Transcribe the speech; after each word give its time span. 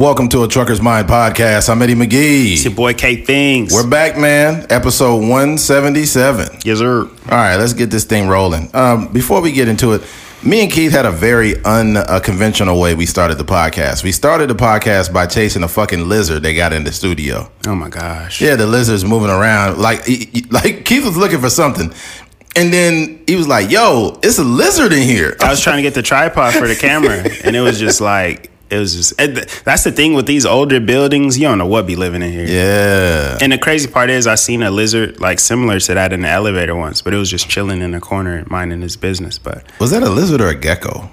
Welcome 0.00 0.30
to 0.30 0.44
a 0.44 0.48
Trucker's 0.48 0.80
Mind 0.80 1.08
podcast. 1.08 1.68
I'm 1.68 1.82
Eddie 1.82 1.94
McGee. 1.94 2.54
It's 2.54 2.64
your 2.64 2.74
boy 2.74 2.94
K 2.94 3.16
Things. 3.16 3.70
We're 3.70 3.86
back, 3.86 4.16
man. 4.16 4.64
Episode 4.70 5.16
177. 5.16 6.60
yes, 6.64 6.78
sir. 6.78 7.00
All 7.00 7.08
right, 7.28 7.56
let's 7.56 7.74
get 7.74 7.90
this 7.90 8.04
thing 8.04 8.26
rolling. 8.26 8.74
Um, 8.74 9.12
before 9.12 9.42
we 9.42 9.52
get 9.52 9.68
into 9.68 9.92
it, 9.92 10.00
me 10.42 10.62
and 10.62 10.72
Keith 10.72 10.92
had 10.92 11.04
a 11.04 11.10
very 11.10 11.62
unconventional 11.64 12.80
way 12.80 12.94
we 12.94 13.04
started 13.04 13.36
the 13.36 13.44
podcast. 13.44 14.02
We 14.02 14.10
started 14.10 14.48
the 14.48 14.54
podcast 14.54 15.12
by 15.12 15.26
chasing 15.26 15.62
a 15.64 15.68
fucking 15.68 16.08
lizard 16.08 16.42
they 16.42 16.54
got 16.54 16.72
in 16.72 16.84
the 16.84 16.92
studio. 16.92 17.52
Oh 17.66 17.74
my 17.74 17.90
gosh. 17.90 18.40
Yeah, 18.40 18.56
the 18.56 18.66
lizard's 18.66 19.04
moving 19.04 19.28
around 19.28 19.76
like 19.76 20.08
like 20.50 20.86
Keith 20.86 21.04
was 21.04 21.18
looking 21.18 21.40
for 21.40 21.50
something, 21.50 21.92
and 22.56 22.72
then 22.72 23.22
he 23.26 23.36
was 23.36 23.46
like, 23.46 23.70
"Yo, 23.70 24.18
it's 24.22 24.38
a 24.38 24.44
lizard 24.44 24.94
in 24.94 25.02
here." 25.02 25.36
I 25.40 25.50
was 25.50 25.60
trying 25.60 25.76
to 25.76 25.82
get 25.82 25.92
the 25.92 26.00
tripod 26.00 26.54
for 26.54 26.66
the 26.66 26.74
camera, 26.74 27.22
and 27.44 27.54
it 27.54 27.60
was 27.60 27.78
just 27.78 28.00
like 28.00 28.49
it 28.70 28.78
was 28.78 28.94
just. 28.94 29.20
and 29.20 29.36
That's 29.64 29.84
the 29.84 29.92
thing 29.92 30.14
with 30.14 30.26
these 30.26 30.46
older 30.46 30.80
buildings. 30.80 31.38
You 31.38 31.48
don't 31.48 31.58
know 31.58 31.66
what 31.66 31.86
be 31.86 31.96
living 31.96 32.22
in 32.22 32.32
here. 32.32 32.46
Yeah, 32.46 33.38
And 33.40 33.52
the 33.52 33.58
crazy 33.58 33.88
part 33.88 34.10
is, 34.10 34.26
I 34.26 34.36
seen 34.36 34.62
a 34.62 34.70
lizard 34.70 35.20
like 35.20 35.40
similar 35.40 35.80
to 35.80 35.94
that 35.94 36.12
in 36.12 36.22
the 36.22 36.28
elevator 36.28 36.74
once, 36.76 37.02
but 37.02 37.12
it 37.12 37.16
was 37.16 37.30
just 37.30 37.48
chilling 37.48 37.82
in 37.82 37.90
the 37.90 38.00
corner, 38.00 38.44
minding 38.48 38.80
his 38.82 38.96
business. 38.96 39.38
But 39.38 39.64
was 39.80 39.90
that 39.90 40.02
a 40.02 40.10
lizard 40.10 40.40
or 40.40 40.48
a 40.48 40.54
gecko? 40.54 41.10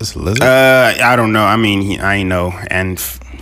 It's 0.00 0.14
a 0.14 0.18
lizard. 0.18 0.42
uh, 0.42 0.94
I 1.02 1.14
don't 1.14 1.32
know. 1.32 1.44
I 1.44 1.56
mean, 1.56 1.80
he, 1.82 1.98
I 1.98 2.16
ain't 2.16 2.28
know 2.28 2.50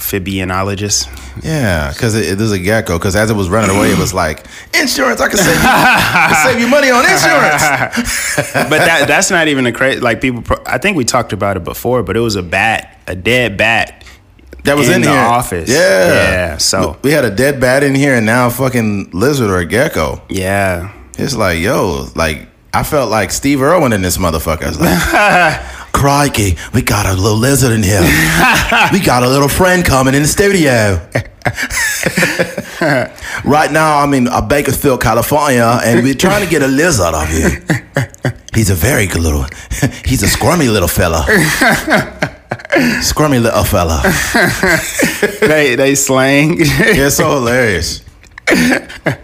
amphibianologist. 0.00 1.08
Yeah, 1.44 1.90
because 1.92 2.14
is 2.14 2.52
a 2.52 2.58
gecko. 2.58 2.98
Because 2.98 3.16
as 3.16 3.30
it 3.30 3.34
was 3.36 3.48
running 3.48 3.74
away, 3.74 3.90
it 3.92 3.98
was 3.98 4.12
like 4.12 4.44
insurance. 4.74 5.20
I 5.20 5.28
can 5.28 5.38
save 5.38 5.54
you, 5.54 5.62
I 5.68 6.26
can 6.32 6.52
save 6.52 6.60
you 6.60 6.68
money 6.68 6.90
on 6.90 7.04
insurance. 7.04 8.52
but 8.70 8.78
that 8.78 9.04
that's 9.06 9.30
not 9.30 9.48
even 9.48 9.66
a 9.66 9.72
crazy. 9.72 10.00
Like 10.00 10.20
people, 10.20 10.42
pro- 10.42 10.62
I 10.66 10.78
think 10.78 10.96
we 10.96 11.04
talked 11.04 11.32
about 11.32 11.56
it 11.56 11.64
before, 11.64 12.02
but 12.02 12.16
it 12.16 12.20
was 12.20 12.36
a 12.36 12.42
bat, 12.42 12.98
a 13.06 13.14
dead 13.14 13.56
bat 13.56 14.04
That 14.64 14.76
was 14.76 14.88
in, 14.88 14.96
in 14.96 15.02
the 15.02 15.10
here. 15.10 15.18
office. 15.20 15.68
Yeah, 15.68 15.76
Yeah, 16.32 16.56
so- 16.58 16.98
we 17.02 17.12
had 17.12 17.24
a 17.24 17.30
dead 17.34 17.60
bat 17.60 17.82
in 17.82 17.94
here, 17.94 18.14
and 18.14 18.26
now 18.26 18.48
a 18.48 18.50
fucking 18.50 19.10
lizard 19.12 19.50
or 19.50 19.58
a 19.58 19.66
gecko. 19.66 20.22
Yeah. 20.28 20.92
It's 21.18 21.36
like, 21.36 21.58
yo, 21.60 22.06
like 22.16 22.48
I 22.72 22.82
felt 22.82 23.10
like 23.10 23.30
Steve 23.30 23.60
Irwin 23.62 23.92
in 23.92 24.00
this 24.00 24.16
motherfucker. 24.16 24.62
I 24.62 24.68
was 24.68 24.80
like, 24.80 25.60
crikey, 25.92 26.56
we 26.74 26.82
got 26.82 27.06
a 27.06 27.14
little 27.14 27.38
lizard 27.38 27.72
in 27.72 27.82
here. 27.82 28.00
we 28.92 29.00
got 29.00 29.22
a 29.22 29.28
little 29.28 29.48
friend 29.48 29.84
coming 29.84 30.14
in 30.14 30.22
the 30.22 30.28
studio. 30.28 31.00
right 33.44 33.70
now, 33.72 33.98
I'm 33.98 34.14
in 34.14 34.28
uh, 34.28 34.40
Bakersfield, 34.40 35.00
California, 35.02 35.80
and 35.84 36.02
we're 36.02 36.14
trying 36.14 36.42
to 36.44 36.50
get 36.50 36.62
a 36.62 36.68
lizard 36.68 37.14
of 37.14 37.30
you. 37.32 37.48
He's 38.54 38.70
a 38.70 38.74
very 38.74 39.06
good 39.06 39.22
little, 39.22 39.44
he's 40.04 40.22
a 40.22 40.28
squirmy 40.28 40.68
little 40.68 40.88
fella. 40.88 41.24
Squirmy 43.02 43.38
little 43.38 43.64
fella. 43.64 44.02
they 45.40 45.74
they 45.76 45.94
slang. 45.94 46.56
It's 46.58 47.16
so 47.16 47.34
hilarious. 47.34 48.02
That 48.46 49.18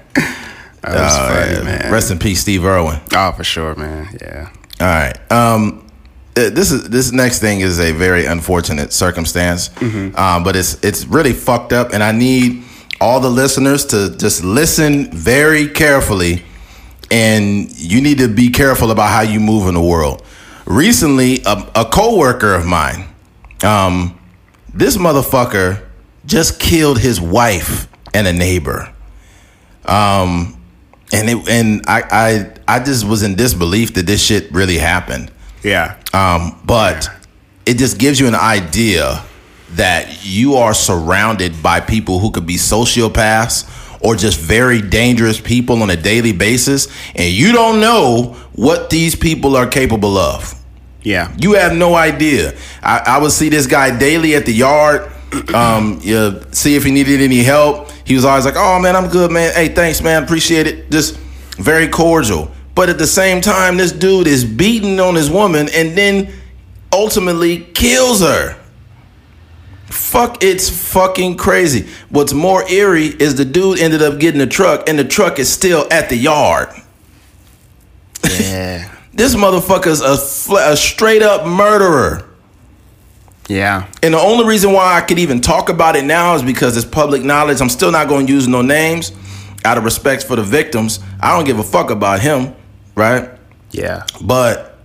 was 0.82 1.16
Oh, 1.16 1.28
funny, 1.28 1.64
man. 1.64 1.92
Rest 1.92 2.10
in 2.12 2.18
peace, 2.18 2.40
Steve 2.40 2.64
Irwin. 2.64 3.00
oh, 3.14 3.32
for 3.32 3.44
sure, 3.44 3.74
man. 3.74 4.08
Yeah. 4.20 4.50
All 4.80 4.86
right. 4.86 5.32
Um, 5.32 5.85
this 6.36 6.70
is 6.70 6.88
this 6.88 7.12
next 7.12 7.38
thing 7.40 7.60
is 7.60 7.80
a 7.80 7.92
very 7.92 8.26
unfortunate 8.26 8.92
circumstance, 8.92 9.70
um, 10.16 10.44
but 10.44 10.54
it's 10.54 10.82
it's 10.84 11.06
really 11.06 11.32
fucked 11.32 11.72
up, 11.72 11.92
and 11.92 12.02
I 12.02 12.12
need 12.12 12.62
all 13.00 13.20
the 13.20 13.30
listeners 13.30 13.84
to 13.86 14.16
just 14.16 14.44
listen 14.44 15.10
very 15.10 15.68
carefully, 15.68 16.44
and 17.10 17.70
you 17.78 18.00
need 18.00 18.18
to 18.18 18.28
be 18.28 18.50
careful 18.50 18.90
about 18.90 19.10
how 19.10 19.22
you 19.22 19.40
move 19.40 19.66
in 19.68 19.74
the 19.74 19.82
world. 19.82 20.22
Recently, 20.66 21.42
a, 21.46 21.70
a 21.74 21.84
coworker 21.84 22.54
of 22.54 22.66
mine, 22.66 23.06
um, 23.62 24.18
this 24.74 24.96
motherfucker 24.96 25.82
just 26.26 26.58
killed 26.60 26.98
his 26.98 27.20
wife 27.20 27.88
and 28.12 28.26
a 28.26 28.32
neighbor. 28.32 28.92
Um, 29.84 30.60
and 31.12 31.30
it 31.30 31.48
and 31.48 31.84
I 31.86 32.02
I 32.66 32.76
I 32.76 32.84
just 32.84 33.06
was 33.06 33.22
in 33.22 33.36
disbelief 33.36 33.94
that 33.94 34.06
this 34.06 34.22
shit 34.22 34.50
really 34.52 34.78
happened. 34.78 35.30
Yeah. 35.62 35.96
Um, 36.12 36.60
but 36.64 37.08
it 37.64 37.78
just 37.78 37.98
gives 37.98 38.20
you 38.20 38.28
an 38.28 38.34
idea 38.34 39.24
that 39.72 40.24
you 40.24 40.54
are 40.54 40.72
surrounded 40.72 41.62
by 41.62 41.80
people 41.80 42.18
who 42.20 42.30
could 42.30 42.46
be 42.46 42.54
sociopaths 42.54 43.72
or 44.00 44.14
just 44.14 44.38
very 44.38 44.80
dangerous 44.80 45.40
people 45.40 45.82
on 45.82 45.90
a 45.90 45.96
daily 45.96 46.32
basis, 46.32 46.86
and 47.14 47.32
you 47.32 47.52
don't 47.52 47.80
know 47.80 48.36
what 48.54 48.90
these 48.90 49.14
people 49.14 49.56
are 49.56 49.66
capable 49.66 50.16
of. 50.16 50.54
Yeah. 51.02 51.34
You 51.38 51.54
have 51.54 51.74
no 51.74 51.94
idea. 51.94 52.54
I, 52.82 53.02
I 53.06 53.18
would 53.18 53.32
see 53.32 53.48
this 53.48 53.66
guy 53.66 53.96
daily 53.96 54.34
at 54.34 54.46
the 54.46 54.52
yard. 54.52 55.12
Um, 55.52 56.00
you 56.02 56.40
see 56.52 56.76
if 56.76 56.84
he 56.84 56.90
needed 56.90 57.20
any 57.20 57.42
help. 57.42 57.90
He 58.04 58.14
was 58.14 58.24
always 58.24 58.44
like, 58.46 58.54
"Oh 58.56 58.78
man, 58.78 58.96
I'm 58.96 59.08
good, 59.08 59.30
man. 59.30 59.52
Hey, 59.54 59.68
thanks, 59.68 60.00
man. 60.00 60.22
Appreciate 60.22 60.66
it." 60.66 60.90
Just 60.90 61.18
very 61.58 61.88
cordial. 61.88 62.50
But 62.76 62.88
at 62.90 62.98
the 62.98 63.06
same 63.06 63.40
time, 63.40 63.78
this 63.78 63.90
dude 63.90 64.28
is 64.28 64.44
beating 64.44 65.00
on 65.00 65.16
his 65.16 65.28
woman 65.30 65.68
and 65.74 65.96
then 65.98 66.32
ultimately 66.92 67.58
kills 67.74 68.20
her. 68.20 68.56
Fuck, 69.86 70.44
it's 70.44 70.68
fucking 70.92 71.36
crazy. 71.38 71.88
What's 72.10 72.32
more 72.34 72.68
eerie 72.70 73.06
is 73.06 73.34
the 73.36 73.44
dude 73.46 73.80
ended 73.80 74.02
up 74.02 74.20
getting 74.20 74.40
a 74.40 74.46
truck 74.46 74.88
and 74.88 74.98
the 74.98 75.04
truck 75.04 75.38
is 75.38 75.52
still 75.52 75.88
at 75.90 76.08
the 76.08 76.16
yard. 76.16 76.68
Yeah. 78.28 78.92
This 79.16 79.34
motherfucker's 79.34 80.02
a, 80.02 80.14
fl- 80.18 80.58
a 80.58 80.76
straight 80.76 81.22
up 81.22 81.46
murderer. 81.46 82.28
yeah. 83.48 83.86
And 84.02 84.12
the 84.12 84.18
only 84.18 84.44
reason 84.46 84.72
why 84.72 84.94
I 84.94 85.00
could 85.00 85.18
even 85.18 85.40
talk 85.40 85.70
about 85.70 85.96
it 85.96 86.04
now 86.04 86.34
is 86.34 86.42
because 86.42 86.76
it's 86.76 86.84
public 86.84 87.22
knowledge. 87.22 87.62
I'm 87.62 87.70
still 87.70 87.90
not 87.90 88.08
going 88.08 88.26
to 88.26 88.32
use 88.34 88.46
no 88.46 88.60
names 88.60 89.12
out 89.64 89.78
of 89.78 89.84
respect 89.84 90.24
for 90.24 90.36
the 90.36 90.42
victims. 90.42 91.00
I 91.18 91.34
don't 91.34 91.46
give 91.46 91.58
a 91.58 91.62
fuck 91.62 91.88
about 91.88 92.20
him, 92.20 92.54
right? 92.96 93.30
Yeah. 93.70 94.04
But 94.20 94.76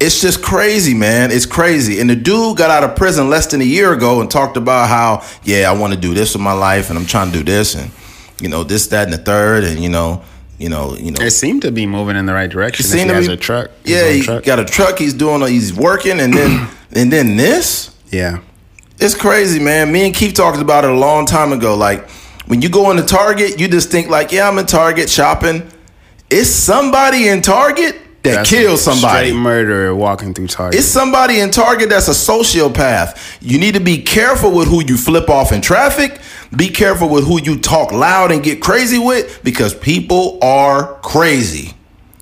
it's 0.00 0.20
just 0.20 0.42
crazy, 0.42 0.94
man. 0.94 1.30
It's 1.30 1.46
crazy. 1.46 2.00
And 2.00 2.10
the 2.10 2.16
dude 2.16 2.56
got 2.58 2.70
out 2.70 2.84
of 2.88 2.96
prison 2.96 3.30
less 3.30 3.46
than 3.46 3.60
a 3.60 3.64
year 3.64 3.92
ago 3.92 4.20
and 4.20 4.30
talked 4.30 4.56
about 4.56 4.88
how, 4.88 5.26
yeah, 5.44 5.70
I 5.70 5.74
want 5.78 5.94
to 5.94 5.98
do 5.98 6.12
this 6.14 6.34
with 6.34 6.42
my 6.42 6.52
life 6.52 6.90
and 6.90 6.98
I'm 6.98 7.06
trying 7.06 7.32
to 7.32 7.38
do 7.38 7.44
this 7.44 7.74
and, 7.74 7.90
you 8.40 8.48
know, 8.48 8.62
this, 8.64 8.88
that, 8.88 9.04
and 9.04 9.12
the 9.12 9.18
third. 9.18 9.64
And, 9.64 9.80
you 9.82 9.88
know, 9.88 10.22
you 10.58 10.68
know, 10.68 10.94
you 10.96 11.12
know. 11.12 11.24
It 11.24 11.30
seemed 11.30 11.62
to 11.62 11.70
be 11.72 11.86
moving 11.86 12.16
in 12.16 12.26
the 12.26 12.34
right 12.34 12.50
direction. 12.50 12.84
It 12.86 12.92
if 12.94 13.00
he 13.00 13.08
to 13.08 13.14
has 13.14 13.26
be- 13.28 13.34
a 13.34 13.36
truck. 13.36 13.70
Yeah, 13.84 14.10
he 14.10 14.22
truck. 14.22 14.44
got 14.44 14.58
a 14.58 14.64
truck. 14.64 14.98
He's 14.98 15.14
doing, 15.14 15.40
he's 15.48 15.72
working. 15.72 16.20
And 16.20 16.32
then, 16.34 16.68
and 16.92 17.12
then 17.12 17.36
this. 17.36 17.96
Yeah. 18.10 18.40
It's 19.00 19.14
crazy, 19.14 19.60
man. 19.60 19.92
Me 19.92 20.06
and 20.06 20.14
Keith 20.14 20.34
talked 20.34 20.58
about 20.60 20.84
it 20.84 20.90
a 20.90 20.94
long 20.96 21.24
time 21.26 21.52
ago. 21.52 21.76
Like 21.76 22.08
when 22.46 22.62
you 22.62 22.68
go 22.68 22.90
into 22.90 23.04
Target, 23.04 23.60
you 23.60 23.68
just 23.68 23.90
think 23.90 24.08
like, 24.08 24.32
yeah, 24.32 24.48
I'm 24.48 24.58
in 24.58 24.66
Target 24.66 25.08
shopping. 25.08 25.70
It's 26.30 26.50
somebody 26.50 27.28
in 27.28 27.40
Target 27.42 27.96
that 28.22 28.34
That's 28.34 28.50
kills 28.50 28.82
somebody. 28.82 29.28
Straight 29.28 29.40
murderer 29.40 29.94
walking 29.94 30.34
through 30.34 30.48
Target. 30.48 30.78
It's 30.78 30.88
somebody 30.88 31.40
in 31.40 31.50
Target 31.50 31.88
that's 31.88 32.08
a 32.08 32.10
sociopath. 32.10 33.38
You 33.40 33.58
need 33.58 33.74
to 33.74 33.80
be 33.80 34.02
careful 34.02 34.50
with 34.50 34.68
who 34.68 34.84
you 34.84 34.96
flip 34.96 35.30
off 35.30 35.52
in 35.52 35.60
traffic. 35.60 36.20
Be 36.54 36.68
careful 36.68 37.08
with 37.08 37.24
who 37.26 37.40
you 37.40 37.58
talk 37.60 37.92
loud 37.92 38.32
and 38.32 38.42
get 38.42 38.60
crazy 38.60 38.98
with 38.98 39.40
because 39.44 39.74
people 39.74 40.38
are 40.42 40.94
crazy. 41.00 41.74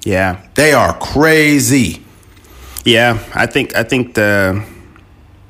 yeah. 0.04 0.42
They 0.54 0.72
are 0.72 0.96
crazy. 0.98 2.02
Yeah, 2.84 3.18
I 3.34 3.46
think 3.46 3.74
I 3.74 3.82
think 3.82 4.14
the 4.14 4.64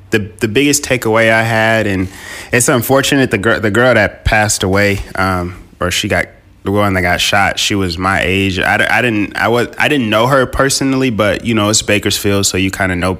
the 0.09 0.19
the 0.39 0.47
biggest 0.47 0.83
takeaway 0.83 1.31
I 1.31 1.43
had, 1.43 1.85
and 1.85 2.09
it's 2.51 2.67
unfortunate 2.67 3.29
the 3.29 3.37
girl 3.37 3.59
the 3.59 3.69
girl 3.69 3.93
that 3.93 4.25
passed 4.25 4.63
away, 4.63 4.99
um, 5.15 5.61
or 5.79 5.91
she 5.91 6.07
got 6.07 6.25
the 6.67 6.71
one 6.71 6.93
that 6.95 7.01
got 7.01 7.21
shot. 7.21 7.57
She 7.57 7.75
was 7.75 7.97
my 7.97 8.21
age. 8.21 8.59
I, 8.59 8.97
I 8.97 9.01
didn't 9.01 9.37
I 9.37 9.47
was 9.47 9.69
I 9.77 9.87
didn't 9.87 10.09
know 10.09 10.27
her 10.27 10.45
personally, 10.45 11.09
but 11.09 11.45
you 11.45 11.53
know 11.53 11.69
it's 11.69 11.81
Bakersfield, 11.81 12.45
so 12.45 12.57
you 12.57 12.71
kind 12.71 12.91
of 12.91 12.97
know 12.97 13.19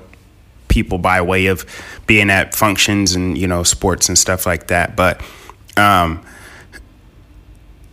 people 0.67 0.97
by 0.97 1.21
way 1.21 1.45
of 1.45 1.65
being 2.07 2.29
at 2.29 2.53
functions 2.53 3.15
and 3.15 3.37
you 3.37 3.47
know 3.47 3.63
sports 3.63 4.09
and 4.09 4.17
stuff 4.17 4.45
like 4.45 4.67
that. 4.67 4.97
But 4.97 5.21
um, 5.77 6.25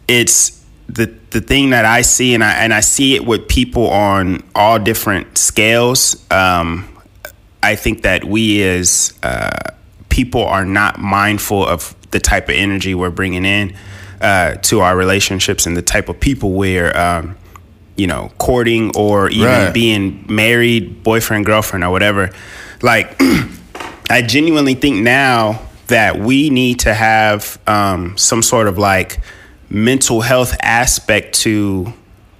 it's 0.08 0.64
the 0.88 1.06
the 1.30 1.40
thing 1.40 1.70
that 1.70 1.84
I 1.84 2.02
see, 2.02 2.34
and 2.34 2.42
I 2.42 2.54
and 2.54 2.74
I 2.74 2.80
see 2.80 3.14
it 3.14 3.24
with 3.24 3.46
people 3.46 3.88
on 3.90 4.42
all 4.56 4.80
different 4.80 5.38
scales. 5.38 6.28
Um, 6.32 6.88
I 7.62 7.76
think 7.76 8.02
that 8.02 8.24
we 8.24 8.60
as 8.64 9.14
uh, 9.22 9.70
people 10.08 10.44
are 10.44 10.64
not 10.64 10.98
mindful 10.98 11.64
of 11.64 11.94
the 12.10 12.18
type 12.18 12.48
of 12.48 12.56
energy 12.56 12.92
we're 12.92 13.10
bringing 13.10 13.44
in 13.44 13.76
uh, 14.20 14.54
to 14.56 14.80
our 14.80 14.96
relationships 14.96 15.66
and 15.66 15.76
the 15.76 15.82
type 15.82 16.08
of 16.08 16.18
people 16.20 16.52
we're, 16.52 16.96
um, 16.96 17.36
you 17.96 18.06
know, 18.06 18.32
courting 18.38 18.90
or 18.96 19.28
even 19.30 19.46
Right. 19.48 19.72
being 19.74 20.24
married, 20.28 21.02
boyfriend, 21.02 21.46
girlfriend, 21.46 21.84
or 21.84 21.90
whatever. 21.90 22.30
Like, 22.82 23.20
I 24.10 24.22
genuinely 24.22 24.74
think 24.74 25.02
now 25.02 25.60
that 25.86 26.18
we 26.18 26.50
need 26.50 26.80
to 26.80 26.94
have 26.94 27.58
um, 27.66 28.16
some 28.16 28.42
sort 28.42 28.68
of 28.68 28.78
like 28.78 29.20
mental 29.70 30.20
health 30.20 30.56
aspect 30.62 31.34
to 31.40 31.92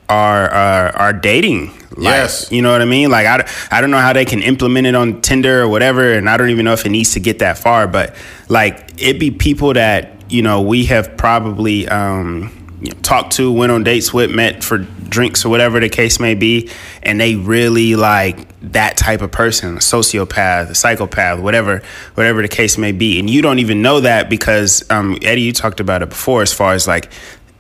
our 0.09 0.49
our, 0.51 0.97
our 0.97 1.13
dating 1.13 1.73
Yes. 1.99 2.51
you 2.51 2.61
know 2.61 2.73
what 2.73 2.83
I 2.83 2.87
mean. 2.87 3.11
Like 3.11 3.27
I, 3.27 3.49
I 3.71 3.81
don't 3.81 3.91
know 3.93 3.99
how 3.99 4.13
they 4.13 4.25
can 4.25 4.43
implement 4.43 4.87
it 4.87 4.95
on 4.97 5.21
Tinder 5.23 5.63
or 5.63 5.69
whatever, 5.69 6.13
and 6.15 6.29
I 6.29 6.37
don't 6.37 6.51
even 6.51 6.65
know 6.65 6.73
if 6.73 6.85
it 6.85 6.89
needs 6.89 7.13
to 7.13 7.21
get 7.21 7.39
that 7.39 7.57
far. 7.57 7.87
But 7.87 8.17
like 8.49 8.91
it 8.99 9.21
be 9.21 9.31
people 9.31 9.73
that 9.75 10.24
you 10.35 10.43
know 10.43 10.61
we 10.61 10.87
have 10.87 11.17
probably 11.17 11.87
um, 11.89 12.51
you 12.81 12.91
know, 12.91 12.99
talked 13.03 13.35
to, 13.35 13.53
went 13.53 13.71
on 13.73 13.85
dates 13.85 14.13
with, 14.13 14.31
met 14.31 14.65
for 14.65 14.79
drinks 14.79 15.45
or 15.45 15.49
whatever 15.49 15.79
the 15.79 15.89
case 15.89 16.19
may 16.19 16.35
be, 16.35 16.69
and 17.03 17.21
they 17.21 17.37
really 17.37 17.95
like 17.95 18.49
that 18.73 18.97
type 18.97 19.23
of 19.23 19.31
person, 19.31 19.77
a 19.77 19.79
sociopath, 19.79 20.71
a 20.71 20.75
psychopath, 20.75 21.39
whatever, 21.39 21.83
whatever 22.15 22.43
the 22.43 22.49
case 22.49 22.77
may 22.77 22.91
be, 22.93 23.19
and 23.21 23.31
you 23.31 23.43
don't 23.43 23.61
even 23.61 23.81
know 23.81 24.01
that 24.01 24.29
because 24.29 24.85
um, 24.91 25.17
Eddie, 25.23 25.43
you 25.43 25.53
talked 25.53 25.79
about 25.81 26.03
it 26.03 26.09
before, 26.09 26.43
as 26.43 26.53
far 26.53 26.75
as 26.75 26.89
like 26.89 27.11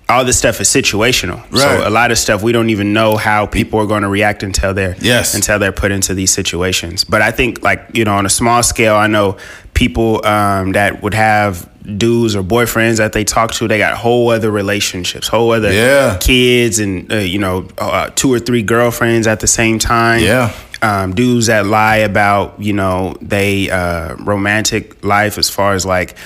all 0.08 0.24
this 0.24 0.36
stuff 0.36 0.60
is 0.60 0.68
situational. 0.68 1.40
Right. 1.50 1.60
So 1.60 1.88
a 1.88 1.90
lot 1.90 2.10
of 2.10 2.18
stuff 2.18 2.42
we 2.42 2.52
don't 2.52 2.68
even 2.70 2.92
know 2.92 3.16
how 3.16 3.46
people 3.46 3.78
are 3.80 3.86
going 3.86 4.02
to 4.02 4.08
react 4.08 4.42
until 4.42 4.74
they're 4.74 4.96
Yes. 5.00 5.34
until 5.34 5.58
they're 5.58 5.72
put 5.72 5.92
into 5.92 6.12
these 6.12 6.30
situations. 6.32 7.04
But 7.04 7.22
I 7.22 7.30
think 7.30 7.62
like 7.62 7.86
you 7.94 8.04
know 8.04 8.14
on 8.14 8.26
a 8.26 8.30
small 8.30 8.62
scale, 8.62 8.96
I 8.96 9.06
know 9.06 9.38
people 9.72 10.24
um, 10.26 10.72
that 10.72 11.02
would 11.02 11.14
have 11.14 11.68
dudes 11.84 12.34
or 12.34 12.42
boyfriends 12.42 12.96
that 12.98 13.12
they 13.12 13.24
talk 13.24 13.52
to. 13.52 13.68
They 13.68 13.78
got 13.78 13.94
whole 13.96 14.30
other 14.30 14.50
relationships, 14.50 15.28
whole 15.28 15.50
other 15.52 15.72
Yeah. 15.72 16.16
kids, 16.20 16.78
and 16.78 17.12
uh, 17.12 17.16
you 17.16 17.38
know 17.38 17.68
uh, 17.78 18.10
two 18.14 18.32
or 18.32 18.38
three 18.38 18.62
girlfriends 18.62 19.26
at 19.26 19.40
the 19.40 19.46
same 19.46 19.78
time. 19.78 20.22
Yeah. 20.22 20.52
Um, 20.82 21.14
dudes 21.14 21.46
that 21.46 21.66
lie 21.66 21.96
about 21.98 22.60
you 22.60 22.72
know 22.72 23.16
they 23.22 23.70
uh, 23.70 24.14
romantic 24.16 25.02
life 25.04 25.38
as 25.38 25.48
far 25.50 25.74
as 25.74 25.86
like 25.86 26.16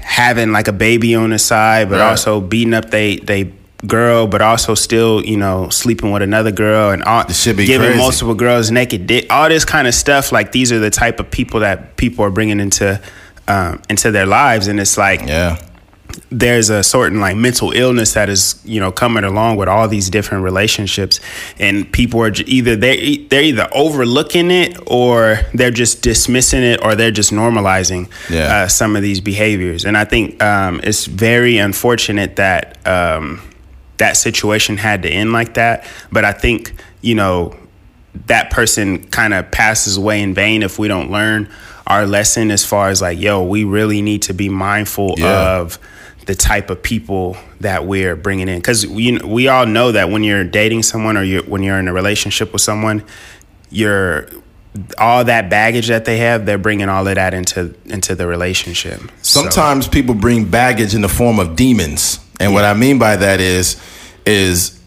having 0.00 0.52
like 0.52 0.68
a 0.68 0.72
baby 0.72 1.14
on 1.14 1.30
the 1.30 1.38
side, 1.38 1.88
but 1.88 1.98
Right. 2.00 2.10
also 2.10 2.40
beating 2.40 2.74
up 2.74 2.90
they 2.90 3.16
they 3.16 3.52
girl, 3.86 4.26
but 4.26 4.40
also 4.40 4.74
still 4.74 5.24
you 5.24 5.36
know 5.36 5.68
sleeping 5.68 6.10
with 6.12 6.22
another 6.22 6.50
girl 6.52 6.90
and 6.90 7.02
all, 7.04 7.24
This 7.26 7.42
shit 7.42 7.56
be 7.56 7.66
giving 7.66 7.88
crazy. 7.88 7.98
multiple 8.00 8.34
girls 8.34 8.70
naked 8.70 9.06
dick, 9.06 9.26
all 9.30 9.48
this 9.48 9.64
kind 9.64 9.86
of 9.88 9.94
stuff. 9.94 10.32
Like 10.32 10.52
these 10.52 10.72
are 10.72 10.78
the 10.78 10.90
type 10.90 11.20
of 11.20 11.30
people 11.30 11.60
that 11.60 11.96
people 11.96 12.24
are 12.24 12.30
bringing 12.30 12.60
into 12.60 13.00
um, 13.48 13.82
into 13.88 14.10
their 14.10 14.26
lives, 14.26 14.66
and 14.68 14.78
it's 14.80 14.96
like 14.98 15.20
Yeah. 15.26 15.58
there's 16.30 16.70
a 16.70 16.82
certain 16.82 17.18
like 17.20 17.36
mental 17.36 17.72
illness 17.72 18.12
that 18.14 18.28
is 18.28 18.60
you 18.64 18.78
know 18.78 18.92
coming 18.92 19.24
along 19.24 19.56
with 19.56 19.68
all 19.68 19.88
these 19.88 20.08
different 20.10 20.44
relationships 20.44 21.18
and 21.58 21.90
people 21.92 22.20
are 22.22 22.32
either 22.46 22.76
they 22.76 23.16
they're 23.30 23.42
either 23.42 23.68
overlooking 23.74 24.50
it 24.50 24.78
or 24.86 25.40
they're 25.54 25.72
just 25.72 26.02
dismissing 26.02 26.62
it 26.62 26.78
or 26.84 26.94
they're 26.94 27.10
just 27.10 27.32
normalizing 27.32 28.08
Yeah. 28.30 28.62
uh, 28.64 28.68
some 28.68 28.94
of 28.96 29.02
these 29.02 29.20
behaviors 29.20 29.84
and 29.84 29.96
i 29.98 30.04
think 30.04 30.40
um, 30.42 30.80
it's 30.84 31.06
very 31.06 31.58
unfortunate 31.58 32.36
that 32.36 32.78
um, 32.86 33.40
that 33.96 34.16
situation 34.16 34.76
had 34.76 35.02
to 35.02 35.08
end 35.10 35.32
like 35.32 35.54
that 35.54 35.84
but 36.12 36.24
i 36.24 36.32
think 36.32 36.74
you 37.00 37.16
know 37.16 37.56
that 38.26 38.50
person 38.50 39.02
kind 39.10 39.34
of 39.34 39.50
passes 39.50 39.96
away 39.96 40.22
in 40.22 40.32
vain 40.34 40.62
if 40.62 40.78
we 40.78 40.86
don't 40.86 41.10
learn 41.10 41.48
our 41.86 42.06
lesson 42.06 42.50
as 42.50 42.64
far 42.64 42.88
as 42.88 43.00
like 43.02 43.18
yo 43.18 43.42
we 43.42 43.64
really 43.64 44.00
need 44.02 44.22
to 44.22 44.32
be 44.34 44.48
mindful 44.48 45.14
Yeah. 45.18 45.58
of 45.60 45.78
the 46.26 46.34
type 46.34 46.70
of 46.70 46.82
people 46.82 47.36
that 47.60 47.84
we're 47.86 48.16
bringing 48.16 48.48
in 48.48 48.58
because 48.58 48.86
we, 48.86 49.18
we 49.18 49.48
all 49.48 49.66
know 49.66 49.92
that 49.92 50.08
when 50.08 50.24
you're 50.24 50.42
dating 50.44 50.82
someone 50.82 51.18
or 51.18 51.22
you're, 51.22 51.42
when 51.42 51.62
you're 51.62 51.78
in 51.78 51.86
a 51.88 51.92
relationship 51.92 52.52
with 52.52 52.62
someone 52.62 53.04
you're 53.70 54.26
all 54.98 55.24
that 55.24 55.50
baggage 55.50 55.88
that 55.88 56.04
they 56.06 56.16
have 56.18 56.46
they're 56.46 56.58
bringing 56.58 56.88
all 56.88 57.06
of 57.06 57.14
that 57.14 57.34
into 57.34 57.74
into 57.86 58.14
the 58.14 58.26
relationship 58.26 59.00
So- 59.22 59.42
Sometimes 59.42 59.86
people 59.86 60.14
bring 60.14 60.46
baggage 60.46 60.94
in 60.94 61.02
the 61.02 61.08
form 61.08 61.38
of 61.38 61.54
demons. 61.56 62.18
And 62.40 62.52
what 62.54 62.64
I 62.64 62.74
mean 62.74 62.98
by 62.98 63.14
that 63.16 63.40
is 63.40 63.76
is 64.26 64.80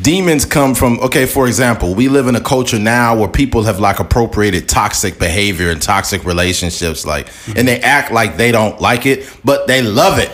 demons 0.00 0.44
come 0.44 0.74
from 0.74 0.98
okay, 1.00 1.26
for 1.26 1.46
example, 1.46 1.94
we 1.94 2.08
live 2.08 2.26
in 2.26 2.36
a 2.36 2.40
culture 2.40 2.78
now 2.78 3.16
where 3.16 3.28
people 3.28 3.64
have 3.64 3.78
like 3.78 3.98
appropriated 3.98 4.68
toxic 4.68 5.18
behavior 5.18 5.70
and 5.70 5.82
toxic 5.82 6.24
relationships 6.24 7.04
like 7.04 7.26
mm-hmm. 7.26 7.58
and 7.58 7.68
they 7.68 7.80
act 7.80 8.10
like 8.10 8.36
they 8.36 8.52
don't 8.52 8.80
like 8.80 9.06
it, 9.06 9.28
but 9.44 9.66
they 9.66 9.82
love 9.82 10.18
it. 10.18 10.30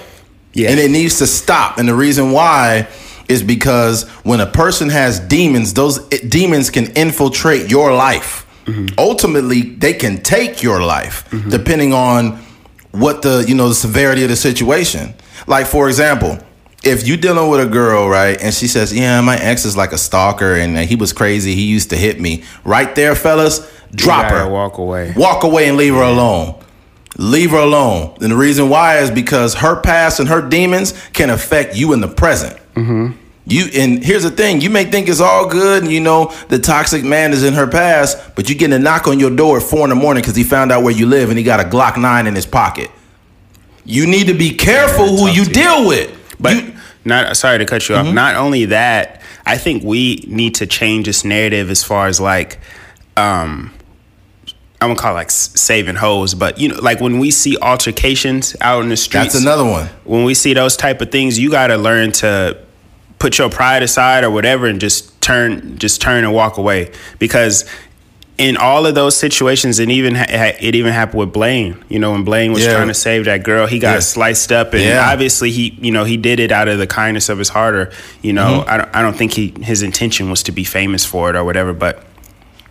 Yeah. 0.54 0.70
And 0.70 0.80
it 0.80 0.90
needs 0.90 1.18
to 1.18 1.26
stop. 1.26 1.78
And 1.78 1.88
the 1.88 1.94
reason 1.94 2.32
why 2.32 2.88
is 3.28 3.42
because 3.42 4.08
when 4.24 4.40
a 4.40 4.46
person 4.46 4.88
has 4.88 5.20
demons, 5.20 5.74
those 5.74 5.98
it, 6.12 6.30
demons 6.30 6.70
can 6.70 6.92
infiltrate 6.92 7.70
your 7.70 7.92
life. 7.92 8.46
Mm-hmm. 8.64 8.94
Ultimately, 8.98 9.62
they 9.62 9.92
can 9.92 10.22
take 10.22 10.62
your 10.62 10.82
life 10.82 11.28
mm-hmm. 11.30 11.50
depending 11.50 11.92
on 11.92 12.38
what 12.92 13.22
the 13.22 13.44
you 13.46 13.54
know 13.54 13.68
the 13.68 13.74
severity 13.74 14.22
of 14.22 14.30
the 14.30 14.36
situation. 14.36 15.14
Like 15.46 15.66
for 15.66 15.88
example, 15.88 16.38
if 16.84 17.06
you 17.06 17.16
dealing 17.16 17.50
with 17.50 17.60
a 17.60 17.66
girl 17.68 18.08
right, 18.08 18.40
and 18.40 18.54
she 18.54 18.68
says, 18.68 18.92
"Yeah, 18.92 19.20
my 19.20 19.36
ex 19.36 19.64
is 19.64 19.76
like 19.76 19.92
a 19.92 19.98
stalker, 19.98 20.54
and 20.54 20.76
uh, 20.76 20.80
he 20.80 20.96
was 20.96 21.12
crazy. 21.12 21.54
He 21.54 21.64
used 21.64 21.90
to 21.90 21.96
hit 21.96 22.20
me." 22.20 22.44
Right 22.64 22.94
there, 22.94 23.14
fellas, 23.14 23.68
drop 23.94 24.30
her. 24.30 24.48
walk 24.48 24.78
away. 24.78 25.12
Walk 25.16 25.44
away 25.44 25.68
and 25.68 25.76
leave 25.76 25.94
her 25.94 26.02
alone. 26.02 26.54
Leave 27.16 27.50
her 27.50 27.58
alone. 27.58 28.16
And 28.20 28.30
the 28.30 28.36
reason 28.36 28.68
why 28.68 28.98
is 28.98 29.10
because 29.10 29.54
her 29.54 29.80
past 29.80 30.20
and 30.20 30.28
her 30.28 30.40
demons 30.40 30.94
can 31.12 31.30
affect 31.30 31.74
you 31.74 31.92
in 31.92 32.00
the 32.00 32.08
present. 32.08 32.56
Mm-hmm. 32.74 33.12
You 33.46 33.64
and 33.74 34.04
here's 34.04 34.22
the 34.22 34.30
thing: 34.30 34.60
you 34.60 34.70
may 34.70 34.84
think 34.84 35.08
it's 35.08 35.20
all 35.20 35.48
good, 35.48 35.82
and 35.82 35.90
you 35.90 36.00
know 36.00 36.32
the 36.48 36.58
toxic 36.58 37.02
man 37.02 37.32
is 37.32 37.42
in 37.42 37.54
her 37.54 37.66
past, 37.66 38.18
but 38.36 38.48
you 38.48 38.54
getting 38.54 38.74
a 38.74 38.78
knock 38.78 39.08
on 39.08 39.18
your 39.18 39.34
door 39.34 39.56
at 39.56 39.64
four 39.64 39.84
in 39.84 39.88
the 39.88 39.96
morning 39.96 40.20
because 40.20 40.36
he 40.36 40.44
found 40.44 40.70
out 40.70 40.84
where 40.84 40.94
you 40.94 41.06
live 41.06 41.30
and 41.30 41.38
he 41.38 41.44
got 41.44 41.58
a 41.58 41.64
Glock 41.64 41.96
nine 41.96 42.26
in 42.26 42.34
his 42.34 42.46
pocket. 42.46 42.90
You 43.84 44.06
need 44.06 44.26
to 44.26 44.34
be 44.34 44.50
careful 44.50 45.06
who 45.06 45.28
you 45.28 45.44
to 45.44 45.48
you. 45.48 45.54
deal 45.54 45.88
with. 45.88 46.17
But 46.40 46.56
You- 46.56 46.72
not 47.04 47.36
sorry 47.36 47.58
to 47.58 47.64
cut 47.64 47.88
you 47.88 47.94
off. 47.96 48.06
Not 48.12 48.36
only 48.36 48.66
that, 48.66 49.20
I 49.46 49.56
think 49.56 49.82
we 49.82 50.24
need 50.28 50.54
to 50.56 50.66
change 50.66 51.06
this 51.06 51.24
narrative 51.24 51.70
as 51.70 51.82
far 51.82 52.06
as 52.06 52.20
like, 52.20 52.58
um, 53.16 53.72
I'm 54.80 54.90
gonna 54.90 54.94
call 55.00 55.12
it 55.12 55.14
like 55.14 55.30
saving 55.30 55.96
hoes, 55.96 56.34
but 56.34 56.58
you 56.58 56.68
know, 56.68 56.76
like 56.80 57.00
when 57.00 57.18
we 57.18 57.30
see 57.32 57.56
altercations 57.60 58.54
out 58.60 58.82
in 58.84 58.90
the 58.90 58.96
streets, 58.96 59.32
that's 59.32 59.42
another 59.42 59.64
one. 59.64 59.88
when 60.04 60.22
we 60.24 60.34
see 60.34 60.52
those 60.54 60.76
type 60.76 61.00
of 61.00 61.10
things, 61.10 61.38
you 61.38 61.50
got 61.50 61.66
to 61.68 61.76
learn 61.76 62.12
to 62.12 62.56
put 63.18 63.38
your 63.38 63.50
pride 63.50 63.82
aside 63.82 64.22
or 64.22 64.30
whatever, 64.30 64.66
and 64.66 64.80
just 64.80 65.20
turn, 65.20 65.76
just 65.78 66.00
turn 66.00 66.22
and 66.22 66.32
walk 66.32 66.58
away. 66.58 66.92
Because 67.18 67.64
in 68.38 68.56
all 68.56 68.86
of 68.86 68.94
those 68.94 69.16
situations, 69.16 69.80
and 69.80 69.90
even 69.90 70.14
ha- 70.14 70.26
it 70.60 70.74
even 70.76 70.92
happened 70.92 71.18
with 71.18 71.32
Blaine. 71.32 71.84
You 71.88 71.98
know, 71.98 72.12
when 72.12 72.22
Blaine 72.22 72.52
was 72.52 72.64
Yeah. 72.64 72.74
trying 72.74 72.86
to 72.88 72.94
save 72.94 73.24
that 73.24 73.42
girl, 73.42 73.66
he 73.66 73.78
got 73.80 73.94
Yeah. 73.94 73.98
sliced 74.00 74.52
up, 74.52 74.74
and 74.74 74.82
Yeah. 74.82 75.10
obviously 75.10 75.50
he, 75.50 75.76
you 75.80 75.90
know, 75.90 76.04
he 76.04 76.16
did 76.16 76.38
it 76.38 76.52
out 76.52 76.68
of 76.68 76.78
the 76.78 76.86
kindness 76.86 77.28
of 77.28 77.38
his 77.38 77.48
heart, 77.48 77.74
or 77.74 77.90
you 78.22 78.32
know, 78.32 78.60
Mm-hmm. 78.60 78.70
I 78.70 78.76
don't, 78.76 78.88
I 78.94 79.02
don't 79.02 79.16
think 79.16 79.32
he 79.34 79.52
his 79.62 79.82
intention 79.82 80.30
was 80.30 80.42
to 80.44 80.52
be 80.52 80.62
famous 80.64 81.04
for 81.04 81.30
it 81.30 81.36
or 81.36 81.42
whatever, 81.44 81.72
but 81.72 82.04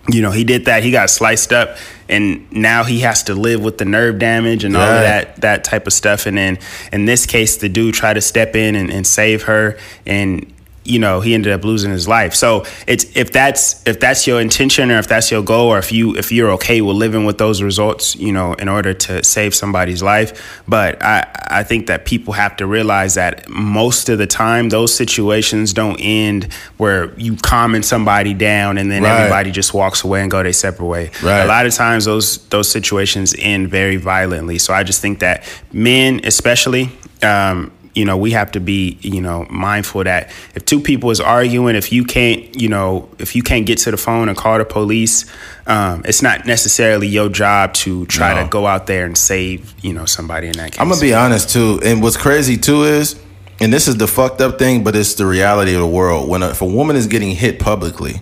you 0.09 0.21
know, 0.21 0.31
he 0.31 0.45
did 0.45 0.63
that. 0.65 0.83
He 0.83 0.91
got 0.91 1.09
sliced 1.09 1.51
up, 1.51 1.75
and 2.07 2.45
now 2.49 2.85
he 2.85 3.01
has 3.01 3.23
to 3.23 3.33
live 3.33 3.59
with 3.59 3.77
the 3.77 3.83
nerve 3.83 4.17
damage 4.19 4.63
and 4.63 4.77
all 4.77 4.81
of 4.83 5.01
that 5.01 5.41
that 5.41 5.65
type 5.65 5.85
of 5.85 5.91
stuff. 5.91 6.25
And 6.25 6.37
then 6.37 6.59
in 6.93 7.03
this 7.03 7.25
case, 7.25 7.57
the 7.57 7.67
dude 7.67 7.93
tried 7.93 8.13
to 8.13 8.21
step 8.21 8.55
in 8.55 8.75
and, 8.77 8.89
and 8.89 9.05
save 9.05 9.43
her, 9.43 9.75
and 10.05 10.45
you 10.87 10.99
know, 10.99 11.19
he 11.21 11.33
ended 11.33 11.51
up 11.53 11.63
losing 11.63 11.91
his 11.91 12.07
life. 12.07 12.33
So 12.33 12.65
it's 12.87 13.05
if 13.15 13.31
that's 13.31 13.85
if 13.87 13.99
that's 13.99 14.25
your 14.25 14.39
intention 14.41 14.89
or 14.91 14.99
if 14.99 15.07
that's 15.07 15.29
your 15.31 15.43
goal 15.43 15.67
or 15.67 15.77
if 15.79 15.91
you 15.91 16.15
if 16.15 16.31
you're 16.31 16.51
okay 16.51 16.81
with 16.81 16.95
living 16.95 17.25
with 17.25 17.37
those 17.37 17.61
results, 17.61 18.15
you 18.15 18.31
know, 18.31 18.53
in 18.53 18.67
order 18.69 18.93
to 18.93 19.23
save 19.23 19.53
somebody's 19.53 20.01
life. 20.01 20.61
But 20.67 21.03
I 21.03 21.25
I 21.59 21.63
think 21.63 21.87
that 21.87 22.05
people 22.05 22.33
have 22.33 22.55
to 22.57 22.65
realize 22.65 23.15
that 23.15 23.47
most 23.49 24.09
of 24.09 24.17
the 24.17 24.27
time 24.27 24.69
those 24.69 24.93
situations 24.95 25.73
don't 25.73 25.97
end 25.99 26.51
where 26.77 27.13
you 27.19 27.35
calming 27.37 27.83
somebody 27.83 28.33
down 28.33 28.77
and 28.77 28.91
then 28.91 29.03
Right. 29.03 29.19
everybody 29.19 29.51
just 29.51 29.73
walks 29.73 30.03
away 30.03 30.21
and 30.21 30.31
go 30.31 30.41
their 30.43 30.53
separate 30.53 30.85
way. 30.87 31.11
Right. 31.23 31.41
A 31.43 31.47
lot 31.47 31.65
of 31.65 31.73
times 31.73 32.05
those 32.05 32.37
those 32.49 32.69
situations 32.71 33.35
end 33.37 33.69
very 33.69 33.97
violently. 33.97 34.57
So 34.57 34.73
I 34.73 34.83
just 34.83 35.01
think 35.01 35.19
that 35.19 35.43
men 35.71 36.21
especially 36.23 36.89
um, 37.23 37.71
you 37.97 38.05
know, 38.05 38.15
we 38.15 38.31
have 38.31 38.51
to 38.51 38.59
be, 38.59 38.97
you 39.01 39.19
know, 39.21 39.47
mindful 39.49 40.03
that 40.03 40.29
if 40.53 40.63
two 40.65 40.79
people 40.79 41.09
is 41.09 41.19
arguing, 41.19 41.75
if 41.75 41.91
you 41.91 42.03
can't, 42.03 42.55
you 42.61 42.69
know, 42.69 43.09
if 43.17 43.35
you 43.35 43.41
can't 43.41 43.65
get 43.65 43.79
to 43.79 43.91
the 43.91 43.97
phone 43.97 44.29
and 44.29 44.37
call 44.37 44.59
the 44.59 44.65
police, 44.65 45.25
um, 45.65 46.03
it's 46.05 46.21
not 46.21 46.45
necessarily 46.45 47.07
your 47.07 47.27
job 47.27 47.73
to 47.73 48.05
try 48.05 48.35
No. 48.35 48.43
to 48.43 48.49
go 48.49 48.67
out 48.67 48.85
there 48.85 49.05
and 49.05 49.17
save, 49.17 49.73
you 49.81 49.93
know, 49.93 50.05
somebody 50.05 50.45
in 50.47 50.53
that 50.57 50.73
case. 50.73 50.79
I'm 50.79 50.89
gonna 50.89 51.01
be 51.01 51.13
honest 51.15 51.49
too, 51.49 51.79
and 51.83 52.01
what's 52.03 52.17
crazy 52.17 52.55
too 52.55 52.83
is, 52.83 53.15
and 53.59 53.73
this 53.73 53.87
is 53.87 53.97
the 53.97 54.07
fucked 54.07 54.39
up 54.41 54.59
thing, 54.59 54.83
but 54.83 54.95
it's 54.95 55.15
the 55.15 55.25
reality 55.25 55.73
of 55.73 55.81
the 55.81 55.87
world. 55.87 56.29
When 56.29 56.43
a, 56.43 56.49
if 56.49 56.61
a 56.61 56.65
woman 56.65 56.95
is 56.95 57.07
getting 57.07 57.31
hit 57.31 57.57
publicly, 57.59 58.21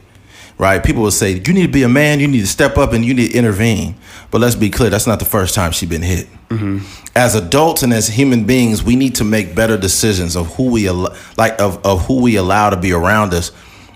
right? 0.58 0.84
People 0.84 1.04
will 1.04 1.12
say, 1.12 1.32
"You 1.46 1.54
need 1.54 1.66
to 1.66 1.72
be 1.72 1.84
a 1.84 1.90
man. 1.90 2.20
You 2.20 2.28
need 2.28 2.42
to 2.42 2.48
step 2.48 2.78
up 2.78 2.94
and 2.94 3.04
you 3.04 3.14
need 3.14 3.32
to 3.32 3.38
intervene." 3.38 3.96
But 4.32 4.42
let's 4.42 4.56
be 4.56 4.70
clear, 4.70 4.90
that's 4.90 5.08
not 5.08 5.20
the 5.20 5.26
first 5.26 5.56
time 5.56 5.72
she's 5.72 5.90
been 5.90 6.02
hit. 6.02 6.28
Mm-hmm. 6.50 6.80
As 7.16 7.36
adults 7.36 7.84
and 7.84 7.94
as 7.94 8.08
human 8.08 8.46
beings, 8.46 8.84
we 8.84 8.96
need 8.96 9.16
to 9.16 9.24
make 9.24 9.56
better 9.56 9.78
decisions 9.78 10.36
of 10.36 10.56
who 10.56 10.72
we 10.72 10.88
al- 10.90 11.16
like 11.38 11.60
of, 11.62 11.86
of 11.86 12.06
who 12.06 12.22
we 12.22 12.36
allow 12.36 12.70
to 12.70 12.78
be 12.78 12.92
around 12.92 13.34
us, 13.34 13.52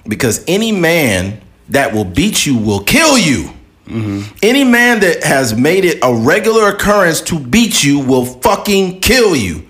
because 0.08 0.44
any 0.48 0.72
man 0.72 1.42
that 1.70 1.94
will 1.94 2.06
beat 2.06 2.46
you 2.46 2.58
will 2.58 2.80
kill 2.80 3.18
you. 3.18 3.52
Mm-hmm. 3.88 4.36
Any 4.44 4.64
man 4.64 5.00
that 5.00 5.24
has 5.24 5.56
made 5.56 5.84
it 5.84 6.00
a 6.04 6.14
regular 6.14 6.70
occurrence 6.70 7.22
to 7.22 7.40
beat 7.40 7.84
you 7.84 8.00
will 8.00 8.26
fucking 8.26 9.02
kill 9.02 9.36
you. 9.36 9.66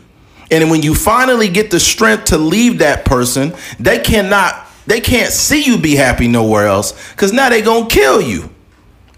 And 0.52 0.70
when 0.70 0.82
you 0.82 0.94
finally 0.94 1.48
get 1.48 1.72
the 1.72 1.80
strength 1.80 2.26
to 2.26 2.38
leave 2.38 2.80
that 2.80 3.06
person, 3.06 3.54
they 3.80 4.00
cannot 4.00 4.69
They 4.90 5.02
can't 5.02 5.32
see 5.32 5.64
you 5.64 5.78
be 5.78 5.96
happy 5.96 6.28
nowhere 6.28 6.66
else 6.66 7.12
because 7.12 7.32
now 7.32 7.48
they 7.50 7.62
gonna 7.62 7.86
kill 7.86 8.20
you. 8.20 8.50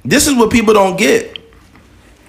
This 0.03 0.27
is 0.27 0.35
what 0.35 0.51
people 0.51 0.73
don't 0.73 0.97
get. 0.97 1.39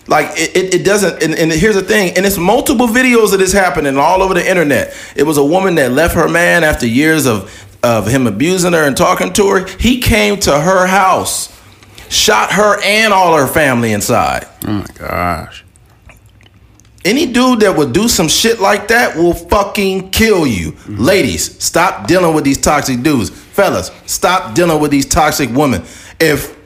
Like 0.06 0.26
it, 0.38 0.56
it, 0.56 0.74
it 0.74 0.84
doesn't. 0.84 1.20
And, 1.20 1.34
and 1.34 1.50
here's 1.50 1.74
the 1.74 1.82
thing. 1.82 2.16
And 2.16 2.24
it's 2.24 2.38
multiple 2.38 2.86
videos 2.86 3.32
of 3.32 3.40
this 3.40 3.52
happening 3.52 3.98
all 3.98 4.22
over 4.22 4.32
the 4.32 4.48
internet. 4.48 4.94
It 5.16 5.24
was 5.24 5.38
a 5.38 5.44
woman 5.44 5.74
that 5.74 5.90
left 5.90 6.14
her 6.14 6.28
man 6.28 6.62
after 6.62 6.86
years 6.86 7.26
of 7.26 7.50
of 7.82 8.06
him 8.06 8.28
abusing 8.28 8.74
her 8.74 8.84
and 8.84 8.96
talking 8.96 9.32
to 9.32 9.48
her. 9.48 9.66
He 9.66 10.00
came 10.00 10.38
to 10.40 10.60
her 10.60 10.86
house, 10.86 11.48
shot 12.08 12.52
her 12.52 12.80
and 12.80 13.12
all 13.12 13.36
her 13.36 13.48
family 13.48 13.92
inside. 13.92 14.46
Oh 14.68 14.72
my 14.72 14.86
gosh. 14.94 15.61
Any 17.04 17.26
dude 17.26 17.60
that 17.60 17.76
would 17.76 17.92
do 17.92 18.08
some 18.08 18.28
shit 18.28 18.60
like 18.60 18.88
that 18.88 19.16
will 19.16 19.34
fucking 19.34 20.10
kill 20.10 20.46
you. 20.46 20.72
Mm-hmm. 20.72 21.02
Ladies, 21.02 21.62
stop 21.62 22.06
dealing 22.06 22.34
with 22.34 22.44
these 22.44 22.58
toxic 22.58 23.02
dudes. 23.02 23.30
Fellas, 23.30 23.90
stop 24.06 24.54
dealing 24.54 24.80
with 24.80 24.90
these 24.90 25.06
toxic 25.06 25.50
women. 25.50 25.82
If 26.20 26.58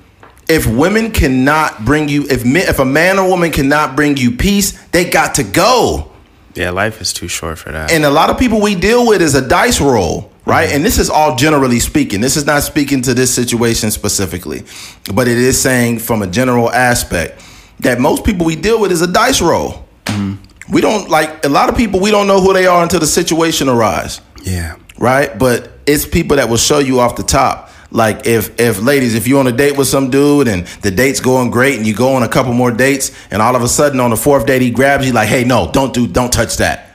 if 0.48 0.66
women 0.66 1.10
cannot 1.10 1.84
bring 1.84 2.08
you 2.08 2.26
if 2.28 2.44
men, 2.44 2.68
if 2.68 2.78
a 2.78 2.84
man 2.84 3.18
or 3.18 3.28
woman 3.28 3.50
cannot 3.50 3.96
bring 3.96 4.16
you 4.16 4.30
peace, 4.30 4.72
they 4.88 5.08
got 5.08 5.36
to 5.36 5.42
go. 5.42 6.12
Yeah, 6.54 6.70
life 6.70 7.00
is 7.00 7.12
too 7.12 7.28
short 7.28 7.58
for 7.58 7.72
that. 7.72 7.90
And 7.90 8.04
a 8.04 8.10
lot 8.10 8.30
of 8.30 8.38
people 8.38 8.60
we 8.60 8.74
deal 8.74 9.06
with 9.06 9.20
is 9.20 9.34
a 9.34 9.46
dice 9.46 9.80
roll, 9.80 10.30
right? 10.44 10.66
Mm-hmm. 10.66 10.76
And 10.76 10.84
this 10.84 10.98
is 10.98 11.08
all 11.10 11.36
generally 11.36 11.80
speaking. 11.80 12.20
This 12.20 12.36
is 12.36 12.44
not 12.44 12.62
speaking 12.62 13.02
to 13.02 13.14
this 13.14 13.34
situation 13.34 13.90
specifically, 13.90 14.64
but 15.14 15.28
it 15.28 15.38
is 15.38 15.60
saying 15.60 16.00
from 16.00 16.22
a 16.22 16.26
general 16.26 16.70
aspect 16.70 17.42
that 17.80 18.00
most 18.00 18.24
people 18.24 18.44
we 18.46 18.56
deal 18.56 18.80
with 18.80 18.92
is 18.92 19.02
a 19.02 19.06
dice 19.06 19.40
roll. 19.40 19.85
We 20.70 20.80
don't 20.80 21.08
like 21.08 21.44
a 21.44 21.48
lot 21.48 21.68
of 21.68 21.76
people. 21.76 22.00
We 22.00 22.10
don't 22.10 22.26
know 22.26 22.40
who 22.40 22.52
they 22.52 22.66
are 22.66 22.82
until 22.82 23.00
the 23.00 23.06
situation 23.06 23.68
arises 23.68 24.20
yeah. 24.46 24.76
right? 24.98 25.36
But 25.38 25.72
it's 25.86 26.06
people 26.06 26.36
that 26.36 26.48
will 26.48 26.56
show 26.56 26.78
you 26.78 27.00
off 27.00 27.16
the 27.16 27.22
top. 27.22 27.70
Like 27.90 28.26
if 28.26 28.58
if 28.60 28.80
ladies, 28.80 29.14
if 29.14 29.28
you're 29.28 29.38
on 29.38 29.46
a 29.46 29.52
date 29.52 29.76
with 29.76 29.86
some 29.86 30.10
dude 30.10 30.48
and 30.48 30.66
the 30.82 30.90
date's 30.90 31.20
going 31.20 31.50
great 31.50 31.76
and 31.76 31.86
you 31.86 31.94
go 31.94 32.14
on 32.14 32.22
a 32.22 32.28
couple 32.28 32.52
more 32.52 32.70
dates 32.70 33.12
and 33.30 33.40
all 33.40 33.54
of 33.54 33.62
a 33.62 33.68
sudden 33.68 34.00
on 34.00 34.10
the 34.10 34.16
fourth 34.16 34.46
date 34.46 34.60
he 34.60 34.70
grabs 34.70 35.06
you 35.06 35.12
like, 35.12 35.28
hey, 35.28 35.44
no, 35.44 35.70
don't 35.70 35.94
do, 35.94 36.06
don't 36.06 36.32
touch 36.32 36.56
that. 36.56 36.90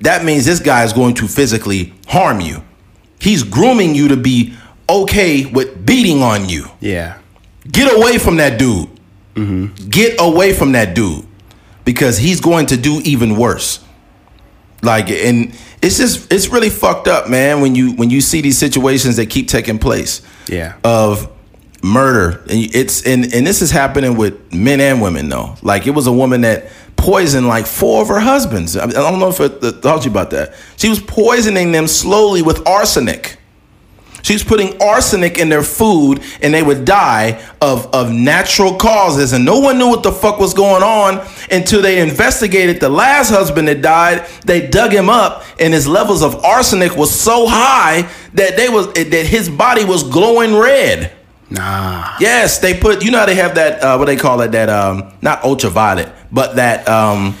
That 0.00 0.24
means 0.24 0.44
this 0.44 0.60
guy 0.60 0.84
is 0.84 0.92
going 0.92 1.14
to 1.14 1.28
physically 1.28 1.94
harm 2.06 2.40
you. 2.40 2.62
He's 3.18 3.42
grooming 3.42 3.94
you 3.94 4.08
to 4.08 4.16
be 4.16 4.54
okay 4.88 5.46
with 5.46 5.86
beating 5.86 6.22
on 6.22 6.48
you. 6.48 6.66
Yeah. 6.80 7.18
Get 7.70 7.96
away 7.96 8.18
from 8.18 8.36
that 8.36 8.58
dude. 8.58 8.90
Mm-hmm. 9.34 9.88
Get 9.88 10.16
away 10.20 10.52
from 10.52 10.72
that 10.72 10.94
dude 10.94 11.26
because 11.84 12.18
he's 12.18 12.40
going 12.40 12.66
to 12.66 12.76
do 12.76 13.00
even 13.04 13.36
worse. 13.36 13.80
Like, 14.82 15.10
and 15.10 15.54
it's 15.82 15.96
just 15.98 16.30
it's 16.32 16.48
really 16.48 16.70
fucked 16.70 17.08
up, 17.08 17.28
man. 17.28 17.60
When 17.60 17.74
you 17.74 17.92
when 17.92 18.10
you 18.10 18.20
see 18.20 18.40
these 18.42 18.58
situations 18.58 19.16
that 19.16 19.30
keep 19.30 19.48
taking 19.48 19.78
place 19.78 20.20
Yeah. 20.46 20.74
of 20.84 21.30
murder, 21.82 22.40
and 22.50 22.74
it's 22.74 23.02
and 23.06 23.32
and 23.32 23.46
this 23.46 23.62
is 23.62 23.70
happening 23.70 24.16
with 24.16 24.52
men 24.52 24.80
and 24.80 25.00
women 25.00 25.28
though. 25.30 25.56
Like, 25.62 25.86
it 25.86 25.90
was 25.92 26.06
a 26.06 26.12
woman 26.12 26.42
that 26.42 26.66
poisoned 26.96 27.48
like 27.48 27.66
four 27.66 28.02
of 28.02 28.08
her 28.08 28.20
husbands. 28.20 28.76
I 28.76 28.84
I 28.84 28.88
don't 28.88 29.18
know 29.18 29.28
if 29.30 29.40
I 29.40 29.48
told 29.48 30.04
you 30.04 30.10
about 30.10 30.30
that. 30.30 30.54
She 30.76 30.88
was 30.90 31.00
poisoning 31.00 31.72
them 31.72 31.86
slowly 31.86 32.42
with 32.42 32.66
arsenic. 32.66 33.38
She 34.24 34.32
was 34.32 34.42
putting 34.42 34.80
arsenic 34.80 35.36
in 35.36 35.50
their 35.50 35.62
food 35.62 36.22
and 36.40 36.54
they 36.54 36.62
would 36.62 36.86
die 36.86 37.46
of, 37.60 37.94
of 37.94 38.10
natural 38.10 38.74
causes. 38.74 39.34
And 39.34 39.44
no 39.44 39.60
one 39.60 39.78
knew 39.78 39.88
what 39.90 40.02
the 40.02 40.12
fuck 40.12 40.38
was 40.38 40.54
going 40.54 40.82
on 40.82 41.26
until 41.50 41.82
they 41.82 42.00
investigated 42.00 42.80
the 42.80 42.88
last 42.88 43.28
husband 43.28 43.68
that 43.68 43.82
died. 43.82 44.26
They 44.46 44.66
dug 44.66 44.92
him 44.92 45.10
up 45.10 45.44
and 45.60 45.74
his 45.74 45.86
levels 45.86 46.22
of 46.22 46.42
arsenic 46.42 46.96
was 46.96 47.14
so 47.14 47.46
high 47.46 48.10
that 48.32 48.56
they 48.56 48.70
was 48.70 48.90
that 48.94 49.26
his 49.26 49.50
body 49.50 49.84
was 49.84 50.02
glowing 50.02 50.54
red. 50.56 51.12
Nah. 51.50 52.16
Yes, 52.18 52.58
they 52.60 52.80
put. 52.80 53.04
You 53.04 53.10
know 53.10 53.18
how 53.18 53.26
they 53.26 53.34
have 53.34 53.56
that. 53.56 53.82
Uh, 53.82 53.96
what 53.98 54.06
they 54.06 54.16
call 54.16 54.40
it? 54.40 54.52
That 54.52 54.70
um, 54.70 55.12
not 55.20 55.44
ultraviolet, 55.44 56.10
but 56.32 56.56
that 56.56 56.88
um, 56.88 57.36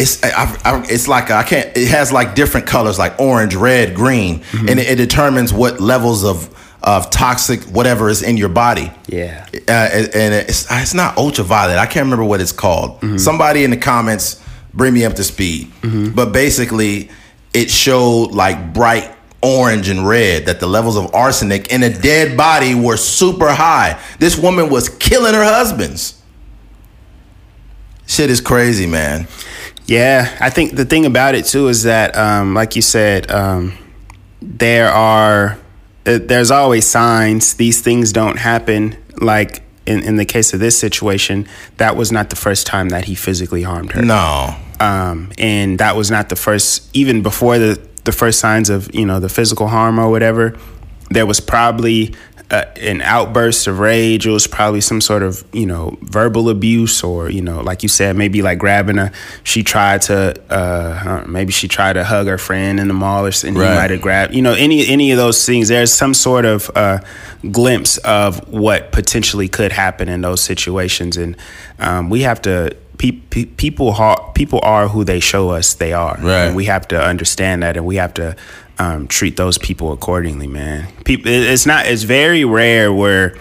it's 0.00 0.22
I, 0.24 0.58
I, 0.64 0.82
it's 0.88 1.06
like 1.08 1.30
I 1.30 1.42
can't. 1.42 1.76
It 1.76 1.88
has 1.88 2.10
like 2.12 2.34
different 2.34 2.66
colors, 2.66 2.98
like 2.98 3.20
orange, 3.20 3.54
red, 3.54 3.94
green, 3.94 4.42
and 4.52 4.80
it, 4.80 4.88
it 4.88 4.96
determines 4.96 5.52
what 5.52 5.80
levels 5.80 6.24
of 6.24 6.48
of 6.82 7.10
toxic 7.10 7.60
whatever 7.64 8.08
is 8.08 8.22
in 8.22 8.38
your 8.38 8.48
body. 8.48 8.90
Yeah. 9.06 9.46
Uh, 9.52 9.70
and 9.70 10.14
and 10.14 10.34
it's 10.34 10.66
it's 10.70 10.94
not 10.94 11.18
ultraviolet. 11.18 11.76
I 11.78 11.86
can't 11.86 12.04
remember 12.04 12.24
what 12.24 12.40
it's 12.40 12.52
called. 12.52 13.20
Somebody 13.20 13.64
in 13.64 13.70
the 13.70 13.76
comments 13.76 14.42
bring 14.72 14.94
me 14.94 15.04
up 15.04 15.14
to 15.14 15.24
speed. 15.24 15.70
But 16.14 16.32
basically, 16.32 17.10
it 17.52 17.70
showed 17.70 18.32
like 18.32 18.72
bright 18.72 19.14
orange 19.42 19.88
and 19.88 20.06
red 20.06 20.46
that 20.46 20.60
the 20.60 20.66
levels 20.66 20.96
of 20.96 21.14
arsenic 21.14 21.72
in 21.72 21.82
a 21.82 21.90
dead 21.90 22.36
body 22.36 22.74
were 22.74 22.96
super 22.96 23.52
high. 23.52 23.98
This 24.18 24.38
woman 24.38 24.70
was 24.70 24.88
killing 24.88 25.34
her 25.34 25.44
husbands. 25.44 26.20
Shit 28.06 28.28
is 28.30 28.40
crazy, 28.40 28.86
man. 28.86 29.28
Yeah, 29.90 30.38
I 30.40 30.50
think 30.50 30.76
the 30.76 30.84
thing 30.84 31.04
about 31.04 31.34
it 31.34 31.46
too 31.46 31.66
is 31.66 31.82
that, 31.82 32.16
um, 32.16 32.54
like 32.54 32.76
you 32.76 32.82
said, 32.82 33.28
um, 33.28 33.76
there 34.40 34.88
are 34.88 35.58
uh, 36.06 36.20
there's 36.22 36.52
always 36.52 36.86
signs. 36.86 37.54
These 37.54 37.80
things 37.80 38.12
don't 38.12 38.38
happen. 38.38 38.96
Like 39.20 39.64
in 39.86 40.04
in 40.04 40.14
the 40.14 40.24
case 40.24 40.54
of 40.54 40.60
this 40.60 40.78
situation, 40.78 41.48
that 41.78 41.96
was 41.96 42.12
not 42.12 42.30
the 42.30 42.36
first 42.36 42.68
time 42.68 42.90
that 42.90 43.06
he 43.06 43.16
physically 43.16 43.64
harmed 43.64 43.90
her. 43.90 44.02
No. 44.02 44.54
um, 44.78 45.32
and 45.38 45.80
that 45.80 45.96
was 45.96 46.08
not 46.08 46.28
the 46.28 46.36
first 46.36 46.88
even 46.94 47.20
before 47.24 47.58
the 47.58 47.84
the 48.04 48.12
first 48.12 48.38
signs 48.38 48.70
of 48.70 48.94
you 48.94 49.04
know 49.04 49.18
the 49.18 49.28
physical 49.28 49.66
harm 49.66 49.98
or 49.98 50.08
whatever 50.08 50.56
there 51.10 51.26
was 51.26 51.40
probably 51.40 52.14
uh, 52.50 52.64
an 52.80 53.00
outburst 53.02 53.66
of 53.68 53.78
rage 53.78 54.26
it 54.26 54.30
was 54.30 54.46
probably 54.46 54.80
some 54.80 55.00
sort 55.00 55.22
of 55.22 55.44
you 55.52 55.66
know 55.66 55.96
verbal 56.02 56.48
abuse 56.48 57.02
or 57.04 57.30
you 57.30 57.40
know 57.40 57.60
like 57.60 57.82
you 57.82 57.88
said 57.88 58.16
maybe 58.16 58.42
like 58.42 58.58
grabbing 58.58 58.98
a 58.98 59.12
she 59.44 59.62
tried 59.62 60.02
to 60.02 60.34
uh, 60.50 60.98
I 61.00 61.04
don't 61.04 61.26
know, 61.26 61.32
maybe 61.32 61.52
she 61.52 61.68
tried 61.68 61.92
to 61.94 62.04
hug 62.04 62.26
her 62.26 62.38
friend 62.38 62.80
in 62.80 62.88
the 62.88 62.94
mall 62.94 63.24
or 63.24 63.30
something. 63.32 63.54
and 63.56 63.62
Right. 63.62 63.70
he 63.72 63.78
might 63.78 63.90
have 63.90 64.02
grabbed 64.02 64.34
you 64.34 64.42
know 64.42 64.54
any 64.54 64.86
any 64.88 65.12
of 65.12 65.16
those 65.18 65.46
things 65.46 65.68
there's 65.68 65.92
some 65.92 66.12
sort 66.14 66.44
of 66.44 66.70
uh, 66.74 66.98
glimpse 67.50 67.98
of 67.98 68.46
what 68.52 68.92
potentially 68.92 69.48
could 69.48 69.72
happen 69.72 70.08
in 70.08 70.20
those 70.22 70.40
situations 70.40 71.16
and 71.16 71.36
um, 71.78 72.10
we 72.10 72.20
have 72.22 72.42
to 72.42 72.76
pe- 72.98 73.12
pe- 73.12 73.44
people 73.46 73.94
people 74.34 74.60
are 74.62 74.88
who 74.88 75.04
they 75.04 75.20
show 75.20 75.50
us 75.50 75.74
they 75.74 75.92
are 75.92 76.16
Right. 76.20 76.46
and 76.46 76.56
we 76.56 76.64
have 76.66 76.86
to 76.88 77.00
understand 77.00 77.62
that 77.62 77.76
and 77.76 77.86
we 77.86 77.96
have 77.96 78.12
to 78.14 78.36
um, 78.80 79.06
treat 79.08 79.36
those 79.36 79.58
people 79.58 79.92
accordingly 79.92 80.46
man. 80.46 80.90
People 81.04 81.30
it's 81.30 81.66
not 81.66 81.86
it's 81.86 82.02
very 82.02 82.44
rare 82.46 82.92
where 82.92 83.36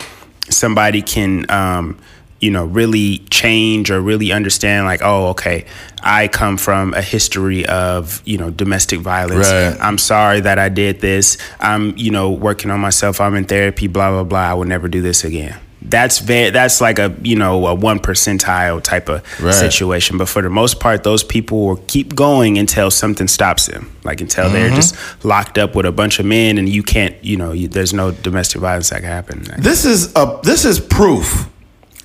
somebody 0.49 1.01
can 1.01 1.49
um, 1.49 1.97
you 2.41 2.51
know 2.51 2.65
really 2.65 3.19
change 3.29 3.89
or 3.89 4.01
really 4.01 4.33
understand 4.33 4.85
like 4.85 5.01
oh 5.01 5.27
okay 5.29 5.65
i 6.01 6.27
come 6.27 6.55
from 6.57 6.93
a 6.93 7.01
history 7.01 7.65
of 7.65 8.21
you 8.25 8.37
know 8.37 8.49
domestic 8.49 8.99
violence. 8.99 9.47
Right. 9.47 9.77
i'm 9.79 9.97
sorry 9.97 10.41
that 10.41 10.59
i 10.59 10.67
did 10.69 10.99
this. 10.99 11.37
I'm 11.59 11.97
you 11.97 12.11
know 12.11 12.31
working 12.31 12.69
on 12.69 12.81
myself. 12.81 13.21
I'm 13.21 13.35
in 13.35 13.45
therapy 13.45 13.87
blah 13.87 14.11
blah 14.11 14.23
blah. 14.25 14.51
I 14.51 14.53
will 14.53 14.65
never 14.65 14.89
do 14.89 15.01
this 15.01 15.23
again 15.23 15.57
that's 15.81 16.19
very 16.19 16.49
that's 16.49 16.81
like 16.81 16.99
a 16.99 17.15
you 17.23 17.35
know 17.37 17.65
a 17.67 17.73
one 17.73 17.99
percentile 17.99 18.81
type 18.83 19.07
of 19.07 19.23
Right. 19.41 19.53
situation 19.53 20.17
but 20.17 20.27
for 20.27 20.41
the 20.41 20.49
most 20.49 20.79
part 20.81 21.03
those 21.03 21.23
people 21.23 21.65
will 21.67 21.77
keep 21.87 22.15
going 22.15 22.57
until 22.57 22.91
something 22.91 23.27
stops 23.29 23.67
them 23.67 23.89
like 24.03 24.19
until 24.19 24.45
Mm-hmm. 24.45 24.53
they're 24.53 24.69
just 24.71 24.95
locked 25.23 25.57
up 25.57 25.75
with 25.75 25.85
a 25.85 25.91
bunch 25.91 26.19
of 26.19 26.25
men 26.25 26.57
and 26.57 26.67
you 26.67 26.83
can't 26.83 27.15
you 27.23 27.37
know 27.37 27.53
you, 27.53 27.67
there's 27.69 27.93
no 27.93 28.11
domestic 28.11 28.59
violence 28.61 28.89
that 28.89 28.99
can 29.01 29.09
happen 29.09 29.43
This 29.57 29.85
is 29.85 30.13
a 30.15 30.39
this 30.43 30.65
is 30.65 30.79
proof 30.81 31.47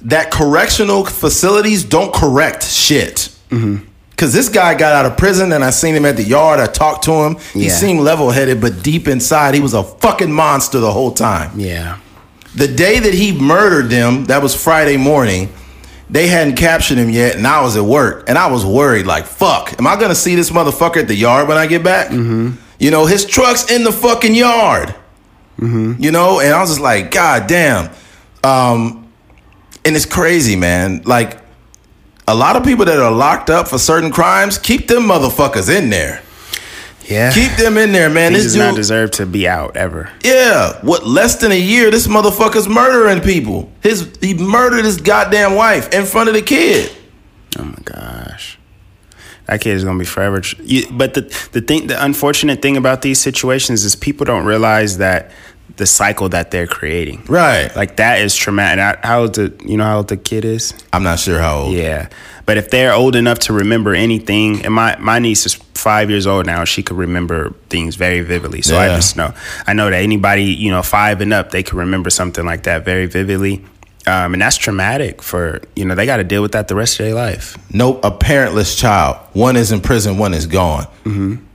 that 0.02 0.30
correctional 0.30 1.04
facilities 1.04 1.82
don't 1.82 2.12
correct 2.14 2.62
shit. 2.62 3.30
Cause 4.16 4.32
this 4.32 4.48
guy 4.48 4.74
got 4.74 4.92
out 4.92 5.06
of 5.10 5.16
prison 5.18 5.50
and 5.52 5.64
I 5.64 5.70
seen 5.70 5.94
him 5.96 6.04
at 6.04 6.16
the 6.16 6.22
yard. 6.22 6.60
I 6.60 6.66
talked 6.66 7.04
to 7.06 7.12
him. 7.12 7.36
He 7.52 7.66
Yeah. 7.66 7.72
seemed 7.72 8.00
level 8.00 8.30
headed, 8.30 8.60
but 8.60 8.82
deep 8.82 9.08
inside 9.08 9.54
he 9.54 9.60
was 9.60 9.74
a 9.74 9.82
fucking 9.82 10.30
monster 10.32 10.78
the 10.78 10.92
whole 10.92 11.10
time. 11.10 11.50
yeah 11.58 11.96
The 12.54 12.68
day 12.68 13.00
that 13.00 13.14
he 13.14 13.32
murdered 13.32 13.90
them, 13.90 14.26
that 14.26 14.42
was 14.42 14.54
Friday 14.54 14.96
morning. 14.96 15.52
They 16.10 16.28
hadn't 16.28 16.56
captured 16.56 16.98
him 16.98 17.10
yet, 17.10 17.34
and 17.36 17.46
I 17.46 17.62
was 17.62 17.76
at 17.76 17.82
work, 17.84 18.28
and 18.28 18.36
I 18.38 18.46
was 18.50 18.64
worried. 18.64 19.06
Like, 19.06 19.24
fuck, 19.24 19.74
am 19.78 19.86
I 19.86 19.98
gonna 19.98 20.14
see 20.14 20.34
this 20.34 20.50
motherfucker 20.50 20.98
at 20.98 21.08
the 21.08 21.14
yard 21.14 21.48
when 21.48 21.56
I 21.56 21.66
get 21.66 21.82
back? 21.82 22.12
You 22.78 22.90
know, 22.90 23.06
his 23.06 23.24
truck's 23.24 23.70
in 23.70 23.84
the 23.84 23.92
fucking 23.92 24.34
yard. 24.34 24.94
You 26.02 26.10
know, 26.10 26.40
and 26.40 26.52
I 26.52 26.60
was 26.60 26.70
just 26.70 26.80
like, 26.80 27.10
God 27.10 27.46
damn. 27.46 27.90
Um, 28.42 29.08
and 29.84 29.96
it's 29.96 30.04
crazy, 30.06 30.56
man. 30.56 31.02
Like, 31.04 31.38
a 32.26 32.34
lot 32.34 32.56
of 32.56 32.64
people 32.64 32.84
that 32.86 32.98
are 32.98 33.12
locked 33.12 33.50
up 33.50 33.68
for 33.68 33.78
certain 33.78 34.10
crimes, 34.10 34.58
keep 34.58 34.88
them 34.88 35.04
motherfuckers 35.04 35.74
in 35.74 35.90
there. 35.90 36.22
Yeah 37.08 37.32
Keep 37.32 37.52
them 37.56 37.76
in 37.76 37.92
there, 37.92 38.08
man. 38.10 38.32
he 38.32 38.36
this 38.36 38.44
does 38.46 38.52
dude, 38.54 38.62
not 38.62 38.74
deserve 38.76 39.10
to 39.12 39.26
be 39.26 39.46
out 39.48 39.76
ever 39.76 40.10
yeah, 40.24 40.78
what 40.82 41.06
less 41.06 41.36
than 41.36 41.52
a 41.52 41.58
year, 41.60 41.90
this 41.90 42.06
motherfucker's 42.06 42.68
murdering 42.68 43.20
people. 43.20 43.70
His 43.82 44.10
he 44.20 44.34
murdered 44.34 44.84
his 44.84 45.00
goddamn 45.00 45.54
wife 45.54 45.92
in 45.92 46.04
front 46.06 46.28
of 46.28 46.34
the 46.34 46.42
kid. 46.42 46.90
Oh 47.58 47.64
my 47.64 47.78
gosh. 47.84 48.58
that 49.46 49.60
kid 49.60 49.74
is 49.76 49.84
gonna 49.84 49.98
be 49.98 50.04
forever. 50.04 50.40
tr- 50.40 50.60
You, 50.62 50.86
but 50.90 51.14
the 51.14 51.22
the 51.52 51.60
thing, 51.60 51.86
the 51.88 52.02
unfortunate 52.04 52.62
thing 52.62 52.76
about 52.76 53.02
these 53.02 53.20
situations 53.20 53.84
is 53.84 53.94
people 53.94 54.24
don't 54.24 54.44
realize 54.46 54.98
that 54.98 55.30
the 55.76 55.86
cycle 55.86 56.28
that 56.28 56.50
they're 56.50 56.66
creating. 56.68 57.24
Right. 57.26 57.74
Like 57.74 57.96
that 57.96 58.20
is 58.20 58.34
traumatic. 58.36 58.80
I- 59.02 59.06
How 59.06 59.20
old 59.22 59.34
the 59.34 59.52
you 59.64 59.76
know 59.76 59.84
how 59.84 59.96
old 59.98 60.08
the 60.08 60.16
kid 60.16 60.44
is? 60.44 60.72
I'm 60.92 61.02
not 61.02 61.18
sure 61.20 61.38
how 61.40 61.58
old. 61.58 61.74
Yeah, 61.74 62.08
but 62.46 62.56
if 62.56 62.70
they're 62.70 62.92
old 62.92 63.14
enough 63.16 63.38
to 63.40 63.52
remember 63.52 63.94
anything, 63.94 64.64
and 64.64 64.72
my 64.74 64.96
my 64.98 65.18
niece 65.18 65.46
is 65.46 65.58
five 65.74 66.10
years 66.10 66.26
old 66.26 66.46
now, 66.46 66.64
she 66.64 66.82
could 66.82 66.96
remember 66.96 67.50
things 67.68 67.96
very 67.96 68.20
vividly. 68.20 68.62
So 68.62 68.76
I 68.78 68.88
just 68.96 69.16
know 69.16 69.34
I 69.66 69.72
know 69.72 69.90
that 69.90 70.02
anybody 70.02 70.44
you 70.44 70.70
know 70.70 70.82
five 70.82 71.20
and 71.20 71.32
up, 71.32 71.50
they 71.50 71.62
can 71.62 71.78
remember 71.78 72.10
something 72.10 72.44
like 72.44 72.62
that 72.64 72.84
very 72.84 73.06
vividly, 73.06 73.64
um, 74.06 74.32
and 74.34 74.42
that's 74.42 74.56
traumatic 74.56 75.22
for 75.22 75.60
you 75.76 75.84
know 75.84 75.94
they 75.94 76.06
got 76.06 76.18
to 76.18 76.24
deal 76.24 76.42
with 76.42 76.52
that 76.52 76.68
the 76.68 76.74
rest 76.74 77.00
of 77.00 77.06
their 77.06 77.14
life. 77.14 77.56
Nope, 77.72 78.04
a 78.04 78.10
parentless 78.10 78.76
child. 78.78 79.16
One 79.32 79.56
is 79.56 79.72
in 79.72 79.80
prison, 79.80 80.18
one 80.18 80.34
is 80.34 80.46
gone. 80.46 80.86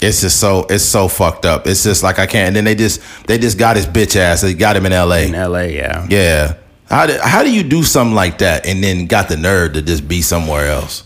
it's 0.00 0.20
just 0.20 0.40
so 0.40 0.66
it's 0.70 0.84
so 0.84 1.08
fucked 1.08 1.44
up. 1.44 1.66
It's 1.66 1.82
just 1.82 2.02
like 2.02 2.18
I 2.18 2.26
can't. 2.26 2.48
And 2.48 2.56
then 2.56 2.64
they 2.64 2.74
just 2.74 3.00
they 3.26 3.38
just 3.38 3.58
got 3.58 3.76
his 3.76 3.86
bitch 3.86 4.16
ass. 4.16 4.40
They 4.42 4.54
got 4.54 4.76
him 4.76 4.86
in 4.86 4.92
L.A. 4.92 5.28
In 5.28 5.34
L.A., 5.34 5.74
yeah, 5.74 6.06
Yeah. 6.08 6.54
How 6.90 7.06
do, 7.06 7.16
how 7.22 7.42
do 7.42 7.52
you 7.52 7.62
do 7.62 7.82
something 7.82 8.14
like 8.14 8.38
that 8.38 8.66
and 8.66 8.82
then 8.82 9.06
got 9.06 9.28
the 9.28 9.36
nerve 9.36 9.74
to 9.74 9.82
just 9.82 10.08
be 10.08 10.22
somewhere 10.22 10.66
else? 10.66 11.04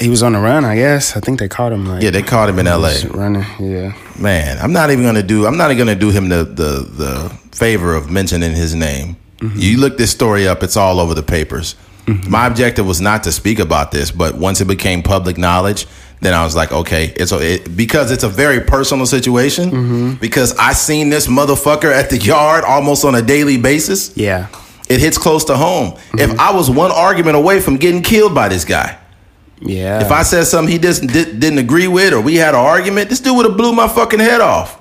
he 0.00 0.08
was 0.08 0.22
on 0.22 0.32
the 0.32 0.40
run. 0.40 0.64
I 0.64 0.76
guess 0.76 1.16
I 1.16 1.20
think 1.20 1.38
they 1.38 1.48
caught 1.48 1.72
him. 1.72 1.86
Like, 1.86 2.02
Yeah, 2.02 2.10
they 2.10 2.22
caught 2.22 2.48
him 2.48 2.58
in 2.58 2.66
L.A. 2.66 3.06
running. 3.08 3.44
Yeah, 3.60 3.92
Man, 4.18 4.58
I'm 4.58 4.72
not 4.72 4.90
even 4.90 5.04
gonna 5.04 5.22
do. 5.22 5.46
I'm 5.46 5.58
not 5.58 5.70
even 5.70 5.86
gonna 5.86 5.98
do 5.98 6.10
him 6.10 6.30
the 6.30 6.44
the 6.44 6.88
the 6.90 7.28
favor 7.52 7.94
of 7.94 8.10
mentioning 8.10 8.52
his 8.52 8.74
name. 8.74 9.16
Mm-hmm. 9.38 9.58
You 9.58 9.78
look 9.78 9.98
this 9.98 10.10
story 10.10 10.48
up; 10.48 10.62
it's 10.62 10.76
all 10.76 11.00
over 11.00 11.12
the 11.14 11.22
papers. 11.22 11.74
Mm-hmm. 12.06 12.30
My 12.30 12.46
objective 12.46 12.86
was 12.86 13.00
not 13.00 13.24
to 13.24 13.32
speak 13.32 13.58
about 13.58 13.92
this, 13.92 14.10
but 14.10 14.36
once 14.36 14.62
it 14.62 14.64
became 14.66 15.02
public 15.02 15.36
knowledge, 15.36 15.86
then 16.20 16.32
I 16.32 16.44
was 16.44 16.56
like, 16.56 16.72
okay, 16.72 17.12
it's 17.14 17.30
a, 17.30 17.54
it, 17.54 17.76
because 17.76 18.10
it's 18.10 18.24
a 18.24 18.28
very 18.28 18.60
personal 18.60 19.04
situation. 19.04 19.70
Mm-hmm. 19.70 20.14
Because 20.14 20.56
I 20.56 20.72
seen 20.72 21.10
this 21.10 21.26
motherfucker 21.26 21.92
at 21.92 22.08
the 22.08 22.16
yard 22.16 22.64
almost 22.64 23.04
on 23.04 23.14
a 23.14 23.22
daily 23.22 23.58
basis. 23.58 24.16
yeah, 24.16 24.48
It 24.90 24.98
hits 24.98 25.16
close 25.16 25.44
to 25.44 25.56
home. 25.56 25.96
If 26.14 26.36
I 26.40 26.52
was 26.52 26.68
one 26.68 26.90
argument 26.90 27.36
away 27.36 27.60
from 27.60 27.76
getting 27.76 28.02
killed 28.02 28.34
by 28.34 28.48
this 28.48 28.64
guy, 28.64 28.98
yeah. 29.60 30.04
if 30.04 30.10
I 30.10 30.24
said 30.24 30.44
something 30.44 30.70
he 30.70 30.80
just 30.80 31.06
did, 31.06 31.38
didn't 31.38 31.58
agree 31.60 31.86
with, 31.86 32.12
or 32.12 32.20
we 32.20 32.34
had 32.34 32.54
an 32.54 32.60
argument, 32.60 33.08
this 33.08 33.20
dude 33.20 33.36
would 33.36 33.46
have 33.46 33.56
blew 33.56 33.72
my 33.72 33.86
fucking 33.86 34.18
head 34.18 34.40
off. 34.40 34.80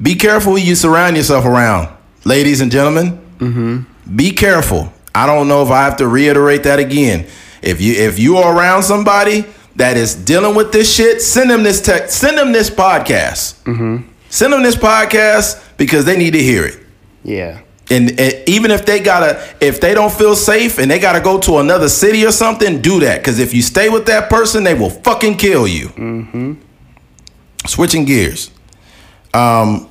Be 0.00 0.16
careful 0.16 0.52
who 0.52 0.58
you 0.58 0.74
surround 0.74 1.16
yourself 1.16 1.46
around, 1.46 1.88
ladies 2.26 2.60
and 2.60 2.70
gentlemen. 2.70 3.18
Mm-hmm. 3.38 4.16
Be 4.16 4.30
careful. 4.32 4.92
I 5.14 5.24
don't 5.24 5.48
know 5.48 5.62
if 5.62 5.70
I 5.70 5.84
have 5.84 5.96
to 5.98 6.08
reiterate 6.08 6.64
that 6.64 6.78
again. 6.78 7.26
If 7.62 7.80
you 7.80 7.94
if 7.94 8.18
you 8.18 8.36
are 8.36 8.54
around 8.54 8.82
somebody 8.82 9.46
that 9.76 9.96
is 9.96 10.14
dealing 10.14 10.54
with 10.54 10.72
this 10.72 10.94
shit, 10.94 11.22
send 11.22 11.48
them 11.48 11.62
this 11.62 11.80
text, 11.80 12.18
send 12.18 12.36
them 12.36 12.52
this 12.52 12.68
podcast. 12.68 13.62
Mm-hmm. 13.62 14.08
Send 14.28 14.52
them 14.52 14.62
this 14.62 14.76
podcast 14.76 15.62
because 15.78 16.04
they 16.04 16.18
need 16.18 16.32
to 16.32 16.42
hear 16.42 16.66
it. 16.66 16.83
Yeah, 17.24 17.60
And, 17.90 18.18
and 18.20 18.34
even 18.48 18.70
if 18.70 18.84
they 18.86 19.00
gotta, 19.00 19.42
if 19.60 19.80
they 19.80 19.94
don't 19.94 20.12
feel 20.12 20.36
safe 20.36 20.78
and 20.78 20.90
they 20.90 20.98
gotta 20.98 21.20
go 21.20 21.38
to 21.40 21.58
another 21.58 21.88
city 21.88 22.24
or 22.26 22.32
something, 22.32 22.80
do 22.80 23.00
that. 23.00 23.18
Because 23.18 23.38
if 23.38 23.52
you 23.52 23.62
stay 23.62 23.88
with 23.88 24.06
that 24.06 24.30
person, 24.30 24.62
they 24.64 24.74
will 24.74 24.90
fucking 24.90 25.36
kill 25.36 25.66
you. 25.66 25.88
Mm-hmm. 25.88 26.52
Switching 27.66 28.04
gears, 28.04 28.50
um, 29.32 29.88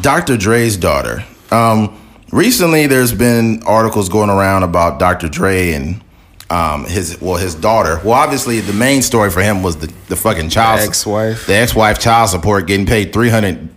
Dr. 0.00 0.36
Dre's 0.38 0.76
daughter. 0.78 1.22
Um, 1.50 2.00
recently, 2.32 2.86
there's 2.86 3.12
been 3.12 3.62
articles 3.64 4.08
going 4.08 4.30
around 4.30 4.62
about 4.62 4.98
Dr. 4.98 5.28
Dre 5.28 5.72
and 5.72 6.02
um, 6.50 6.84
his 6.86 7.20
well, 7.20 7.36
his 7.36 7.54
daughter. 7.54 8.00
Well, 8.02 8.14
obviously, 8.14 8.60
the 8.60 8.72
main 8.72 9.02
story 9.02 9.30
for 9.30 9.42
him 9.42 9.62
was 9.62 9.76
the 9.76 9.92
the 10.08 10.16
fucking 10.16 10.48
child 10.48 10.80
The 10.80 10.84
ex-wife. 10.84 11.46
the 11.46 11.54
ex-wife 11.54 11.98
child 11.98 12.30
support 12.30 12.66
getting 12.66 12.86
paid 12.86 13.12
300 13.12 13.68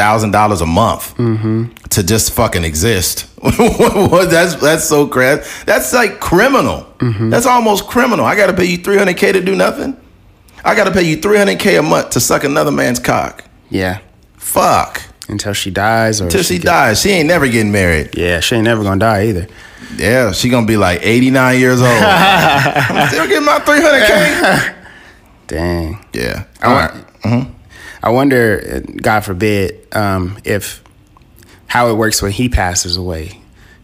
$300,000 0.00 0.62
a 0.62 0.66
month 0.66 1.14
to 1.90 2.02
just 2.02 2.32
fucking 2.32 2.64
exist. 2.64 3.26
that's 3.42 4.54
that's 4.56 4.84
so 4.84 5.06
crazy. 5.06 5.42
That's 5.66 5.92
like 5.92 6.20
criminal. 6.20 6.86
That's 7.00 7.46
almost 7.46 7.86
criminal. 7.86 8.24
I 8.24 8.36
got 8.36 8.46
to 8.46 8.52
pay 8.54 8.64
you 8.66 8.78
300k 8.78 9.32
to 9.34 9.40
do 9.42 9.54
nothing. 9.56 9.96
I 10.64 10.74
got 10.74 10.84
to 10.84 10.90
pay 10.92 11.02
you 11.02 11.16
300k 11.16 11.78
a 11.78 11.82
month 11.82 12.10
to 12.10 12.20
suck 12.20 12.44
another 12.44 12.70
man's 12.70 12.98
cock. 12.98 13.44
yeah. 13.70 14.00
Fuck. 14.36 15.02
Until 15.28 15.52
she 15.52 15.70
dies, 15.70 16.20
or 16.20 16.28
Till 16.28 16.42
she 16.42 16.56
get- 16.58 16.64
dies. 16.64 17.00
She 17.00 17.10
ain't 17.10 17.28
never 17.28 17.46
getting 17.46 17.70
married. 17.70 18.16
Yeah, 18.18 18.40
she 18.40 18.56
ain't 18.56 18.64
never 18.64 18.82
gonna 18.82 18.98
die 18.98 19.26
either. 19.28 19.46
Yeah, 19.96 20.32
she 20.32 20.48
gonna 20.48 20.66
be 20.66 20.76
like 20.76 21.00
89 21.04 21.58
years 21.60 21.80
old. 21.80 21.88
I'm 22.02 23.08
still 23.08 23.28
getting 23.28 23.44
my 23.44 23.58
300k. 23.60 24.74
Dang. 25.46 26.04
Yeah. 26.12 26.44
I, 26.62 26.72
right. 26.72 26.90
Mm-hmm. 27.22 27.52
I 28.02 28.10
wonder, 28.10 28.82
God 29.02 29.20
forbid, 29.20 29.86
um, 29.94 30.38
if 30.44 30.82
how 31.66 31.88
it 31.90 31.94
works 31.94 32.20
when 32.22 32.32
he 32.32 32.48
passes 32.48 32.96
away. 32.96 33.36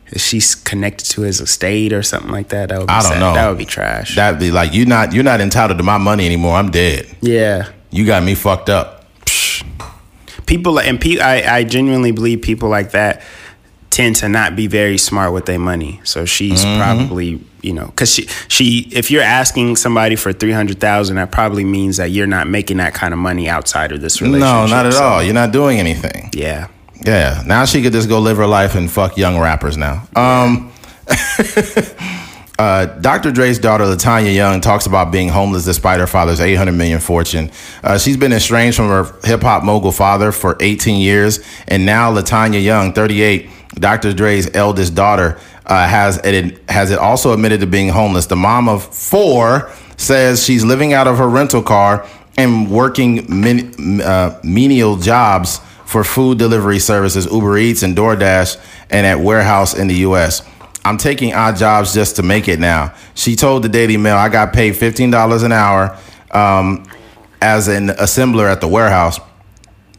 Is 0.09 0.23
she 0.25 0.37
s- 0.39 0.55
connected 0.55 1.05
to 1.11 1.23
his 1.23 1.41
estate 1.41 1.93
or 1.93 2.03
something 2.03 2.31
like 2.31 2.49
that? 2.51 2.69
That 2.69 2.79
would 2.79 2.87
be 2.87 2.93
I 2.93 3.03
don't 3.03 3.13
sad. 3.13 3.21
know. 3.21 3.35
That 3.35 3.49
would 3.49 3.59
be 3.59 3.65
trash. 3.65 4.15
That'd 4.15 4.39
be 4.39 4.53
like 4.53 4.73
you're 4.73 4.87
not 4.87 5.13
you're 5.13 5.25
not 5.25 5.41
entitled 5.41 5.79
to 5.79 5.85
my 5.85 5.99
money 5.99 6.25
anymore. 6.27 6.55
I'm 6.57 6.71
dead. 6.71 7.07
yeah. 7.21 7.71
You 7.91 8.07
got 8.07 8.23
me 8.23 8.35
fucked 8.37 8.69
up. 8.71 9.05
People 10.47 10.79
and 10.79 11.01
pe- 11.01 11.19
I, 11.19 11.59
I 11.59 11.65
genuinely 11.65 12.13
believe 12.13 12.41
people 12.43 12.69
like 12.69 12.93
that 12.93 13.23
tend 13.97 14.17
to 14.17 14.29
not 14.29 14.55
be 14.57 14.67
very 14.67 14.99
smart 14.99 15.33
with 15.33 15.47
their 15.47 15.59
money. 15.59 16.01
So 16.05 16.25
she's 16.27 16.65
Mm-hmm. 16.65 16.81
probably 16.83 17.41
you 17.63 17.73
know 17.73 17.87
because 17.87 18.11
she 18.15 18.27
she 18.49 18.89
if 18.93 19.11
you're 19.11 19.23
asking 19.41 19.77
somebody 19.77 20.17
for 20.17 20.33
three 20.33 20.53
hundred 20.53 20.79
thousand, 20.81 21.17
that 21.17 21.31
probably 21.33 21.65
means 21.65 21.97
that 21.97 22.11
you're 22.11 22.27
not 22.37 22.47
making 22.47 22.77
that 22.77 22.95
kind 22.95 23.13
of 23.15 23.19
money 23.19 23.49
outside 23.49 23.93
of 23.93 24.01
this 24.01 24.21
relationship. 24.21 24.71
No, 24.71 24.77
not 24.77 24.87
at 24.87 24.93
So, 24.93 25.03
all. 25.03 25.23
You're 25.23 25.35
not 25.43 25.53
doing 25.53 25.79
anything. 25.79 26.31
Yeah. 26.33 26.69
Yeah. 27.05 27.43
Now 27.47 27.65
she 27.67 27.83
could 27.83 27.93
just 27.93 28.09
go 28.09 28.19
live 28.21 28.37
her 28.39 28.47
life 28.47 28.75
and 28.75 28.91
fuck 28.91 29.17
young 29.17 29.39
rappers 29.39 29.77
now. 29.77 30.07
Um 30.15 30.73
Uh, 32.59 32.87
Dr. 32.87 33.31
Dre's 33.33 33.59
daughter, 33.59 33.85
Latanya 33.85 34.35
Young, 34.35 34.63
talks 34.63 34.87
about 34.87 35.13
being 35.13 35.29
homeless 35.29 35.67
despite 35.67 36.01
her 36.01 36.07
father's 36.07 36.41
800 36.41 36.73
million 36.73 37.01
fortune. 37.01 37.51
Uh, 37.85 37.99
she's 37.99 38.17
been 38.17 38.33
estranged 38.33 38.79
from 38.79 38.89
her 38.89 39.05
hip 39.25 39.43
hop 39.43 39.63
mogul 39.63 39.93
father 39.93 40.33
for 40.33 40.57
18 40.61 40.99
years, 40.99 41.41
and 41.69 41.85
now 41.85 42.11
Latanya 42.11 42.63
Young, 42.65 42.95
38, 42.95 43.51
Dr. 43.79 44.13
Dre's 44.13 44.55
eldest 44.55 44.95
daughter, 44.95 45.39
uh, 45.67 45.87
has 45.87 46.19
it 46.25 46.59
has 46.69 46.91
it 46.91 46.99
also 46.99 47.33
admitted 47.33 47.61
to 47.61 47.67
being 47.67 47.89
homeless. 47.89 48.27
The 48.27 48.37
mom 48.37 48.69
of 48.69 48.95
four 48.95 49.71
says 49.97 50.45
she's 50.45 50.65
living 50.65 50.93
out 50.93 51.07
of 51.07 51.19
her 51.19 51.29
rental 51.29 51.63
car 51.63 52.07
and 52.39 52.71
working 52.71 53.27
min, 53.29 54.01
uh, 54.01 54.41
menial 54.43 54.97
jobs 54.97 55.61
for 55.85 56.05
food 56.05 56.39
delivery 56.39 56.79
services, 56.79 57.27
Uber 57.31 57.59
Eats 57.59 57.83
and 57.83 57.97
DoorDash, 57.97 58.61
and 58.91 59.07
at 59.07 59.21
warehouse 59.21 59.75
in 59.75 59.89
the 59.89 59.95
U.S. 59.97 60.43
I'm 60.85 60.99
taking 60.99 61.35
odd 61.35 61.57
jobs 61.57 61.95
just 61.95 62.17
to 62.17 62.23
make 62.23 62.49
it 62.49 62.59
now. 62.59 62.95
She 63.15 63.35
told 63.37 63.65
the 63.65 63.69
Daily 63.69 63.97
Mail, 63.97 64.17
I 64.17 64.29
got 64.29 64.53
paid 64.53 64.75
$15 64.75 65.43
an 65.45 65.53
hour 65.53 65.99
um, 66.31 66.87
as 67.41 67.69
an 67.69 67.89
assembler 67.89 68.51
at 68.51 68.61
the 68.61 68.69
warehouse. 68.69 69.19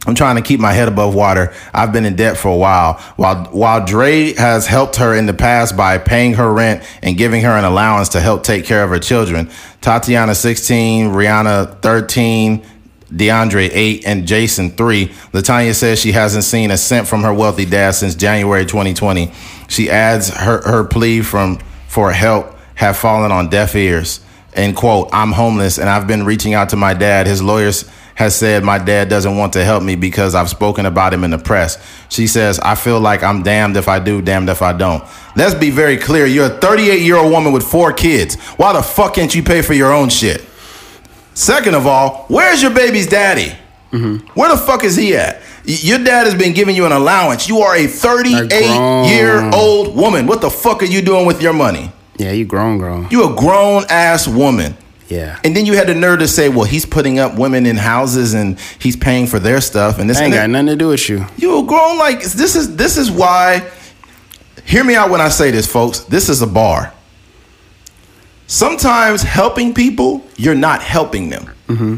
I'm 0.06 0.14
trying 0.14 0.36
to 0.36 0.42
keep 0.42 0.60
my 0.60 0.72
head 0.72 0.88
above 0.88 1.14
water. 1.14 1.52
I've 1.74 1.92
been 1.92 2.04
in 2.04 2.16
debt 2.16 2.36
for 2.36 2.48
a 2.48 2.56
while. 2.56 2.94
While 3.16 3.44
while 3.46 3.84
Dre 3.84 4.32
has 4.34 4.66
helped 4.66 4.96
her 4.96 5.14
in 5.14 5.26
the 5.26 5.34
past 5.34 5.76
by 5.76 5.98
paying 5.98 6.34
her 6.34 6.52
rent 6.52 6.82
and 7.02 7.16
giving 7.16 7.42
her 7.42 7.50
an 7.50 7.64
allowance 7.64 8.08
to 8.10 8.20
help 8.20 8.44
take 8.44 8.64
care 8.64 8.84
of 8.84 8.90
her 8.90 8.98
children. 8.98 9.50
Tatiana 9.80 10.34
16, 10.34 11.10
Rihanna 11.10 11.82
13, 11.82 12.64
DeAndre 13.12 13.70
8, 13.72 14.06
and 14.06 14.26
Jason 14.26 14.70
3. 14.70 15.08
Latanya 15.32 15.74
says 15.74 15.98
she 15.98 16.12
hasn't 16.12 16.44
seen 16.44 16.70
a 16.70 16.76
cent 16.76 17.08
from 17.08 17.22
her 17.22 17.34
wealthy 17.34 17.64
dad 17.64 17.92
since 17.92 18.14
January 18.14 18.64
2020. 18.64 19.32
She 19.68 19.90
adds 19.90 20.30
her, 20.30 20.62
her 20.62 20.84
plea 20.84 21.22
from 21.22 21.58
for 21.88 22.12
help 22.12 22.54
have 22.76 22.96
fallen 22.96 23.32
on 23.32 23.48
deaf 23.48 23.74
ears. 23.74 24.20
End 24.54 24.76
quote, 24.76 25.08
I'm 25.12 25.32
homeless 25.32 25.78
and 25.78 25.88
I've 25.88 26.06
been 26.06 26.24
reaching 26.24 26.54
out 26.54 26.68
to 26.70 26.76
my 26.76 26.94
dad. 26.94 27.26
His 27.26 27.42
lawyers 27.42 27.90
has 28.18 28.34
said 28.34 28.64
my 28.64 28.78
dad 28.78 29.08
doesn't 29.08 29.36
want 29.36 29.52
to 29.52 29.64
help 29.64 29.80
me 29.80 29.94
because 29.94 30.34
I've 30.34 30.48
spoken 30.48 30.86
about 30.86 31.14
him 31.14 31.22
in 31.22 31.30
the 31.30 31.38
press. 31.38 31.78
She 32.08 32.26
says, 32.26 32.58
I 32.58 32.74
feel 32.74 32.98
like 32.98 33.22
I'm 33.22 33.44
damned 33.44 33.76
if 33.76 33.86
I 33.86 34.00
do, 34.00 34.20
damned 34.20 34.48
if 34.50 34.60
I 34.60 34.72
don't. 34.72 35.04
Let's 35.36 35.54
be 35.54 35.70
very 35.70 35.96
clear. 35.96 36.26
You're 36.26 36.46
a 36.46 36.58
38 36.58 37.00
year 37.00 37.14
old 37.14 37.30
woman 37.30 37.52
with 37.52 37.62
four 37.62 37.92
kids. 37.92 38.34
Why 38.56 38.72
the 38.72 38.82
fuck 38.82 39.14
can't 39.14 39.32
you 39.32 39.44
pay 39.44 39.62
for 39.62 39.72
your 39.72 39.92
own 39.92 40.08
shit? 40.08 40.44
Second 41.34 41.76
of 41.76 41.86
all, 41.86 42.24
where's 42.26 42.60
your 42.60 42.74
baby's 42.74 43.06
daddy? 43.06 43.56
Mm-hmm. 43.92 44.26
Where 44.34 44.50
the 44.50 44.56
fuck 44.60 44.82
is 44.82 44.96
he 44.96 45.14
at? 45.14 45.40
Your 45.64 45.98
dad 45.98 46.24
has 46.26 46.34
been 46.34 46.54
giving 46.54 46.74
you 46.74 46.86
an 46.86 46.92
allowance. 46.92 47.48
You 47.48 47.60
are 47.60 47.76
a 47.76 47.86
38 47.86 48.50
year 49.08 49.48
old 49.54 49.94
woman. 49.94 50.26
What 50.26 50.40
the 50.40 50.50
fuck 50.50 50.82
are 50.82 50.86
you 50.86 51.02
doing 51.02 51.24
with 51.24 51.40
your 51.40 51.52
money? 51.52 51.92
Yeah, 52.16 52.32
you 52.32 52.46
grown, 52.46 52.78
grown. 52.78 53.06
You 53.12 53.32
a 53.32 53.36
grown 53.36 53.84
ass 53.88 54.26
woman. 54.26 54.76
Yeah. 55.08 55.40
And 55.42 55.56
then 55.56 55.66
you 55.66 55.74
had 55.74 55.88
the 55.88 55.94
nerve 55.94 56.18
to 56.20 56.28
say, 56.28 56.48
well, 56.48 56.64
he's 56.64 56.84
putting 56.84 57.18
up 57.18 57.38
women 57.38 57.66
in 57.66 57.76
houses 57.76 58.34
and 58.34 58.60
he's 58.78 58.96
paying 58.96 59.26
for 59.26 59.38
their 59.38 59.60
stuff 59.60 59.98
and 59.98 60.08
this 60.08 60.18
I 60.18 60.24
and 60.24 60.34
ain't 60.34 60.40
got 60.40 60.50
nothing 60.50 60.66
to 60.66 60.76
do 60.76 60.88
with 60.88 61.08
you. 61.08 61.24
You 61.36 61.60
a 61.60 61.66
grown 61.66 61.98
like 61.98 62.20
this 62.20 62.54
is 62.54 62.76
this 62.76 62.96
is 62.98 63.10
why 63.10 63.70
hear 64.64 64.84
me 64.84 64.94
out 64.94 65.10
when 65.10 65.20
I 65.20 65.30
say 65.30 65.50
this, 65.50 65.66
folks. 65.66 66.00
This 66.00 66.28
is 66.28 66.42
a 66.42 66.46
bar. 66.46 66.92
Sometimes 68.46 69.22
helping 69.22 69.74
people, 69.74 70.24
you're 70.36 70.54
not 70.54 70.82
helping 70.82 71.30
them. 71.30 71.50
Mm-hmm. 71.68 71.96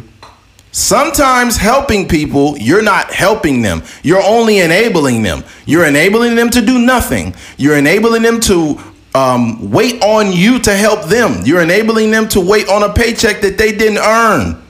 Sometimes 0.73 1.57
helping 1.57 2.07
people, 2.07 2.57
you're 2.59 2.83
not 2.83 3.13
helping 3.13 3.63
them. 3.63 3.83
You're 4.05 4.23
only 4.23 4.61
enabling 4.61 5.23
them. 5.23 5.43
You're 5.67 5.85
enabling 5.85 6.37
them 6.37 6.49
to 6.51 6.61
do 6.61 6.79
nothing. 6.79 7.35
You're 7.57 7.77
enabling 7.77 8.23
them 8.23 8.39
to 8.43 8.81
um, 9.15 9.71
wait 9.71 10.03
on 10.03 10.33
you 10.33 10.59
to 10.61 10.75
help 10.75 11.05
them. 11.07 11.43
You're 11.45 11.63
enabling 11.63 12.11
them 12.11 12.29
to 12.29 12.41
wait 12.41 12.69
on 12.69 12.83
a 12.83 12.93
paycheck 12.93 13.41
that 13.43 13.59
they 13.59 13.73
didn't 13.73 13.99
earn. 13.99 14.63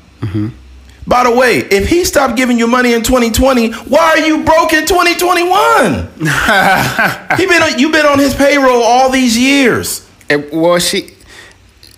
By 1.06 1.24
the 1.24 1.34
way, 1.34 1.58
if 1.58 1.88
he 1.88 2.04
stopped 2.04 2.36
giving 2.36 2.58
you 2.58 2.66
money 2.66 2.92
in 2.92 3.02
2020, 3.02 3.72
why 3.72 4.10
are 4.10 4.18
you 4.18 4.44
broke 4.44 4.72
in 4.72 4.86
2021? 4.86 6.08
he 7.36 7.46
been 7.46 7.62
on, 7.62 7.78
you've 7.78 7.90
been 7.92 8.06
on 8.06 8.18
his 8.18 8.34
payroll 8.34 8.82
all 8.82 9.10
these 9.10 9.36
years. 9.36 10.08
It, 10.28 10.52
well, 10.52 10.78
she. 10.78 11.10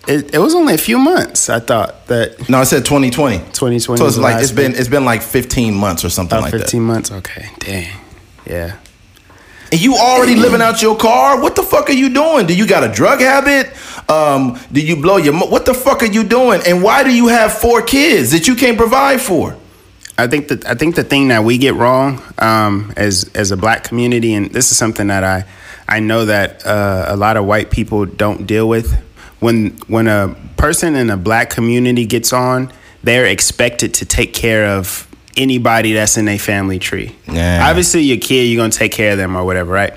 It, 0.08 0.34
it 0.34 0.38
was 0.38 0.54
only 0.54 0.74
a 0.74 0.78
few 0.78 0.98
months. 0.98 1.48
I 1.50 1.60
thought 1.60 2.06
that 2.06 2.48
No, 2.48 2.58
I 2.58 2.64
said 2.64 2.84
2020. 2.84 3.38
2020 3.38 3.80
So 3.80 4.06
it's 4.06 4.16
like 4.16 4.42
it's 4.42 4.50
been 4.50 4.74
it's 4.74 4.88
been 4.88 5.04
like 5.04 5.22
15 5.22 5.74
months 5.74 6.04
or 6.04 6.08
something 6.10 6.40
like 6.40 6.50
15 6.50 6.80
that. 6.80 6.86
months. 6.86 7.12
Okay, 7.12 7.48
dang. 7.60 7.92
Yeah. 8.44 8.76
And 9.72 9.80
you 9.80 9.94
already 9.96 10.36
living 10.36 10.60
out 10.60 10.82
your 10.82 10.96
car? 10.96 11.40
What 11.40 11.56
the 11.56 11.62
fuck 11.62 11.88
are 11.88 11.94
you 11.94 12.10
doing? 12.10 12.46
Do 12.46 12.54
you 12.54 12.66
got 12.66 12.84
a 12.84 12.92
drug 12.92 13.20
habit? 13.20 13.72
Um, 14.08 14.60
do 14.70 14.82
you 14.82 14.96
blow 14.96 15.16
your 15.16 15.32
mo- 15.32 15.46
what 15.48 15.64
the 15.64 15.72
fuck 15.72 16.02
are 16.02 16.12
you 16.12 16.24
doing? 16.24 16.60
And 16.66 16.82
why 16.82 17.02
do 17.02 17.10
you 17.10 17.28
have 17.28 17.54
four 17.54 17.80
kids 17.80 18.32
that 18.32 18.46
you 18.46 18.54
can't 18.54 18.76
provide 18.76 19.22
for? 19.22 19.56
I 20.18 20.26
think 20.26 20.48
that 20.48 20.66
I 20.66 20.74
think 20.74 20.94
the 20.94 21.04
thing 21.04 21.28
that 21.28 21.42
we 21.42 21.56
get 21.56 21.74
wrong 21.74 22.22
um, 22.36 22.92
as 22.98 23.30
as 23.34 23.50
a 23.50 23.56
black 23.56 23.82
community, 23.82 24.34
and 24.34 24.50
this 24.52 24.70
is 24.70 24.76
something 24.76 25.06
that 25.06 25.24
I 25.24 25.46
I 25.88 26.00
know 26.00 26.26
that 26.26 26.66
uh, 26.66 27.06
a 27.08 27.16
lot 27.16 27.38
of 27.38 27.46
white 27.46 27.70
people 27.70 28.04
don't 28.04 28.46
deal 28.46 28.68
with. 28.68 28.92
When 29.40 29.70
when 29.88 30.06
a 30.06 30.36
person 30.58 30.94
in 30.96 31.08
a 31.08 31.16
black 31.16 31.48
community 31.48 32.04
gets 32.04 32.30
on, 32.32 32.70
they're 33.02 33.24
expected 33.24 33.94
to 33.94 34.04
take 34.04 34.34
care 34.34 34.66
of 34.66 35.08
anybody 35.36 35.92
that's 35.92 36.16
in 36.16 36.28
a 36.28 36.38
family 36.38 36.78
tree. 36.78 37.16
Yeah. 37.26 37.68
Obviously, 37.68 38.02
your 38.02 38.18
kid, 38.18 38.44
you're 38.44 38.62
gonna 38.62 38.72
take 38.72 38.92
care 38.92 39.12
of 39.12 39.18
them 39.18 39.36
or 39.36 39.44
whatever, 39.44 39.72
right? 39.72 39.94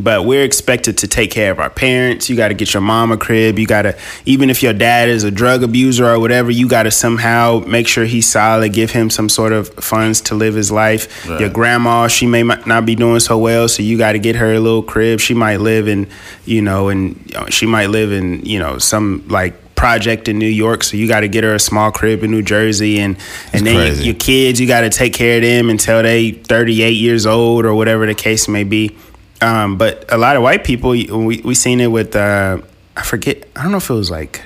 But 0.00 0.24
we're 0.24 0.44
expected 0.44 0.98
to 0.98 1.08
take 1.08 1.32
care 1.32 1.50
of 1.50 1.58
our 1.58 1.70
parents. 1.70 2.30
You 2.30 2.36
got 2.36 2.48
to 2.48 2.54
get 2.54 2.72
your 2.72 2.80
mom 2.80 3.10
a 3.10 3.16
crib. 3.16 3.58
You 3.58 3.66
got 3.66 3.82
to, 3.82 3.98
even 4.24 4.48
if 4.48 4.62
your 4.62 4.72
dad 4.72 5.08
is 5.08 5.24
a 5.24 5.30
drug 5.30 5.64
abuser 5.64 6.06
or 6.06 6.20
whatever, 6.20 6.52
you 6.52 6.68
got 6.68 6.84
to 6.84 6.92
somehow 6.92 7.64
make 7.66 7.88
sure 7.88 8.04
he's 8.04 8.28
solid, 8.30 8.72
give 8.72 8.92
him 8.92 9.10
some 9.10 9.28
sort 9.28 9.52
of 9.52 9.70
funds 9.70 10.20
to 10.20 10.36
live 10.36 10.54
his 10.54 10.70
life. 10.70 11.28
Right. 11.28 11.40
Your 11.40 11.50
grandma, 11.50 12.06
she 12.06 12.28
may 12.28 12.44
not 12.44 12.86
be 12.86 12.94
doing 12.94 13.18
so 13.18 13.38
well, 13.38 13.66
so 13.66 13.82
you 13.82 13.98
got 13.98 14.12
to 14.12 14.20
get 14.20 14.36
her 14.36 14.54
a 14.54 14.60
little 14.60 14.84
crib. 14.84 15.18
She 15.18 15.34
might 15.34 15.56
live 15.56 15.88
in, 15.88 16.08
you 16.44 16.62
know, 16.62 16.90
and 16.90 17.34
she 17.48 17.66
might 17.66 17.90
live 17.90 18.12
in, 18.12 18.44
you 18.44 18.60
know, 18.60 18.78
some 18.78 19.24
like 19.26 19.54
project 19.78 20.26
in 20.28 20.38
New 20.38 20.46
York, 20.48 20.82
so 20.82 20.96
you 20.96 21.06
got 21.06 21.20
to 21.20 21.28
get 21.28 21.44
her 21.44 21.54
a 21.54 21.58
small 21.60 21.92
crib 21.92 22.24
in 22.24 22.30
New 22.32 22.42
Jersey, 22.42 22.98
and 22.98 23.16
and 23.52 23.64
then 23.64 23.76
crazy. 23.76 24.04
your 24.04 24.14
kids, 24.16 24.60
you 24.60 24.66
got 24.66 24.80
to 24.80 24.90
take 24.90 25.14
care 25.14 25.36
of 25.36 25.42
them 25.42 25.70
until 25.70 26.02
they 26.02 26.32
38 26.32 26.90
years 26.90 27.24
old 27.26 27.64
or 27.64 27.74
whatever 27.74 28.04
the 28.04 28.14
case 28.14 28.48
may 28.48 28.64
be. 28.64 28.96
Um, 29.40 29.78
but 29.78 30.04
a 30.12 30.18
lot 30.18 30.34
of 30.36 30.42
white 30.42 30.64
people, 30.64 30.90
we 30.90 31.40
we 31.44 31.54
seen 31.54 31.80
it 31.80 31.86
with 31.86 32.16
uh, 32.16 32.58
I 32.96 33.02
forget, 33.02 33.48
I 33.54 33.62
don't 33.62 33.70
know 33.70 33.78
if 33.78 33.88
it 33.88 33.94
was 33.94 34.10
like 34.10 34.42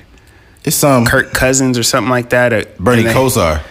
It's 0.65 0.77
some 0.77 1.07
Kirk 1.07 1.33
Cousins 1.33 1.79
or 1.79 1.83
something 1.83 2.11
like 2.11 2.29
that. 2.31 2.53
uh, 2.53 2.65
Bernie 2.79 3.05
Kosar. 3.05 3.63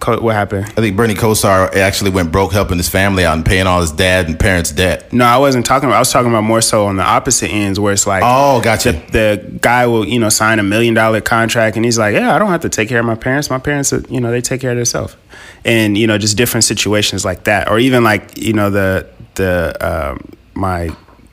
Co- 0.00 0.20
what 0.20 0.34
happened? 0.34 0.66
I 0.66 0.80
think 0.80 0.96
Bernie 0.96 1.14
Kosar 1.14 1.74
actually 1.74 2.10
went 2.10 2.30
broke 2.32 2.52
helping 2.52 2.76
his 2.76 2.88
family 2.88 3.24
out 3.24 3.34
and 3.36 3.44
paying 3.46 3.66
all 3.66 3.80
his 3.80 3.92
dad 3.92 4.26
and 4.26 4.38
parents' 4.38 4.70
debt. 4.72 5.12
No, 5.12 5.24
I 5.24 5.36
wasn't 5.38 5.64
talking 5.64 5.88
about. 5.88 5.96
I 5.96 6.00
was 6.00 6.10
talking 6.12 6.30
about 6.30 6.42
more 6.44 6.60
so 6.60 6.86
on 6.86 6.96
the 6.96 7.02
opposite 7.02 7.48
ends, 7.50 7.78
where 7.80 7.92
it's 7.92 8.06
like, 8.06 8.22
Oh, 8.24 8.60
gotcha. 8.60 8.92
The, 8.92 9.42
the 9.46 9.58
guy 9.60 9.86
will, 9.86 10.06
you 10.06 10.18
know, 10.18 10.28
sign 10.28 10.58
a 10.58 10.62
million 10.62 10.94
dollar 10.94 11.20
contract, 11.20 11.76
and 11.76 11.84
he's 11.84 11.98
like, 11.98 12.14
"Yeah, 12.14 12.34
I 12.34 12.38
don't 12.38 12.48
have 12.48 12.62
to 12.62 12.68
take 12.68 12.88
care 12.88 13.00
of 13.00 13.06
my 13.06 13.14
parents. 13.14 13.48
My 13.48 13.58
parents, 13.58 13.92
are, 13.92 14.00
you 14.10 14.20
know, 14.20 14.30
they 14.30 14.40
take 14.40 14.60
care 14.60 14.70
of 14.72 14.76
themselves." 14.76 15.16
And 15.64 15.96
you 15.96 16.06
know, 16.06 16.18
just 16.18 16.36
different 16.36 16.64
situations 16.64 17.24
like 17.24 17.44
that, 17.44 17.70
or 17.70 17.78
even 17.78 18.04
like, 18.04 18.36
you 18.36 18.52
know, 18.52 18.70
the 18.70 19.08
the 19.34 19.76
um, 19.80 20.32
my 20.54 20.90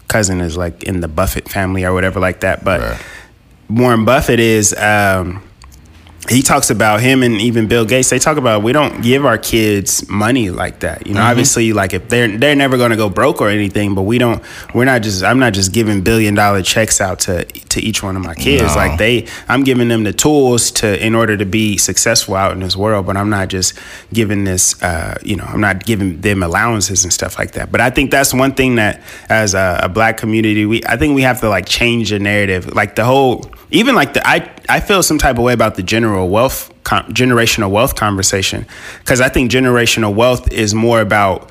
cousin 0.08 0.42
is 0.42 0.56
like 0.58 0.84
in 0.84 1.00
the 1.02 1.08
Buffett 1.08 1.50
family 1.50 1.84
or 1.86 1.94
whatever 1.94 2.20
like 2.20 2.42
that, 2.42 2.64
but 2.64 2.82
Right. 2.82 3.02
Warren 3.70 4.06
Buffett 4.06 4.40
is. 4.40 4.74
Um, 4.78 5.42
he 6.30 6.42
talks 6.42 6.70
about 6.70 7.02
him 7.02 7.22
and 7.22 7.36
even 7.36 7.68
Bill 7.68 7.86
Gates. 7.86 8.10
They 8.10 8.20
talk 8.20 8.38
about 8.38 8.64
we 8.64 8.72
don't 8.72 9.02
give 9.02 9.26
our 9.26 9.38
kids 9.38 10.08
money 10.10 10.50
like 10.50 10.80
that. 10.80 11.06
You 11.06 11.16
know, 11.16 11.22
obviously, 11.22 11.74
like 11.74 11.94
if 11.94 12.08
they're 12.08 12.38
they're 12.38 12.56
never 12.56 12.78
going 12.78 12.92
to 12.92 12.98
go 12.98 13.10
broke 13.10 13.42
or 13.42 13.50
anything, 13.50 13.94
but 13.94 14.04
we 14.04 14.18
don't. 14.18 14.42
We're 14.74 14.86
not 14.86 15.02
just. 15.02 15.24
I'm 15.24 15.40
not 15.40 15.54
just 15.54 15.74
giving 15.74 16.02
billion 16.02 16.34
dollar 16.34 16.62
checks 16.62 17.02
out 17.02 17.20
to 17.22 17.44
to 17.46 17.82
each 17.82 18.02
one 18.02 18.16
of 18.16 18.24
my 18.24 18.36
kids. 18.36 18.64
No. 18.64 18.76
Like 18.76 18.98
they, 18.98 19.28
I'm 19.50 19.64
giving 19.64 19.90
them 19.90 20.04
the 20.04 20.14
tools 20.14 20.72
to 20.72 21.06
in 21.06 21.14
order 21.14 21.36
to 21.36 21.46
be 21.46 21.78
successful 21.78 22.36
out 22.36 22.54
in 22.54 22.60
this 22.60 22.78
world. 22.78 23.06
But 23.06 23.18
I'm 23.18 23.30
not 23.30 23.50
just 23.50 23.78
giving 24.14 24.46
this. 24.46 24.82
Uh, 24.82 25.18
you 25.24 25.36
know, 25.36 25.46
I'm 25.46 25.62
not 25.62 25.86
giving 25.86 26.22
them 26.22 26.42
allowances 26.42 27.04
and 27.04 27.12
stuff 27.12 27.38
like 27.38 27.52
that. 27.52 27.72
But 27.72 27.82
I 27.82 27.90
think 27.90 28.12
that's 28.12 28.34
one 28.34 28.54
thing 28.54 28.76
that 28.76 29.02
as 29.30 29.54
a, 29.54 29.82
a 29.84 29.90
black 29.90 30.18
community, 30.18 30.66
we 30.66 30.84
I 30.86 30.96
think 30.96 31.16
we 31.16 31.24
have 31.24 31.42
to 31.42 31.50
like 31.50 31.66
change 31.66 32.12
the 32.12 32.20
narrative. 32.20 32.74
Like 32.74 32.96
the 32.96 33.04
whole 33.04 33.52
even 33.74 33.96
like 33.96 34.14
the 34.14 34.26
I 34.28 34.50
I 34.70 34.80
feel 34.80 35.04
some 35.04 35.18
type 35.18 35.38
of 35.38 35.44
way 35.44 35.54
about 35.54 35.76
the 35.76 35.84
general 35.84 36.30
wealth 36.30 36.72
generational 36.84 37.70
wealth 37.72 37.96
conversation 37.96 38.66
because 39.00 39.20
I 39.20 39.30
think 39.30 39.52
generational 39.52 40.14
wealth 40.14 40.52
is 40.54 40.74
more 40.74 41.02
about 41.02 41.50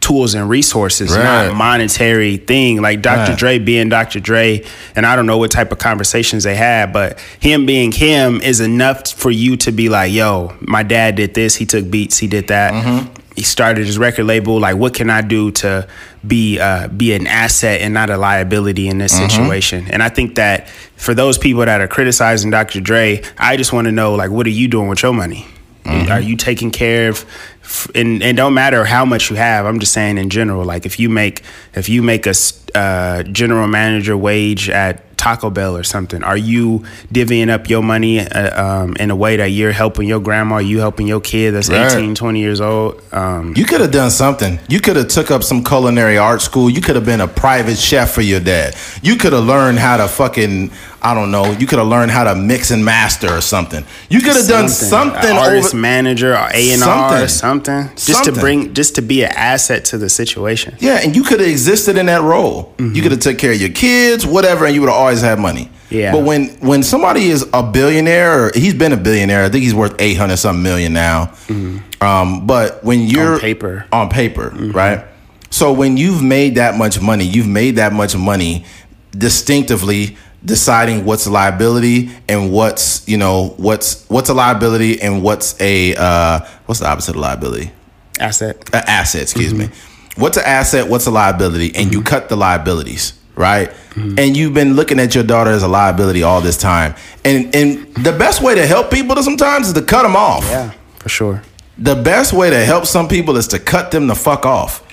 tools 0.00 0.34
and 0.34 0.48
resources, 0.48 1.10
Right. 1.16 1.46
not 1.46 1.54
monetary 1.56 2.36
thing. 2.36 2.82
Like 2.82 3.02
Dr. 3.02 3.30
Right. 3.30 3.38
Dre 3.38 3.58
being 3.58 3.88
Dr. 3.88 4.18
Dre, 4.20 4.64
and 4.96 5.06
I 5.06 5.14
don't 5.16 5.26
know 5.26 5.38
what 5.38 5.50
type 5.52 5.70
of 5.72 5.78
conversations 5.78 6.42
they 6.44 6.56
had, 6.56 6.92
but 6.92 7.20
him 7.40 7.66
being 7.66 7.92
him 7.92 8.40
is 8.40 8.60
enough 8.60 9.08
for 9.08 9.30
you 9.30 9.56
to 9.58 9.70
be 9.72 9.88
like, 9.88 10.12
yo, 10.12 10.54
my 10.60 10.82
dad 10.82 11.14
did 11.16 11.34
this, 11.34 11.54
he 11.56 11.64
took 11.66 11.88
beats, 11.90 12.18
he 12.18 12.26
did 12.26 12.48
that. 12.48 12.72
Mm-hmm. 12.74 13.21
He 13.36 13.42
started 13.42 13.86
his 13.86 13.98
record 13.98 14.24
label. 14.24 14.60
Like, 14.60 14.76
what 14.76 14.92
can 14.94 15.08
I 15.10 15.22
do 15.22 15.50
to 15.52 15.88
be 16.26 16.60
uh, 16.60 16.88
be 16.88 17.14
an 17.14 17.26
asset 17.26 17.80
and 17.80 17.94
not 17.94 18.10
a 18.10 18.16
liability 18.16 18.88
in 18.88 18.98
this 18.98 19.14
Mm-hmm. 19.18 19.28
situation? 19.30 19.86
And 19.90 20.02
I 20.02 20.08
think 20.10 20.34
that 20.36 20.68
for 20.96 21.14
those 21.14 21.38
people 21.38 21.64
that 21.64 21.80
are 21.80 21.88
criticizing 21.88 22.50
Dr. 22.50 22.80
Dre, 22.80 23.22
I 23.38 23.56
just 23.56 23.72
want 23.72 23.86
to 23.86 23.92
know, 23.92 24.14
like, 24.14 24.30
what 24.30 24.46
are 24.46 24.50
you 24.50 24.68
doing 24.68 24.88
with 24.88 25.02
your 25.02 25.12
money? 25.14 25.46
Mm-hmm. 25.84 26.12
Are 26.12 26.20
you 26.20 26.36
taking 26.36 26.70
care 26.70 27.08
of? 27.08 27.24
f- 27.64 27.88
And 27.94 28.22
and 28.22 28.36
don't 28.36 28.54
matter 28.54 28.84
how 28.84 29.04
much 29.04 29.30
you 29.30 29.36
have. 29.36 29.66
I'm 29.66 29.80
just 29.80 29.92
saying 29.92 30.18
in 30.18 30.28
general. 30.30 30.64
Like 30.64 30.84
if 30.86 31.00
you 31.00 31.08
make 31.08 31.42
if 31.74 31.88
you 31.88 32.02
make 32.02 32.26
a 32.26 32.34
uh, 32.74 33.22
general 33.24 33.66
manager 33.66 34.16
wage 34.16 34.68
at 34.70 35.11
Taco 35.22 35.50
Bell 35.50 35.76
or 35.76 35.84
something, 35.84 36.24
are 36.24 36.36
you 36.36 36.80
divvying 37.14 37.48
up 37.48 37.70
your 37.70 37.80
money 37.80 38.18
uh, 38.18 38.64
um, 38.82 38.96
in 38.98 39.08
a 39.12 39.14
way 39.14 39.36
that 39.36 39.50
you're 39.50 39.70
helping 39.70 40.08
your 40.08 40.18
grandma? 40.18 40.58
You 40.58 40.80
helping 40.80 41.06
your 41.06 41.20
kid 41.20 41.52
that's 41.52 41.68
Right. 41.68 41.92
18, 41.92 42.16
20 42.16 42.40
years 42.40 42.60
old? 42.60 43.00
Um, 43.12 43.54
You 43.56 43.64
could 43.64 43.80
have 43.80 43.92
done 43.92 44.10
something. 44.10 44.58
You 44.68 44.80
could 44.80 44.96
have 44.96 45.06
took 45.06 45.30
up 45.30 45.44
some 45.44 45.62
culinary 45.62 46.18
art 46.18 46.42
school. 46.42 46.68
You 46.68 46.80
could 46.80 46.96
have 46.96 47.04
been 47.04 47.20
a 47.20 47.28
private 47.28 47.78
chef 47.78 48.10
for 48.10 48.20
your 48.20 48.40
dad. 48.40 48.74
You 49.00 49.14
could 49.14 49.32
have 49.32 49.44
learned 49.44 49.78
how 49.78 49.96
to 49.98 50.08
fucking 50.08 50.72
I 51.04 51.14
don't 51.14 51.30
know. 51.30 51.50
You 51.50 51.66
could 51.66 51.78
have 51.78 51.88
learned 51.88 52.12
how 52.12 52.24
to 52.24 52.34
mix 52.34 52.70
and 52.70 52.84
master 52.84 53.28
or 53.28 53.40
something. 53.40 53.84
You 54.08 54.20
could 54.20 54.36
have 54.36 54.46
done 54.46 54.68
something 54.68 55.30
An 55.30 55.36
artist 55.36 55.74
over. 55.74 55.80
manager 55.80 56.32
or 56.32 56.48
A 56.54 56.72
and 56.72 56.82
R 56.82 57.24
or 57.24 57.28
Something. 57.28 57.88
just 57.90 58.06
Something. 58.06 58.34
to 58.34 58.40
bring, 58.40 58.74
just 58.74 58.94
to 58.94 59.02
be 59.02 59.24
an 59.24 59.32
asset 59.32 59.84
to 59.86 59.98
the 59.98 60.08
situation. 60.08 60.76
Yeah, 60.78 61.00
and 61.02 61.16
you 61.16 61.24
could 61.24 61.40
have 61.40 61.48
existed 61.48 61.98
in 61.98 62.06
that 62.06 62.22
role. 62.22 62.74
You 62.78 62.84
mm-hmm. 62.84 63.02
could 63.02 63.12
have 63.12 63.20
took 63.20 63.38
care 63.38 63.52
of 63.52 63.60
your 63.60 63.70
kids, 63.70 64.24
whatever, 64.24 64.64
and 64.64 64.74
you 64.74 64.80
would 64.80 64.90
have 64.90 64.98
always 64.98 65.20
had 65.20 65.40
money. 65.40 65.70
Yeah. 65.90 66.12
But 66.12 66.24
when 66.24 66.48
when 66.60 66.82
somebody 66.82 67.26
is 67.26 67.46
a 67.52 67.62
billionaire, 67.62 68.46
or 68.46 68.52
he's 68.54 68.74
been 68.74 68.92
a 68.92 68.96
billionaire. 68.96 69.44
I 69.44 69.48
think 69.48 69.64
he's 69.64 69.74
worth 69.74 69.94
eight 69.98 70.16
hundred 70.16 70.36
something 70.38 70.62
million 70.62 70.92
now. 70.92 71.26
Mm-hmm. 71.48 72.02
Um, 72.02 72.46
but 72.46 72.82
when 72.82 73.00
you're 73.00 73.38
paper. 73.38 73.86
on 73.92 74.08
paper, 74.08 74.50
mm-hmm. 74.50 74.70
right? 74.70 75.04
So 75.50 75.72
when 75.72 75.96
you've 75.98 76.22
made 76.22 76.54
that 76.54 76.78
much 76.78 77.00
money, 77.00 77.24
you've 77.24 77.46
made 77.46 77.76
that 77.76 77.92
much 77.92 78.16
money 78.16 78.64
distinctively 79.10 80.16
deciding 80.44 81.04
what's 81.04 81.26
a 81.26 81.30
liability 81.30 82.10
and 82.28 82.52
what's 82.52 83.06
you 83.08 83.16
know 83.16 83.54
what's 83.56 84.08
what's 84.08 84.28
a 84.28 84.34
liability 84.34 85.00
and 85.00 85.22
what's 85.22 85.60
a 85.60 85.94
uh, 85.94 86.40
what's 86.66 86.80
the 86.80 86.86
opposite 86.88 87.14
of 87.14 87.20
liability 87.20 87.70
Asset. 88.18 88.70
an 88.74 88.82
asset, 88.86 89.22
excuse 89.22 89.54
me. 89.54 89.66
Mm-hmm. 89.66 90.20
What's 90.20 90.36
an 90.36 90.44
asset? 90.44 90.88
What's 90.88 91.06
a 91.06 91.10
liability? 91.10 91.74
And 91.74 91.92
you 91.92 92.00
mm-hmm. 92.00 92.08
cut 92.08 92.28
the 92.28 92.36
liabilities, 92.36 93.18
right? 93.34 93.70
Mm-hmm. 93.70 94.18
And 94.18 94.36
you've 94.36 94.54
been 94.54 94.74
looking 94.74 95.00
at 95.00 95.14
your 95.14 95.24
daughter 95.24 95.50
as 95.50 95.62
a 95.62 95.68
liability 95.68 96.22
all 96.22 96.40
this 96.40 96.56
time. 96.56 96.94
And 97.24 97.54
and 97.54 97.94
the 97.96 98.12
best 98.12 98.42
way 98.42 98.54
to 98.54 98.66
help 98.66 98.90
people 98.90 99.14
to 99.16 99.22
sometimes 99.22 99.68
is 99.68 99.74
to 99.74 99.82
cut 99.82 100.02
them 100.02 100.16
off. 100.16 100.44
Yeah, 100.44 100.72
for 100.98 101.08
sure. 101.08 101.42
The 101.78 101.94
best 101.94 102.32
way 102.32 102.50
to 102.50 102.64
help 102.64 102.86
some 102.86 103.08
people 103.08 103.36
is 103.36 103.48
to 103.48 103.58
cut 103.58 103.90
them 103.90 104.06
the 104.06 104.14
fuck 104.14 104.44
off. 104.44 104.86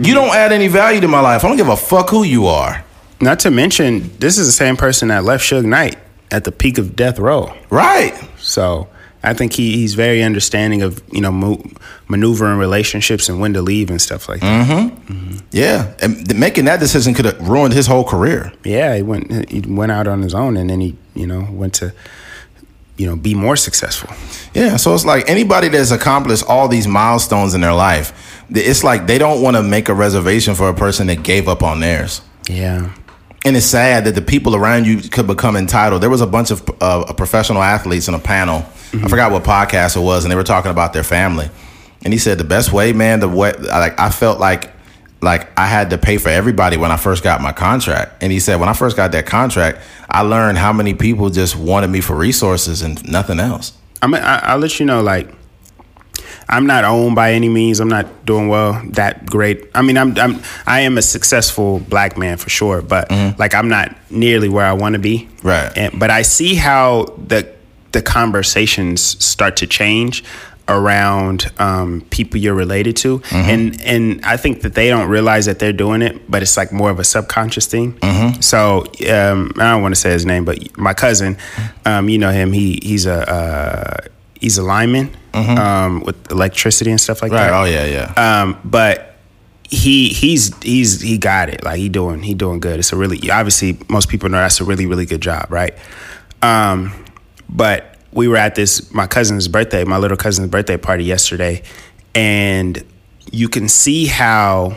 You 0.00 0.14
don't 0.14 0.34
add 0.34 0.52
any 0.52 0.68
value 0.68 1.00
to 1.00 1.08
my 1.08 1.20
life. 1.20 1.44
I 1.44 1.48
don't 1.48 1.56
give 1.56 1.68
a 1.68 1.76
fuck 1.76 2.10
who 2.10 2.22
you 2.22 2.46
are. 2.46 2.84
Not 3.20 3.40
to 3.40 3.50
mention, 3.50 4.16
this 4.18 4.38
is 4.38 4.46
the 4.46 4.52
same 4.52 4.76
person 4.76 5.08
that 5.08 5.24
left 5.24 5.44
Suge 5.44 5.64
Knight 5.64 5.96
at 6.30 6.44
the 6.44 6.52
peak 6.52 6.78
of 6.78 6.94
death 6.94 7.18
row. 7.18 7.52
Right. 7.70 8.14
So 8.38 8.88
I 9.22 9.34
think 9.34 9.52
he, 9.52 9.72
he's 9.76 9.94
very 9.94 10.22
understanding 10.22 10.82
of 10.82 11.02
you 11.12 11.20
know 11.20 11.32
mo- 11.32 11.64
maneuvering 12.06 12.58
relationships 12.58 13.28
and 13.28 13.40
when 13.40 13.52
to 13.54 13.62
leave 13.62 13.90
and 13.90 14.00
stuff 14.00 14.28
like 14.28 14.40
that. 14.40 14.68
Mm-hmm. 14.68 15.38
Yeah, 15.50 15.92
and 16.00 16.38
making 16.38 16.66
that 16.66 16.78
decision 16.80 17.14
could 17.14 17.24
have 17.24 17.48
ruined 17.48 17.74
his 17.74 17.86
whole 17.86 18.04
career. 18.04 18.52
Yeah, 18.64 18.94
he 18.94 19.02
went 19.02 19.50
he 19.50 19.60
went 19.60 19.90
out 19.90 20.06
on 20.06 20.22
his 20.22 20.34
own 20.34 20.56
and 20.56 20.70
then 20.70 20.80
he 20.80 20.96
you 21.14 21.26
know 21.26 21.48
went 21.50 21.74
to 21.74 21.92
you 22.96 23.06
know 23.06 23.16
be 23.16 23.34
more 23.34 23.56
successful. 23.56 24.10
Yeah, 24.54 24.76
so 24.76 24.94
it's 24.94 25.04
like 25.04 25.28
anybody 25.28 25.68
that's 25.68 25.90
accomplished 25.90 26.44
all 26.46 26.68
these 26.68 26.86
milestones 26.86 27.54
in 27.54 27.60
their 27.60 27.74
life, 27.74 28.44
it's 28.50 28.84
like 28.84 29.08
they 29.08 29.18
don't 29.18 29.42
want 29.42 29.56
to 29.56 29.62
make 29.64 29.88
a 29.88 29.94
reservation 29.94 30.54
for 30.54 30.68
a 30.68 30.74
person 30.74 31.08
that 31.08 31.24
gave 31.24 31.48
up 31.48 31.62
on 31.64 31.80
theirs. 31.80 32.22
Yeah. 32.48 32.94
And 33.44 33.56
it's 33.56 33.66
sad 33.66 34.04
that 34.04 34.14
the 34.14 34.22
people 34.22 34.56
around 34.56 34.86
you 34.86 35.00
could 35.00 35.26
become 35.26 35.56
entitled. 35.56 36.02
There 36.02 36.10
was 36.10 36.20
a 36.20 36.26
bunch 36.26 36.50
of 36.50 36.68
uh, 36.80 37.12
professional 37.14 37.62
athletes 37.62 38.08
in 38.08 38.14
a 38.14 38.18
panel. 38.18 38.66
I 38.92 39.08
forgot 39.08 39.30
what 39.30 39.44
podcast 39.44 39.96
it 39.96 40.00
was, 40.00 40.24
and 40.24 40.32
they 40.32 40.36
were 40.36 40.42
talking 40.44 40.70
about 40.70 40.92
their 40.92 41.04
family. 41.04 41.48
And 42.02 42.12
he 42.12 42.18
said 42.18 42.38
the 42.38 42.44
best 42.44 42.72
way, 42.72 42.92
man, 42.92 43.20
the 43.20 43.28
way 43.28 43.52
like 43.52 43.98
I 43.98 44.10
felt 44.10 44.40
like 44.40 44.70
like 45.20 45.48
I 45.58 45.66
had 45.66 45.90
to 45.90 45.98
pay 45.98 46.16
for 46.16 46.28
everybody 46.28 46.76
when 46.76 46.90
I 46.90 46.96
first 46.96 47.22
got 47.22 47.40
my 47.40 47.52
contract. 47.52 48.22
And 48.22 48.32
he 48.32 48.40
said 48.40 48.60
when 48.60 48.68
I 48.68 48.72
first 48.72 48.96
got 48.96 49.12
that 49.12 49.26
contract, 49.26 49.78
I 50.08 50.22
learned 50.22 50.58
how 50.58 50.72
many 50.72 50.94
people 50.94 51.30
just 51.30 51.56
wanted 51.56 51.88
me 51.88 52.00
for 52.00 52.16
resources 52.16 52.82
and 52.82 53.06
nothing 53.10 53.40
else. 53.40 53.72
I 54.00 54.06
mean, 54.06 54.22
I, 54.22 54.38
I'll 54.38 54.58
let 54.58 54.78
you 54.78 54.86
know, 54.86 55.02
like, 55.02 55.28
I'm 56.48 56.66
not 56.66 56.84
owned 56.84 57.14
by 57.14 57.32
any 57.32 57.48
means. 57.48 57.78
I'm 57.80 57.88
not 57.88 58.24
doing 58.24 58.48
well 58.48 58.82
that 58.92 59.26
great. 59.26 59.68
I 59.74 59.82
mean, 59.82 59.98
I'm, 59.98 60.16
I'm 60.18 60.40
I 60.66 60.80
am 60.80 60.96
a 60.98 61.02
successful 61.02 61.80
black 61.80 62.16
man 62.16 62.36
for 62.38 62.48
sure, 62.50 62.80
but 62.82 63.10
like 63.38 63.54
I'm 63.54 63.68
not 63.68 63.94
nearly 64.10 64.48
where 64.48 64.64
I 64.64 64.72
want 64.72 64.94
to 64.94 64.98
be. 64.98 65.28
Right. 65.42 65.70
And, 65.76 65.98
but 66.00 66.10
I 66.10 66.22
see 66.22 66.54
how 66.54 67.04
the 67.26 67.52
the 67.92 68.02
conversations 68.02 69.00
start 69.24 69.56
to 69.58 69.66
change 69.66 70.22
around 70.70 71.50
um, 71.58 72.02
people 72.10 72.38
you're 72.38 72.54
related 72.54 72.94
to, 72.96 73.22
and 73.30 73.80
and 73.82 74.22
I 74.24 74.36
think 74.36 74.60
that 74.62 74.74
they 74.74 74.88
don't 74.88 75.08
realize 75.08 75.46
that 75.46 75.58
they're 75.58 75.72
doing 75.72 76.02
it, 76.02 76.30
but 76.30 76.42
it's 76.42 76.56
like 76.58 76.72
more 76.72 76.90
of 76.90 76.98
a 76.98 77.04
subconscious 77.04 77.66
thing. 77.66 77.98
So 78.42 78.80
um, 79.10 79.52
I 79.56 79.72
don't 79.72 79.82
want 79.82 79.94
to 79.94 80.00
say 80.00 80.10
his 80.10 80.26
name, 80.26 80.44
but 80.44 80.76
my 80.78 80.92
cousin, 80.94 81.36
um, 81.86 82.08
you 82.10 82.18
know 82.18 82.30
him. 82.30 82.52
He 82.52 82.78
he's 82.82 83.06
a 83.06 83.30
uh, 83.30 83.96
he's 84.40 84.58
a 84.58 84.62
lineman 84.62 85.10
um, 85.34 86.00
with 86.02 86.30
electricity 86.30 86.90
and 86.90 87.00
stuff 87.00 87.22
like 87.22 87.32
Right. 87.32 87.44
that. 87.50 87.52
Oh 87.52 87.64
yeah, 87.64 87.84
yeah. 88.16 88.40
Um, 88.42 88.58
but 88.64 89.16
he 89.64 90.08
he's 90.08 90.56
he's 90.62 91.00
he 91.00 91.18
got 91.18 91.48
it. 91.48 91.62
Like 91.64 91.78
he 91.78 91.88
doing 91.88 92.22
he 92.22 92.34
doing 92.34 92.58
good. 92.60 92.78
It's 92.78 92.92
a 92.92 92.96
really 92.96 93.30
obviously 93.30 93.78
most 93.88 94.08
people 94.08 94.28
know 94.28 94.38
that's 94.38 94.60
a 94.60 94.64
really 94.64 94.86
really 94.86 95.06
good 95.06 95.20
job, 95.20 95.46
right? 95.50 95.74
Um, 96.42 96.92
but 97.48 97.96
we 98.12 98.28
were 98.28 98.36
at 98.36 98.54
this 98.54 98.92
my 98.92 99.06
cousin's 99.06 99.46
birthday, 99.48 99.84
my 99.84 99.98
little 99.98 100.16
cousin's 100.16 100.48
birthday 100.48 100.76
party 100.76 101.04
yesterday, 101.04 101.62
and 102.14 102.82
you 103.30 103.48
can 103.48 103.68
see 103.68 104.06
how 104.06 104.76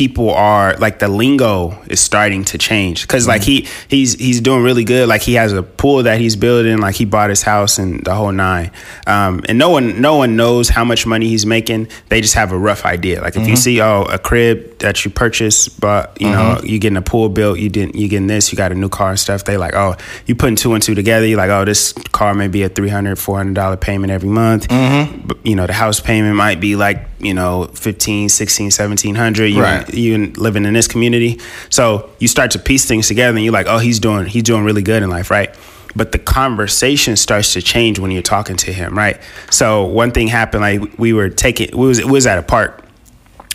people 0.00 0.30
are 0.30 0.74
like 0.78 0.98
the 0.98 1.08
lingo 1.08 1.78
is 1.88 2.00
starting 2.00 2.42
to 2.42 2.56
change. 2.56 3.02
Because 3.02 3.28
like 3.28 3.42
he 3.42 3.68
he's 3.86 4.14
he's 4.14 4.40
doing 4.40 4.62
really 4.62 4.82
good. 4.82 5.10
Like 5.10 5.20
he 5.20 5.34
has 5.34 5.52
a 5.52 5.62
pool 5.62 6.04
that 6.04 6.18
he's 6.18 6.36
building. 6.36 6.78
Like 6.78 6.94
he 6.94 7.04
bought 7.04 7.28
his 7.28 7.42
house 7.42 7.78
and 7.78 8.02
the 8.02 8.14
whole 8.14 8.32
nine. 8.32 8.70
Um, 9.06 9.42
and 9.46 9.58
no 9.58 9.68
one 9.68 10.00
no 10.00 10.16
one 10.16 10.36
knows 10.36 10.70
how 10.70 10.86
much 10.86 11.04
money 11.04 11.28
he's 11.28 11.44
making. 11.44 11.88
They 12.08 12.22
just 12.22 12.32
have 12.32 12.50
a 12.50 12.58
rough 12.58 12.86
idea. 12.86 13.20
Like 13.20 13.36
if 13.36 13.42
you 13.42 13.48
mm-hmm. 13.48 13.56
see 13.56 13.82
oh 13.82 14.04
a 14.04 14.18
crib 14.18 14.78
that 14.78 15.04
you 15.04 15.10
purchased 15.10 15.78
but 15.78 16.18
you 16.18 16.30
know 16.30 16.56
mm-hmm. 16.56 16.66
you 16.66 16.78
getting 16.78 16.96
a 16.96 17.02
pool 17.02 17.28
built 17.28 17.58
you 17.58 17.68
didn't 17.68 17.94
you 17.94 18.08
getting 18.08 18.26
this 18.26 18.50
you 18.50 18.56
got 18.56 18.72
a 18.72 18.74
new 18.74 18.88
car 18.88 19.10
and 19.10 19.20
stuff 19.20 19.44
they 19.44 19.58
like 19.58 19.74
oh 19.74 19.94
you 20.24 20.34
putting 20.34 20.56
two 20.56 20.72
and 20.72 20.82
two 20.82 20.94
together 20.94 21.26
you're 21.26 21.36
like 21.36 21.50
oh 21.50 21.66
this 21.66 21.92
car 22.12 22.34
may 22.34 22.48
be 22.48 22.62
a 22.62 22.68
300 22.70 23.18
400 23.18 23.54
dollar 23.54 23.76
payment 23.76 24.10
every 24.10 24.30
month. 24.30 24.68
Mm-hmm. 24.68 25.26
But 25.26 25.44
you 25.44 25.54
know 25.54 25.66
the 25.66 25.74
house 25.74 26.00
payment 26.00 26.36
might 26.36 26.60
be 26.60 26.76
like 26.76 27.10
you 27.20 27.34
know 27.34 27.66
15 27.74 28.28
16 28.30 28.66
1700 28.66 29.46
you 29.46 29.60
Right. 29.62 29.89
You 29.94 30.32
living 30.36 30.64
in 30.64 30.74
this 30.74 30.88
community. 30.88 31.40
So 31.68 32.10
you 32.18 32.28
start 32.28 32.52
to 32.52 32.58
piece 32.58 32.86
things 32.86 33.08
together 33.08 33.36
and 33.36 33.44
you're 33.44 33.52
like, 33.52 33.66
oh, 33.68 33.78
he's 33.78 33.98
doing 33.98 34.26
he's 34.26 34.42
doing 34.42 34.64
really 34.64 34.82
good 34.82 35.02
in 35.02 35.10
life, 35.10 35.30
right? 35.30 35.54
But 35.96 36.12
the 36.12 36.18
conversation 36.18 37.16
starts 37.16 37.52
to 37.54 37.62
change 37.62 37.98
when 37.98 38.10
you're 38.10 38.22
talking 38.22 38.56
to 38.58 38.72
him, 38.72 38.96
right? 38.96 39.20
So 39.50 39.84
one 39.86 40.12
thing 40.12 40.28
happened, 40.28 40.62
like 40.62 40.98
we 40.98 41.12
were 41.12 41.28
taking 41.28 41.76
we 41.76 41.86
was 41.86 42.04
we 42.04 42.10
was 42.10 42.26
at 42.26 42.38
a 42.38 42.42
park. 42.42 42.84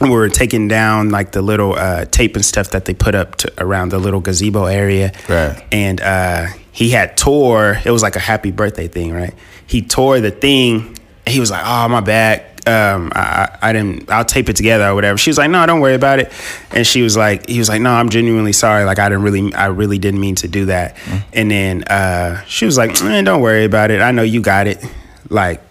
And 0.02 0.10
we 0.10 0.18
were 0.18 0.28
taking 0.28 0.68
down 0.68 1.08
like 1.10 1.32
the 1.32 1.42
little 1.42 1.74
uh, 1.74 2.04
tape 2.04 2.36
and 2.36 2.44
stuff 2.44 2.72
that 2.72 2.84
they 2.84 2.94
put 2.94 3.16
up 3.16 3.36
to, 3.38 3.54
around 3.58 3.94
the 3.94 3.98
little 3.98 4.20
gazebo 4.20 4.66
area. 4.66 5.14
Right. 5.30 5.64
And 5.72 6.02
uh, 6.02 6.48
he 6.74 6.90
had 6.90 7.16
tore. 7.16 7.80
It 7.86 7.92
was 7.92 8.04
like 8.04 8.18
a 8.18 8.20
happy 8.20 8.52
birthday 8.52 8.90
thing, 8.90 9.14
right? 9.14 9.34
He 9.68 9.82
tore 9.82 10.20
the 10.20 10.32
thing. 10.32 10.98
And 11.26 11.34
he 11.34 11.40
was 11.40 11.50
like, 11.50 11.64
"Oh, 11.66 11.88
my 11.88 12.02
bad. 12.02 12.55
Um, 12.68 13.12
I, 13.16 13.58
I 13.62 13.74
didn't. 13.74 14.10
I'll 14.10 14.26
tape 14.26 14.50
it 14.50 14.56
together 14.56 14.88
or 14.88 14.96
whatever." 14.96 15.18
She 15.18 15.30
was 15.30 15.38
like, 15.38 15.50
"No, 15.50 15.66
don't 15.66 15.80
worry 15.80 15.96
about 15.96 16.20
it." 16.20 16.32
And 16.72 16.86
she 16.86 17.02
was 17.02 17.16
like, 17.16 17.48
"He 17.48 17.60
was 17.60 17.70
like, 17.70 17.82
no, 17.82 17.92
I'm 17.92 18.10
genuinely 18.10 18.54
sorry. 18.54 18.86
Like, 18.86 19.00
I 19.00 19.10
didn't 19.10 19.24
really, 19.24 19.54
I 19.54 19.68
really 19.68 19.98
didn't 19.98 20.20
mean 20.20 20.36
to 20.36 20.48
do 20.48 20.66
that." 20.66 20.98
And 21.34 21.52
then 21.52 21.84
uh, 21.84 22.42
she 22.46 22.66
was 22.66 22.78
like, 22.78 23.02
"Man, 23.04 23.24
don't 23.24 23.42
worry 23.42 23.66
about 23.66 23.92
it. 23.92 24.02
I 24.02 24.12
know 24.12 24.24
you 24.24 24.42
got 24.42 24.68
it." 24.68 24.84
Like, 25.30 25.62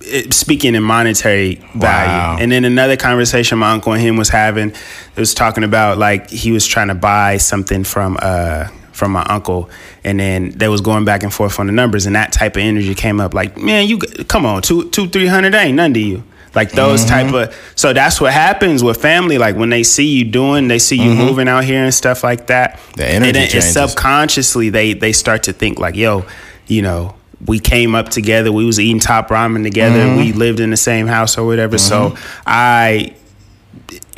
it, 0.00 0.34
speaking 0.34 0.74
in 0.74 0.82
monetary 0.82 1.56
value. 1.74 1.78
Wow. 1.80 2.36
And 2.40 2.50
then 2.50 2.64
another 2.64 2.96
conversation 2.96 3.58
my 3.58 3.72
uncle 3.72 3.92
and 3.92 4.02
him 4.02 4.16
was 4.16 4.28
having, 4.28 4.70
it 4.70 5.16
was 5.16 5.34
talking 5.34 5.64
about 5.64 5.98
like 5.98 6.30
he 6.30 6.52
was 6.52 6.66
trying 6.66 6.88
to 6.88 6.94
buy 6.94 7.36
something 7.36 7.84
from 7.84 8.18
uh 8.20 8.68
from 8.98 9.12
my 9.12 9.22
uncle, 9.22 9.70
and 10.04 10.20
then 10.20 10.50
they 10.50 10.68
was 10.68 10.80
going 10.80 11.04
back 11.04 11.22
and 11.22 11.32
forth 11.32 11.58
on 11.58 11.66
the 11.66 11.72
numbers, 11.72 12.04
and 12.06 12.16
that 12.16 12.32
type 12.32 12.56
of 12.56 12.62
energy 12.62 12.94
came 12.94 13.20
up. 13.20 13.32
Like, 13.32 13.56
man, 13.56 13.86
you 13.86 13.98
come 13.98 14.44
on, 14.44 14.60
two 14.62 14.90
two 14.90 15.08
three 15.08 15.26
hundred 15.26 15.54
ain't 15.54 15.76
nothing 15.76 15.94
to 15.94 16.00
you. 16.00 16.22
Like 16.54 16.72
those 16.72 17.04
mm-hmm. 17.04 17.30
type 17.30 17.50
of 17.50 17.72
so 17.76 17.92
that's 17.92 18.20
what 18.20 18.32
happens 18.32 18.82
with 18.82 19.00
family. 19.00 19.38
Like 19.38 19.56
when 19.56 19.70
they 19.70 19.82
see 19.82 20.06
you 20.06 20.24
doing, 20.24 20.68
they 20.68 20.78
see 20.78 20.96
you 20.96 21.10
mm-hmm. 21.10 21.20
moving 21.20 21.48
out 21.48 21.64
here 21.64 21.84
and 21.84 21.94
stuff 21.94 22.24
like 22.24 22.48
that. 22.48 22.80
The 22.96 23.06
energy 23.06 23.38
and 23.38 23.50
changes. 23.50 23.72
subconsciously 23.72 24.70
they 24.70 24.94
they 24.94 25.12
start 25.12 25.44
to 25.44 25.52
think 25.52 25.78
like, 25.78 25.94
yo, 25.94 26.24
you 26.66 26.82
know, 26.82 27.14
we 27.46 27.60
came 27.60 27.94
up 27.94 28.08
together. 28.08 28.50
We 28.50 28.64
was 28.64 28.80
eating 28.80 28.98
top 28.98 29.28
ramen 29.28 29.62
together. 29.62 30.00
Mm-hmm. 30.00 30.16
We 30.16 30.32
lived 30.32 30.60
in 30.60 30.70
the 30.70 30.76
same 30.76 31.06
house 31.06 31.38
or 31.38 31.46
whatever. 31.46 31.78
So 31.78 32.10
mm-hmm. 32.10 32.42
I 32.46 33.14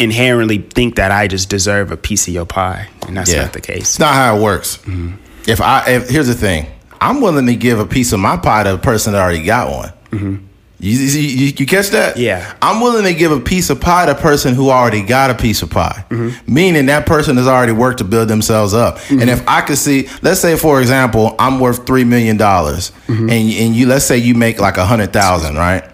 inherently 0.01 0.59
think 0.59 0.97
that 0.97 1.13
I 1.13 1.29
just 1.29 1.49
deserve 1.49 1.93
a 1.93 1.97
piece 1.97 2.27
of 2.27 2.35
your 2.35 2.47
pie, 2.47 2.89
and 3.07 3.17
that's 3.17 3.33
Yeah. 3.33 3.43
not 3.43 3.53
the 3.53 3.61
case. 3.61 3.83
It's 3.83 3.99
not 3.99 4.15
how 4.15 4.37
it 4.37 4.43
works. 4.43 4.79
Mm-hmm. 4.79 5.13
If 5.47 5.61
I 5.61 5.85
if, 5.91 6.09
here's 6.11 6.27
the 6.27 6.35
thing, 6.35 6.67
I'm 7.01 7.21
willing 7.21 7.47
to 7.47 7.55
give 7.55 7.79
a 7.79 7.87
piece 7.87 8.13
of 8.13 8.21
my 8.21 8.37
pie 8.37 8.65
to 8.65 8.75
a 8.75 8.79
person 8.79 9.13
that 9.13 9.21
already 9.23 9.45
got 9.45 9.71
one. 9.71 9.93
You, 10.13 10.41
you, 10.81 11.21
you, 11.21 11.53
you 11.59 11.67
catch 11.67 11.91
that? 11.91 12.17
Yeah. 12.17 12.57
I'm 12.63 12.81
willing 12.81 13.05
to 13.05 13.15
give 13.15 13.33
a 13.33 13.41
piece 13.41 13.71
of 13.71 13.81
pie 13.81 14.07
to 14.07 14.13
a 14.13 14.15
person 14.15 14.55
who 14.55 14.71
already 14.71 15.03
got 15.03 15.31
a 15.31 15.35
piece 15.35 15.63
of 15.63 15.71
pie, 15.71 16.05
mm-hmm. 16.09 16.53
meaning 16.53 16.87
that 16.87 17.07
person 17.07 17.37
has 17.37 17.47
already 17.47 17.73
worked 17.73 17.99
to 17.99 18.05
build 18.05 18.29
themselves 18.29 18.73
up. 18.73 18.97
And 19.11 19.21
mm-hmm. 19.21 19.29
if 19.29 19.47
I 19.47 19.61
could 19.61 19.79
see, 19.79 20.09
let's 20.23 20.41
say 20.41 20.57
for 20.57 20.81
example, 20.81 21.37
I'm 21.39 21.61
worth 21.61 21.87
three 21.87 22.05
million 22.05 22.37
dollars, 22.37 22.93
mm-hmm. 23.07 23.29
and 23.29 23.31
and 23.31 23.77
you 23.77 23.87
let's 23.87 24.07
say 24.07 24.17
you 24.17 24.35
make 24.35 24.59
like 24.59 24.79
a 24.79 24.85
hundred 24.85 25.13
thousand, 25.13 25.57
right? 25.57 25.85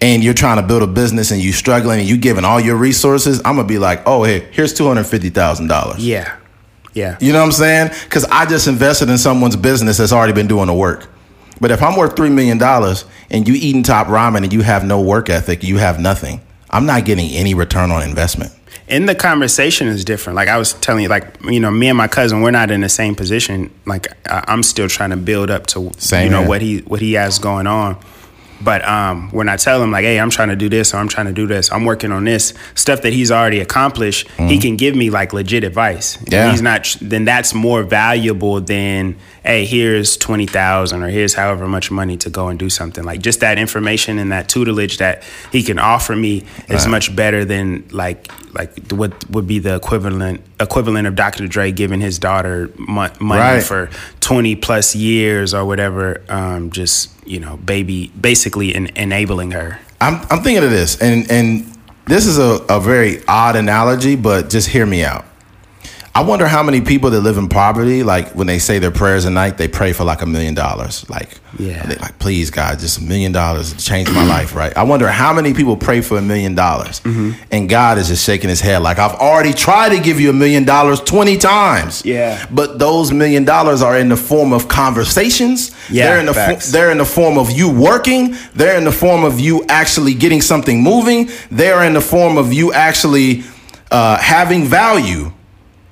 And 0.00 0.22
you're 0.22 0.34
trying 0.34 0.56
to 0.56 0.62
build 0.62 0.82
a 0.82 0.86
business 0.86 1.32
and 1.32 1.42
you're 1.42 1.52
struggling 1.52 2.00
and 2.00 2.08
you 2.08 2.16
giving 2.16 2.44
all 2.44 2.60
your 2.60 2.76
resources, 2.76 3.40
I'm 3.44 3.56
gonna 3.56 3.66
be 3.66 3.78
like, 3.78 4.02
oh, 4.06 4.22
hey, 4.22 4.48
here's 4.52 4.72
two 4.72 4.86
hundred 4.86 5.04
fifty 5.04 5.30
thousand 5.30 5.66
dollars. 5.66 6.06
Yeah, 6.06 6.36
yeah, 6.94 7.16
You 7.20 7.32
know 7.32 7.40
what 7.40 7.46
I'm 7.46 7.52
saying? 7.52 7.90
Because 8.04 8.24
I 8.24 8.46
just 8.46 8.66
invested 8.66 9.08
in 9.08 9.18
someone's 9.18 9.56
business 9.56 9.98
that's 9.98 10.12
already 10.12 10.32
been 10.32 10.48
doing 10.48 10.66
the 10.66 10.74
work. 10.74 11.08
But 11.60 11.70
if 11.70 11.82
I'm 11.82 11.96
worth 11.96 12.16
three 12.16 12.30
million 12.30 12.58
dollars 12.58 13.04
and 13.30 13.46
you 13.48 13.54
eating 13.54 13.82
top 13.82 14.06
ramen 14.06 14.42
and 14.44 14.52
you 14.52 14.62
have 14.62 14.84
no 14.84 15.00
work 15.00 15.28
ethic, 15.30 15.62
you 15.62 15.78
have 15.78 15.98
nothing. 16.00 16.40
I'm 16.70 16.86
not 16.86 17.04
getting 17.04 17.30
any 17.30 17.54
return 17.54 17.90
on 17.90 18.02
investment. 18.02 18.52
and 18.90 19.08
the 19.08 19.14
conversation 19.14 19.86
is 19.88 20.04
different. 20.04 20.36
Like 20.36 20.48
I 20.48 20.56
was 20.58 20.74
telling 20.74 21.02
you, 21.02 21.08
like 21.08 21.26
you 21.44 21.60
know, 21.60 21.70
me 21.70 21.88
and 21.88 21.96
my 21.98 22.08
cousin, 22.08 22.42
we're 22.42 22.50
not 22.52 22.70
in 22.70 22.80
the 22.82 22.88
same 22.88 23.14
position. 23.14 23.70
Like 23.86 24.06
I'm 24.26 24.62
still 24.62 24.88
trying 24.88 25.10
to 25.10 25.16
build 25.16 25.50
up 25.50 25.66
to 25.68 25.90
Same 25.98 26.24
you 26.26 26.30
know 26.30 26.40
here. 26.40 26.48
what 26.48 26.62
he 26.62 26.78
what 26.80 27.00
he 27.00 27.14
has 27.14 27.38
going 27.38 27.66
on. 27.66 27.96
But 28.60 28.84
um, 28.86 29.30
when 29.30 29.48
I 29.48 29.56
tell 29.56 29.82
him 29.82 29.90
like, 29.92 30.04
"Hey, 30.04 30.18
I'm 30.18 30.30
trying 30.30 30.48
to 30.48 30.56
do 30.56 30.68
this," 30.68 30.92
or 30.92 30.96
"I'm 30.96 31.08
trying 31.08 31.26
to 31.26 31.32
do 31.32 31.46
this," 31.46 31.70
I'm 31.70 31.84
working 31.84 32.10
on 32.12 32.24
this 32.24 32.54
stuff 32.74 33.02
that 33.02 33.12
he's 33.12 33.30
already 33.30 33.60
accomplished. 33.60 34.28
He 34.36 34.58
can 34.58 34.76
give 34.76 34.96
me 34.96 35.10
like 35.10 35.32
legit 35.32 35.62
advice. 35.64 36.16
And 36.16 36.26
Mm-hmm. 36.26 36.32
Yeah. 36.34 36.50
he's 36.50 36.62
not. 36.62 36.96
Then 37.00 37.24
that's 37.24 37.54
more 37.54 37.82
valuable 37.84 38.60
than, 38.60 39.16
"Hey, 39.44 39.64
here's 39.64 40.16
twenty 40.16 40.46
thousand, 40.46 41.02
or 41.04 41.08
here's 41.08 41.34
however 41.34 41.68
much 41.68 41.90
money 41.90 42.16
to 42.18 42.30
go 42.30 42.48
and 42.48 42.58
do 42.58 42.68
something." 42.68 43.04
Like 43.04 43.20
just 43.22 43.40
that 43.40 43.58
information 43.58 44.18
and 44.18 44.32
that 44.32 44.48
tutelage 44.48 44.98
that 44.98 45.22
he 45.52 45.62
can 45.62 45.78
offer 45.78 46.16
me 46.16 46.44
is 46.68 46.82
Right. 46.84 46.90
much 46.90 47.14
better 47.14 47.44
than 47.44 47.84
like 47.92 48.28
like 48.54 48.76
what 48.90 49.12
would 49.30 49.46
be 49.46 49.58
the 49.60 49.74
equivalent 49.76 50.40
equivalent 50.60 51.06
of 51.06 51.14
Dr. 51.14 51.46
Dre 51.46 51.70
giving 51.72 52.00
his 52.00 52.18
daughter 52.18 52.70
money 52.78 53.14
Right. 53.20 53.62
for 53.62 53.90
twenty 54.20 54.56
plus 54.56 54.94
years 54.94 55.54
or 55.54 55.64
whatever. 55.64 56.20
Um, 56.28 56.70
just 56.70 57.10
you 57.26 57.40
know, 57.40 57.56
baby, 57.58 58.10
basically 58.20 58.74
en- 58.74 58.90
enabling 58.96 59.52
her. 59.52 59.78
I'm 60.00 60.14
I'm 60.30 60.42
thinking 60.42 60.64
of 60.64 60.70
this, 60.70 61.00
and 61.00 61.30
and 61.30 61.66
this 62.06 62.26
is 62.26 62.38
a, 62.38 62.64
a 62.68 62.80
very 62.80 63.22
odd 63.28 63.56
analogy, 63.56 64.16
but 64.16 64.48
just 64.50 64.68
hear 64.68 64.86
me 64.86 65.04
out. 65.04 65.24
I 66.18 66.22
wonder 66.22 66.48
how 66.48 66.64
many 66.64 66.80
people 66.80 67.10
that 67.10 67.20
live 67.20 67.38
in 67.38 67.48
poverty, 67.48 68.02
like 68.02 68.32
when 68.34 68.48
they 68.48 68.58
say 68.58 68.80
their 68.80 68.90
prayers 68.90 69.24
at 69.24 69.30
night, 69.32 69.56
they 69.56 69.68
pray 69.68 69.92
for 69.92 70.02
like 70.02 70.20
a 70.20 70.26
million 70.26 70.52
dollars. 70.54 71.08
Like, 71.08 71.28
Yeah. 71.58 71.84
they- 71.86 71.94
like 71.94 72.18
please 72.18 72.50
God, 72.50 72.80
just 72.80 72.98
a 72.98 73.02
million 73.04 73.30
dollars 73.30 73.72
change 73.74 74.10
my 74.10 74.24
life, 74.24 74.52
right? 74.56 74.72
I 74.76 74.82
wonder 74.82 75.06
how 75.08 75.32
many 75.32 75.54
people 75.54 75.76
pray 75.76 76.00
for 76.00 76.18
a 76.18 76.20
million 76.32 76.56
dollars, 76.56 77.00
Mm-hmm. 77.04 77.30
and 77.52 77.68
God 77.68 77.98
is 77.98 78.08
just 78.08 78.24
shaking 78.24 78.50
His 78.50 78.60
head 78.60 78.78
like 78.82 78.98
I've 78.98 79.14
already 79.14 79.52
tried 79.52 79.90
to 79.90 80.00
give 80.00 80.18
you 80.18 80.30
a 80.30 80.32
million 80.32 80.64
dollars 80.64 81.00
twenty 81.00 81.36
times. 81.36 82.02
Yeah. 82.04 82.44
but 82.50 82.80
those 82.80 83.12
million 83.12 83.44
dollars 83.44 83.80
are 83.80 83.96
in 83.96 84.08
the 84.08 84.16
form 84.16 84.52
of 84.52 84.66
conversations. 84.66 85.70
Yeah, 85.88 86.06
they're 86.06 86.20
in 86.20 86.26
the 86.26 86.34
fo- 86.34 86.70
they're 86.72 86.90
in 86.90 86.98
the 86.98 87.04
form 87.18 87.38
of 87.38 87.50
you 87.52 87.68
working. 87.70 88.34
They're 88.56 88.76
in 88.76 88.84
the 88.84 88.92
form 89.04 89.22
of 89.24 89.38
you 89.38 89.64
actually 89.68 90.14
getting 90.14 90.42
something 90.42 90.82
moving. 90.82 91.28
They're 91.52 91.84
in 91.84 91.94
the 91.94 92.00
form 92.14 92.38
of 92.38 92.52
you 92.52 92.72
actually 92.72 93.44
uh, 93.92 94.16
having 94.18 94.64
value. 94.64 95.30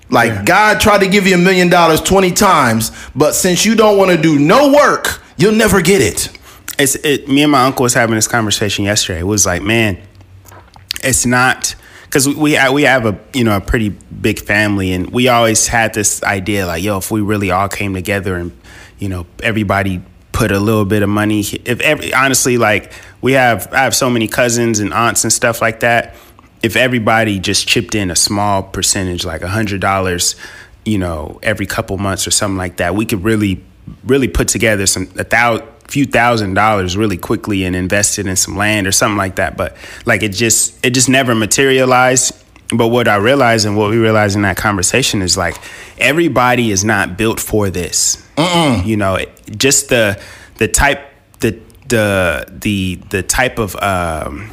Like 0.08 0.44
God 0.44 0.80
tried 0.80 0.98
to 0.98 1.08
give 1.08 1.26
you 1.26 1.34
a 1.34 1.38
million 1.38 1.68
dollars 1.68 2.00
20 2.00 2.30
times, 2.32 2.92
but 3.14 3.34
since 3.34 3.64
you 3.64 3.74
don't 3.74 3.98
want 3.98 4.10
to 4.10 4.20
do 4.20 4.38
no 4.38 4.72
work, 4.72 5.20
you'll 5.36 5.54
never 5.54 5.82
get 5.82 6.00
it. 6.00 6.38
it's 6.78 6.94
it 6.96 7.28
me 7.28 7.42
and 7.42 7.52
my 7.52 7.64
uncle 7.64 7.82
was 7.82 7.94
having 7.94 8.14
this 8.14 8.28
conversation 8.28 8.84
yesterday. 8.84 9.20
It 9.20 9.24
was 9.24 9.46
like, 9.46 9.62
man, 9.62 9.98
it's 11.02 11.26
not 11.26 11.74
because 12.04 12.28
we 12.28 12.34
we 12.34 12.70
we 12.70 12.82
have 12.82 13.04
a 13.04 13.18
you 13.34 13.44
know 13.44 13.56
a 13.56 13.60
pretty 13.60 13.88
big 13.88 14.40
family, 14.40 14.92
and 14.92 15.10
we 15.10 15.28
always 15.28 15.66
had 15.66 15.92
this 15.92 16.22
idea 16.22 16.66
like, 16.66 16.82
yo, 16.82 16.98
if 16.98 17.10
we 17.10 17.20
really 17.20 17.50
all 17.50 17.68
came 17.68 17.92
together 17.94 18.36
and 18.36 18.56
you 18.98 19.08
know 19.08 19.26
everybody 19.42 20.02
put 20.32 20.52
a 20.52 20.60
little 20.60 20.84
bit 20.84 21.02
of 21.02 21.08
money, 21.08 21.40
if 21.40 21.80
every 21.80 22.14
honestly 22.14 22.58
like 22.58 22.92
we 23.22 23.32
have 23.32 23.72
I 23.72 23.78
have 23.78 23.94
so 23.94 24.08
many 24.08 24.28
cousins 24.28 24.78
and 24.78 24.94
aunts 24.94 25.24
and 25.24 25.32
stuff 25.32 25.60
like 25.60 25.80
that. 25.80 26.14
If 26.62 26.76
everybody 26.76 27.38
just 27.38 27.68
chipped 27.68 27.94
in 27.94 28.10
a 28.10 28.16
small 28.16 28.62
percentage, 28.62 29.24
like 29.24 29.42
a 29.42 29.48
hundred 29.48 29.80
dollars, 29.80 30.36
you 30.84 30.98
know, 30.98 31.38
every 31.42 31.66
couple 31.66 31.98
months 31.98 32.26
or 32.26 32.30
something 32.30 32.56
like 32.56 32.78
that, 32.78 32.94
we 32.94 33.06
could 33.06 33.22
really, 33.24 33.62
really 34.04 34.28
put 34.28 34.48
together 34.48 34.86
some 34.86 35.08
a 35.16 35.24
thou, 35.24 35.66
few 35.88 36.06
thousand 36.06 36.54
dollars 36.54 36.96
really 36.96 37.16
quickly 37.16 37.64
and 37.64 37.76
invest 37.76 38.18
it 38.18 38.26
in 38.26 38.36
some 38.36 38.56
land 38.56 38.86
or 38.86 38.92
something 38.92 39.18
like 39.18 39.36
that. 39.36 39.56
But 39.56 39.76
like 40.04 40.22
it 40.22 40.32
just, 40.32 40.84
it 40.84 40.90
just 40.90 41.08
never 41.08 41.34
materialized. 41.34 42.42
But 42.74 42.88
what 42.88 43.06
I 43.06 43.16
realized 43.16 43.64
and 43.64 43.76
what 43.76 43.90
we 43.90 43.98
realized 43.98 44.34
in 44.34 44.42
that 44.42 44.56
conversation 44.56 45.22
is 45.22 45.36
like 45.36 45.56
everybody 45.98 46.72
is 46.72 46.84
not 46.84 47.16
built 47.16 47.38
for 47.38 47.70
this. 47.70 48.22
You 48.84 48.96
know, 48.96 49.14
it, 49.14 49.30
just 49.56 49.88
the 49.88 50.20
the 50.58 50.68
type 50.68 51.00
the 51.40 51.60
the 51.88 52.46
the 52.48 52.96
the 53.10 53.22
type 53.22 53.58
of 53.58 53.76
um, 53.76 54.50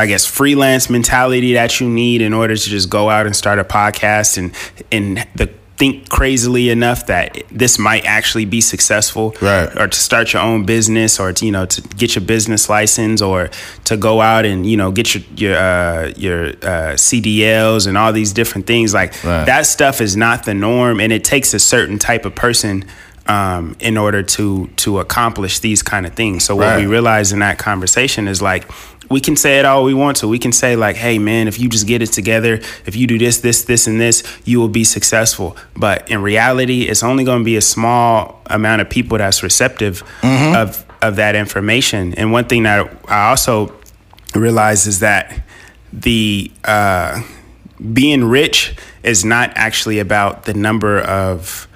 I 0.00 0.06
guess 0.06 0.24
freelance 0.24 0.88
mentality 0.88 1.52
that 1.54 1.78
you 1.80 1.88
need 1.88 2.22
in 2.22 2.32
order 2.32 2.56
to 2.56 2.68
just 2.76 2.88
go 2.88 3.10
out 3.10 3.26
and 3.26 3.34
start 3.36 3.58
a 3.58 3.64
podcast 3.64 4.38
and 4.38 4.52
and 4.90 5.26
the 5.34 5.46
think 5.76 6.10
crazily 6.10 6.68
enough 6.68 7.06
that 7.06 7.42
this 7.50 7.78
might 7.78 8.04
actually 8.04 8.44
be 8.44 8.60
successful 8.60 9.34
Right. 9.40 9.74
or 9.80 9.88
to 9.88 9.98
start 9.98 10.32
your 10.34 10.42
own 10.42 10.64
business 10.66 11.18
or 11.18 11.32
to 11.32 11.46
you 11.46 11.52
know 11.52 11.64
to 11.74 11.80
get 12.00 12.14
your 12.14 12.24
business 12.24 12.68
license 12.68 13.22
or 13.22 13.48
to 13.84 13.96
go 13.96 14.20
out 14.20 14.44
and 14.44 14.66
you 14.70 14.76
know 14.76 14.90
get 14.90 15.14
your 15.14 15.24
your 15.36 15.56
uh, 15.56 16.12
your 16.16 16.40
uh, 16.72 16.96
CDLs 16.96 17.86
and 17.86 17.96
all 17.96 18.12
these 18.12 18.32
different 18.34 18.66
things 18.66 18.92
like 18.92 19.12
Right. 19.24 19.44
that 19.46 19.64
stuff 19.66 20.00
is 20.02 20.16
not 20.16 20.44
the 20.44 20.54
norm 20.54 21.00
and 21.00 21.12
it 21.12 21.24
takes 21.24 21.54
a 21.54 21.58
certain 21.58 21.98
type 21.98 22.24
of 22.26 22.34
person 22.34 22.84
um, 23.26 23.74
in 23.80 23.96
order 23.96 24.22
to 24.36 24.66
to 24.84 24.98
accomplish 24.98 25.60
these 25.60 25.82
kind 25.82 26.04
of 26.06 26.12
things 26.14 26.44
so 26.44 26.56
what 26.56 26.66
Right. 26.66 26.80
we 26.80 26.86
realized 26.86 27.32
in 27.32 27.38
that 27.40 27.56
conversation 27.58 28.28
is 28.28 28.42
like 28.42 28.64
we 29.10 29.20
can 29.20 29.36
say 29.36 29.58
it 29.58 29.64
all 29.64 29.84
we 29.84 29.92
want 29.92 30.18
to. 30.18 30.28
We 30.28 30.38
can 30.38 30.52
say 30.52 30.76
like, 30.76 30.96
"Hey, 30.96 31.18
man, 31.18 31.48
if 31.48 31.58
you 31.58 31.68
just 31.68 31.86
get 31.86 32.00
it 32.00 32.12
together, 32.12 32.60
if 32.86 32.94
you 32.94 33.06
do 33.06 33.18
this, 33.18 33.40
this, 33.40 33.64
this, 33.64 33.86
and 33.86 34.00
this, 34.00 34.22
you 34.44 34.60
will 34.60 34.68
be 34.68 34.84
successful." 34.84 35.56
But 35.76 36.08
in 36.10 36.22
reality, 36.22 36.82
it's 36.82 37.02
only 37.02 37.24
going 37.24 37.40
to 37.40 37.44
be 37.44 37.56
a 37.56 37.62
small 37.62 38.40
amount 38.46 38.82
of 38.82 38.88
people 38.88 39.18
that's 39.18 39.42
receptive 39.42 40.02
of 40.56 40.86
of 41.02 41.16
that 41.16 41.34
information. 41.34 42.14
And 42.14 42.32
one 42.32 42.44
thing 42.44 42.62
that 42.64 42.90
I 43.08 43.30
also 43.30 43.74
realize 44.34 44.86
is 44.86 45.00
that 45.00 45.42
the 45.92 46.50
uh, 46.64 47.22
being 47.92 48.24
rich 48.24 48.74
is 49.02 49.24
not 49.24 49.52
actually 49.54 49.98
about 49.98 50.44
the 50.44 50.54
number 50.54 51.00
of 51.00 51.66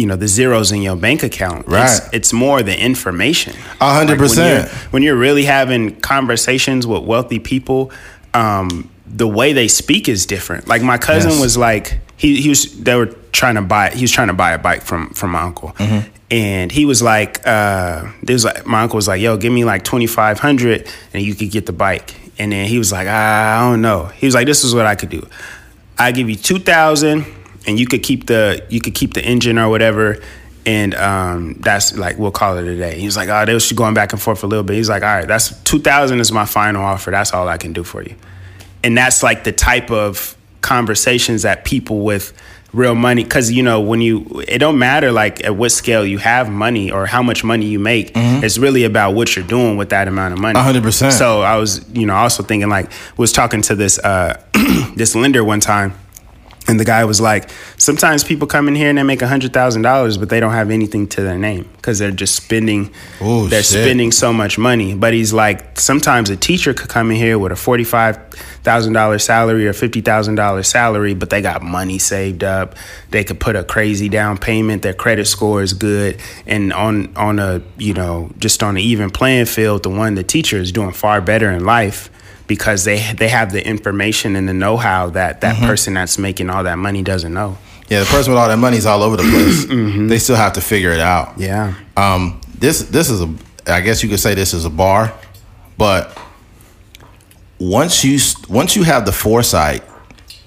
you 0.00 0.06
know 0.06 0.16
the 0.16 0.28
zeros 0.28 0.72
in 0.72 0.80
your 0.82 0.96
bank 0.96 1.22
account. 1.22 1.66
Right. 1.68 2.00
it's 2.12 2.32
more 2.32 2.62
the 2.62 2.76
information. 2.90 3.54
A 3.80 3.92
hundred 3.94 4.18
Like, 4.20 4.30
when 4.30 4.38
you're- 4.38 4.62
percent. 4.62 4.92
when 4.92 5.02
you're 5.02 5.16
really 5.26 5.44
having 5.44 5.82
conversations 6.00 6.86
with 6.86 7.02
wealthy 7.04 7.38
people, 7.38 7.90
um, 8.34 8.88
the 9.06 9.26
way 9.28 9.52
they 9.52 9.68
speak 9.68 10.08
is 10.08 10.26
different. 10.26 10.68
Like 10.68 10.82
my 10.82 10.98
cousin 10.98 11.30
Yes. 11.32 11.40
was 11.40 11.56
like, 11.56 12.00
he, 12.16 12.40
he 12.40 12.48
was, 12.48 12.60
they 12.80 12.94
were 12.94 13.06
trying 13.32 13.56
to 13.56 13.62
buy, 13.62 13.90
he 13.90 14.02
was 14.02 14.12
trying 14.12 14.28
to 14.28 14.34
buy 14.34 14.52
a 14.52 14.58
bike 14.58 14.82
from, 14.82 15.10
from 15.10 15.30
my 15.30 15.42
uncle. 15.42 15.70
Mm-hmm. 15.78 16.08
And 16.30 16.70
he 16.70 16.84
was 16.84 17.02
like, 17.02 17.44
uh, 17.46 18.06
there's 18.22 18.44
like, 18.44 18.64
my 18.66 18.82
uncle 18.82 18.96
was 18.96 19.08
like, 19.08 19.20
yo, 19.20 19.36
give 19.36 19.52
me 19.52 19.64
like 19.64 19.82
2,500 19.82 20.88
and 21.12 21.22
you 21.24 21.34
could 21.34 21.50
get 21.50 21.66
the 21.66 21.72
bike. 21.72 22.14
And 22.38 22.52
then 22.52 22.68
he 22.68 22.78
was 22.78 22.92
like, 22.92 23.08
"Ah, 23.10 23.58
I 23.58 23.70
don't 23.70 23.82
know. 23.82 24.04
He 24.16 24.26
was 24.26 24.34
like, 24.34 24.46
this 24.46 24.62
is 24.64 24.74
what 24.74 24.86
I 24.86 24.94
could 24.94 25.10
do. 25.10 25.26
I 25.98 26.12
give 26.12 26.30
you 26.30 26.36
2,000 26.36 27.24
and 27.70 27.80
you 27.80 27.86
could 27.86 28.02
keep 28.02 28.26
the, 28.26 28.62
you 28.68 28.80
could 28.80 28.94
keep 28.94 29.14
the 29.14 29.24
engine 29.24 29.58
or 29.58 29.70
whatever. 29.70 30.20
And 30.66 30.94
um, 30.94 31.54
that's 31.60 31.96
like 31.96 32.18
we'll 32.18 32.30
call 32.32 32.58
it 32.58 32.66
a 32.66 32.76
day. 32.76 32.98
He 32.98 33.06
was 33.06 33.16
like, 33.16 33.30
"Oh, 33.30 33.46
they 33.46 33.54
was 33.54 33.72
going 33.72 33.94
back 33.94 34.12
and 34.12 34.20
forth 34.20 34.44
a 34.44 34.46
little 34.46 34.62
bit." 34.62 34.76
He's 34.76 34.90
like, 34.90 35.02
"All 35.02 35.08
right, 35.08 35.26
that's 35.26 35.58
two 35.62 35.80
thousand 35.80 36.20
is 36.20 36.30
my 36.30 36.44
final 36.44 36.84
offer. 36.84 37.10
That's 37.10 37.32
all 37.32 37.48
I 37.48 37.56
can 37.56 37.72
do 37.72 37.82
for 37.82 38.02
you." 38.02 38.14
and 38.82 38.96
that's 38.96 39.22
like 39.22 39.44
the 39.44 39.52
type 39.52 39.90
of 39.90 40.36
conversations 40.60 41.42
that 41.42 41.64
people 41.64 42.00
with 42.00 42.32
real 42.72 42.94
money 42.94 43.24
because 43.24 43.50
you 43.50 43.62
know 43.64 43.80
when 43.80 44.00
you 44.00 44.44
it 44.46 44.58
don't 44.58 44.78
matter 44.78 45.10
like 45.10 45.42
at 45.44 45.56
what 45.56 45.70
scale 45.70 46.06
you 46.06 46.18
have 46.18 46.48
money 46.48 46.88
or 46.90 47.04
how 47.04 47.20
much 47.20 47.42
money 47.42 47.66
you 47.66 47.80
make 47.80 48.12
it's 48.14 48.58
really 48.58 48.84
about 48.84 49.12
what 49.12 49.34
you're 49.34 49.44
doing 49.44 49.76
with 49.76 49.88
that 49.88 50.06
amount 50.06 50.32
of 50.32 50.38
money 50.38 50.56
100%. 50.56 51.10
so 51.10 51.40
i 51.40 51.56
was 51.56 51.84
you 51.90 52.06
know 52.06 52.14
also 52.14 52.44
thinking 52.44 52.68
like 52.68 52.88
was 53.16 53.32
talking 53.32 53.60
to 53.60 53.74
this 53.74 53.98
uh 53.98 54.40
this 54.94 55.16
lender 55.16 55.42
one 55.42 55.58
time 55.58 55.92
and 56.70 56.78
the 56.78 56.84
guy 56.84 57.04
was 57.04 57.20
like, 57.20 57.50
sometimes 57.78 58.22
people 58.22 58.46
come 58.46 58.68
in 58.68 58.76
here 58.76 58.88
and 58.88 58.96
they 58.96 59.02
make 59.02 59.20
hundred 59.20 59.52
thousand 59.52 59.82
dollars, 59.82 60.16
but 60.16 60.28
they 60.28 60.38
don't 60.38 60.52
have 60.52 60.70
anything 60.70 61.08
to 61.08 61.22
their 61.22 61.36
name 61.36 61.68
because 61.76 61.98
they're 61.98 62.12
just 62.12 62.36
spending. 62.36 62.92
Oh, 63.20 63.48
they're 63.48 63.64
shit. 63.64 63.82
spending 63.82 64.12
so 64.12 64.32
much 64.32 64.56
money. 64.56 64.94
But 64.94 65.12
he's 65.12 65.32
like, 65.32 65.78
sometimes 65.80 66.30
a 66.30 66.36
teacher 66.36 66.72
could 66.72 66.88
come 66.88 67.10
in 67.10 67.16
here 67.16 67.40
with 67.40 67.50
a 67.50 67.56
forty-five 67.56 68.32
thousand 68.62 68.92
dollars 68.92 69.24
salary 69.24 69.66
or 69.66 69.72
fifty 69.72 70.00
thousand 70.00 70.36
dollars 70.36 70.68
salary, 70.68 71.12
but 71.12 71.30
they 71.30 71.42
got 71.42 71.60
money 71.60 71.98
saved 71.98 72.44
up. 72.44 72.76
They 73.10 73.24
could 73.24 73.40
put 73.40 73.56
a 73.56 73.64
crazy 73.64 74.08
down 74.08 74.38
payment. 74.38 74.82
Their 74.82 74.94
credit 74.94 75.26
score 75.26 75.62
is 75.62 75.72
good, 75.72 76.20
and 76.46 76.72
on 76.72 77.14
on 77.16 77.40
a 77.40 77.62
you 77.78 77.94
know 77.94 78.30
just 78.38 78.62
on 78.62 78.76
an 78.76 78.82
even 78.82 79.10
playing 79.10 79.46
field, 79.46 79.82
the 79.82 79.90
one 79.90 80.14
the 80.14 80.22
teacher 80.22 80.58
is 80.58 80.70
doing 80.70 80.92
far 80.92 81.20
better 81.20 81.50
in 81.50 81.64
life 81.64 82.10
because 82.50 82.82
they 82.82 83.12
they 83.12 83.28
have 83.28 83.52
the 83.52 83.64
information 83.64 84.34
and 84.34 84.48
the 84.48 84.52
know-how 84.52 85.10
that 85.10 85.40
that 85.42 85.56
person 85.60 85.94
that's 85.94 86.18
making 86.18 86.50
all 86.50 86.64
that 86.64 86.78
money 86.78 87.00
doesn't 87.00 87.32
know. 87.32 87.56
Yeah, 87.88 88.00
the 88.00 88.06
person 88.06 88.32
with 88.32 88.40
all 88.42 88.48
that 88.48 88.58
money 88.58 88.76
is 88.76 88.86
all 88.86 89.04
over 89.04 89.16
the 89.16 89.22
place. 89.22 89.66
They 90.10 90.18
still 90.18 90.34
have 90.34 90.54
to 90.54 90.60
figure 90.60 90.90
it 90.90 90.98
out. 90.98 91.38
Yeah. 91.38 91.74
Um, 91.96 92.40
this 92.58 92.82
this 92.82 93.08
is 93.08 93.22
a 93.22 93.32
I 93.68 93.82
guess 93.82 94.02
you 94.02 94.08
could 94.08 94.18
say 94.18 94.34
this 94.34 94.52
is 94.52 94.64
a 94.64 94.70
bar, 94.70 95.14
but 95.78 96.18
once 97.60 98.04
you 98.04 98.18
once 98.48 98.74
you 98.74 98.82
have 98.82 99.06
the 99.06 99.12
foresight 99.12 99.84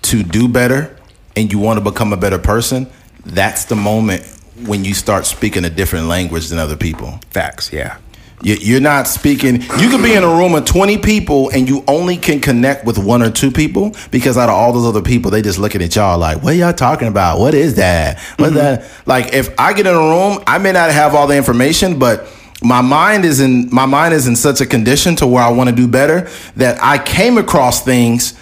to 0.02 0.24
do 0.24 0.50
better 0.50 0.98
and 1.38 1.54
you 1.54 1.58
want 1.58 1.80
to 1.80 1.90
become 1.90 2.12
a 2.12 2.18
better 2.18 2.38
person, 2.38 2.88
that's 3.26 3.64
the 3.64 3.76
moment 3.76 4.26
when 4.66 4.84
you 4.84 4.94
start 4.94 5.26
speaking 5.26 5.64
a 5.64 5.70
different 5.70 6.08
language 6.08 6.50
than 6.50 6.60
other 6.60 6.76
people. 6.76 7.18
Facts, 7.30 7.72
yeah. 7.72 7.98
You- 8.44 8.58
You're 8.60 8.82
not 8.82 9.08
speaking. 9.08 9.62
You 9.80 9.90
could 9.90 10.04
be 10.04 10.14
in 10.14 10.24
a 10.24 10.28
room 10.28 10.54
of 10.54 10.66
20 10.66 10.98
people 10.98 11.50
and 11.50 11.68
you 11.68 11.84
only 11.88 12.18
can 12.18 12.40
connect 12.40 12.86
with 12.86 12.98
one 12.98 13.24
or 13.24 13.32
two 13.32 13.52
people 13.52 13.96
because 14.12 14.38
out 14.38 14.50
of 14.50 14.56
all 14.56 14.74
those 14.74 14.86
other 14.86 15.02
people, 15.02 15.32
they 15.32 15.42
just 15.42 15.60
looking 15.60 15.82
at 15.82 15.96
y'all 15.96 16.18
like, 16.18 16.44
what 16.44 16.56
y'all 16.56 16.74
talking 16.74 17.08
about? 17.08 17.40
What 17.40 17.54
is 17.54 17.76
that? 17.76 18.20
What's 18.38 18.54
mm-hmm. 18.54 18.56
that? 18.56 18.86
Like, 19.06 19.34
if 19.34 19.58
I 19.58 19.74
get 19.74 19.88
in 19.88 19.96
a 19.96 19.98
room, 19.98 20.44
I 20.46 20.58
may 20.58 20.72
not 20.72 20.92
have 20.92 21.16
all 21.16 21.26
the 21.26 21.38
information, 21.38 21.98
but 21.98 22.28
my 22.62 22.82
mind 22.82 23.26
is 23.26 23.40
in 23.40 23.70
my 23.74 23.86
mind 23.86 24.14
is 24.14 24.28
in 24.28 24.36
such 24.36 24.62
a 24.62 24.66
condition 24.66 25.16
to 25.18 25.28
where 25.28 25.44
I 25.44 25.52
want 25.52 25.70
to 25.70 25.76
do 25.76 25.88
better 25.88 26.30
that 26.56 26.82
I 26.82 26.98
came 26.98 27.38
across 27.38 27.84
things 27.84 28.34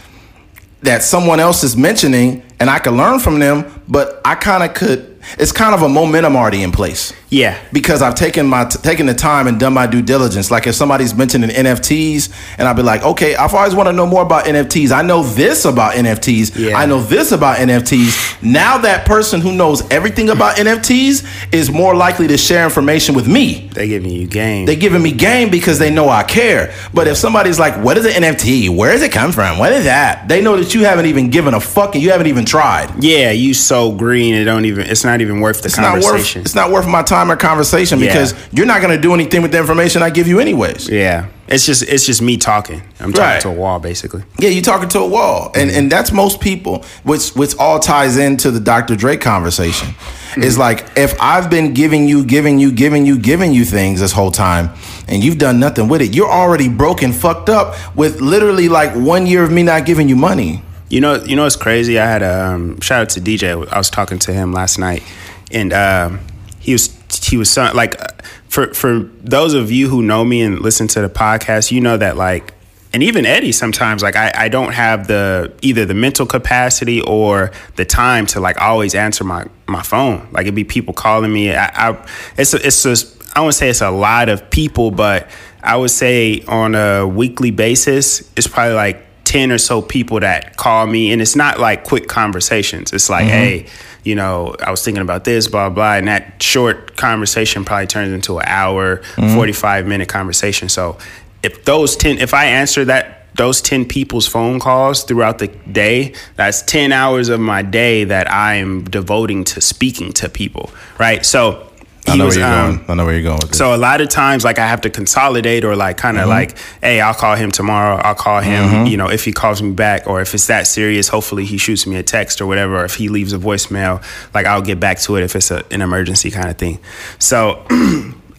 that 0.84 1.04
someone 1.04 1.40
else 1.40 1.64
is 1.64 1.76
mentioning 1.76 2.44
and 2.60 2.70
I 2.70 2.80
could 2.80 2.94
learn 2.94 3.20
from 3.20 3.40
them, 3.40 3.82
but 3.88 4.22
I 4.24 4.36
kind 4.36 4.64
of 4.64 4.74
could. 4.74 5.20
It's 5.38 5.52
kind 5.52 5.74
of 5.74 5.82
a 5.82 5.90
momentum 5.90 6.36
already 6.36 6.64
in 6.64 6.72
place. 6.72 7.14
Yeah. 7.32 7.58
because 7.74 8.02
I've 8.04 8.16
taken 8.16 8.46
my 8.46 8.66
taken 8.66 9.06
the 9.08 9.14
time 9.16 9.48
and 9.48 9.60
done 9.60 9.74
my 9.74 9.88
due 9.88 10.02
diligence. 10.02 10.52
Like 10.52 10.68
if 10.68 10.76
somebody's 10.76 11.16
mentioning 11.16 11.50
NFTs, 11.50 12.30
and 12.60 12.68
I'll 12.68 12.74
be 12.76 12.84
like, 12.84 13.04
okay, 13.04 13.36
I've 13.36 13.54
always 13.54 13.74
want 13.74 13.88
to 13.88 13.94
know 13.94 14.06
more 14.06 14.22
about 14.22 14.46
NFTs. 14.46 14.92
I 14.92 15.02
know 15.02 15.24
this 15.24 15.66
about 15.66 15.94
NFTs. 15.96 16.58
Yeah. 16.58 16.78
I 16.78 16.86
know 16.86 17.02
this 17.02 17.32
about 17.32 17.58
NFTs. 17.58 18.44
Now 18.44 18.78
that 18.80 19.08
person 19.08 19.42
who 19.42 19.54
knows 19.54 19.90
everything 19.90 20.30
about 20.30 20.58
NFTs 20.66 21.54
is 21.54 21.72
more 21.72 21.96
likely 21.96 22.28
to 22.28 22.38
share 22.38 22.66
information 22.66 23.16
with 23.16 23.28
me. 23.28 23.70
They 23.74 23.88
giving 23.88 24.12
you 24.12 24.28
game. 24.28 24.66
They 24.66 24.76
giving 24.76 25.02
me 25.02 25.12
game 25.14 25.50
because 25.50 25.80
they 25.80 25.90
know 25.90 26.10
I 26.10 26.24
care. 26.24 26.74
But 26.94 27.08
if 27.08 27.16
somebody's 27.18 27.58
like, 27.60 27.82
"What 27.84 27.98
is 27.98 28.06
an 28.06 28.24
NFT? 28.24 28.76
Where 28.76 28.92
does 28.92 29.02
it 29.04 29.12
come 29.14 29.32
from? 29.32 29.58
What 29.58 29.72
is 29.72 29.86
that?" 29.86 30.28
They 30.28 30.42
know 30.42 30.58
that 30.58 30.74
you 30.76 30.84
haven't 30.84 31.06
even 31.06 31.30
given 31.30 31.54
a 31.54 31.62
fuck 31.62 31.96
and 31.96 32.04
you 32.04 32.12
haven't 32.12 32.28
even 32.28 32.44
tried. 32.46 33.02
yeah, 33.02 33.32
you 33.32 33.54
so 33.54 33.94
green. 33.94 34.36
It 34.36 34.44
don't 34.44 34.66
even. 34.66 34.86
It's 34.88 35.06
not 35.06 35.22
even 35.22 35.40
worth 35.40 35.62
the 35.62 35.68
It's 35.68 35.78
not 35.78 35.94
worth. 35.96 36.04
conversation. 36.04 36.42
It's 36.42 36.56
not 36.56 36.72
worth 36.72 36.88
my 36.88 37.02
time 37.04 37.21
or 37.30 37.36
conversation 37.36 38.00
Yeah. 38.00 38.08
because 38.08 38.34
you're 38.52 38.66
not 38.66 38.82
going 38.82 38.96
to 38.96 39.02
do 39.02 39.14
anything 39.14 39.42
with 39.42 39.52
the 39.52 39.60
information 39.60 40.02
I 40.02 40.10
give 40.10 40.28
you 40.28 40.40
anyways. 40.40 40.90
yeah, 40.90 41.26
it's 41.48 41.66
just 41.66 41.84
it's 41.84 42.06
just 42.06 42.22
me 42.22 42.38
talking. 42.38 42.82
I'm 43.00 43.12
talking 43.14 43.24
Right. 43.34 43.42
to 43.42 43.50
a 43.50 43.54
wall 43.54 43.80
basically. 43.80 44.24
Yeah, 44.40 44.50
you're 44.50 44.64
talking 44.64 44.90
to 44.90 45.00
a 45.00 45.08
wall, 45.08 45.52
and 45.54 45.70
and 45.70 45.92
that's 45.92 46.12
most 46.12 46.40
people, 46.40 46.84
which 47.04 47.30
which 47.36 47.56
all 47.58 47.80
ties 47.80 48.18
into 48.18 48.50
the 48.50 48.60
Dr. 48.62 48.96
Dre 48.96 49.18
conversation. 49.18 49.94
It's 50.38 50.58
like 50.58 50.86
if 50.96 51.14
I've 51.20 51.50
been 51.50 51.74
giving 51.74 52.08
you, 52.08 52.24
giving 52.24 52.58
you, 52.58 52.72
giving 52.72 53.06
you, 53.06 53.18
giving 53.20 53.52
you 53.54 53.66
things 53.66 54.00
this 54.00 54.14
whole 54.14 54.32
time, 54.32 54.70
and 55.10 55.22
you've 55.22 55.38
done 55.38 55.60
nothing 55.60 55.90
with 55.90 56.02
it, 56.02 56.16
you're 56.16 56.32
already 56.32 56.70
broken, 56.70 57.12
fucked 57.12 57.50
up 57.50 57.76
with 57.98 58.22
literally 58.22 58.70
like 58.70 58.94
one 58.96 59.28
year 59.28 59.44
of 59.44 59.52
me 59.52 59.62
not 59.64 59.86
giving 59.86 60.08
you 60.08 60.16
money. 60.16 60.64
You 60.88 61.02
know, 61.02 61.16
you 61.24 61.36
know 61.36 61.46
it's 61.46 61.58
crazy? 61.58 62.00
I 62.00 62.06
had 62.06 62.22
a 62.22 62.48
um, 62.54 62.80
shout 62.80 63.02
out 63.02 63.10
to 63.10 63.20
DJ. 63.22 63.68
I 63.72 63.78
was 63.78 63.90
talking 63.90 64.20
to 64.20 64.32
him 64.34 64.54
last 64.54 64.78
night, 64.80 65.04
and 65.52 65.74
um, 65.74 66.20
he 66.60 66.72
was 66.74 66.88
he 67.22 67.38
was 67.38 67.52
so, 67.52 67.72
like 67.74 68.02
uh, 68.02 68.08
for 68.48 68.74
for 68.74 69.00
those 69.22 69.54
of 69.54 69.72
you 69.72 69.90
who 69.90 70.02
know 70.02 70.24
me 70.24 70.42
and 70.42 70.60
listen 70.60 70.88
to 70.90 71.02
the 71.02 71.10
podcast, 71.10 71.72
you 71.72 71.82
know 71.82 71.98
that 71.98 72.18
like. 72.18 72.54
And 72.94 73.02
even 73.04 73.26
Eddie, 73.26 73.54
sometimes 73.54 74.04
like 74.04 74.18
I, 74.18 74.34
I 74.36 74.50
don't 74.50 74.74
have 74.74 75.08
the 75.08 75.54
either 75.62 75.86
the 75.86 75.94
mental 75.94 76.26
capacity 76.26 77.00
or 77.00 77.52
the 77.78 77.86
time 77.86 78.26
to 78.28 78.42
like 78.42 78.60
always 78.60 78.96
answer 78.96 79.24
my, 79.24 79.46
my 79.66 79.82
phone. 79.82 80.28
Like 80.34 80.42
it'd 80.42 80.56
be 80.56 80.66
people 80.66 80.94
calling 80.94 81.32
me. 81.32 81.56
I, 81.56 81.92
I 81.92 82.08
it's 82.38 82.54
a, 82.54 82.68
it's 82.68 82.84
just 82.84 83.18
I 83.34 83.40
won't 83.40 83.54
say 83.54 83.70
it's 83.70 83.80
a 83.80 83.92
lot 83.92 84.28
of 84.28 84.50
people, 84.50 84.92
but 84.92 85.30
I 85.64 85.78
would 85.78 85.92
say 85.92 86.44
on 86.50 86.76
a 86.76 87.08
weekly 87.08 87.52
basis, 87.52 88.30
it's 88.36 88.48
probably 88.48 88.76
like 88.76 89.06
10 89.26 89.52
or 89.52 89.58
so 89.58 89.82
people 89.82 90.20
that 90.20 90.58
call 90.58 90.88
me 90.88 91.12
and 91.12 91.22
it's 91.22 91.36
not 91.36 91.60
like 91.60 91.84
quick 91.84 92.08
conversations. 92.08 92.94
It's 92.94 93.10
like 93.10 93.26
mm-hmm. 93.26 93.32
hey 93.32 93.66
you 94.04 94.16
know 94.16 94.56
i 94.66 94.72
was 94.72 94.84
thinking 94.84 95.04
about 95.04 95.26
this 95.26 95.48
blah 95.48 95.70
blah 95.70 95.94
and 95.94 96.08
that 96.08 96.42
short 96.42 96.98
conversation 96.98 97.64
probably 97.64 97.86
turns 97.86 98.12
into 98.12 98.40
an 98.40 98.46
hour 98.48 98.98
mm-hmm. 98.98 99.36
45 99.36 99.86
minute 99.86 100.10
conversation. 100.10 100.70
So 100.70 100.98
if 101.44 101.66
those 101.66 101.96
10 101.96 102.18
if 102.18 102.34
i 102.34 102.46
answer 102.46 102.86
that 102.86 103.18
those 103.36 103.62
10 103.62 103.86
people's 103.86 104.28
phone 104.28 104.60
calls 104.60 105.04
throughout 105.04 105.40
the 105.40 105.48
day 105.48 106.14
that's 106.36 106.62
10 106.64 106.92
hours 106.92 107.30
of 107.30 107.40
my 107.40 107.62
day 107.62 108.04
that 108.04 108.30
i 108.30 108.56
am 108.56 108.84
devoting 108.84 109.44
to 109.46 109.62
speaking 109.62 110.12
to 110.14 110.28
people 110.28 110.72
right? 111.02 111.26
So 111.26 111.71
I 112.08 112.18
know 112.18 112.26
was, 112.26 112.36
where 112.36 112.48
you're 112.48 112.58
um, 112.58 112.78
going. 112.78 112.90
I 112.90 112.94
know 112.96 113.06
where 113.06 113.14
you're 113.14 113.24
going 113.24 113.40
with 113.42 113.50
this. 113.50 113.58
so 113.58 113.76
a 113.76 113.78
lot 113.78 114.02
of 114.02 114.10
times, 114.10 114.44
like 114.44 114.60
I 114.60 114.68
have 114.68 114.82
to 114.82 114.90
consolidate 114.90 115.64
or 115.64 115.76
like 115.76 115.98
kind 115.98 116.18
of 116.18 116.28
like, 116.28 116.58
hey, 116.82 117.00
I'll 117.00 117.14
call 117.14 117.36
him 117.36 117.52
tomorrow. 117.52 117.98
I'll 117.98 118.16
call 118.16 118.42
him, 118.42 118.88
you 118.88 118.98
know, 118.98 119.10
if 119.10 119.24
he 119.24 119.32
calls 119.32 119.62
me 119.62 119.72
back 119.72 120.08
or 120.08 120.22
if 120.22 120.34
it's 120.34 120.48
that 120.48 120.68
serious, 120.68 121.08
hopefully 121.08 121.46
he 121.46 121.58
shoots 121.58 121.86
me 121.86 121.96
a 121.98 122.04
text 122.04 122.42
or 122.42 122.48
whatever. 122.48 122.78
Or 122.78 122.86
if 122.86 122.96
he 122.96 123.10
leaves 123.10 123.34
a 123.34 123.38
voicemail, 123.38 124.04
like 124.34 124.46
I'll 124.46 124.62
get 124.62 124.80
back 124.80 125.00
to 125.02 125.16
it 125.16 125.24
if 125.24 125.36
it's 125.36 125.52
a, 125.52 125.64
an 125.72 125.82
emergency 125.82 126.32
kind 126.32 126.50
of 126.50 126.58
thing. 126.58 126.80
So 127.20 127.66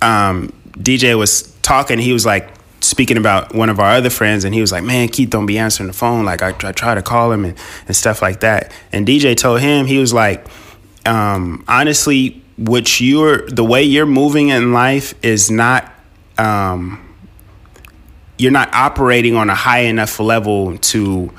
um, 0.02 0.52
DJ 0.72 1.16
was 1.16 1.52
talking. 1.62 1.98
He 1.98 2.12
was 2.12 2.26
like 2.26 2.50
speaking 2.80 3.16
about 3.16 3.54
one 3.54 3.70
of 3.70 3.78
our 3.78 3.92
other 3.92 4.10
friends, 4.10 4.44
and 4.44 4.54
he 4.54 4.60
was 4.60 4.72
like, 4.72 4.84
"Man, 4.84 5.08
Keith 5.08 5.30
don't 5.30 5.46
be 5.46 5.58
answering 5.58 5.86
the 5.86 5.92
phone. 5.92 6.24
Like 6.24 6.42
I, 6.42 6.48
I 6.48 6.72
try 6.72 6.94
to 6.94 7.02
call 7.02 7.32
him 7.32 7.44
and, 7.44 7.56
and 7.86 7.96
stuff 7.96 8.22
like 8.22 8.40
that." 8.40 8.72
And 8.90 9.06
DJ 9.06 9.36
told 9.36 9.60
him 9.60 9.86
he 9.86 9.98
was 9.98 10.12
like, 10.12 10.44
um, 11.06 11.64
"Honestly, 11.68 12.41
what 12.66 13.00
you're 13.00 13.48
the 13.48 13.64
way 13.64 13.82
you're 13.82 14.06
moving 14.06 14.48
in 14.48 14.72
life 14.72 15.14
is 15.22 15.50
not." 15.50 15.90
Um, 16.38 17.08
you're 18.38 18.50
not 18.50 18.74
operating 18.74 19.36
on 19.36 19.48
a 19.48 19.54
high 19.54 19.80
enough 19.80 20.18
level 20.18 20.76
to 20.76 21.30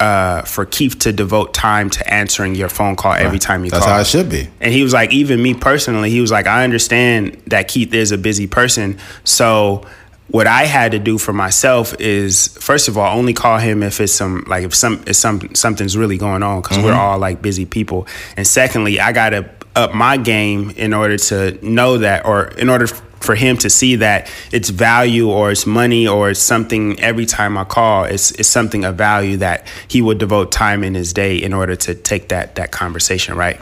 uh, 0.00 0.42
for 0.42 0.64
Keith 0.64 0.98
to 1.00 1.12
devote 1.12 1.54
time 1.54 1.90
to 1.90 2.12
answering 2.12 2.54
your 2.54 2.68
phone 2.68 2.96
call 2.96 3.14
every 3.14 3.38
time 3.38 3.64
you 3.64 3.70
That's 3.70 3.84
call. 3.84 3.94
how 3.94 4.00
it 4.00 4.06
should 4.06 4.28
be. 4.28 4.48
And 4.60 4.72
he 4.72 4.82
was 4.82 4.92
like, 4.92 5.12
even 5.12 5.42
me 5.42 5.54
personally, 5.54 6.10
he 6.10 6.20
was 6.20 6.30
like, 6.30 6.46
I 6.46 6.64
understand 6.64 7.42
that 7.48 7.68
Keith 7.68 7.92
is 7.92 8.12
a 8.12 8.18
busy 8.18 8.46
person. 8.46 8.98
So 9.24 9.84
what 10.28 10.46
I 10.46 10.64
had 10.64 10.92
to 10.92 10.98
do 10.98 11.18
for 11.18 11.32
myself 11.32 11.98
is, 12.00 12.48
first 12.58 12.88
of 12.88 12.98
all, 12.98 13.16
only 13.16 13.32
call 13.32 13.58
him 13.58 13.82
if 13.82 14.00
it's 14.00 14.12
some 14.12 14.44
like 14.46 14.64
if 14.64 14.74
some 14.74 15.02
if 15.06 15.16
some 15.16 15.54
something's 15.54 15.96
really 15.96 16.18
going 16.18 16.42
on 16.42 16.60
because 16.60 16.78
we're 16.78 16.92
all 16.92 17.18
like 17.18 17.40
busy 17.42 17.66
people. 17.66 18.06
And 18.36 18.46
secondly, 18.46 19.00
I 19.00 19.12
gotta 19.12 19.50
up 19.76 19.94
my 19.94 20.16
game 20.16 20.70
in 20.70 20.92
order 20.94 21.16
to 21.16 21.58
know 21.66 21.98
that, 21.98 22.26
or 22.26 22.48
in 22.48 22.68
order 22.68 22.86
for 23.20 23.34
him 23.34 23.56
to 23.56 23.68
see 23.68 23.96
that 23.96 24.30
it's 24.52 24.68
value 24.68 25.28
or 25.28 25.50
it's 25.50 25.66
money 25.66 26.06
or 26.06 26.30
it's 26.30 26.38
something 26.40 26.98
every 27.00 27.26
time 27.26 27.58
I 27.58 27.64
call, 27.64 28.04
it's, 28.04 28.30
it's 28.30 28.48
something 28.48 28.84
of 28.84 28.94
value 28.94 29.38
that 29.38 29.66
he 29.88 30.00
would 30.00 30.18
devote 30.18 30.52
time 30.52 30.84
in 30.84 30.94
his 30.94 31.12
day 31.12 31.36
in 31.36 31.52
order 31.52 31.74
to 31.74 31.96
take 31.96 32.28
that 32.28 32.54
that 32.54 32.70
conversation, 32.70 33.36
right? 33.36 33.58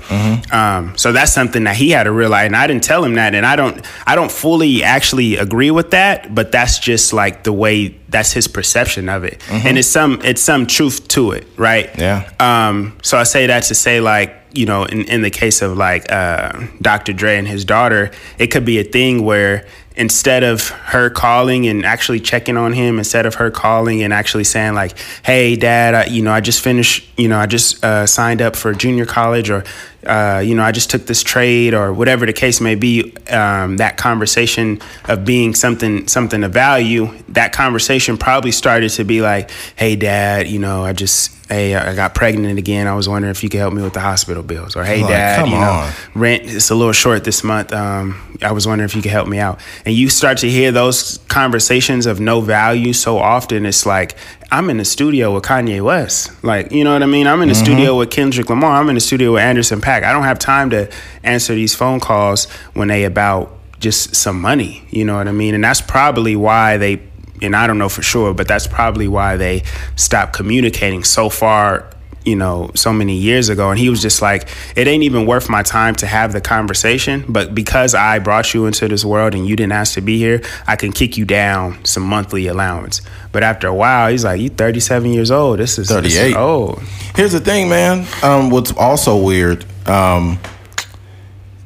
Um, 0.52 0.96
so 0.98 1.10
that's 1.10 1.32
something 1.32 1.64
that 1.64 1.74
he 1.76 1.90
had 1.90 2.04
to 2.04 2.12
realize, 2.12 2.46
and 2.46 2.54
I 2.56 2.66
didn't 2.66 2.84
tell 2.84 3.02
him 3.02 3.14
that, 3.14 3.34
and 3.34 3.46
I 3.46 3.56
don't 3.56 3.84
I 4.06 4.14
don't 4.14 4.30
fully 4.30 4.82
actually 4.82 5.36
agree 5.36 5.70
with 5.70 5.90
that, 5.92 6.34
but 6.34 6.52
that's 6.52 6.78
just 6.78 7.14
like 7.14 7.42
the 7.44 7.52
way 7.52 7.96
that's 8.10 8.32
his 8.32 8.46
perception 8.48 9.08
of 9.08 9.24
it, 9.24 9.40
and 9.50 9.78
it's 9.78 9.88
some 9.88 10.20
it's 10.22 10.42
some 10.42 10.66
truth 10.66 11.08
to 11.08 11.32
it, 11.32 11.46
right? 11.56 11.90
Yeah. 11.98 12.30
Um, 12.38 12.98
so 13.02 13.16
I 13.16 13.24
say 13.24 13.46
that 13.46 13.64
to 13.64 13.74
say 13.74 14.00
like 14.00 14.45
you 14.56 14.66
know, 14.66 14.84
in, 14.84 15.04
in 15.08 15.22
the 15.22 15.30
case 15.30 15.62
of 15.62 15.76
like 15.76 16.10
uh, 16.10 16.66
Dr. 16.80 17.12
Dre 17.12 17.36
and 17.36 17.46
his 17.46 17.64
daughter, 17.64 18.10
it 18.38 18.48
could 18.48 18.64
be 18.64 18.78
a 18.78 18.84
thing 18.84 19.24
where 19.24 19.66
instead 19.96 20.44
of 20.44 20.68
her 20.68 21.08
calling 21.10 21.66
and 21.66 21.84
actually 21.84 22.20
checking 22.20 22.56
on 22.56 22.72
him, 22.72 22.98
instead 22.98 23.26
of 23.26 23.36
her 23.36 23.50
calling 23.50 24.02
and 24.02 24.12
actually 24.12 24.44
saying 24.44 24.74
like, 24.74 24.96
"Hey, 25.24 25.56
Dad, 25.56 25.94
I, 25.94 26.04
you 26.06 26.22
know, 26.22 26.32
I 26.32 26.40
just 26.40 26.60
finished, 26.62 27.08
you 27.16 27.28
know, 27.28 27.38
I 27.38 27.46
just 27.46 27.84
uh, 27.84 28.06
signed 28.06 28.42
up 28.42 28.56
for 28.56 28.72
junior 28.74 29.06
college," 29.06 29.50
or 29.50 29.64
uh, 30.06 30.40
you 30.44 30.54
know, 30.54 30.62
I 30.62 30.70
just 30.70 30.88
took 30.90 31.06
this 31.06 31.22
trade, 31.22 31.74
or 31.74 31.92
whatever 31.92 32.26
the 32.26 32.32
case 32.32 32.60
may 32.60 32.76
be, 32.76 33.16
um, 33.28 33.78
that 33.78 33.96
conversation 33.96 34.80
of 35.06 35.24
being 35.24 35.54
something 35.54 36.06
something 36.06 36.44
of 36.44 36.52
value, 36.52 37.08
that 37.30 37.52
conversation 37.52 38.16
probably 38.16 38.52
started 38.52 38.90
to 38.90 39.04
be 39.04 39.20
like, 39.22 39.50
"Hey, 39.74 39.96
Dad, 39.96 40.46
you 40.48 40.58
know, 40.58 40.84
I 40.84 40.92
just." 40.92 41.32
Hey, 41.48 41.76
I 41.76 41.94
got 41.94 42.12
pregnant 42.12 42.58
again. 42.58 42.88
I 42.88 42.96
was 42.96 43.08
wondering 43.08 43.30
if 43.30 43.44
you 43.44 43.48
could 43.48 43.60
help 43.60 43.72
me 43.72 43.80
with 43.80 43.92
the 43.92 44.00
hospital 44.00 44.42
bills. 44.42 44.74
Or 44.74 44.82
hey, 44.82 45.02
Like, 45.02 45.10
dad, 45.10 45.46
you 45.46 45.54
know, 45.54 45.60
on. 45.60 45.92
rent 46.16 46.42
is 46.42 46.70
a 46.70 46.74
little 46.74 46.92
short 46.92 47.22
this 47.22 47.44
month. 47.44 47.72
Um, 47.72 48.36
I 48.42 48.50
was 48.50 48.66
wondering 48.66 48.86
if 48.86 48.96
you 48.96 49.00
could 49.02 49.12
help 49.12 49.28
me 49.28 49.38
out. 49.38 49.60
And 49.86 49.94
you 49.94 50.08
start 50.08 50.38
to 50.38 50.50
hear 50.50 50.72
those 50.72 51.18
conversations 51.28 52.06
of 52.06 52.18
no 52.18 52.40
value 52.40 52.92
so 52.92 53.18
often. 53.18 53.64
It's 53.64 53.86
like 53.86 54.16
I'm 54.50 54.68
in 54.68 54.78
the 54.78 54.84
studio 54.84 55.32
with 55.32 55.44
Kanye 55.44 55.80
West. 55.80 56.42
Like, 56.42 56.72
you 56.72 56.82
know 56.82 56.92
what 56.92 57.04
I 57.04 57.06
mean? 57.06 57.28
I'm 57.28 57.40
in 57.40 57.48
the 57.48 57.54
mm-hmm. 57.54 57.64
studio 57.64 57.96
with 57.96 58.10
Kendrick 58.10 58.50
Lamar. 58.50 58.80
I'm 58.80 58.88
in 58.88 58.96
the 58.96 59.00
studio 59.00 59.34
with 59.34 59.42
Anderson 59.42 59.80
.Paak. 59.80 60.02
I 60.02 60.12
don't 60.12 60.24
have 60.24 60.40
time 60.40 60.70
to 60.70 60.90
answer 61.22 61.54
these 61.54 61.74
phone 61.74 62.00
calls 62.00 62.46
when 62.74 62.88
they 62.88 63.04
about 63.04 63.56
just 63.78 64.16
some 64.16 64.40
money. 64.40 64.84
You 64.90 65.04
know 65.04 65.16
what 65.16 65.28
I 65.28 65.32
mean? 65.32 65.54
And 65.54 65.62
that's 65.62 65.80
probably 65.80 66.34
why 66.34 66.76
they 66.78 67.00
and 67.42 67.54
I 67.54 67.66
don't 67.66 67.78
know 67.78 67.88
for 67.88 68.02
sure, 68.02 68.34
but 68.34 68.48
that's 68.48 68.66
probably 68.66 69.08
why 69.08 69.36
they 69.36 69.62
stopped 69.94 70.32
communicating 70.32 71.04
so 71.04 71.28
far, 71.28 71.90
you 72.26 72.36
know, 72.36 72.70
so 72.74 72.92
many 72.92 73.16
years 73.16 73.48
ago. 73.48 73.70
And 73.70 73.78
he 73.78 73.88
was 73.88 74.02
just 74.02 74.20
like, 74.20 74.48
it 74.74 74.86
ain't 74.86 75.04
even 75.04 75.26
worth 75.26 75.48
my 75.48 75.62
time 75.62 75.94
to 75.96 76.06
have 76.06 76.32
the 76.32 76.40
conversation. 76.40 77.24
But 77.28 77.54
because 77.54 77.94
I 77.94 78.18
brought 78.18 78.52
you 78.52 78.66
into 78.66 78.88
this 78.88 79.04
world 79.04 79.34
and 79.34 79.46
you 79.46 79.56
didn't 79.56 79.72
ask 79.72 79.94
to 79.94 80.00
be 80.00 80.18
here, 80.18 80.42
I 80.66 80.76
can 80.76 80.92
kick 80.92 81.16
you 81.16 81.24
down 81.24 81.84
some 81.84 82.02
monthly 82.02 82.48
allowance. 82.48 83.00
But 83.32 83.42
after 83.42 83.68
a 83.68 83.74
while, 83.74 84.10
he's 84.10 84.24
like, 84.24 84.40
you 84.40 84.48
37 84.48 85.12
years 85.12 85.30
old. 85.30 85.60
This 85.60 85.78
is 85.78 85.88
this 85.88 86.06
is 86.06 86.18
38. 86.18 86.36
old. 86.36 86.82
Here's 87.14 87.32
the 87.32 87.40
thing, 87.40 87.68
man. 87.68 88.06
Um, 88.22 88.50
what's 88.50 88.72
also 88.72 89.16
weird, 89.16 89.64
um, 89.88 90.38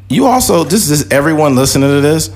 you 0.08 0.26
also 0.26 0.64
this 0.64 0.90
is 0.90 1.10
everyone 1.10 1.54
listening 1.54 1.88
to 1.88 2.00
this. 2.00 2.30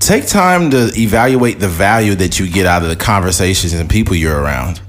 Take 0.00 0.26
time 0.26 0.70
to 0.70 0.90
evaluate 0.96 1.60
the 1.60 1.68
value 1.68 2.16
that 2.16 2.40
you 2.40 2.50
get 2.50 2.66
out 2.66 2.82
of 2.82 2.88
the 2.88 2.96
conversations 2.96 3.72
and 3.72 3.88
people 3.88 4.16
you're 4.16 4.36
around, 4.40 4.80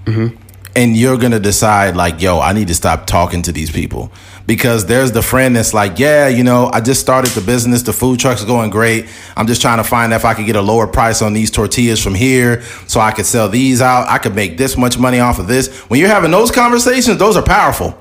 and 0.76 0.95
you're 0.95 1.17
gonna 1.17 1.39
decide 1.39 1.95
like, 1.95 2.21
yo, 2.21 2.39
I 2.39 2.53
need 2.53 2.67
to 2.69 2.76
stop 2.76 3.05
talking 3.05 3.41
to 3.43 3.51
these 3.51 3.71
people 3.71 4.11
because 4.45 4.86
there's 4.86 5.11
the 5.11 5.21
friend 5.21 5.55
that's 5.55 5.74
like, 5.74 5.99
yeah, 5.99 6.28
you 6.28 6.43
know, 6.43 6.69
I 6.74 6.82
just 6.82 6.99
started 7.01 7.32
the 7.32 7.41
business, 7.41 7.82
the 7.84 7.93
food 7.93 8.19
truck's 8.19 8.43
going 8.43 8.69
great. 8.69 9.07
I'm 9.38 9.47
just 9.47 9.61
trying 9.61 9.78
to 9.78 9.84
find 9.84 10.11
out 10.11 10.17
if 10.17 10.26
I 10.26 10.34
could 10.34 10.45
get 10.45 10.55
a 10.55 10.61
lower 10.61 10.88
price 10.88 11.21
on 11.21 11.34
these 11.34 11.51
tortillas 11.51 12.03
from 12.03 12.15
here, 12.15 12.61
so 12.88 12.99
I 12.99 13.11
could 13.11 13.26
sell 13.26 13.49
these 13.49 13.82
out. 13.82 14.07
I 14.09 14.17
could 14.17 14.36
make 14.36 14.57
this 14.57 14.78
much 14.78 14.97
money 14.97 15.19
off 15.19 15.39
of 15.39 15.47
this. 15.47 15.69
When 15.89 15.99
you're 15.99 16.09
having 16.09 16.32
those 16.32 16.51
conversations, 16.51 17.17
those 17.17 17.38
are 17.38 17.43
powerful 17.43 17.97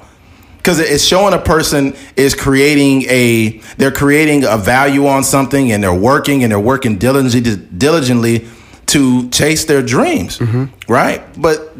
because 0.62 0.78
it's 0.78 1.04
showing 1.04 1.34
a 1.34 1.38
person 1.38 1.94
is 2.16 2.34
creating 2.34 3.02
a 3.08 3.58
they're 3.76 3.90
creating 3.90 4.44
a 4.44 4.56
value 4.56 5.06
on 5.06 5.24
something 5.24 5.72
and 5.72 5.82
they're 5.82 5.92
working 5.92 6.42
and 6.42 6.52
they're 6.52 6.60
working 6.60 6.98
diligently 6.98 7.56
diligently 7.76 8.46
to 8.86 9.28
chase 9.30 9.64
their 9.64 9.82
dreams 9.82 10.38
mm-hmm. 10.38 10.64
right 10.90 11.22
but 11.40 11.74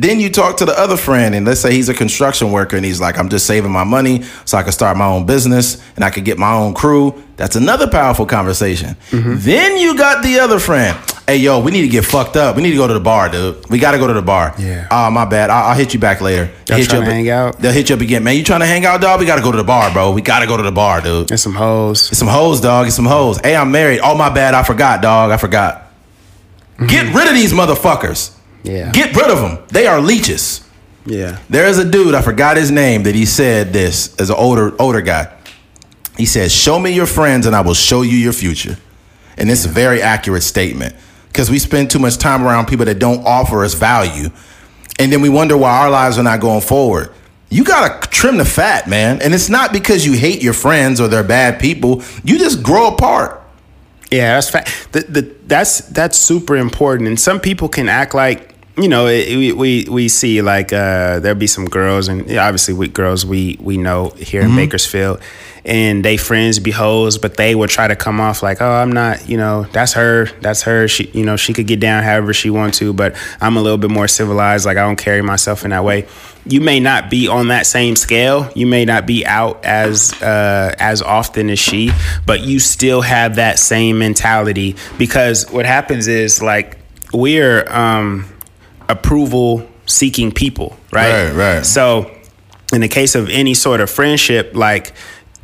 then 0.00 0.18
you 0.18 0.30
talk 0.30 0.56
to 0.56 0.64
the 0.64 0.78
other 0.78 0.96
friend 0.96 1.34
and 1.34 1.46
let's 1.46 1.60
say 1.60 1.72
he's 1.72 1.88
a 1.88 1.94
construction 1.94 2.50
worker 2.52 2.76
and 2.76 2.84
he's 2.84 3.00
like 3.00 3.18
i'm 3.18 3.28
just 3.28 3.46
saving 3.46 3.70
my 3.70 3.84
money 3.84 4.22
so 4.44 4.56
i 4.56 4.62
can 4.62 4.72
start 4.72 4.96
my 4.96 5.06
own 5.06 5.26
business 5.26 5.82
and 5.96 6.04
i 6.04 6.10
can 6.10 6.24
get 6.24 6.38
my 6.38 6.52
own 6.52 6.72
crew 6.74 7.22
that's 7.36 7.56
another 7.56 7.86
powerful 7.88 8.26
conversation 8.26 8.96
mm-hmm. 9.10 9.34
then 9.38 9.76
you 9.76 9.96
got 9.96 10.22
the 10.22 10.38
other 10.38 10.58
friend 10.58 10.96
hey 11.26 11.36
yo 11.36 11.60
we 11.60 11.70
need 11.70 11.82
to 11.82 11.88
get 11.88 12.04
fucked 12.04 12.36
up 12.36 12.56
we 12.56 12.62
need 12.62 12.70
to 12.70 12.76
go 12.76 12.86
to 12.86 12.94
the 12.94 13.00
bar 13.00 13.28
dude 13.28 13.68
we 13.68 13.78
gotta 13.78 13.98
go 13.98 14.06
to 14.06 14.14
the 14.14 14.22
bar 14.22 14.54
Yeah. 14.58 14.86
oh 14.90 15.10
my 15.10 15.24
bad 15.24 15.50
i'll, 15.50 15.70
I'll 15.70 15.76
hit 15.76 15.92
you 15.94 16.00
back 16.00 16.20
later 16.20 16.50
Y'all 16.70 16.78
hit 16.78 16.92
you 16.92 16.98
up- 16.98 17.04
to 17.04 17.10
hang 17.10 17.28
out? 17.30 17.58
They'll 17.58 17.72
hit 17.72 17.88
you 17.88 17.96
up 17.96 18.00
again, 18.00 18.22
man. 18.22 18.36
You 18.36 18.44
trying 18.44 18.60
to 18.60 18.66
hang 18.66 18.84
out, 18.84 19.00
dog? 19.00 19.18
We 19.18 19.26
gotta 19.26 19.42
go 19.42 19.50
to 19.50 19.56
the 19.56 19.64
bar, 19.64 19.92
bro. 19.92 20.12
We 20.12 20.22
gotta 20.22 20.46
go 20.46 20.56
to 20.56 20.62
the 20.62 20.70
bar, 20.70 21.00
dude. 21.00 21.30
And 21.32 21.40
some 21.40 21.54
hoes. 21.54 22.08
Get 22.10 22.16
some 22.16 22.28
hoes, 22.28 22.60
dog. 22.60 22.86
Get 22.86 22.92
some 22.92 23.06
hoes. 23.06 23.38
Hey, 23.38 23.56
I'm 23.56 23.72
married. 23.72 23.98
Oh 24.04 24.14
my 24.16 24.30
bad, 24.30 24.54
I 24.54 24.62
forgot, 24.62 25.02
dog. 25.02 25.32
I 25.32 25.36
forgot. 25.36 25.90
Mm-hmm. 26.74 26.86
Get 26.86 27.14
rid 27.14 27.26
of 27.26 27.34
these 27.34 27.52
motherfuckers. 27.52 28.36
Yeah. 28.62 28.92
Get 28.92 29.14
rid 29.16 29.30
of 29.30 29.38
them. 29.40 29.64
They 29.68 29.86
are 29.86 30.00
leeches. 30.00 30.66
Yeah. 31.06 31.38
There 31.48 31.66
is 31.66 31.78
a 31.78 31.90
dude, 31.90 32.14
I 32.14 32.22
forgot 32.22 32.56
his 32.56 32.70
name, 32.70 33.04
that 33.04 33.14
he 33.14 33.24
said 33.24 33.72
this 33.72 34.14
as 34.20 34.30
an 34.30 34.36
older 34.36 34.74
older 34.80 35.00
guy. 35.00 35.34
He 36.16 36.26
said, 36.26 36.50
Show 36.50 36.78
me 36.78 36.90
your 36.92 37.06
friends 37.06 37.46
and 37.46 37.56
I 37.56 37.62
will 37.62 37.74
show 37.74 38.02
you 38.02 38.16
your 38.16 38.32
future. 38.32 38.76
And 39.36 39.50
it's 39.50 39.64
a 39.64 39.68
very 39.68 40.02
accurate 40.02 40.42
statement. 40.42 40.94
Because 41.28 41.50
we 41.50 41.58
spend 41.58 41.90
too 41.90 41.98
much 41.98 42.18
time 42.18 42.42
around 42.42 42.66
people 42.66 42.84
that 42.86 42.98
don't 42.98 43.24
offer 43.24 43.64
us 43.64 43.74
value. 43.74 44.30
And 44.98 45.10
then 45.10 45.22
we 45.22 45.28
wonder 45.28 45.56
why 45.56 45.78
our 45.78 45.90
lives 45.90 46.18
are 46.18 46.22
not 46.22 46.40
going 46.40 46.60
forward. 46.60 47.14
You 47.48 47.64
gotta 47.64 48.06
trim 48.08 48.36
the 48.36 48.44
fat, 48.44 48.86
man. 48.86 49.22
And 49.22 49.32
it's 49.32 49.48
not 49.48 49.72
because 49.72 50.04
you 50.04 50.12
hate 50.12 50.42
your 50.42 50.52
friends 50.52 51.00
or 51.00 51.08
they're 51.08 51.24
bad 51.24 51.58
people. 51.58 52.02
You 52.22 52.38
just 52.38 52.62
grow 52.62 52.88
apart. 52.88 53.39
Yeah, 54.10 54.34
that's 54.34 54.50
fa- 54.50 54.64
the, 54.92 55.00
the, 55.02 55.34
that's 55.46 55.80
that's 55.88 56.18
super 56.18 56.56
important. 56.56 57.08
And 57.08 57.18
some 57.18 57.40
people 57.40 57.68
can 57.68 57.88
act 57.88 58.14
like 58.14 58.54
you 58.76 58.88
know 58.88 59.06
it, 59.06 59.36
we, 59.36 59.52
we 59.52 59.86
we 59.90 60.08
see 60.08 60.42
like 60.42 60.72
uh, 60.72 61.20
there'll 61.20 61.38
be 61.38 61.46
some 61.46 61.66
girls 61.66 62.08
and 62.08 62.22
obviously 62.36 62.74
we 62.74 62.88
girls 62.88 63.26
we 63.26 63.58
we 63.60 63.76
know 63.76 64.10
here 64.10 64.42
in 64.42 64.54
Bakersfield 64.56 65.20
and 65.64 66.04
they 66.04 66.16
friends 66.16 66.58
be 66.58 66.70
hoes, 66.70 67.18
but 67.18 67.36
they 67.36 67.54
will 67.54 67.68
try 67.68 67.86
to 67.86 67.96
come 67.96 68.20
off 68.20 68.42
like 68.42 68.60
oh 68.62 68.70
I'm 68.70 68.92
not 68.92 69.28
you 69.28 69.36
know 69.36 69.64
that's 69.72 69.92
her 69.94 70.26
that's 70.40 70.62
her 70.62 70.88
she 70.88 71.10
you 71.10 71.24
know 71.24 71.36
she 71.36 71.52
could 71.52 71.66
get 71.66 71.80
down 71.80 72.02
however 72.02 72.32
she 72.32 72.50
wants 72.50 72.78
to, 72.78 72.92
but 72.92 73.14
I'm 73.40 73.56
a 73.56 73.62
little 73.62 73.78
bit 73.78 73.90
more 73.90 74.08
civilized 74.08 74.66
like 74.66 74.76
I 74.76 74.82
don't 74.82 74.96
carry 74.96 75.22
myself 75.22 75.64
in 75.64 75.70
that 75.70 75.84
way. 75.84 76.06
You 76.46 76.62
may 76.62 76.80
not 76.80 77.10
be 77.10 77.28
on 77.28 77.48
that 77.48 77.66
same 77.66 77.96
scale. 77.96 78.50
You 78.54 78.66
may 78.66 78.86
not 78.86 79.06
be 79.06 79.26
out 79.26 79.62
as 79.62 80.14
uh, 80.22 80.74
as 80.78 81.02
often 81.02 81.50
as 81.50 81.58
she, 81.58 81.90
but 82.24 82.40
you 82.40 82.58
still 82.58 83.02
have 83.02 83.36
that 83.36 83.58
same 83.58 83.98
mentality 83.98 84.76
because 84.96 85.50
what 85.50 85.66
happens 85.66 86.08
is 86.08 86.40
like 86.40 86.78
we're 87.12 87.70
um, 87.70 88.24
approval 88.90 89.68
seeking 89.86 90.32
people, 90.32 90.76
right? 90.92 91.30
Right, 91.30 91.34
right. 91.34 91.66
So, 91.66 92.14
in 92.72 92.80
the 92.80 92.88
case 92.88 93.14
of 93.14 93.28
any 93.28 93.54
sort 93.54 93.80
of 93.80 93.90
friendship, 93.90 94.52
like 94.54 94.92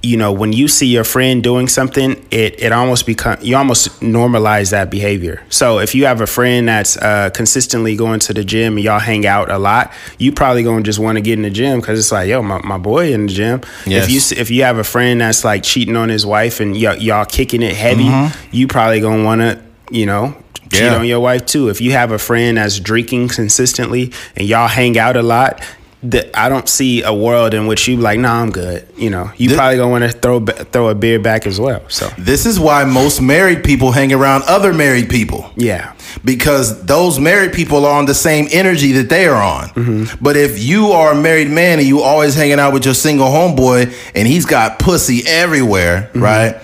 you 0.02 0.16
know, 0.16 0.30
when 0.30 0.52
you 0.52 0.68
see 0.68 0.86
your 0.86 1.02
friend 1.02 1.42
doing 1.42 1.66
something, 1.66 2.24
it 2.30 2.62
it 2.62 2.70
almost 2.70 3.06
become 3.06 3.38
you 3.42 3.56
almost 3.56 4.00
normalize 4.00 4.70
that 4.70 4.88
behavior. 4.88 5.42
So 5.48 5.80
if 5.80 5.94
you 5.94 6.06
have 6.06 6.20
a 6.20 6.26
friend 6.26 6.68
that's 6.68 6.96
uh, 6.96 7.30
consistently 7.30 7.96
going 7.96 8.20
to 8.20 8.34
the 8.34 8.44
gym 8.44 8.76
and 8.76 8.84
y'all 8.84 9.00
hang 9.00 9.26
out 9.26 9.50
a 9.50 9.58
lot, 9.58 9.92
you 10.18 10.32
probably 10.32 10.62
gonna 10.62 10.82
just 10.82 11.00
want 11.00 11.16
to 11.16 11.22
get 11.22 11.32
in 11.32 11.42
the 11.42 11.50
gym 11.50 11.80
because 11.80 11.98
it's 11.98 12.12
like, 12.12 12.28
yo, 12.28 12.40
my, 12.42 12.58
my 12.62 12.78
boy 12.78 13.12
in 13.12 13.26
the 13.26 13.32
gym. 13.32 13.62
Yes. 13.84 14.04
If 14.04 14.10
you 14.10 14.40
if 14.40 14.50
you 14.50 14.62
have 14.62 14.78
a 14.78 14.84
friend 14.84 15.20
that's 15.20 15.44
like 15.44 15.64
cheating 15.64 15.96
on 15.96 16.08
his 16.08 16.24
wife 16.24 16.60
and 16.60 16.76
y'all, 16.76 16.96
y'all 16.96 17.24
kicking 17.24 17.62
it 17.62 17.74
heavy, 17.74 18.08
you 18.52 18.68
probably 18.68 19.00
gonna 19.00 19.24
want 19.24 19.40
to, 19.40 19.60
you 19.90 20.06
know. 20.06 20.36
Cheat 20.72 20.82
Yeah. 20.82 20.96
on 20.96 21.06
your 21.06 21.20
wife 21.20 21.46
too. 21.46 21.68
If 21.68 21.80
you 21.80 21.92
have 21.92 22.12
a 22.12 22.18
friend 22.18 22.56
that's 22.58 22.78
drinking 22.80 23.28
consistently 23.28 24.12
and 24.36 24.46
y'all 24.48 24.68
hang 24.68 24.98
out 24.98 25.16
a 25.16 25.22
lot, 25.22 25.60
that 26.02 26.28
I 26.38 26.48
don't 26.48 26.68
see 26.68 27.02
a 27.02 27.12
world 27.12 27.52
in 27.54 27.66
which 27.66 27.88
you 27.88 27.96
like, 27.96 28.20
nah, 28.20 28.40
I'm 28.40 28.50
good. 28.50 28.86
You 28.96 29.10
know, 29.10 29.30
you 29.38 29.48
Thi- 29.48 29.56
probably 29.56 29.76
gonna 29.78 29.90
want 29.90 30.04
to 30.04 30.10
throw 30.10 30.44
throw 30.44 30.88
a 30.88 30.94
beer 30.94 31.18
back 31.18 31.46
as 31.46 31.58
well. 31.58 31.82
So 31.88 32.08
This 32.18 32.46
is 32.46 32.60
why 32.60 32.84
most 32.84 33.20
married 33.20 33.64
people 33.64 33.90
hang 33.92 34.12
around 34.12 34.44
other 34.46 34.72
married 34.72 35.08
people. 35.08 35.50
yeah, 35.56 35.94
because 36.24 36.84
those 36.84 37.18
married 37.18 37.54
people 37.54 37.84
are 37.86 37.98
on 37.98 38.04
the 38.06 38.14
same 38.14 38.46
energy 38.52 38.92
that 38.92 39.08
they 39.08 39.26
are 39.26 39.42
on. 39.42 39.68
Mm-hmm. 39.70 40.22
But 40.22 40.36
if 40.36 40.62
you 40.62 40.92
are 40.92 41.12
a 41.12 41.16
married 41.16 41.50
man 41.50 41.78
and 41.78 41.88
you 41.88 42.02
always 42.02 42.34
hanging 42.34 42.60
out 42.60 42.72
with 42.72 42.84
your 42.84 42.94
single 42.94 43.28
homeboy 43.28 43.92
and 44.14 44.28
he's 44.28 44.44
got 44.44 44.78
pussy 44.78 45.22
everywhere, 45.26 46.10
Mm-hmm. 46.12 46.22
right? 46.22 46.56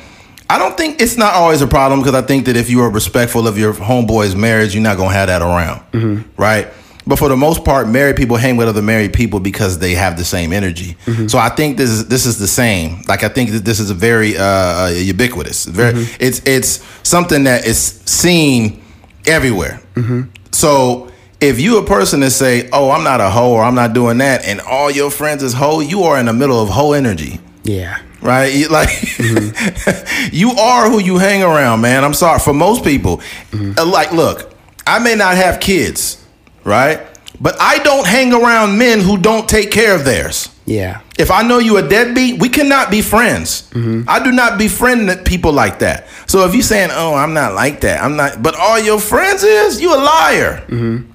I 0.54 0.58
don't 0.58 0.76
think 0.76 1.00
it's 1.00 1.16
not 1.16 1.32
always 1.34 1.62
a 1.62 1.66
problem 1.66 2.00
because 2.00 2.14
I 2.14 2.26
think 2.26 2.44
that 2.46 2.56
if 2.56 2.68
you 2.68 2.80
are 2.82 2.90
respectful 2.90 3.46
of 3.48 3.56
your 3.56 3.72
homeboy's 3.72 4.34
marriage, 4.36 4.74
you're 4.74 4.82
not 4.90 4.96
gonna 4.98 5.14
have 5.14 5.28
that 5.28 5.42
around, 5.42 5.80
Mm-hmm. 5.92 6.40
right? 6.40 6.66
But 7.06 7.18
for 7.18 7.28
the 7.28 7.36
most 7.36 7.64
part, 7.64 7.88
married 7.88 8.16
people 8.16 8.36
hang 8.36 8.56
with 8.56 8.68
other 8.68 8.82
married 8.82 9.12
people 9.12 9.40
because 9.40 9.78
they 9.80 9.94
have 9.94 10.16
the 10.16 10.24
same 10.24 10.52
energy. 10.52 10.96
Mm-hmm. 11.06 11.26
So 11.26 11.36
I 11.38 11.48
think 11.48 11.76
this 11.76 11.90
is 11.90 12.06
this 12.06 12.26
is 12.26 12.38
the 12.38 12.46
same. 12.46 13.02
Like 13.08 13.24
I 13.24 13.28
think 13.28 13.50
that 13.50 13.64
this 13.64 13.80
is 13.80 13.90
a 13.90 13.94
very 13.94 14.36
uh, 14.36 14.44
uh, 14.44 14.92
ubiquitous. 14.94 15.64
Very, 15.64 15.94
Mm-hmm. 15.94 16.16
it's 16.26 16.40
it's 16.46 16.70
something 17.02 17.42
that 17.44 17.66
is 17.66 17.78
seen 18.04 18.82
everywhere. 19.26 19.80
Mm-hmm. 19.96 20.22
So 20.52 21.10
if 21.40 21.58
you 21.58 21.78
a 21.78 21.84
person 21.84 22.20
that 22.20 22.30
say, 22.30 22.68
"Oh, 22.72 22.90
I'm 22.90 23.02
not 23.02 23.20
a 23.20 23.30
hoe," 23.30 23.50
or 23.52 23.64
"I'm 23.64 23.74
not 23.74 23.94
doing 23.94 24.18
that," 24.18 24.44
and 24.46 24.60
all 24.60 24.88
your 24.90 25.10
friends 25.10 25.42
is 25.42 25.54
hoe, 25.54 25.80
you 25.80 26.04
are 26.04 26.20
in 26.20 26.26
the 26.26 26.32
middle 26.32 26.60
of 26.62 26.68
hoe 26.68 26.92
energy, 26.92 27.40
yeah, 27.64 27.98
right? 28.22 28.52
You- 28.54 28.68
Like 28.68 28.88
Mm-hmm. 28.88 30.28
you 30.32 30.50
are 30.52 30.90
who 30.90 30.98
you 31.00 31.18
hang 31.18 31.42
around, 31.42 31.80
man. 31.80 32.04
I'm 32.04 32.14
sorry 32.14 32.38
for 32.38 32.52
most 32.54 32.84
people. 32.84 33.18
Mm-hmm. 33.50 33.90
Like, 33.90 34.12
look, 34.12 34.54
I 34.86 34.98
may 34.98 35.14
not 35.14 35.36
have 35.36 35.60
kids, 35.60 36.18
right? 36.64 37.00
But 37.40 37.56
I 37.60 37.78
don't 37.78 38.06
hang 38.06 38.32
around 38.32 38.78
men 38.78 39.00
who 39.00 39.16
don't 39.18 39.48
take 39.48 39.70
care 39.70 39.94
of 39.94 40.04
theirs. 40.04 40.48
yeah, 40.64 41.00
If 41.18 41.30
I 41.30 41.42
know 41.42 41.58
you 41.58 41.76
a 41.76 41.82
deadbeat, 41.82 42.40
we 42.40 42.48
cannot 42.48 42.90
be 42.90 43.02
friends. 43.02 43.68
I 43.74 44.20
do 44.22 44.30
not 44.30 44.58
befriend 44.58 45.24
people 45.24 45.52
like 45.52 45.78
that. 45.80 46.06
So 46.26 46.44
if 46.46 46.54
you're 46.54 46.62
saying, 46.62 46.90
"Oh, 46.92 47.14
I'm 47.14 47.34
not 47.34 47.54
like 47.54 47.80
that," 47.80 48.02
I'm 48.04 48.14
not. 48.16 48.42
But 48.42 48.54
all 48.54 48.78
your 48.78 49.00
friends 49.00 49.42
is, 49.42 49.80
you 49.80 49.92
a 49.92 49.98
liar. 49.98 50.62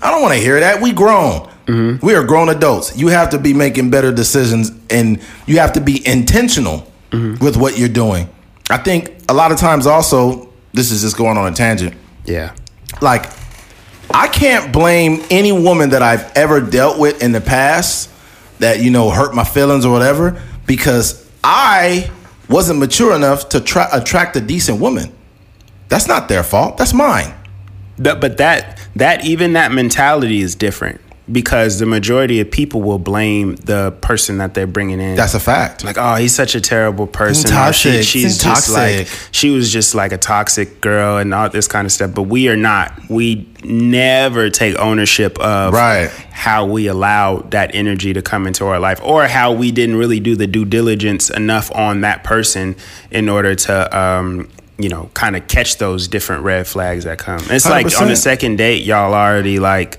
I 0.01 0.11
don't 0.11 0.21
want 0.21 0.33
to 0.33 0.39
hear 0.39 0.59
that. 0.59 0.81
We 0.81 0.91
grown. 0.91 1.47
We 2.01 2.13
are 2.15 2.23
grown 2.23 2.49
adults. 2.49 2.95
You 2.97 3.07
have 3.09 3.29
to 3.29 3.37
be 3.39 3.53
making 3.53 3.89
better 3.89 4.11
decisions, 4.11 4.71
and 4.89 5.19
you 5.45 5.59
have 5.59 5.71
to 5.73 5.81
be 5.81 5.95
intentional 6.05 6.83
Mm-hmm. 7.11 7.43
with 7.43 7.55
what 7.57 7.77
you're 7.77 7.87
doing. 7.89 8.29
I 8.69 8.77
think 8.77 9.13
a 9.29 9.33
lot 9.33 9.51
of 9.53 9.57
times, 9.57 9.87
also, 9.87 10.51
this 10.73 10.91
is 10.91 11.01
just 11.03 11.15
going 11.17 11.37
on 11.37 11.51
a 11.51 11.55
tangent 11.55 11.95
yeah, 12.25 12.53
like 13.01 13.25
I 14.13 14.27
can't 14.27 14.73
blame 14.73 15.23
any 15.31 15.51
woman 15.53 15.91
that 15.91 16.01
I've 16.01 16.29
ever 16.35 16.59
dealt 16.59 16.99
with 16.99 17.23
in 17.23 17.31
the 17.31 17.39
past 17.41 18.09
that 18.59 18.81
you 18.81 18.91
know 18.91 19.09
hurt 19.09 19.33
my 19.33 19.45
feelings 19.45 19.85
or 19.85 19.91
whatever 19.93 20.41
because 20.65 21.25
I 21.43 22.11
wasn't 22.49 22.79
mature 22.79 23.15
enough 23.15 23.49
to 23.49 23.61
try 23.61 23.87
attract 23.93 24.35
a 24.35 24.41
decent 24.41 24.81
woman. 24.81 25.13
That's 25.87 26.07
not 26.07 26.27
their 26.27 26.43
fault. 26.43 26.77
That's 26.77 26.93
mine. 26.93 27.33
That- 27.97 28.19
but 28.19 28.37
that 28.37 28.77
that 28.97 29.23
even 29.25 29.53
that 29.53 29.71
mentality 29.71 30.41
is 30.41 30.53
different 30.55 30.99
because 31.29 31.79
the 31.79 31.85
majority 31.85 32.39
of 32.39 32.49
people 32.49 32.81
will 32.81 32.99
blame 32.99 33.55
the 33.57 33.91
person 34.01 34.37
that 34.37 34.53
they're 34.53 34.65
bringing 34.67 34.99
in. 35.01 35.15
That's 35.15 35.33
a 35.33 35.39
fact. 35.39 35.83
like, 35.83 35.97
oh, 35.97 36.15
he's 36.15 36.33
such 36.33 36.55
a 36.55 36.61
terrible 36.61 37.05
person. 37.07 37.45
Or 37.51 37.73
she- 37.73 37.89
toxic. 37.89 38.03
she's 38.05 38.23
He's 38.23 38.37
just 38.37 38.69
like 38.69 39.07
she 39.31 39.49
was 39.49 39.71
just 39.71 39.93
like 39.93 40.11
a 40.13 40.17
toxic 40.17 40.79
girl 40.79 41.17
and 41.17 41.33
all 41.33 41.49
this 41.49 41.67
kind 41.67 41.85
of 41.85 41.91
stuff. 41.91 42.13
But 42.13 42.23
we 42.23 42.47
are 42.47 42.55
not. 42.55 42.93
We 43.09 43.47
never 43.63 44.49
take 44.49 44.77
ownership 44.79 45.37
of 45.39 45.73
Right. 45.73 46.09
how 46.31 46.65
we 46.65 46.87
allow 46.87 47.37
that 47.49 47.75
energy 47.75 48.13
to 48.13 48.21
come 48.21 48.47
into 48.47 48.65
our 48.65 48.79
life 48.79 49.01
or 49.03 49.27
how 49.27 49.51
we 49.51 49.71
didn't 49.71 49.97
really 49.97 50.19
do 50.21 50.35
the 50.35 50.47
due 50.47 50.63
diligence 50.65 51.29
enough 51.29 51.69
on 51.75 52.01
that 52.01 52.23
person 52.23 52.75
in 53.11 53.27
order 53.27 53.55
to 53.55 53.97
um 53.97 54.47
you 54.79 54.89
know 54.89 55.09
kind 55.15 55.35
of 55.35 55.47
catch 55.47 55.77
those 55.77 56.07
different 56.07 56.43
red 56.43 56.67
flags 56.67 57.03
that 57.05 57.17
come 57.17 57.39
it's 57.49 57.65
like 57.67 57.99
on 57.99 58.07
the 58.07 58.15
second 58.15 58.57
date 58.57 58.83
y'all 58.85 59.11
already 59.13 59.57
like 59.59 59.97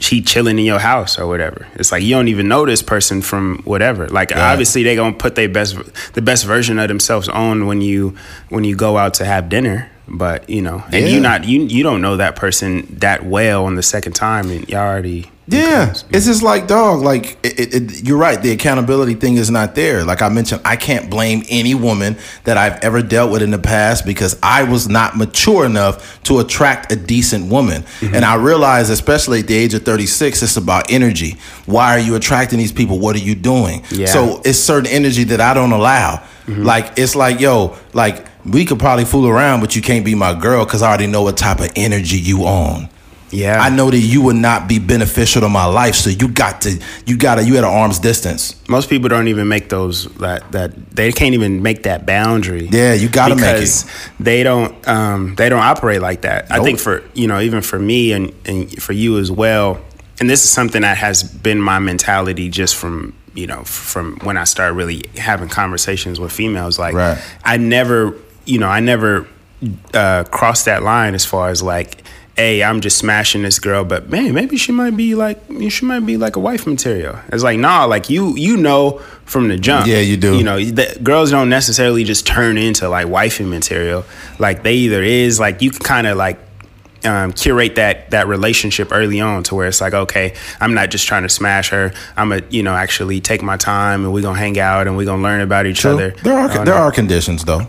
she 0.00 0.22
chilling 0.22 0.58
in 0.58 0.64
your 0.64 0.78
house 0.78 1.18
or 1.18 1.26
whatever. 1.26 1.66
It's 1.74 1.92
like 1.92 2.02
you 2.02 2.14
don't 2.14 2.28
even 2.28 2.48
know 2.48 2.66
this 2.66 2.82
person 2.82 3.22
from 3.22 3.62
whatever. 3.64 4.08
Like 4.08 4.34
obviously 4.34 4.82
they 4.82 4.96
gonna 4.96 5.16
put 5.16 5.34
their 5.34 5.48
best 5.48 5.76
the 6.14 6.22
best 6.22 6.44
version 6.46 6.78
of 6.78 6.88
themselves 6.88 7.28
on 7.28 7.66
when 7.66 7.80
you 7.80 8.16
when 8.48 8.64
you 8.64 8.74
go 8.76 8.96
out 8.96 9.14
to 9.14 9.24
have 9.24 9.48
dinner 9.48 9.90
But 10.12 10.50
you 10.50 10.60
know, 10.62 10.82
and 10.92 11.06
Yeah. 11.06 11.14
you 11.14 11.20
not 11.20 11.44
you 11.44 11.62
you 11.62 11.82
don't 11.82 12.02
know 12.02 12.16
that 12.16 12.34
person 12.36 12.96
that 13.00 13.24
well 13.24 13.64
on 13.66 13.76
the 13.76 13.82
second 13.82 14.14
time, 14.14 14.50
and 14.50 14.68
y'all 14.68 14.80
already 14.80 15.30
Yeah, 15.46 15.94
it's 16.10 16.26
just 16.26 16.42
like 16.42 16.66
dog. 16.68 17.02
Like 17.02 17.36
it, 17.44 17.58
it, 17.60 17.74
it- 17.74 18.04
you're 18.06 18.18
right. 18.18 18.40
The 18.40 18.50
accountability 18.52 19.14
thing 19.14 19.36
is 19.36 19.50
not 19.50 19.74
there. 19.74 20.04
Like 20.04 20.20
I 20.22 20.28
mentioned, 20.28 20.62
I 20.64 20.76
can't 20.76 21.10
blame 21.10 21.42
any 21.48 21.74
woman 21.74 22.16
that 22.44 22.56
I've 22.56 22.78
ever 22.84 23.02
dealt 23.02 23.30
with 23.32 23.42
in 23.42 23.50
the 23.50 23.58
past 23.58 24.04
because 24.06 24.36
I 24.42 24.62
was 24.64 24.88
not 24.88 25.16
mature 25.16 25.64
enough 25.64 26.20
to 26.24 26.38
attract 26.40 26.92
a 26.92 26.96
decent 26.96 27.50
woman. 27.50 27.82
Mm-hmm. 27.82 28.14
And 28.14 28.24
I 28.24 28.34
realized, 28.34 28.90
especially 28.92 29.40
at 29.40 29.46
the 29.48 29.54
age 29.56 29.74
of 29.74 29.82
36, 29.84 30.42
it's 30.42 30.56
about 30.56 30.90
energy. 30.90 31.36
Why 31.66 31.96
are 31.96 32.00
you 32.00 32.14
attracting 32.16 32.58
these 32.58 32.72
people? 32.72 32.98
What 33.00 33.14
are 33.16 33.20
you 33.20 33.34
doing? 33.36 33.84
Yeah. 33.90 34.06
So 34.06 34.40
it's 34.44 34.58
certain 34.58 34.90
energy 34.90 35.24
that 35.24 35.40
I 35.40 35.52
don't 35.54 35.72
allow. 35.72 36.22
Mm-hmm. 36.46 36.62
Like 36.64 36.92
it's 36.96 37.14
like 37.16 37.40
yo, 37.40 37.76
like 37.92 38.26
we 38.44 38.64
could 38.64 38.78
probably 38.78 39.04
fool 39.04 39.26
around, 39.28 39.60
but 39.60 39.76
you 39.76 39.82
can't 39.82 40.04
be 40.04 40.14
my 40.14 40.34
girl 40.38 40.64
because 40.64 40.82
I 40.82 40.88
already 40.88 41.06
know 41.06 41.22
what 41.22 41.36
type 41.36 41.60
of 41.60 41.70
energy 41.76 42.18
you 42.18 42.44
on. 42.44 42.88
yeah. 43.30 43.60
I 43.60 43.68
know 43.70 43.90
that 43.90 43.98
you 43.98 44.22
would 44.22 44.36
not 44.36 44.68
be 44.68 44.78
beneficial 44.78 45.40
to 45.42 45.48
my 45.48 45.64
life, 45.66 45.94
so 45.94 46.10
you 46.10 46.28
got 46.28 46.62
to, 46.62 46.82
you 47.06 47.16
got 47.16 47.36
to, 47.36 47.44
you 47.44 47.56
at 47.56 47.64
an 47.64 47.70
arm's 47.70 47.98
distance. 48.00 48.56
most 48.68 48.88
people 48.90 49.08
don't 49.08 49.28
even 49.28 49.46
make 49.48 49.68
those 49.68 50.06
that 50.16 50.50
that 50.52 50.74
they 50.90 51.12
can't 51.12 51.34
even 51.34 51.62
make 51.62 51.84
that 51.84 52.06
boundary. 52.06 52.66
Yeah, 52.70 52.94
you 52.94 53.08
gotta 53.08 53.36
make 53.36 53.62
it. 53.62 53.84
they 54.18 54.42
don't 54.42 54.86
um, 54.88 55.34
they 55.36 55.48
don't 55.48 55.62
operate 55.62 56.00
like 56.00 56.22
that. 56.22 56.50
I 56.50 56.60
think 56.62 56.80
for 56.80 57.04
you 57.14 57.28
know 57.28 57.40
even 57.40 57.62
for 57.62 57.78
me 57.78 58.12
and 58.12 58.32
and 58.46 58.82
for 58.82 58.92
you 58.92 59.18
as 59.18 59.30
well. 59.30 59.80
And 60.18 60.28
this 60.28 60.44
is 60.44 60.50
something 60.50 60.82
that 60.82 60.98
has 60.98 61.22
been 61.22 61.60
my 61.60 61.78
mentality 61.78 62.48
just 62.50 62.74
from 62.76 63.14
you 63.34 63.46
know 63.46 63.62
from 63.62 64.18
when 64.24 64.36
I 64.36 64.44
started 64.44 64.74
really 64.74 65.04
having 65.16 65.48
conversations 65.48 66.18
with 66.18 66.32
females. 66.32 66.78
Like 66.80 66.94
Right. 66.94 67.18
I 67.44 67.56
never 67.58 68.16
you 68.44 68.58
know 68.58 68.68
I 68.68 68.80
never 68.80 69.26
uh, 69.94 70.24
crossed 70.24 70.64
that 70.66 70.82
line 70.82 71.14
as 71.14 71.24
far 71.24 71.48
as 71.50 71.62
like. 71.62 72.02
Hey, 72.36 72.62
I'm 72.62 72.80
just 72.80 72.96
smashing 72.96 73.42
this 73.42 73.58
girl, 73.58 73.84
but 73.84 74.08
man, 74.08 74.32
maybe 74.32 74.56
she 74.56 74.72
might 74.72 74.96
be 74.96 75.14
like 75.14 75.38
she 75.68 75.84
might 75.84 76.06
be 76.06 76.16
like 76.16 76.36
a 76.36 76.40
wife 76.40 76.66
material. 76.66 77.18
It's 77.28 77.42
like 77.42 77.58
nah, 77.58 77.84
like 77.84 78.08
you 78.08 78.34
you 78.34 78.56
know 78.56 79.00
from 79.26 79.48
the 79.48 79.58
jump. 79.58 79.86
Yeah, 79.86 79.98
you 79.98 80.16
do. 80.16 80.38
You 80.38 80.44
know, 80.44 80.58
the, 80.58 80.98
girls 81.02 81.30
don't 81.30 81.50
necessarily 81.50 82.02
just 82.02 82.26
turn 82.26 82.56
into 82.56 82.88
like 82.88 83.08
wifey 83.08 83.44
material. 83.44 84.04
Like 84.38 84.62
they 84.62 84.74
either 84.74 85.02
is 85.02 85.38
like 85.38 85.60
you 85.60 85.70
can 85.70 85.80
kind 85.80 86.06
of 86.06 86.16
like 86.16 86.38
um, 87.04 87.32
curate 87.34 87.74
that 87.74 88.10
that 88.12 88.26
relationship 88.26 88.88
early 88.90 89.20
on 89.20 89.42
to 89.44 89.54
where 89.54 89.68
it's 89.68 89.82
like 89.82 89.92
okay, 89.92 90.34
I'm 90.60 90.72
not 90.72 90.88
just 90.90 91.06
trying 91.06 91.24
to 91.24 91.28
smash 91.28 91.68
her. 91.70 91.92
I'm 92.16 92.32
a 92.32 92.40
you 92.48 92.62
know 92.62 92.74
actually 92.74 93.20
take 93.20 93.42
my 93.42 93.58
time 93.58 94.04
and 94.04 94.14
we're 94.14 94.22
gonna 94.22 94.38
hang 94.38 94.58
out 94.58 94.86
and 94.86 94.96
we're 94.96 95.04
gonna 95.04 95.22
learn 95.22 95.42
about 95.42 95.66
each 95.66 95.84
other. 95.84 96.12
There 96.22 96.38
are 96.38 96.50
Uh, 96.50 96.64
there 96.64 96.74
are 96.74 96.92
conditions 96.92 97.44
though. 97.44 97.66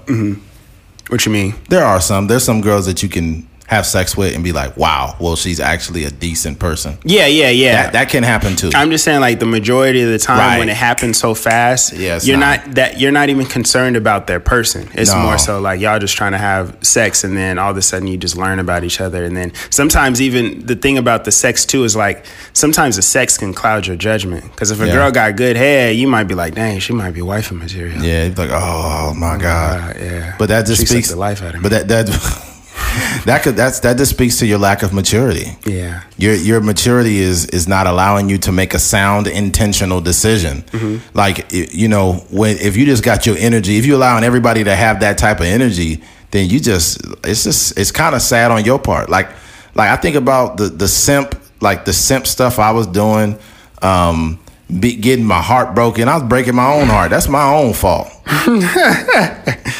What 1.10 1.26
you 1.26 1.32
mean? 1.32 1.56
There 1.70 1.84
are 1.84 2.00
some. 2.02 2.28
There's 2.28 2.44
some 2.44 2.62
girls 2.62 2.86
that 2.86 3.04
you 3.04 3.10
can 3.10 3.48
have 3.72 3.86
sex 3.86 4.18
with 4.18 4.36
and 4.36 4.44
be 4.44 4.52
like, 4.52 4.76
wow, 4.76 5.16
well, 5.18 5.38
she's 5.38 5.62
actually 5.62 6.04
a 6.04 6.12
decent 6.12 6.60
person. 6.60 6.98
Yeah, 7.06 7.26
yeah, 7.28 7.50
yeah. 7.50 7.84
That 7.84 7.94
that 7.94 8.10
can 8.10 8.22
happen 8.22 8.58
too. 8.58 8.70
I'm 8.76 8.92
just 8.92 9.06
saying, 9.06 9.22
like 9.22 9.40
the 9.40 9.46
majority 9.46 10.02
of 10.02 10.10
the 10.10 10.20
time 10.20 10.40
Right. 10.40 10.60
when 10.60 10.68
it 10.68 10.76
happens 10.76 11.18
so 11.18 11.34
fast, 11.34 11.94
Yeah, 11.94 12.20
you're 12.22 12.38
not. 12.38 12.68
not. 12.68 12.76
that 12.76 13.00
you're 13.00 13.14
not 13.14 13.30
even 13.30 13.46
concerned 13.46 13.96
about 13.96 14.28
their 14.28 14.42
person. 14.42 14.90
It's 14.94 15.10
No. 15.12 15.20
more 15.20 15.38
so 15.38 15.62
like 15.62 15.80
y'all 15.80 16.00
just 16.00 16.18
trying 16.18 16.34
to 16.34 16.38
have 16.38 16.76
sex, 16.82 17.24
and 17.24 17.36
then 17.38 17.58
all 17.58 17.72
of 17.72 17.78
a 17.78 17.82
sudden 17.82 18.08
you 18.10 18.18
just 18.18 18.36
learn 18.36 18.60
about 18.60 18.84
each 18.84 19.00
other, 19.00 19.24
and 19.24 19.38
then 19.38 19.54
sometimes 19.70 20.22
even 20.22 20.66
the 20.66 20.76
thing 20.76 20.98
about 20.98 21.24
the 21.24 21.32
sex 21.32 21.64
too 21.64 21.86
is 21.86 21.96
like 21.96 22.26
sometimes 22.52 22.98
the 22.98 23.02
sex 23.02 23.38
can 23.38 23.54
cloud 23.54 23.88
your 23.88 23.96
judgment 23.96 24.44
because 24.52 24.72
if 24.72 24.82
a 24.82 24.86
Yeah. 24.88 24.94
girl 24.96 25.12
got 25.12 25.38
good 25.38 25.56
head, 25.56 25.96
you 25.96 26.08
might 26.10 26.26
be 26.26 26.36
like, 26.36 26.56
dang, 26.56 26.80
she 26.80 26.92
might 26.92 27.12
be 27.14 27.22
wifey 27.22 27.56
material. 27.56 28.04
yeah, 28.04 28.30
like, 28.36 28.50
oh, 28.52 29.14
my 29.16 29.38
god. 29.38 29.96
Uh, 29.96 30.04
yeah, 30.04 30.34
But 30.38 30.50
that 30.50 30.66
just 30.66 30.82
She 30.82 30.88
speaks 30.88 31.08
the 31.10 31.16
life 31.16 31.42
out 31.42 31.56
of 31.56 31.62
me. 31.64 31.70
But 31.70 31.88
that 31.88 31.88
that 31.88 32.48
that 33.26 33.42
could 33.44 33.56
that's 33.56 33.80
that 33.82 33.98
just 33.98 34.12
speaks 34.12 34.40
to 34.40 34.46
your 34.46 34.58
lack 34.58 34.84
of 34.84 34.94
maturity. 34.94 35.58
yeah, 35.66 36.04
Your 36.18 36.34
your 36.34 36.62
maturity 36.62 37.20
is 37.20 37.46
is 37.48 37.68
not 37.68 37.88
allowing 37.88 38.30
you 38.30 38.38
to 38.40 38.52
make 38.52 38.74
a 38.74 38.80
sound 38.80 39.28
intentional 39.28 40.02
decision. 40.02 40.64
Mm-hmm. 40.64 41.18
Like 41.18 41.52
you 41.52 41.88
know 41.88 42.26
when 42.30 42.58
if 42.58 42.76
you 42.76 42.86
just 42.86 43.04
got 43.04 43.26
your 43.26 43.38
energy, 43.38 43.78
if 43.78 43.86
you 43.86 43.96
allowing 43.96 44.24
everybody 44.24 44.64
to 44.64 44.76
have 44.76 45.00
that 45.02 45.18
type 45.18 45.40
of 45.40 45.46
energy, 45.46 46.02
then 46.32 46.50
you 46.50 46.60
just 46.60 47.00
it's 47.24 47.44
just 47.44 47.78
it's 47.78 47.92
kind 47.92 48.16
of 48.16 48.22
sad 48.22 48.52
on 48.52 48.66
your 48.66 48.80
part. 48.80 49.10
Like 49.10 49.30
like 49.76 49.90
I 49.90 49.96
think 49.96 50.16
about 50.16 50.58
the 50.58 50.66
the 50.66 50.88
simp 50.88 51.36
like 51.62 51.86
the 51.86 51.94
simp 51.94 52.28
stuff 52.28 52.60
I 52.60 52.72
was 52.72 52.88
doing. 52.88 53.38
Um, 53.82 54.40
be, 54.80 54.96
getting 54.96 55.26
my 55.26 55.42
heart 55.42 55.76
broken. 55.76 56.08
I 56.08 56.16
was 56.16 56.24
breaking 56.24 56.56
my 56.56 56.72
own 56.74 56.88
heart. 56.88 57.10
That's 57.12 57.28
my 57.28 57.44
own 57.54 57.74
fault. 57.74 58.08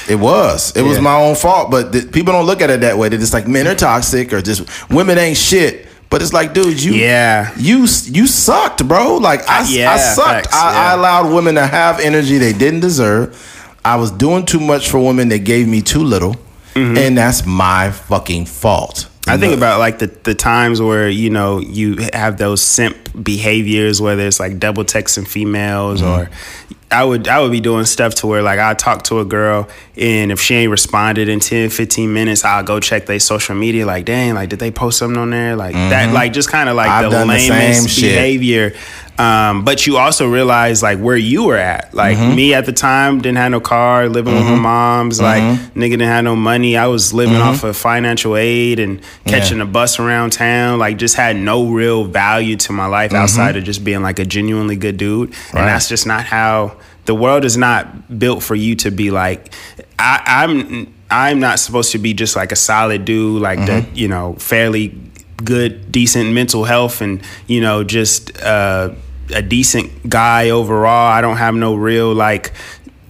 it 0.08 0.20
was. 0.20 0.76
It 0.76 0.82
was 0.82 1.00
my 1.00 1.16
own 1.16 1.36
fault. 1.36 1.72
But 1.72 1.92
th- 1.94 2.12
people 2.12 2.34
don't 2.34 2.46
look 2.46 2.62
at 2.62 2.70
it 2.70 2.82
that 2.82 2.98
way. 2.98 3.10
They're 3.10 3.20
just 3.20 3.34
like 3.34 3.48
men 3.48 3.68
are 3.68 3.76
toxic 3.76 4.34
or 4.34 4.42
just 4.42 4.90
women 4.90 5.18
ain't 5.18 5.38
shit. 5.38 5.88
But 6.10 6.22
it's 6.22 6.34
like, 6.34 6.54
dude, 6.54 6.84
you 6.84 6.94
Yeah. 6.94 7.54
you 7.58 7.88
you 8.06 8.28
sucked, 8.28 8.86
bro. 8.86 9.18
Like 9.18 9.48
I, 9.48 9.62
Uh, 9.62 9.66
yeah, 9.70 9.92
I 9.94 9.98
sucked. 9.98 10.48
facts, 10.48 10.54
I, 10.56 10.90
I 10.90 10.94
allowed 10.94 11.34
women 11.34 11.56
to 11.56 11.66
have 11.66 12.00
energy 12.02 12.38
they 12.38 12.52
didn't 12.54 12.82
deserve. 12.82 13.38
I 13.86 13.96
was 13.96 14.12
doing 14.12 14.46
too 14.46 14.60
much 14.60 14.90
for 14.90 15.00
women 15.00 15.30
that 15.30 15.40
gave 15.40 15.68
me 15.68 15.82
too 15.82 16.04
little, 16.04 16.36
and 16.76 17.18
that's 17.18 17.46
my 17.46 17.92
fucking 17.92 18.46
fault. 18.46 19.08
Mm-hmm. 19.34 19.44
I 19.44 19.48
think 19.48 19.58
about 19.58 19.80
like 19.80 20.00
the, 20.00 20.08
the 20.08 20.36
times 20.36 20.82
where 20.82 21.10
you 21.10 21.30
know 21.30 21.60
you 21.60 21.98
have 22.14 22.38
those 22.38 22.62
simp 22.62 22.98
behaviors, 23.24 24.02
whether 24.02 24.26
it's 24.28 24.40
like 24.40 24.60
double 24.60 24.84
texting 24.86 25.28
females 25.28 26.02
Mm-hmm. 26.02 26.30
or 26.30 26.30
I 26.94 27.06
would 27.06 27.30
I 27.30 27.40
would 27.40 27.54
be 27.54 27.62
doing 27.62 27.86
stuff 27.86 28.16
to 28.16 28.28
where 28.28 28.42
like 28.42 28.60
I 28.60 28.74
talk 28.74 29.04
to 29.04 29.20
a 29.22 29.26
girl 29.26 29.70
and 29.96 30.30
if 30.30 30.42
she 30.42 30.56
ain't 30.56 30.72
responded 30.72 31.30
in 31.30 31.40
10, 31.40 31.70
15 31.70 32.12
minutes, 32.14 32.44
I'll 32.44 32.64
go 32.64 32.82
check 32.82 33.06
their 33.06 33.18
social 33.20 33.56
media. 33.56 33.86
Like, 33.86 34.04
dang, 34.04 34.34
like 34.34 34.50
did 34.50 34.60
they 34.60 34.72
post 34.72 34.98
something 35.00 35.18
on 35.18 35.30
there? 35.30 35.56
Like 35.56 35.74
that, 35.74 36.14
like 36.14 36.34
just 36.34 36.50
kind 36.50 36.68
of 36.68 36.76
like 36.76 36.90
Mm-hmm. 36.90 37.06
I've 37.06 37.12
the 37.12 37.20
the 37.20 37.26
lamest 37.26 37.90
shit. 37.90 38.04
behavior. 38.16 38.74
Um, 39.22 39.64
but 39.64 39.86
you 39.86 39.98
also 39.98 40.28
realize 40.28 40.82
like 40.82 40.98
where 41.00 41.16
you 41.18 41.44
were 41.46 41.58
at. 41.58 41.94
Like 41.94 42.18
Mm-hmm. 42.18 42.36
me 42.36 42.54
at 42.54 42.66
the 42.66 42.72
time 42.74 43.22
didn't 43.22 43.38
have 43.38 43.52
no 43.52 43.60
car, 43.60 44.10
living 44.10 44.34
with 44.34 44.46
my 44.46 44.56
mom's. 44.56 45.22
Like 45.22 45.44
Mm-hmm. 45.44 45.80
nigga 45.80 45.92
didn't 45.92 46.08
have 46.16 46.24
no 46.24 46.36
money. 46.36 46.76
I 46.78 46.88
was 46.88 47.14
living 47.14 47.36
off 47.38 47.64
of 47.64 47.78
financial 47.78 48.36
aid 48.36 48.80
and 48.80 49.02
catching 49.26 49.62
a 49.62 49.66
bus 49.66 50.00
around 50.00 50.32
town. 50.34 50.80
Like 50.80 50.98
just 50.98 51.16
had 51.16 51.36
no 51.36 51.70
real 51.70 52.06
value 52.06 52.56
to 52.58 52.72
my 52.74 52.88
life 52.88 53.14
outside 53.14 53.56
of 53.58 53.64
just 53.64 53.84
being 53.84 54.02
like 54.02 54.20
a 54.20 54.26
genuinely 54.26 54.76
good 54.76 54.98
dude. 54.98 55.30
And 55.30 55.36
Mm-hmm. 55.36 55.58
That's 55.68 55.88
just 55.90 56.06
not 56.08 56.24
how 56.26 56.78
the 57.06 57.16
world 57.16 57.46
is 57.46 57.58
not 57.58 58.18
built 58.20 58.42
for 58.44 58.56
you 58.56 58.76
to 58.78 58.92
be 58.92 59.12
like 59.12 59.54
I, 60.00 60.22
I'm 60.46 60.94
I'm 61.12 61.40
not 61.40 61.60
supposed 61.60 61.92
to 61.92 61.98
be 62.00 62.14
just 62.14 62.36
like 62.36 62.52
a 62.52 62.56
solid 62.56 63.06
dude, 63.06 63.42
like 63.42 63.60
Mm-hmm. 63.60 63.66
that, 63.90 63.98
you 63.98 64.08
know, 64.08 64.34
fairly 64.40 64.98
good, 65.44 65.92
decent 65.92 66.32
mental 66.34 66.64
health 66.66 67.02
and, 67.02 67.22
you 67.48 67.62
know, 67.62 67.84
just 67.84 68.32
uh, 68.42 68.92
a 69.34 69.42
decent 69.42 70.10
guy 70.10 70.50
overall. 70.50 71.12
I 71.12 71.22
don't 71.22 71.38
have 71.38 71.56
no 71.56 71.76
real 71.76 72.14
like 72.14 72.54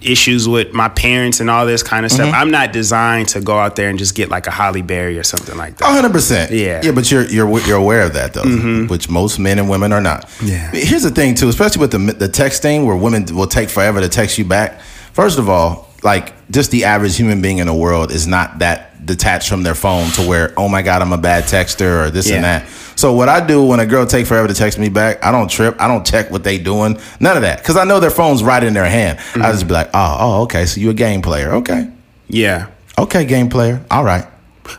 issues 0.01 0.47
with 0.47 0.73
my 0.73 0.89
parents 0.89 1.39
and 1.41 1.49
all 1.49 1.65
this 1.67 1.83
kind 1.83 2.05
of 2.07 2.11
Mm-hmm. 2.11 2.23
stuff. 2.29 2.33
I'm 2.35 2.49
not 2.49 2.73
designed 2.73 3.27
to 3.29 3.39
go 3.41 3.57
out 3.59 3.75
there 3.75 3.87
and 3.89 3.99
just 3.99 4.15
get 4.15 4.29
like 4.29 4.47
a 4.47 4.51
Halle 4.51 4.81
Berry 4.81 5.19
or 5.19 5.23
something 5.23 5.55
like 5.57 5.77
that. 5.77 5.85
hundred 5.85 6.11
percent. 6.11 6.51
Yeah. 6.51 6.77
Mm-hmm. 6.79 6.85
yeah, 6.87 6.91
but 6.93 7.11
you're 7.11 7.25
you're 7.25 7.59
you're 7.67 7.77
aware 7.77 8.01
of 8.03 8.13
that 8.13 8.33
though, 8.33 8.85
which 8.87 9.09
most 9.09 9.37
men 9.37 9.59
and 9.59 9.69
women 9.69 9.93
are 9.93 10.01
not. 10.01 10.27
Yeah. 10.43 10.71
Here's 10.71 11.03
the 11.03 11.11
thing 11.11 11.35
too, 11.35 11.49
especially 11.49 11.81
with 11.81 11.91
the 11.91 11.99
the 12.13 12.27
texting, 12.29 12.85
where 12.87 12.95
women 12.95 13.25
will 13.35 13.47
take 13.47 13.69
forever 13.69 14.01
to 14.01 14.09
text 14.09 14.37
you 14.39 14.45
back. 14.45 14.81
First 15.13 15.37
of 15.37 15.49
all, 15.49 15.87
like 16.03 16.33
just 16.51 16.71
the 16.71 16.85
average 16.85 17.15
human 17.15 17.41
being 17.41 17.59
in 17.59 17.67
the 17.67 17.73
world 17.73 18.11
is 18.11 18.27
not 18.27 18.59
that 18.59 19.05
detached 19.05 19.49
from 19.49 19.63
their 19.63 19.75
phone 19.75 20.09
to 20.11 20.27
where, 20.27 20.53
oh 20.57 20.67
my 20.69 20.81
god, 20.81 21.01
I'm 21.01 21.11
a 21.13 21.17
bad 21.17 21.45
texter 21.45 22.05
or 22.05 22.09
this 22.11 22.29
and 22.31 22.43
that. 22.43 22.67
So 22.95 23.13
what 23.13 23.29
I 23.29 23.45
do 23.45 23.63
when 23.65 23.79
a 23.79 23.85
girl 23.85 24.05
take 24.05 24.27
forever 24.27 24.47
to 24.47 24.53
text 24.53 24.77
me 24.77 24.89
back, 24.89 25.23
I 25.23 25.31
don't 25.31 25.49
trip. 25.49 25.75
I 25.79 25.87
don't 25.87 26.05
check 26.05 26.29
what 26.29 26.43
they 26.43 26.57
doing. 26.59 26.99
None 27.19 27.35
of 27.35 27.41
that, 27.43 27.59
because 27.59 27.77
I 27.77 27.83
know 27.83 27.99
their 27.99 28.11
phone's 28.11 28.43
right 28.43 28.63
in 28.63 28.73
their 28.73 28.85
hand. 28.85 29.17
Mm-hmm. 29.19 29.41
I 29.41 29.51
just 29.51 29.67
be 29.67 29.73
like, 29.73 29.89
oh, 29.93 30.17
oh, 30.19 30.41
okay, 30.43 30.65
so 30.65 30.79
you 30.79 30.89
a 30.91 30.93
game 30.93 31.21
player, 31.21 31.53
okay, 31.55 31.89
Yeah. 32.27 32.67
okay, 32.97 33.25
game 33.25 33.49
player, 33.49 33.83
all 33.89 34.03
right. 34.03 34.25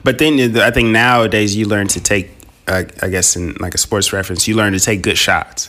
But 0.05 0.19
then 0.19 0.57
I 0.59 0.71
think 0.71 0.91
nowadays 0.91 1.57
you 1.57 1.67
learn 1.67 1.89
to 1.89 2.01
take, 2.01 2.31
uh, 2.69 2.85
I 3.03 3.09
guess 3.09 3.35
in 3.35 3.55
like 3.55 3.75
a 3.75 3.79
sports 3.79 4.13
reference, 4.13 4.47
you 4.47 4.55
learn 4.55 4.73
to 4.75 4.81
take 4.81 5.03
good 5.03 5.19
shots. 5.19 5.69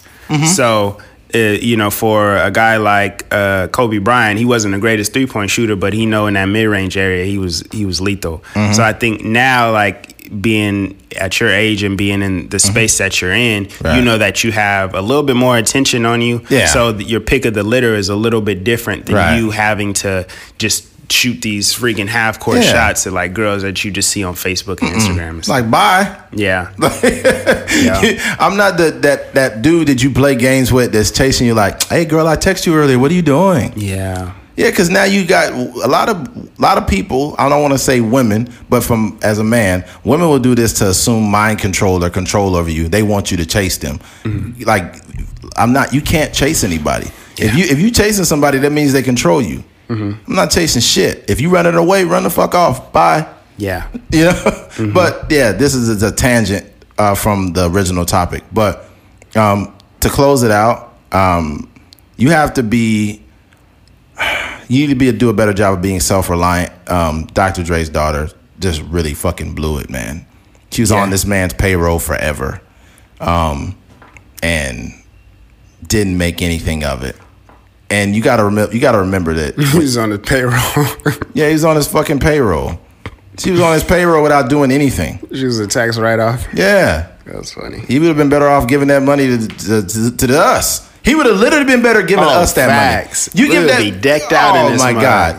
So, 0.56 0.98
uh, 1.36 1.38
you 1.62 1.76
know, 1.78 1.90
for 1.90 2.38
a 2.38 2.52
guy 2.52 2.78
like 2.78 3.26
uh, 3.32 3.68
Kobe 3.70 3.98
Bryant, 3.98 4.38
he 4.40 4.46
wasn't 4.46 4.74
the 4.74 4.80
greatest 4.80 5.14
three 5.14 5.26
point 5.28 5.50
shooter, 5.50 5.76
but 5.76 5.94
he 5.94 6.06
know 6.06 6.28
in 6.28 6.36
that 6.36 6.46
mid 6.46 6.68
range 6.68 6.96
area 6.98 7.26
he 7.26 7.38
was 7.38 7.64
he 7.72 7.86
was 7.86 8.00
lethal. 8.02 8.44
So 8.74 8.84
I 8.84 8.94
think 8.94 9.24
now, 9.24 9.72
like 9.72 10.10
being 10.42 10.98
at 11.20 11.40
your 11.40 11.50
age 11.50 11.84
and 11.84 11.98
being 11.98 12.22
in 12.22 12.50
the 12.50 12.58
space 12.60 12.98
that 12.98 13.22
you're 13.22 13.34
in, 13.34 13.68
Right. 13.82 13.98
you 13.98 14.04
know 14.04 14.18
that 14.18 14.44
you 14.44 14.52
have 14.52 14.96
a 14.96 15.02
little 15.02 15.24
bit 15.24 15.36
more 15.36 15.58
attention 15.58 16.06
on 16.06 16.22
you. 16.22 16.42
Yeah. 16.50 16.68
So 16.68 16.90
your 16.98 17.20
pick 17.20 17.46
of 17.46 17.54
the 17.54 17.64
litter 17.64 17.94
is 17.96 18.10
a 18.10 18.16
little 18.16 18.42
bit 18.42 18.64
different 18.64 19.06
than 19.08 19.16
Right. 19.16 19.38
you 19.38 19.52
having 19.52 19.94
to 19.96 20.26
just 20.58 20.88
shoot 21.10 21.42
these 21.42 21.74
freaking 21.74 22.08
half 22.08 22.40
court 22.40 22.58
Yeah. 22.58 22.72
shots 22.72 23.06
at 23.08 23.14
like 23.14 23.34
girls 23.34 23.62
that 23.64 23.84
you 23.84 23.92
just 23.92 24.10
see 24.10 24.24
on 24.24 24.34
Facebook 24.36 24.82
and 24.82 24.96
Instagram. 24.96 25.30
and 25.30 25.48
like 25.48 25.70
bye. 25.70 26.18
yeah, 26.32 26.72
yeah. 27.04 28.36
I'm 28.40 28.58
not 28.58 28.78
the 28.78 28.92
that 29.02 29.34
that 29.34 29.62
dude 29.62 29.88
that 29.88 30.04
you 30.04 30.10
play 30.12 30.36
games 30.36 30.72
with 30.72 30.92
that's 30.94 31.12
chasing 31.12 31.48
you 31.48 31.54
like, 31.54 31.84
hey 31.84 32.06
girl, 32.06 32.28
I 32.28 32.36
text 32.36 32.66
you 32.66 32.76
earlier. 32.76 32.98
What 33.00 33.12
are 33.12 33.16
you 33.16 33.22
doing? 33.22 33.74
yeah, 33.76 34.34
Yeah, 34.56 34.70
because 34.70 34.90
now 34.90 35.04
you 35.04 35.26
got 35.26 35.52
a 35.54 35.88
lot 35.88 36.10
of 36.10 36.18
a 36.58 36.62
lot 36.62 36.78
of 36.78 36.88
people. 36.88 37.36
I 37.38 37.50
don't 37.50 37.62
want 37.62 37.74
to 37.74 37.80
say 37.80 38.02
women, 38.02 38.50
but 38.70 38.84
from 38.84 39.20
as 39.24 39.40
a 39.40 39.44
man, 39.44 39.86
women 40.04 40.28
will 40.30 40.40
do 40.40 40.56
this 40.56 40.74
to 40.80 40.90
assume 40.90 41.30
mind 41.30 41.60
control 41.60 42.04
or 42.04 42.10
control 42.10 42.56
over 42.56 42.70
you. 42.70 42.88
They 42.88 43.04
want 43.04 43.32
you 43.32 43.38
to 43.38 43.46
chase 43.46 43.78
them. 43.78 44.00
Mm-hmm. 44.24 44.64
Like 44.64 44.96
I'm 45.56 45.74
not. 45.74 45.94
You 45.94 46.02
can't 46.02 46.34
chase 46.34 46.64
anybody. 46.64 47.08
If 47.38 47.56
you 47.56 47.66
if 47.66 47.80
you 47.80 47.92
chasing 47.92 48.26
somebody, 48.26 48.60
that 48.60 48.72
means 48.72 48.94
they 48.94 49.02
control 49.04 49.42
you. 49.42 49.64
Mm-hmm. 49.90 50.30
I'm 50.30 50.36
not 50.36 50.52
chasing 50.52 50.82
shit. 50.82 51.30
If 51.30 51.42
you 51.42 51.50
running 51.50 51.76
away, 51.76 52.04
run 52.06 52.24
the 52.24 52.30
fuck 52.30 52.56
off. 52.56 52.92
Bye. 52.94 53.28
Yeah. 53.58 53.88
You 54.12 54.26
know. 54.26 54.92
But 54.94 55.28
yeah, 55.30 55.52
this 55.52 55.74
is 55.76 56.02
a 56.04 56.12
tangent 56.12 56.66
uh, 56.98 57.16
from 57.16 57.54
the 57.54 57.70
original 57.70 58.06
topic. 58.06 58.44
But 58.52 58.86
um, 59.36 59.76
to 60.02 60.10
close 60.10 60.44
it 60.44 60.52
out, 60.52 60.96
um, 61.12 61.70
you 62.18 62.30
have 62.32 62.54
to 62.56 62.64
be 62.64 63.22
you 64.70 64.82
need 64.88 64.94
to 64.94 64.96
be 64.96 65.12
do 65.12 65.30
a 65.30 65.34
better 65.34 65.54
job 65.54 65.76
of 65.76 65.82
being 65.82 66.00
self 66.00 66.30
reliant. 66.30 66.72
Um, 66.90 67.26
Dr. 67.34 67.64
Dre's 67.64 67.90
daughter 67.90 68.30
just 68.60 68.82
really 68.84 69.14
fucking 69.14 69.54
blew 69.56 69.78
it, 69.80 69.90
man. 69.90 70.26
She 70.72 70.82
was 70.82 70.92
Yeah. 70.92 71.02
on 71.02 71.10
this 71.10 71.26
man's 71.26 71.54
payroll 71.54 72.00
forever, 72.00 72.62
um, 73.20 73.76
and 74.42 74.94
didn't 75.86 76.18
make 76.18 76.42
anything 76.42 76.84
of 76.84 77.04
it. 77.04 77.16
And 77.90 78.16
you 78.16 78.22
gotta 78.24 78.44
remember, 78.46 78.74
you 78.74 78.82
gotta 78.82 79.00
remember 79.00 79.34
that. 79.34 79.56
He's 79.58 79.98
on 79.98 80.10
the 80.10 80.18
payroll. 80.20 81.22
yeah, 81.34 81.50
he's 81.50 81.64
on 81.64 81.76
his 81.76 81.88
fucking 81.88 82.20
payroll. 82.20 82.80
She 83.38 83.52
was 83.52 83.62
on 83.62 83.74
his 83.74 83.84
payroll 83.84 84.24
without 84.24 84.50
doing 84.50 84.72
anything. 84.72 85.20
she 85.34 85.46
was 85.46 85.60
a 85.60 85.68
tax 85.68 85.98
write 85.98 86.20
off. 86.20 86.48
Yeah, 86.54 87.12
That's 87.26 87.54
funny. 87.54 87.80
he 87.80 88.00
would 88.00 88.08
have 88.08 88.18
been 88.18 88.30
better 88.30 88.48
off 88.48 88.68
giving 88.68 88.88
that 88.88 89.04
money 89.04 89.28
to 89.28 89.48
to, 89.48 89.82
to, 89.84 90.18
to 90.28 90.40
us. 90.40 90.90
He 91.04 91.16
would 91.16 91.26
have 91.26 91.36
literally 91.38 91.66
been 91.66 91.82
better 91.84 92.02
giving 92.02 92.24
Oh, 92.24 92.30
us 92.30 92.54
that 92.54 92.68
facts. 92.70 93.36
money. 93.36 93.50
We 93.50 93.60
would 93.60 93.78
be 93.78 93.92
decked 93.92 94.32
out 94.32 94.56
Oh 94.56 94.72
in 94.72 94.78
my 94.78 94.94
god, 94.94 95.36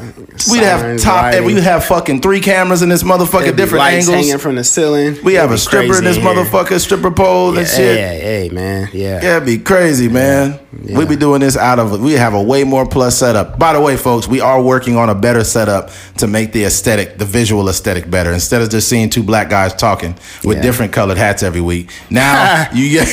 we'd 0.51 0.63
have 0.63 1.01
top. 1.01 1.25
Eh, 1.25 1.37
and 1.37 1.45
lighting. 1.45 1.45
we'd 1.47 1.63
have 1.63 1.85
fucking 1.85 2.21
three 2.21 2.41
cameras 2.41 2.83
in 2.83 2.89
this 2.89 3.03
motherfucker, 3.03 3.43
There'd 3.45 3.57
be 3.57 3.63
different 3.63 3.85
lights 3.85 4.09
angles. 4.09 4.27
hanging 4.27 4.39
from 4.39 4.55
the 4.57 4.65
ceiling. 4.65 5.17
we 5.25 5.35
have 5.35 5.47
It'd 5.51 5.57
a 5.57 5.59
stripper 5.59 5.99
in 5.99 6.05
this 6.05 6.17
here. 6.17 6.25
motherfucker, 6.27 6.79
stripper 6.81 7.11
pole 7.11 7.51
and 7.57 7.59
Yeah, 7.59 7.65
shit. 7.77 7.99
Hey, 7.99 8.21
hey, 8.21 8.49
man. 8.53 8.89
Yeah. 8.93 9.21
Yeah, 9.23 9.37
it'd 9.37 9.47
be 9.47 9.59
crazy, 9.59 10.09
man. 10.09 10.59
Yeah. 10.83 10.99
We'd 10.99 11.09
be 11.09 11.17
doing 11.17 11.41
this 11.41 11.57
out 11.57 11.79
of 11.79 12.01
we 12.01 12.15
have 12.15 12.35
a 12.35 12.43
way 12.43 12.65
more 12.65 12.85
plus 12.85 13.17
setup. 13.17 13.59
By 13.59 13.73
the 13.75 13.81
way, 13.81 13.97
folks, 13.97 14.27
we 14.27 14.41
are 14.41 14.61
working 14.61 14.97
on 14.97 15.09
a 15.09 15.15
better 15.15 15.45
setup 15.45 15.91
to 16.19 16.27
make 16.27 16.53
the 16.53 16.65
aesthetic, 16.65 17.17
the 17.17 17.25
visual 17.25 17.69
aesthetic 17.69 18.11
better. 18.11 18.33
Instead 18.33 18.61
of 18.61 18.71
just 18.71 18.89
seeing 18.89 19.09
two 19.09 19.23
black 19.23 19.49
guys 19.49 19.73
talking 19.75 20.17
with 20.43 20.57
Yeah. 20.59 20.63
different 20.65 20.93
colored 20.93 21.17
hats 21.17 21.45
every 21.45 21.61
week. 21.61 21.91
Now 22.11 22.67
you 22.75 22.91
get 22.91 23.07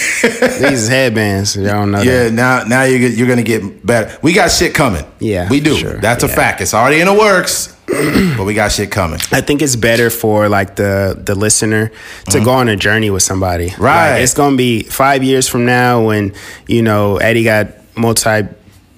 These 0.60 0.88
headbands. 0.88 1.56
Y'all 1.56 1.66
don't 1.66 1.92
know 1.92 2.02
Yeah, 2.02 2.24
that. 2.26 2.34
now 2.34 2.64
now 2.64 2.84
you're 2.84 3.10
you're 3.10 3.28
gonna 3.28 3.44
get 3.44 3.86
better. 3.86 4.18
We 4.24 4.34
got 4.34 4.50
shit 4.52 4.74
coming. 4.74 5.06
Yeah, 5.20 5.48
we 5.48 5.60
do. 5.60 5.76
sure. 5.76 6.00
That's 6.00 6.24
a 6.24 6.28
fact. 6.28 6.62
It's 6.62 6.74
already 6.74 7.00
in 7.00 7.08
the 7.14 7.20
works, 7.20 7.76
but 8.38 8.46
we 8.46 8.54
got 8.54 8.72
shit 8.72 8.92
coming. 8.92 9.20
I 9.32 9.42
think 9.42 9.62
it's 9.62 9.76
better 9.76 10.10
for 10.10 10.50
like 10.50 10.76
the 10.76 11.20
the 11.22 11.36
listener 11.36 11.92
to 12.30 12.44
go 12.44 12.52
on 12.52 12.70
a 12.70 12.76
journey 12.76 13.10
with 13.10 13.24
somebody. 13.24 13.70
Mm-hmm. 13.70 13.82
Right. 13.82 14.14
Like, 14.14 14.24
it's 14.24 14.34
gonna 14.34 14.58
be 14.58 14.84
five 14.84 15.24
years 15.24 15.48
from 15.48 15.66
now 15.66 16.06
when 16.06 16.34
you 16.68 16.82
know 16.82 17.18
Eddie 17.18 17.44
got 17.44 17.68
multi 17.96 18.48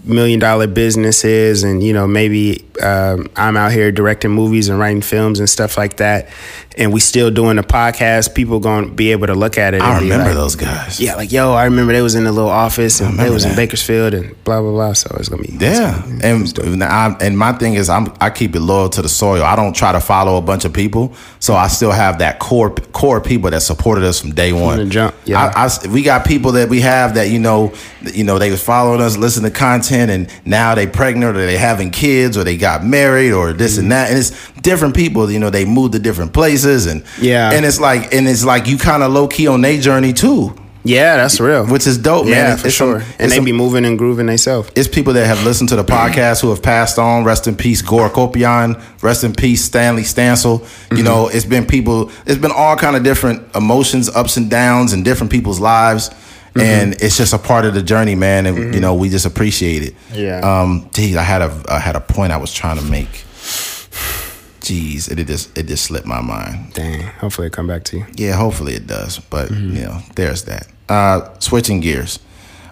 million 0.05 0.39
dollar 0.39 0.67
businesses 0.67 1.63
and 1.63 1.81
you 1.81 1.93
know 1.93 2.05
maybe 2.05 2.65
um, 2.81 3.29
I'm 3.35 3.55
out 3.55 3.71
here 3.71 3.91
directing 3.91 4.31
movies 4.31 4.67
and 4.67 4.77
writing 4.77 5.01
films 5.01 5.39
and 5.39 5.49
stuff 5.49 5.77
like 5.77 5.97
that 5.97 6.27
and 6.77 6.91
we 6.93 6.99
still 6.99 7.29
doing 7.31 7.57
a 7.57 7.63
podcast 7.63 8.33
people 8.33 8.59
gonna 8.59 8.87
be 8.87 9.11
able 9.11 9.27
to 9.27 9.33
look 9.35 9.57
at 9.57 9.73
it 9.73 9.81
I 9.81 9.93
and 9.97 10.03
remember 10.03 10.25
like, 10.25 10.33
those 10.35 10.55
guys. 10.55 10.99
yeah 10.99 11.15
like 11.15 11.31
yo 11.31 11.53
I 11.53 11.65
remember 11.65 11.93
they 11.93 12.01
was 12.01 12.15
in 12.15 12.23
the 12.23 12.31
little 12.31 12.49
office 12.49 12.99
and 13.01 13.17
they 13.19 13.29
was 13.29 13.45
in. 13.45 13.55
Bakersfield 13.55 14.13
and 14.13 14.43
blah 14.43 14.61
blah 14.61 14.71
blah 14.71 14.93
so 14.93 15.15
it's 15.19 15.29
gonna 15.29 15.43
be 15.43 15.55
Yeah, 15.59 16.03
and 16.23 16.57
and, 16.59 16.83
I, 16.83 17.15
and 17.21 17.37
my 17.37 17.53
thing 17.53 17.75
is, 17.75 17.87
I'm 17.89 18.11
I 18.19 18.29
keep 18.29 18.55
it 18.55 18.59
loyal 18.61 18.89
to 18.89 19.01
the 19.01 19.09
soil. 19.09 19.43
I 19.43 19.55
don't 19.55 19.75
try 19.75 19.91
to 19.91 19.99
follow 20.01 20.37
a 20.37 20.41
bunch 20.41 20.65
of 20.65 20.73
people, 20.73 21.13
so 21.39 21.53
I 21.53 21.67
still 21.67 21.91
have 21.91 22.19
that 22.19 22.39
core 22.39 22.71
core 22.71 23.21
people 23.21 23.49
that 23.51 23.61
supported 23.61 24.03
us 24.03 24.19
from 24.19 24.31
day 24.31 24.51
one. 24.53 24.77
the 24.79 24.85
jump, 24.85 25.15
yeah. 25.25 25.51
I, 25.55 25.65
I- 25.65 25.87
we 25.93 26.01
got 26.01 26.25
people 26.25 26.53
that 26.53 26.69
we 26.69 26.81
have 26.81 27.13
that 27.15 27.29
you 27.29 27.39
know, 27.39 27.73
you 28.01 28.23
know, 28.23 28.39
they 28.39 28.49
was 28.51 28.63
following 28.63 29.01
us, 29.01 29.17
listening 29.17 29.51
to 29.51 29.57
content, 29.57 30.09
and 30.11 30.29
now 30.45 30.73
they 30.75 30.87
pregnant 30.87 31.37
or 31.37 31.45
they 31.45 31.57
having 31.57 31.91
kids 31.91 32.37
or 32.37 32.43
they 32.43 32.57
got 32.57 32.83
married 32.83 33.31
or 33.33 33.53
this 33.53 33.73
Mm-hmm. 33.73 33.81
and 33.83 33.91
that, 33.91 34.09
and 34.09 34.17
it's 34.19 34.31
different 34.61 34.95
people. 34.95 35.29
You 35.31 35.39
know, 35.39 35.49
they 35.49 35.65
moved 35.65 35.93
to 35.93 35.99
different 35.99 36.33
places, 36.33 36.62
and 36.65 37.03
Yeah. 37.19 37.51
and 37.51 37.65
it's 37.65 37.79
like 37.79 38.13
and 38.13 38.27
it's 38.27 38.43
like 38.45 38.67
you 38.67 38.77
kind 38.77 39.03
of 39.03 39.11
low 39.11 39.27
key 39.27 39.47
on 39.47 39.61
their 39.61 39.79
journey 39.79 40.13
too, 40.13 40.53
yeah 40.85 41.15
that's 41.17 41.39
real 41.39 41.65
which 41.65 41.87
is 41.87 41.97
dope, 41.97 42.25
man. 42.25 42.33
yeah 42.33 42.43
It's- 42.53 42.61
for 42.61 42.67
it's 42.67 42.75
some- 42.77 42.87
sure 42.89 42.97
it's 42.97 43.15
and 43.19 43.31
they 43.31 43.35
some- 43.37 43.45
be 43.45 43.51
moving 43.53 43.85
and 43.85 43.97
grooving 43.97 44.25
themselves 44.27 44.69
it's 44.75 44.87
people 44.87 45.13
that 45.13 45.25
have 45.27 45.43
listened 45.43 45.69
to 45.69 45.75
the 45.75 45.83
podcast 45.83 46.41
who 46.41 46.49
have 46.49 46.61
passed 46.61 46.97
on. 46.99 47.23
Rest 47.23 47.47
in 47.47 47.55
peace, 47.55 47.81
Gore 47.81 48.09
Kopian. 48.09 48.75
Rest 49.01 49.23
in 49.23 49.33
peace, 49.33 49.63
Stanley 49.63 50.03
Stansel. 50.03 50.59
Mm-hmm. 50.61 50.97
You 50.97 51.03
know, 51.03 51.27
it's 51.29 51.45
been 51.45 51.65
people. 51.65 52.09
It's 52.25 52.37
been 52.39 52.51
all 52.51 52.75
kind 52.75 52.95
of 52.97 53.03
different 53.03 53.43
emotions, 53.55 54.09
ups 54.09 54.35
and 54.37 54.49
downs, 54.49 54.91
in 54.93 55.03
different 55.03 55.31
people's 55.31 55.59
lives, 55.59 56.09
Mm-hmm. 56.55 56.59
and 56.61 56.93
it's 57.01 57.17
just 57.17 57.33
a 57.33 57.39
part 57.39 57.65
of 57.65 57.73
the 57.73 57.81
journey, 57.81 58.13
man. 58.13 58.45
And 58.45 58.75
you 58.75 58.79
know, 58.79 58.93
we 58.93 59.09
just 59.09 59.25
appreciate 59.25 59.81
it. 59.81 59.95
Yeah. 60.13 60.39
Um. 60.43 60.87
Geez, 60.93 61.15
I 61.15 61.23
had 61.23 61.41
a 61.41 61.51
I 61.67 61.79
had 61.79 61.95
a 61.95 61.99
point 61.99 62.31
I 62.31 62.37
was 62.37 62.53
trying 62.53 62.77
to 62.77 62.83
make. 62.83 63.23
Jeez, 64.63 65.11
it, 65.11 65.19
it 65.19 65.27
just 65.27 65.55
it 65.57 65.67
just 65.67 65.83
slipped 65.85 66.07
my 66.07 66.21
mind. 66.21 66.73
dang 66.73 67.01
hopefully 67.21 67.47
it 67.47 67.53
come 67.53 67.67
back 67.67 67.83
to 67.85 67.97
you 67.97 68.05
Yeah, 68.15 68.33
hopefully 68.35 68.73
it 68.75 68.87
does. 68.87 69.19
But 69.19 69.49
Mm-hmm. 69.49 69.75
you 69.75 69.81
know, 69.83 69.99
there's 70.15 70.43
that. 70.45 70.67
Uh, 70.89 71.29
switching 71.39 71.79
gears, 71.81 72.19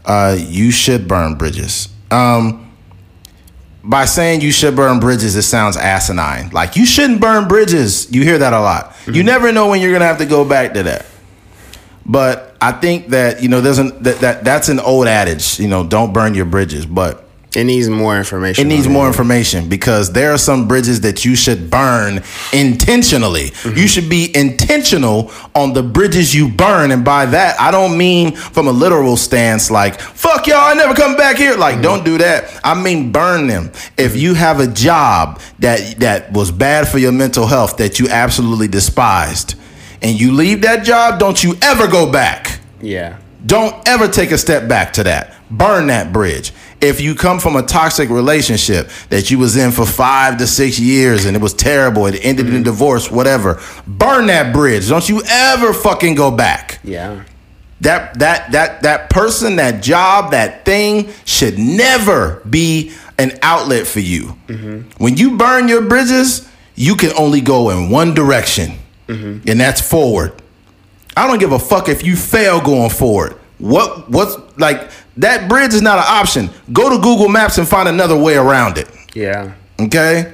uh, 0.05 0.35
you 0.39 0.71
should 0.71 1.07
burn 1.07 1.35
bridges. 1.35 1.89
Um, 2.09 2.71
by 3.83 4.05
saying 4.05 4.41
you 4.41 4.51
should 4.51 4.75
burn 4.75 4.99
bridges, 4.99 5.35
it 5.35 5.41
sounds 5.43 5.75
asinine. 5.75 6.49
Like 6.51 6.75
you 6.75 6.85
shouldn't 6.85 7.19
burn 7.19 7.47
bridges. 7.47 8.11
You 8.11 8.23
hear 8.23 8.37
that 8.37 8.53
a 8.53 8.59
lot. 8.61 8.91
Mm-hmm. 8.91 9.13
You 9.15 9.23
never 9.23 9.51
know 9.51 9.67
when 9.69 9.81
you're 9.81 9.91
gonna 9.91 10.05
have 10.05 10.19
to 10.19 10.25
go 10.25 10.45
back 10.47 10.73
to 10.75 10.83
that. 10.83 11.05
But 12.05 12.55
I 12.61 12.71
think 12.73 13.07
that 13.09 13.41
you 13.43 13.49
know, 13.49 13.59
there's 13.61 13.79
an 13.79 14.01
that, 14.03 14.19
that 14.19 14.43
that's 14.43 14.69
an 14.69 14.79
old 14.79 15.07
adage. 15.07 15.59
You 15.59 15.67
know, 15.67 15.83
don't 15.85 16.13
burn 16.13 16.35
your 16.35 16.45
bridges. 16.45 16.85
But 16.85 17.27
It 17.53 17.65
needs 17.65 17.89
more 17.89 18.17
information. 18.17 18.65
it 18.65 18.69
needs 18.69 18.87
more 18.87 19.07
information 19.07 19.67
because 19.67 20.13
there 20.13 20.31
are 20.31 20.37
some 20.37 20.69
bridges 20.69 21.01
that 21.01 21.25
you 21.25 21.35
should 21.35 21.69
burn 21.69 22.23
intentionally. 22.53 23.49
Mm-hmm. 23.49 23.77
You 23.77 23.87
should 23.89 24.09
be 24.09 24.33
intentional 24.33 25.31
on 25.53 25.73
the 25.73 25.83
bridges 25.83 26.33
you 26.33 26.47
burn. 26.47 26.91
And 26.91 27.03
by 27.03 27.25
that, 27.25 27.59
I 27.59 27.71
don't 27.71 27.97
mean 27.97 28.37
from 28.37 28.67
a 28.67 28.71
literal 28.71 29.17
stance 29.17 29.69
like, 29.69 29.99
fuck 29.99 30.47
y'all, 30.47 30.61
I 30.61 30.75
never 30.75 30.93
come 30.93 31.17
back 31.17 31.35
here. 31.35 31.57
Like, 31.57 31.75
mm-hmm. 31.75 31.83
don't 31.83 32.05
do 32.05 32.17
that. 32.19 32.57
I 32.63 32.81
mean, 32.81 33.11
burn 33.11 33.47
them. 33.47 33.65
If 33.97 34.11
mm-hmm. 34.11 34.17
you 34.17 34.33
have 34.35 34.61
a 34.61 34.67
job 34.67 35.41
that, 35.59 35.99
that 35.99 36.31
was 36.31 36.51
bad 36.51 36.87
for 36.87 36.99
your 36.99 37.11
mental 37.11 37.47
health 37.47 37.75
that 37.77 37.99
you 37.99 38.07
absolutely 38.07 38.69
despised 38.69 39.55
and 40.01 40.19
you 40.19 40.31
leave 40.31 40.61
that 40.61 40.85
job, 40.85 41.19
don't 41.19 41.43
you 41.43 41.55
ever 41.61 41.87
go 41.87 42.09
back. 42.09 42.61
Yeah. 42.79 43.17
Don't 43.45 43.75
ever 43.87 44.07
take 44.07 44.31
a 44.31 44.37
step 44.37 44.69
back 44.69 44.93
to 44.93 45.03
that. 45.03 45.35
Burn 45.49 45.87
that 45.87 46.13
bridge. 46.13 46.53
If 46.81 46.99
you 46.99 47.13
come 47.13 47.39
from 47.39 47.55
a 47.55 47.61
toxic 47.61 48.09
relationship 48.09 48.89
that 49.09 49.29
you 49.29 49.37
was 49.37 49.55
in 49.55 49.71
for 49.71 49.85
five 49.85 50.37
to 50.39 50.47
six 50.47 50.79
years 50.79 51.25
and 51.25 51.35
it 51.35 51.41
was 51.41 51.53
terrible, 51.53 52.07
it 52.07 52.19
ended 52.23 52.47
in 52.47 52.53
mm-hmm. 52.55 52.63
divorce, 52.63 53.11
whatever, 53.11 53.61
burn 53.85 54.25
that 54.27 54.51
bridge. 54.51 54.89
Don't 54.89 55.07
you 55.07 55.21
ever 55.27 55.73
fucking 55.73 56.15
go 56.15 56.31
back. 56.31 56.79
Yeah. 56.83 57.23
That 57.81 58.19
that 58.19 58.51
that 58.51 58.83
that 58.83 59.09
person, 59.09 59.55
that 59.55 59.81
job, 59.81 60.31
that 60.31 60.65
thing 60.65 61.09
should 61.25 61.57
never 61.57 62.41
be 62.47 62.93
an 63.17 63.37
outlet 63.41 63.87
for 63.87 63.99
you. 63.99 64.35
Mm-hmm. 64.47 65.03
When 65.03 65.17
you 65.17 65.37
burn 65.37 65.67
your 65.67 65.81
bridges, 65.81 66.47
you 66.75 66.95
can 66.95 67.11
only 67.17 67.41
go 67.41 67.69
in 67.69 67.89
one 67.89 68.13
direction, 68.13 68.77
mm-hmm. 69.07 69.49
and 69.49 69.59
that's 69.59 69.81
forward. 69.81 70.33
I 71.15 71.27
don't 71.27 71.39
give 71.39 71.51
a 71.51 71.59
fuck 71.59 71.89
if 71.89 72.03
you 72.03 72.15
fail 72.15 72.61
going 72.61 72.89
forward. 72.89 73.33
What 73.57 74.09
what's 74.09 74.35
like 74.57 74.89
that 75.17 75.49
bridge 75.49 75.73
is 75.73 75.81
not 75.81 75.97
an 75.97 76.05
option. 76.07 76.49
Go 76.71 76.89
to 76.89 77.01
Google 77.01 77.27
Maps 77.27 77.57
and 77.57 77.67
find 77.67 77.89
another 77.89 78.17
way 78.17 78.35
around 78.35 78.77
it. 78.77 78.87
Yeah. 79.13 79.53
Okay? 79.79 80.33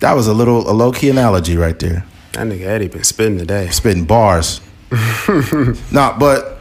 That 0.00 0.14
was 0.14 0.26
a 0.26 0.34
little 0.34 0.68
a 0.68 0.72
low 0.72 0.92
key 0.92 1.10
analogy 1.10 1.56
right 1.56 1.78
there. 1.78 2.04
That 2.32 2.46
nigga 2.46 2.62
Eddie 2.62 2.88
been 2.88 3.04
spitting 3.04 3.38
today. 3.38 3.68
Spitting 3.68 4.04
bars. 4.04 4.60
nah, 5.92 6.18
but 6.18 6.58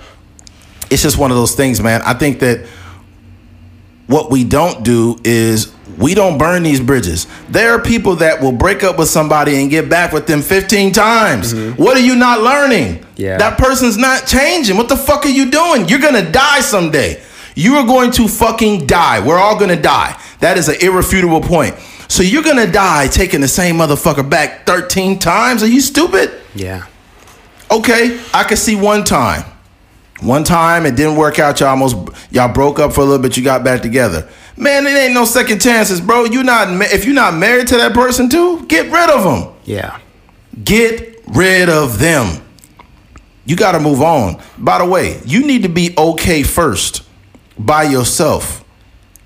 it's 0.89 1.01
just 1.01 1.17
one 1.17 1.31
of 1.31 1.37
those 1.37 1.55
things, 1.55 1.81
man. 1.81 2.01
I 2.03 2.13
think 2.13 2.39
that 2.39 2.67
what 4.07 4.29
we 4.29 4.43
don't 4.43 4.83
do 4.83 5.19
is 5.23 5.73
we 5.99 6.13
don't 6.13 6.37
burn 6.37 6.63
these 6.63 6.79
bridges. 6.79 7.27
There 7.49 7.73
are 7.73 7.81
people 7.81 8.15
that 8.17 8.41
will 8.41 8.53
break 8.53 8.83
up 8.83 8.97
with 8.97 9.09
somebody 9.09 9.61
and 9.61 9.69
get 9.69 9.89
back 9.89 10.13
with 10.13 10.27
them 10.27 10.41
15 10.41 10.93
times. 10.93 11.53
Mm-hmm. 11.53 11.81
What 11.81 11.97
are 11.97 12.01
you 12.01 12.15
not 12.15 12.41
learning? 12.41 13.05
Yeah. 13.17 13.37
That 13.37 13.57
person's 13.57 13.97
not 13.97 14.25
changing. 14.25 14.77
What 14.77 14.87
the 14.87 14.95
fuck 14.95 15.25
are 15.25 15.29
you 15.29 15.51
doing? 15.51 15.89
You're 15.89 15.99
gonna 15.99 16.31
die 16.31 16.61
someday. 16.61 17.21
You 17.55 17.75
are 17.75 17.85
going 17.85 18.11
to 18.11 18.27
fucking 18.29 18.87
die. 18.87 19.19
We're 19.19 19.37
all 19.37 19.59
gonna 19.59 19.81
die. 19.81 20.17
That 20.39 20.57
is 20.57 20.69
an 20.69 20.75
irrefutable 20.81 21.41
point. 21.41 21.75
So 22.07 22.23
you're 22.23 22.43
gonna 22.43 22.71
die 22.71 23.07
taking 23.07 23.41
the 23.41 23.47
same 23.49 23.75
motherfucker 23.75 24.27
back 24.27 24.65
13 24.65 25.19
times? 25.19 25.61
Are 25.63 25.67
you 25.67 25.81
stupid? 25.81 26.31
Yeah. 26.55 26.85
Okay, 27.69 28.19
I 28.33 28.45
could 28.45 28.57
see 28.57 28.75
one 28.75 29.03
time. 29.03 29.43
One 30.21 30.43
time 30.43 30.85
it 30.85 30.95
didn't 30.95 31.15
work 31.15 31.39
out. 31.39 31.59
Y'all 31.59 31.69
almost 31.69 31.95
y'all 32.31 32.53
broke 32.53 32.79
up 32.79 32.93
for 32.93 33.01
a 33.01 33.03
little 33.03 33.21
bit. 33.21 33.37
You 33.37 33.43
got 33.43 33.63
back 33.63 33.81
together. 33.81 34.29
Man, 34.59 34.85
it 34.85 34.89
ain't 34.89 35.13
no 35.13 35.23
second 35.23 35.61
chances, 35.61 36.01
bro. 36.01 36.25
You 36.25 36.43
not 36.43 36.67
if 36.93 37.05
you're 37.05 37.15
not 37.15 37.33
married 37.33 37.67
to 37.69 37.77
that 37.77 37.93
person 37.93 38.27
too, 38.27 38.65
get 38.65 38.91
rid 38.91 39.09
of 39.09 39.23
them. 39.23 39.53
Yeah. 39.63 39.99
Get 40.65 41.23
rid 41.27 41.69
of 41.69 41.97
them. 41.97 42.43
You 43.45 43.55
got 43.55 43.71
to 43.71 43.79
move 43.79 44.01
on. 44.01 44.41
By 44.57 44.79
the 44.79 44.85
way, 44.85 45.21
you 45.25 45.47
need 45.47 45.63
to 45.63 45.69
be 45.69 45.95
okay 45.97 46.43
first 46.43 47.03
by 47.57 47.83
yourself 47.83 48.65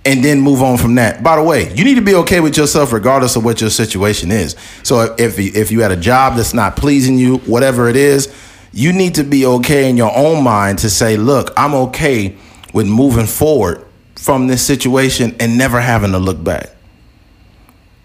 and 0.05 0.23
then 0.23 0.39
move 0.39 0.61
on 0.61 0.77
from 0.77 0.93
that. 0.95 1.23
By 1.23 1.37
the 1.37 1.43
way, 1.43 1.73
you 1.73 1.83
need 1.83 1.95
to 1.95 2.01
be 2.01 2.13
okay 2.13 2.39
with 2.39 2.55
yourself 2.55 2.93
regardless 2.93 3.35
of 3.35 3.43
what 3.43 3.59
your 3.59 3.71
situation 3.71 4.31
is. 4.31 4.55
So 4.83 5.15
if 5.17 5.39
if 5.39 5.71
you 5.71 5.81
had 5.81 5.91
a 5.91 5.97
job 5.97 6.35
that's 6.35 6.53
not 6.53 6.75
pleasing 6.75 7.17
you, 7.17 7.37
whatever 7.39 7.89
it 7.89 7.95
is, 7.95 8.31
you 8.71 8.93
need 8.93 9.15
to 9.15 9.23
be 9.23 9.47
okay 9.47 9.89
in 9.89 9.97
your 9.97 10.15
own 10.15 10.43
mind 10.43 10.77
to 10.79 10.91
say, 10.91 11.17
"Look, 11.17 11.51
I'm 11.57 11.73
okay 11.73 12.35
with 12.71 12.85
moving 12.85 13.25
forward 13.25 13.83
from 14.23 14.47
this 14.47 14.65
situation 14.65 15.35
and 15.39 15.57
never 15.57 15.81
having 15.81 16.11
to 16.13 16.19
look 16.19 16.43
back." 16.43 16.69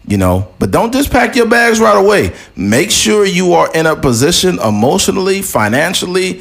You 0.06 0.16
know, 0.16 0.48
but 0.58 0.70
don't 0.70 0.92
just 0.92 1.10
pack 1.10 1.36
your 1.36 1.46
bags 1.46 1.80
right 1.80 1.96
away. 1.96 2.34
Make 2.56 2.90
sure 2.90 3.26
you 3.26 3.52
are 3.52 3.70
in 3.74 3.86
a 3.86 3.94
position 3.94 4.58
emotionally, 4.58 5.42
financially, 5.42 6.40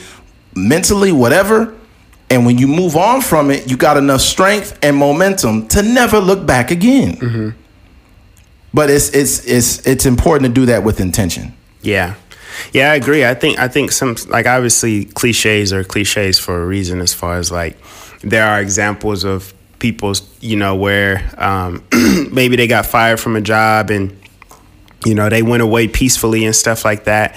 mentally, 0.55 1.11
whatever. 1.11 1.73
And 2.29 2.45
when 2.45 2.57
you 2.57 2.67
move 2.67 2.95
on 2.95 3.21
from 3.21 3.51
it, 3.51 3.69
you 3.69 3.77
got 3.77 3.97
enough 3.97 4.21
strength 4.21 4.77
and 4.81 4.95
momentum 4.95 5.67
to 5.69 5.83
never 5.83 6.19
look 6.19 6.45
back 6.45 6.71
again. 6.71 7.17
Mm-hmm. 7.17 7.49
But 8.73 8.89
it's 8.89 9.09
it's 9.09 9.45
it's 9.45 9.85
it's 9.85 10.05
important 10.05 10.53
to 10.53 10.61
do 10.61 10.65
that 10.67 10.83
with 10.83 10.99
intention. 10.99 11.53
Yeah. 11.81 12.15
Yeah, 12.73 12.91
I 12.91 12.95
agree. 12.95 13.25
I 13.25 13.33
think 13.33 13.59
I 13.59 13.67
think 13.67 13.91
some 13.91 14.15
like 14.29 14.45
obviously 14.45 15.05
cliches 15.05 15.71
are 15.73 15.83
cliches 15.83 16.39
for 16.39 16.61
a 16.61 16.65
reason 16.65 17.01
as 17.01 17.13
far 17.13 17.37
as 17.37 17.51
like 17.51 17.77
there 18.21 18.45
are 18.47 18.59
examples 18.61 19.23
of 19.23 19.53
people's 19.79 20.21
you 20.41 20.55
know 20.55 20.75
where 20.75 21.29
um, 21.37 21.83
maybe 22.31 22.55
they 22.55 22.67
got 22.67 22.85
fired 22.85 23.19
from 23.19 23.35
a 23.35 23.41
job 23.41 23.89
and 23.89 24.17
you 25.05 25.13
know 25.13 25.29
they 25.29 25.43
went 25.43 25.61
away 25.63 25.87
peacefully 25.87 26.45
and 26.45 26.55
stuff 26.55 26.83
like 26.85 27.05
that. 27.05 27.35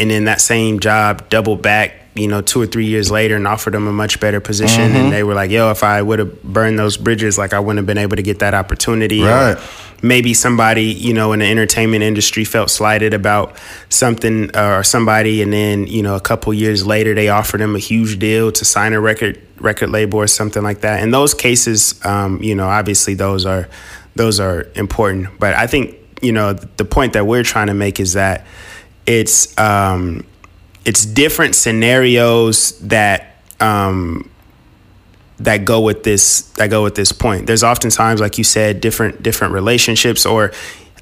And 0.00 0.10
then 0.10 0.24
that 0.26 0.40
same 0.40 0.78
job 0.80 1.28
doubled 1.28 1.62
back 1.62 1.94
you 2.14 2.26
know 2.28 2.40
two 2.40 2.60
or 2.60 2.66
three 2.66 2.86
years 2.86 3.10
later 3.10 3.36
and 3.36 3.46
offered 3.46 3.74
them 3.74 3.86
a 3.86 3.92
much 3.92 4.18
better 4.20 4.40
position. 4.40 4.94
And 4.96 5.12
they 5.12 5.22
were 5.22 5.34
like 5.34 5.50
yo 5.50 5.70
if 5.70 5.82
i 5.84 6.02
would 6.02 6.18
have 6.18 6.42
burned 6.42 6.78
those 6.78 6.96
bridges 6.96 7.38
like 7.38 7.52
i 7.52 7.60
wouldn't 7.60 7.78
have 7.78 7.86
been 7.86 7.98
able 7.98 8.16
to 8.16 8.22
get 8.22 8.40
that 8.40 8.54
opportunity 8.54 9.22
Or 9.22 9.26
Right. 9.54 9.58
Maybe 10.02 10.32
somebody 10.34 10.84
you 10.84 11.12
know 11.12 11.32
in 11.32 11.40
the 11.40 11.46
entertainment 11.46 12.02
industry 12.02 12.44
felt 12.44 12.70
slighted 12.70 13.14
about 13.14 13.56
something 13.88 14.54
or 14.56 14.84
somebody 14.84 15.42
and 15.42 15.52
then 15.52 15.86
you 15.86 16.02
know 16.02 16.14
a 16.14 16.20
couple 16.20 16.52
years 16.54 16.86
later 16.86 17.14
they 17.14 17.28
offered 17.28 17.60
them 17.60 17.74
a 17.74 17.78
huge 17.78 18.18
deal 18.18 18.52
to 18.52 18.64
sign 18.64 18.92
a 18.92 19.00
record 19.00 19.40
record 19.58 19.90
label 19.90 20.20
or 20.20 20.26
something 20.28 20.62
like 20.62 20.82
that. 20.82 21.02
In 21.02 21.10
those 21.10 21.34
cases 21.34 22.04
um, 22.04 22.42
you 22.42 22.54
know 22.54 22.68
obviously 22.68 23.14
those 23.14 23.44
are 23.44 23.68
those 24.14 24.40
are 24.40 24.66
important. 24.74 25.38
But 25.38 25.54
i 25.54 25.66
think 25.66 25.96
you 26.22 26.32
know 26.32 26.52
the 26.52 26.84
point 26.84 27.12
that 27.12 27.26
we're 27.26 27.44
trying 27.44 27.68
to 27.68 27.74
make 27.74 28.00
is 28.00 28.14
that 28.14 28.46
it's 29.06 29.56
um, 29.58 30.24
it's 30.84 31.04
different 31.04 31.54
scenarios 31.54 32.78
that 32.80 33.42
um, 33.60 34.30
that 35.40 35.64
go 35.64 35.80
with 35.80 36.02
this 36.02 36.42
that 36.52 36.68
go 36.68 36.82
with 36.82 36.94
this 36.94 37.12
point. 37.12 37.46
There's 37.46 37.64
oftentimes, 37.64 38.20
like 38.20 38.38
you 38.38 38.44
said, 38.44 38.80
different 38.80 39.22
different 39.22 39.54
relationships 39.54 40.26
or 40.26 40.52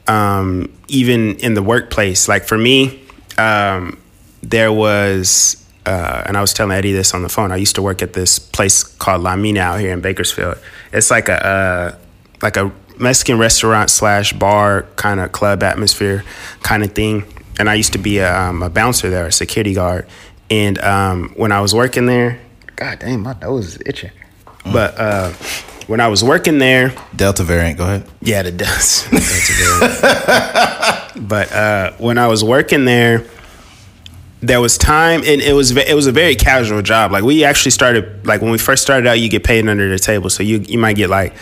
um, 0.06 0.72
even 0.88 1.36
in 1.36 1.54
the 1.54 1.62
workplace. 1.62 2.28
Like 2.28 2.44
for 2.44 2.58
me, 2.58 3.02
um, 3.38 4.00
there 4.42 4.72
was. 4.72 5.62
Uh, 5.84 6.24
and 6.26 6.36
I 6.36 6.40
was 6.40 6.52
telling 6.52 6.76
Eddie 6.76 6.90
this 6.90 7.14
on 7.14 7.22
the 7.22 7.28
phone. 7.28 7.52
I 7.52 7.56
used 7.56 7.76
to 7.76 7.82
work 7.82 8.02
at 8.02 8.12
this 8.12 8.40
place 8.40 8.82
called 8.82 9.22
La 9.22 9.36
Mina 9.36 9.60
out 9.60 9.78
here 9.78 9.92
in 9.92 10.00
Bakersfield. 10.00 10.58
It's 10.92 11.12
like 11.12 11.28
a 11.28 11.46
uh, 11.46 11.98
like 12.42 12.56
a 12.56 12.72
Mexican 12.98 13.38
restaurant 13.38 13.90
slash 13.90 14.32
bar 14.32 14.86
kind 14.96 15.20
of 15.20 15.30
club 15.30 15.62
atmosphere 15.62 16.24
kind 16.62 16.82
of 16.82 16.92
thing. 16.92 17.24
And 17.58 17.70
I 17.70 17.74
used 17.74 17.92
to 17.92 17.98
be 17.98 18.18
a, 18.18 18.36
um, 18.36 18.62
a 18.64 18.70
bouncer 18.70 19.10
there, 19.10 19.26
a 19.26 19.32
security 19.32 19.74
guard. 19.74 20.06
And 20.50 20.78
um, 20.78 21.32
when 21.36 21.52
I 21.52 21.60
was 21.60 21.74
working 21.74 22.06
there, 22.06 22.40
God 22.76 22.98
damn, 22.98 23.22
my 23.22 23.34
nose 23.40 23.76
is 23.76 23.82
itching. 23.86 24.10
But 24.72 24.98
uh, 24.98 25.30
when 25.86 26.00
I 26.00 26.08
was 26.08 26.24
working 26.24 26.58
there, 26.58 26.92
Delta 27.14 27.44
variant, 27.44 27.78
go 27.78 27.84
ahead. 27.84 28.08
yeah, 28.20 28.42
the 28.42 28.52
dust. 28.52 29.08
but 31.28 31.52
uh, 31.52 31.92
when 31.98 32.18
I 32.18 32.26
was 32.26 32.42
working 32.44 32.84
there, 32.84 33.24
there 34.46 34.60
was 34.60 34.78
time, 34.78 35.20
and 35.20 35.40
it 35.40 35.52
was 35.52 35.76
it 35.76 35.94
was 35.94 36.06
a 36.06 36.12
very 36.12 36.36
casual 36.36 36.80
job. 36.80 37.10
Like 37.10 37.24
we 37.24 37.44
actually 37.44 37.72
started, 37.72 38.26
like 38.26 38.40
when 38.40 38.50
we 38.52 38.58
first 38.58 38.82
started 38.82 39.08
out, 39.08 39.18
you 39.18 39.28
get 39.28 39.42
paid 39.42 39.66
under 39.68 39.88
the 39.88 39.98
table, 39.98 40.30
so 40.30 40.42
you 40.42 40.58
you 40.58 40.78
might 40.78 40.94
get 40.94 41.10
like 41.10 41.34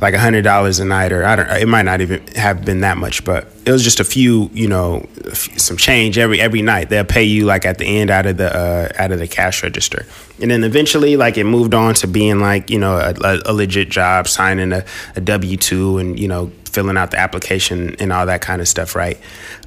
like 0.00 0.14
a 0.14 0.18
hundred 0.18 0.42
dollars 0.42 0.78
a 0.78 0.84
night, 0.84 1.12
or 1.12 1.24
I 1.24 1.36
don't. 1.36 1.48
It 1.48 1.68
might 1.68 1.84
not 1.84 2.00
even 2.00 2.26
have 2.36 2.64
been 2.64 2.80
that 2.80 2.98
much, 2.98 3.24
but 3.24 3.48
it 3.64 3.72
was 3.72 3.82
just 3.82 3.98
a 3.98 4.04
few, 4.04 4.50
you 4.52 4.68
know, 4.68 5.06
some 5.32 5.76
change 5.76 6.18
every 6.18 6.40
every 6.40 6.60
night. 6.60 6.90
They'll 6.90 7.04
pay 7.04 7.24
you 7.24 7.46
like 7.46 7.64
at 7.64 7.78
the 7.78 7.86
end 7.86 8.10
out 8.10 8.26
of 8.26 8.36
the 8.36 8.54
uh, 8.54 8.88
out 8.98 9.10
of 9.10 9.18
the 9.18 9.28
cash 9.28 9.62
register, 9.62 10.04
and 10.42 10.50
then 10.50 10.62
eventually, 10.62 11.16
like 11.16 11.38
it 11.38 11.44
moved 11.44 11.72
on 11.72 11.94
to 11.94 12.06
being 12.06 12.40
like 12.40 12.68
you 12.68 12.78
know 12.78 12.96
a, 12.96 13.40
a, 13.46 13.52
legit 13.54 13.88
job, 13.88 14.28
signing 14.28 14.72
a, 14.72 14.84
a 15.16 15.20
W 15.20 15.56
two, 15.56 15.96
and 15.96 16.18
you 16.18 16.28
know 16.28 16.52
filling 16.66 16.96
out 16.96 17.10
the 17.10 17.18
application 17.18 17.96
and 18.00 18.12
all 18.12 18.26
that 18.26 18.42
kind 18.42 18.60
of 18.60 18.68
stuff, 18.68 18.94
right? 18.94 19.18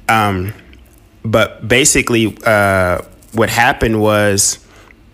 Um, 0.08 0.54
but 1.24 1.66
basically, 1.66 2.36
uh, 2.44 3.02
what 3.32 3.48
happened 3.48 4.00
was 4.00 4.64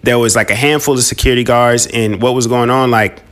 there 0.02 0.18
was 0.18 0.36
like 0.36 0.50
a 0.50 0.54
handful 0.54 0.94
of 0.94 1.02
security 1.02 1.44
guards, 1.44 1.86
and 1.86 2.20
what 2.20 2.34
was 2.34 2.46
going 2.46 2.70
on, 2.70 2.90
like 2.90 3.22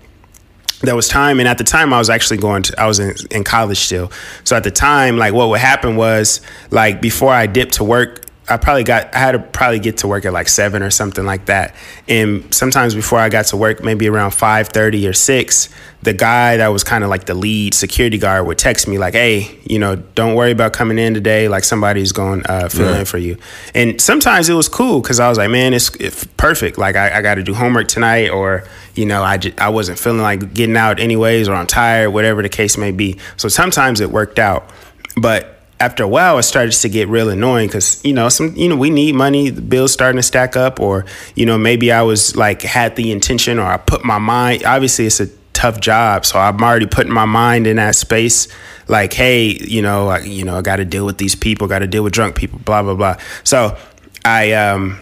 there 0.80 0.94
was 0.94 1.08
time. 1.08 1.40
And 1.40 1.48
at 1.48 1.58
the 1.58 1.64
time 1.64 1.92
i 1.92 1.98
was 1.98 2.08
actually 2.08 2.36
going 2.36 2.62
to 2.62 2.80
i 2.80 2.86
was 2.86 2.98
in, 2.98 3.14
in 3.30 3.44
college 3.44 3.78
still. 3.78 4.12
So 4.44 4.56
at 4.56 4.64
the 4.64 4.70
time 4.70 5.16
like 5.16 5.34
what 5.34 5.48
would 5.48 5.60
happen 5.60 5.96
was 5.96 6.40
like 6.70 7.00
before 7.00 7.32
i 7.32 7.46
dipped 7.46 7.74
to 7.74 7.84
work 7.84 8.27
i 8.50 8.56
probably 8.56 8.84
got 8.84 9.14
i 9.14 9.18
had 9.18 9.32
to 9.32 9.38
probably 9.38 9.78
get 9.78 9.98
to 9.98 10.08
work 10.08 10.24
at 10.24 10.32
like 10.32 10.48
seven 10.48 10.82
or 10.82 10.90
something 10.90 11.24
like 11.26 11.46
that. 11.46 11.74
And 12.08 12.52
sometimes 12.54 12.94
before 12.94 13.18
i 13.18 13.28
got 13.28 13.46
to 13.46 13.56
work 13.56 13.82
maybe 13.82 14.08
around 14.08 14.30
5.30 14.30 15.08
or 15.08 15.12
6 15.12 15.68
the 16.00 16.12
guy 16.12 16.58
that 16.58 16.68
was 16.68 16.84
kind 16.84 17.02
of 17.02 17.10
like 17.10 17.24
the 17.26 17.34
lead 17.34 17.74
security 17.74 18.18
guard 18.18 18.46
would 18.46 18.56
text 18.58 18.86
me 18.86 18.98
like 18.98 19.14
hey 19.14 19.58
you 19.64 19.78
know 19.78 19.96
don't 19.96 20.34
worry 20.34 20.52
about 20.52 20.72
coming 20.72 20.98
in 20.98 21.12
today. 21.12 21.48
Like 21.48 21.64
somebody's 21.64 22.12
going 22.12 22.42
uh, 22.48 22.68
fill 22.68 22.90
Right. 22.92 23.00
in 23.00 23.04
for 23.04 23.18
you. 23.18 23.36
And 23.74 24.00
sometimes 24.00 24.48
it 24.48 24.54
was 24.54 24.68
cool 24.68 25.00
because 25.02 25.18
i 25.20 25.28
was 25.28 25.38
like 25.38 25.50
man 25.50 25.74
it's, 25.74 25.94
it's 25.96 26.24
perfect. 26.36 26.78
Like 26.78 26.96
i, 26.96 27.18
I 27.18 27.22
got 27.22 27.34
to 27.34 27.42
do 27.42 27.52
homework 27.54 27.88
tonight 27.88 28.28
or 28.30 28.64
you 28.94 29.06
know 29.06 29.22
I, 29.22 29.36
just, 29.38 29.60
I 29.60 29.68
wasn't 29.70 29.98
feeling 29.98 30.20
like 30.22 30.54
getting 30.54 30.76
out 30.76 31.00
anyways 31.00 31.48
or 31.48 31.54
i'm 31.54 31.66
tired 31.66 32.10
whatever 32.10 32.42
the 32.42 32.48
case 32.48 32.78
may 32.78 32.92
be. 32.92 33.18
So 33.36 33.48
sometimes 33.48 34.00
it 34.00 34.10
worked 34.10 34.38
out. 34.38 34.70
But 35.16 35.57
after 35.80 36.02
a 36.02 36.08
while 36.08 36.38
it 36.38 36.42
started 36.42 36.72
to 36.72 36.88
get 36.88 37.08
real 37.08 37.28
annoying 37.28 37.68
because 37.68 38.04
you 38.04 38.12
know 38.12 38.28
some 38.28 38.54
you 38.56 38.68
know 38.68 38.76
we 38.76 38.90
need 38.90 39.14
money 39.14 39.50
the 39.50 39.62
bills 39.62 39.92
starting 39.92 40.16
to 40.16 40.22
stack 40.22 40.56
up 40.56 40.80
or 40.80 41.04
you 41.34 41.46
know 41.46 41.56
maybe 41.56 41.92
i 41.92 42.02
was 42.02 42.34
like 42.36 42.62
had 42.62 42.96
the 42.96 43.12
intention 43.12 43.58
or 43.58 43.66
i 43.66 43.76
put 43.76 44.04
my 44.04 44.18
mind 44.18 44.64
obviously 44.64 45.06
it's 45.06 45.20
a 45.20 45.28
tough 45.52 45.80
job 45.80 46.24
so 46.24 46.38
i'm 46.38 46.62
already 46.62 46.86
putting 46.86 47.12
my 47.12 47.24
mind 47.24 47.66
in 47.66 47.76
that 47.76 47.94
space 47.94 48.48
like 48.88 49.12
hey 49.12 49.56
you 49.60 49.82
know 49.82 50.08
I, 50.08 50.20
you 50.20 50.44
know 50.44 50.56
i 50.56 50.62
got 50.62 50.76
to 50.76 50.84
deal 50.84 51.06
with 51.06 51.18
these 51.18 51.34
people 51.34 51.68
got 51.68 51.80
to 51.80 51.86
deal 51.86 52.02
with 52.02 52.12
drunk 52.12 52.36
people 52.36 52.58
blah 52.60 52.82
blah 52.82 52.94
blah. 52.94 53.16
So 53.44 53.76
i 54.24 54.52
um 54.52 54.98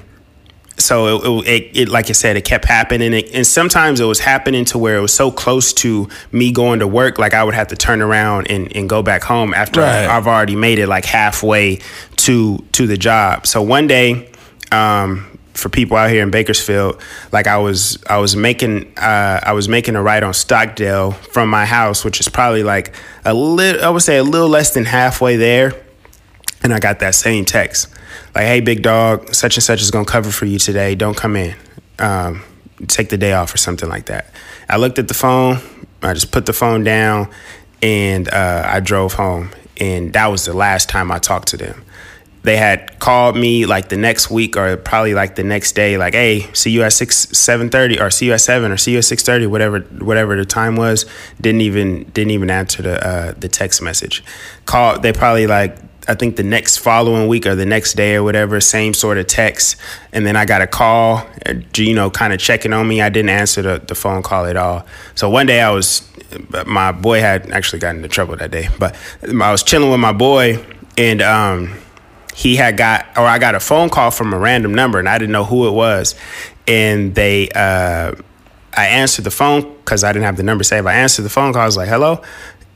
so 0.78 1.40
it, 1.42 1.48
it, 1.48 1.76
it 1.76 1.88
like 1.88 2.10
I 2.10 2.12
said, 2.12 2.36
it 2.36 2.44
kept 2.44 2.66
happening, 2.66 3.12
it, 3.14 3.34
and 3.34 3.46
sometimes 3.46 4.00
it 4.00 4.04
was 4.04 4.20
happening 4.20 4.64
to 4.66 4.78
where 4.78 4.96
it 4.96 5.00
was 5.00 5.14
so 5.14 5.30
close 5.30 5.72
to 5.74 6.08
me 6.32 6.52
going 6.52 6.80
to 6.80 6.86
work, 6.86 7.18
like 7.18 7.34
I 7.34 7.44
would 7.44 7.54
have 7.54 7.68
to 7.68 7.76
turn 7.76 8.02
around 8.02 8.50
and, 8.50 8.74
and 8.76 8.88
go 8.88 9.02
back 9.02 9.22
home 9.22 9.54
after 9.54 9.80
Right. 9.80 10.06
I've 10.06 10.26
already 10.26 10.56
made 10.56 10.78
it 10.78 10.86
like 10.86 11.04
halfway 11.04 11.80
to 12.16 12.58
to 12.72 12.86
the 12.86 12.96
job. 12.96 13.46
So 13.46 13.62
one 13.62 13.86
day, 13.86 14.30
um, 14.72 15.38
for 15.54 15.70
people 15.70 15.96
out 15.96 16.10
here 16.10 16.22
in 16.22 16.30
Bakersfield, 16.30 17.00
like 17.32 17.46
I 17.46 17.56
was 17.58 18.02
I 18.08 18.18
was 18.18 18.36
making 18.36 18.92
uh, 18.98 19.40
I 19.42 19.52
was 19.52 19.68
making 19.68 19.96
a 19.96 20.02
ride 20.02 20.22
on 20.22 20.34
Stockdale 20.34 21.12
from 21.12 21.48
my 21.48 21.64
house, 21.64 22.04
which 22.04 22.20
is 22.20 22.28
probably 22.28 22.62
like 22.62 22.94
a 23.24 23.32
little 23.32 23.82
I 23.82 23.88
would 23.88 24.02
say 24.02 24.18
a 24.18 24.24
little 24.24 24.48
less 24.48 24.74
than 24.74 24.84
halfway 24.84 25.36
there 25.36 25.72
and 26.62 26.72
I 26.72 26.78
got 26.78 27.00
that 27.00 27.14
same 27.14 27.44
text 27.44 27.88
like, 28.36 28.44
"Hey, 28.44 28.60
big 28.60 28.82
dog, 28.82 29.34
such 29.34 29.56
and 29.56 29.64
such 29.64 29.80
is 29.80 29.90
gonna 29.90 30.04
cover 30.04 30.30
for 30.30 30.44
you 30.44 30.58
today. 30.58 30.94
Don't 30.94 31.16
come 31.16 31.36
in. 31.36 31.54
Um, 31.98 32.42
take 32.86 33.08
the 33.08 33.16
day 33.16 33.32
off 33.32 33.52
or 33.52 33.56
something 33.56 33.88
like 33.88 34.06
that." 34.06 34.26
I 34.68 34.76
looked 34.76 34.98
at 34.98 35.08
the 35.08 35.14
phone. 35.14 35.58
I 36.02 36.12
just 36.12 36.30
put 36.30 36.46
the 36.46 36.52
phone 36.52 36.84
down, 36.84 37.30
and 37.82 38.28
uh, 38.28 38.62
I 38.66 38.80
drove 38.80 39.14
home. 39.14 39.50
And 39.78 40.12
that 40.12 40.26
was 40.26 40.44
the 40.44 40.54
last 40.54 40.88
time 40.88 41.10
I 41.10 41.18
talked 41.18 41.48
to 41.48 41.56
them. 41.56 41.82
They 42.42 42.56
had 42.56 42.98
called 43.00 43.36
me 43.36 43.66
like 43.66 43.88
the 43.88 43.96
next 43.96 44.30
week 44.30 44.56
or 44.56 44.76
probably 44.76 45.14
like 45.14 45.34
the 45.34 45.42
next 45.42 45.72
day, 45.72 45.96
like, 45.96 46.14
"Hey, 46.14 46.46
see 46.52 46.70
you 46.70 46.82
at 46.82 46.92
six, 46.92 47.16
seven 47.32 47.70
thirty, 47.70 47.98
or 47.98 48.10
see 48.10 48.26
you 48.26 48.34
at 48.34 48.40
seven, 48.42 48.70
or 48.70 48.76
see 48.76 48.92
you 48.92 48.98
at 48.98 49.04
six 49.04 49.22
thirty, 49.22 49.46
whatever, 49.46 49.80
whatever 49.80 50.36
the 50.36 50.44
time 50.44 50.76
was." 50.76 51.06
Didn't 51.40 51.62
even 51.62 52.04
didn't 52.10 52.32
even 52.32 52.50
answer 52.50 52.82
the 52.82 53.06
uh, 53.06 53.34
the 53.36 53.48
text 53.48 53.80
message. 53.80 54.22
Called. 54.66 55.02
They 55.02 55.12
probably 55.12 55.46
like 55.46 55.76
I 56.08 56.14
think 56.14 56.36
the 56.36 56.42
next 56.42 56.78
following 56.78 57.28
week 57.28 57.46
or 57.46 57.54
the 57.54 57.66
next 57.66 57.94
day 57.94 58.14
or 58.14 58.22
whatever, 58.22 58.60
same 58.60 58.94
sort 58.94 59.18
of 59.18 59.26
text. 59.26 59.76
And 60.12 60.26
then 60.26 60.36
I 60.36 60.44
got 60.44 60.62
a 60.62 60.66
call, 60.66 61.26
uh, 61.46 61.54
you 61.76 61.94
know, 61.94 62.10
kind 62.10 62.32
of 62.32 62.38
checking 62.38 62.72
on 62.72 62.86
me. 62.86 63.02
I 63.02 63.08
didn't 63.08 63.30
answer 63.30 63.62
the, 63.62 63.82
the 63.84 63.94
phone 63.94 64.22
call 64.22 64.46
at 64.46 64.56
all. 64.56 64.86
So 65.14 65.28
one 65.28 65.46
day 65.46 65.60
I 65.60 65.70
was 65.70 66.08
my 66.66 66.92
boy 66.92 67.20
had 67.20 67.50
actually 67.50 67.78
gotten 67.78 67.96
into 67.96 68.08
trouble 68.08 68.36
that 68.36 68.50
day. 68.50 68.68
But 68.78 68.96
I 69.22 69.52
was 69.52 69.62
chilling 69.62 69.90
with 69.90 70.00
my 70.00 70.12
boy, 70.12 70.64
and 70.96 71.22
um, 71.22 71.76
he 72.34 72.56
had 72.56 72.76
got, 72.76 73.06
or 73.16 73.24
I 73.24 73.38
got 73.38 73.54
a 73.54 73.60
phone 73.60 73.88
call 73.88 74.10
from 74.10 74.32
a 74.32 74.38
random 74.38 74.74
number, 74.74 74.98
and 74.98 75.08
I 75.08 75.18
didn't 75.18 75.32
know 75.32 75.44
who 75.44 75.68
it 75.68 75.72
was, 75.72 76.14
and 76.66 77.14
they. 77.14 77.48
Uh, 77.50 78.14
I 78.78 78.88
answered 78.88 79.24
the 79.24 79.30
phone 79.30 79.74
because 79.76 80.04
I 80.04 80.12
didn't 80.12 80.26
have 80.26 80.36
the 80.36 80.42
number 80.42 80.62
saved. 80.62 80.86
I 80.86 80.94
answered 80.94 81.22
the 81.22 81.30
phone 81.30 81.54
call. 81.54 81.62
I 81.62 81.66
was 81.66 81.78
like, 81.78 81.88
"Hello," 81.88 82.22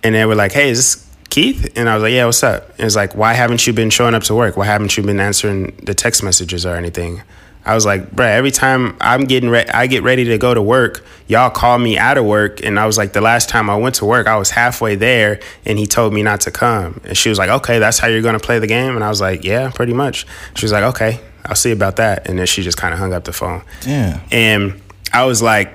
and 0.03 0.15
they 0.15 0.25
were 0.25 0.35
like, 0.35 0.53
"Hey, 0.53 0.71
is 0.71 0.79
this 0.79 1.10
Keith?" 1.31 1.73
And 1.77 1.89
I 1.89 1.95
was 1.95 2.03
like, 2.03 2.13
"Yeah, 2.13 2.27
what's 2.27 2.43
up?" 2.43 2.69
And 2.79 2.87
it's 2.87 2.97
like, 2.97 3.15
"Why 3.15 3.33
haven't 3.33 3.67
you 3.67 3.73
been 3.73 3.91
showing 3.91 4.15
up 4.15 4.25
to 4.25 4.35
work? 4.35 4.57
Why 4.57 4.67
haven't 4.67 4.97
you 4.97 5.03
been 5.03 5.21
answering 5.21 5.77
the 5.83 5.95
text 5.95 6.23
messages 6.23 6.67
or 6.67 6.75
anything?" 6.77 7.23
I 7.65 7.75
was 7.75 7.85
like, 7.85 8.11
"Bruh, 8.17 8.31
every 8.31 8.51
time 8.51 8.97
I'm 9.01 9.27
getting 9.27 9.51
ready, 9.51 9.69
I 9.71 9.87
get 9.87 10.03
ready 10.03 10.25
to 10.25 10.39
go 10.39 10.55
to 10.55 10.63
work, 10.63 11.05
y'all 11.27 11.51
call 11.51 11.79
me 11.79 11.99
out 11.99 12.17
of 12.17 12.25
work." 12.25 12.65
And 12.65 12.81
I 12.81 12.87
was 12.87 12.97
like, 12.97 13.13
"The 13.13 13.21
last 13.21 13.49
time 13.49 13.69
I 13.69 13.77
went 13.77 13.97
to 13.97 14.07
work, 14.07 14.27
I 14.27 14.37
was 14.37 14.51
halfway 14.51 14.95
there, 14.95 15.41
and 15.67 15.79
he 15.79 15.87
told 15.87 16.15
me 16.15 16.23
not 16.23 16.41
to 16.43 16.51
come." 16.51 17.01
And 17.05 17.17
she 17.17 17.29
was 17.29 17.39
like, 17.39 17.51
"Okay, 17.51 17.79
that's 17.79 17.99
how 17.99 18.09
you're 18.09 18.23
gonna 18.23 18.39
play 18.39 18.59
the 18.59 18.67
game?" 18.67 18.97
And 18.97 19.05
I 19.05 19.09
was 19.09 19.21
like, 19.21 19.45
"Yeah, 19.45 19.71
pretty 19.75 19.93
much." 19.93 20.27
She 20.55 20.65
was 20.65 20.73
like, 20.73 20.85
"Okay, 20.85 21.21
I'll 21.45 21.55
see 21.55 21.71
about 21.71 21.97
that." 21.97 22.29
And 22.29 22.39
then 22.39 22.47
she 22.47 22.63
just 22.63 22.79
kind 22.79 22.95
of 22.95 22.99
hung 22.99 23.13
up 23.13 23.25
the 23.25 23.33
phone. 23.33 23.63
Yeah. 23.87 24.21
And 24.33 24.81
I 25.13 25.25
was 25.25 25.43
like, 25.43 25.71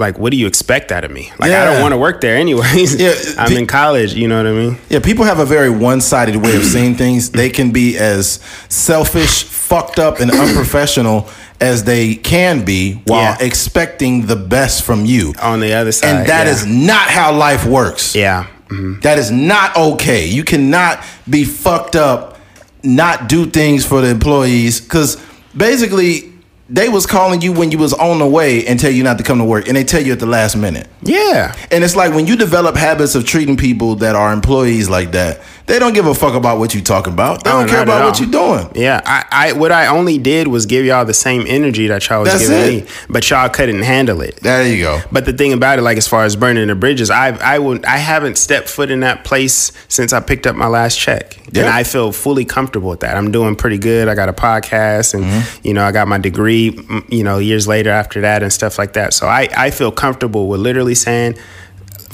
like, 0.00 0.18
what 0.18 0.30
do 0.32 0.36
you 0.36 0.46
expect 0.48 0.90
out 0.90 1.04
of 1.04 1.10
me? 1.12 1.30
Like, 1.38 1.52
I 1.52 1.64
don't 1.66 1.80
want 1.82 1.92
to 1.92 1.98
work 1.98 2.20
there 2.20 2.36
anyways. 2.36 3.00
Yeah, 3.00 3.14
I'm 3.38 3.52
in 3.56 3.66
college. 3.66 4.14
You 4.14 4.26
know 4.26 4.36
what 4.38 4.46
I 4.46 4.52
mean? 4.52 4.78
Yeah, 4.88 4.98
people 4.98 5.24
have 5.24 5.38
a 5.38 5.44
very 5.44 5.70
one-sided 5.70 6.34
way 6.36 6.56
of 6.56 6.64
seeing 6.64 6.94
things. 6.96 7.30
They 7.30 7.50
can 7.50 7.70
be 7.70 7.96
as 7.98 8.40
selfish, 8.68 9.44
fucked 9.44 9.98
up, 10.00 10.18
and 10.20 10.30
unprofessional 10.30 11.28
as 11.60 11.84
they 11.84 12.14
can 12.14 12.64
be 12.64 12.94
while 13.06 13.20
Yeah. 13.20 13.36
expecting 13.46 14.26
the 14.26 14.36
best 14.36 14.82
from 14.82 15.04
you. 15.04 15.34
On 15.42 15.60
the 15.60 15.74
other 15.74 15.92
side, 15.92 16.08
And 16.16 16.26
that 16.28 16.46
yeah. 16.46 16.52
is 16.52 16.66
not 16.66 17.08
how 17.10 17.32
life 17.32 17.64
works. 17.66 18.14
yeah. 18.16 18.46
mhm. 18.68 19.02
That 19.02 19.18
is 19.18 19.30
not 19.30 19.76
okay. 19.76 20.26
You 20.26 20.42
cannot 20.44 21.04
be 21.28 21.44
fucked 21.44 21.96
up, 21.96 22.38
not 22.82 23.28
do 23.28 23.44
things 23.46 23.84
for 23.84 24.00
the 24.00 24.08
employees 24.08 24.80
because 24.80 25.18
basically 25.54 26.29
they 26.70 26.88
was 26.88 27.04
calling 27.04 27.40
you 27.42 27.52
when 27.52 27.72
you 27.72 27.78
was 27.78 27.92
on 27.92 28.20
the 28.20 28.26
way 28.26 28.64
and 28.66 28.78
tell 28.78 28.90
you 28.90 29.02
not 29.02 29.18
to 29.18 29.24
come 29.24 29.38
to 29.38 29.44
work, 29.44 29.66
and 29.66 29.76
they 29.76 29.84
tell 29.84 30.00
you 30.00 30.12
at 30.12 30.20
the 30.20 30.26
last 30.26 30.56
minute. 30.56 30.88
Yeah. 31.02 31.54
And 31.70 31.82
it's 31.82 31.96
like 31.96 32.14
when 32.14 32.26
you 32.26 32.36
develop 32.36 32.76
habits 32.76 33.14
of 33.14 33.26
treating 33.26 33.56
people 33.56 33.96
that 33.96 34.14
are 34.14 34.32
employees 34.32 34.88
like 34.88 35.10
that, 35.12 35.40
they 35.70 35.78
don't 35.78 35.92
give 35.94 36.06
a 36.06 36.14
fuck 36.14 36.34
about 36.34 36.58
what 36.58 36.74
you 36.74 36.82
talking 36.82 37.12
about. 37.12 37.44
They 37.44 37.50
Oh, 37.50 37.60
don't 37.60 37.68
care 37.68 37.82
about 37.82 38.04
what 38.04 38.20
you're 38.20 38.30
doing. 38.30 38.68
Yeah, 38.74 39.00
I, 39.06 39.24
I 39.30 39.52
what 39.52 39.72
I 39.72 39.86
only 39.86 40.18
did 40.18 40.48
was 40.48 40.66
give 40.66 40.84
y'all 40.84 41.04
the 41.04 41.14
same 41.14 41.44
energy 41.46 41.86
that 41.86 42.08
y'all 42.08 42.20
was 42.22 42.30
That's 42.32 42.48
giving 42.48 42.78
it. 42.78 42.84
me, 42.84 42.90
but 43.08 43.28
y'all 43.30 43.48
couldn't 43.48 43.82
handle 43.82 44.20
it. 44.20 44.36
There 44.42 44.66
you 44.66 44.82
go. 44.82 45.00
But 45.12 45.24
the 45.26 45.32
thing 45.32 45.52
about 45.52 45.78
it, 45.78 45.82
like 45.82 45.96
as 45.96 46.08
far 46.08 46.24
as 46.24 46.36
burning 46.36 46.66
the 46.68 46.74
bridges, 46.74 47.10
I 47.10 47.28
I 47.36 47.58
would 47.58 47.84
I 47.84 47.96
haven't 47.98 48.36
stepped 48.36 48.68
foot 48.68 48.90
in 48.90 49.00
that 49.00 49.24
place 49.24 49.72
since 49.88 50.12
I 50.12 50.20
picked 50.20 50.46
up 50.46 50.56
my 50.56 50.66
last 50.66 50.98
check, 50.98 51.36
Yeah. 51.52 51.62
and 51.62 51.68
I 51.70 51.84
feel 51.84 52.12
fully 52.12 52.44
comfortable 52.44 52.90
with 52.90 53.00
that. 53.00 53.16
I'm 53.16 53.30
doing 53.30 53.56
pretty 53.56 53.78
good. 53.78 54.08
I 54.08 54.14
got 54.14 54.28
a 54.28 54.32
podcast, 54.34 55.14
and 55.14 55.24
Mm-hmm. 55.24 55.66
you 55.68 55.74
know 55.74 55.84
I 55.84 55.92
got 55.92 56.08
my 56.08 56.18
degree. 56.18 56.76
You 57.08 57.22
know, 57.24 57.38
years 57.38 57.68
later 57.68 57.90
after 57.90 58.20
that 58.22 58.42
and 58.42 58.52
stuff 58.52 58.76
like 58.78 58.94
that. 58.94 59.14
So 59.14 59.26
I 59.26 59.48
I 59.56 59.70
feel 59.70 59.92
comfortable 59.92 60.48
with 60.48 60.60
literally 60.60 60.94
saying. 60.96 61.36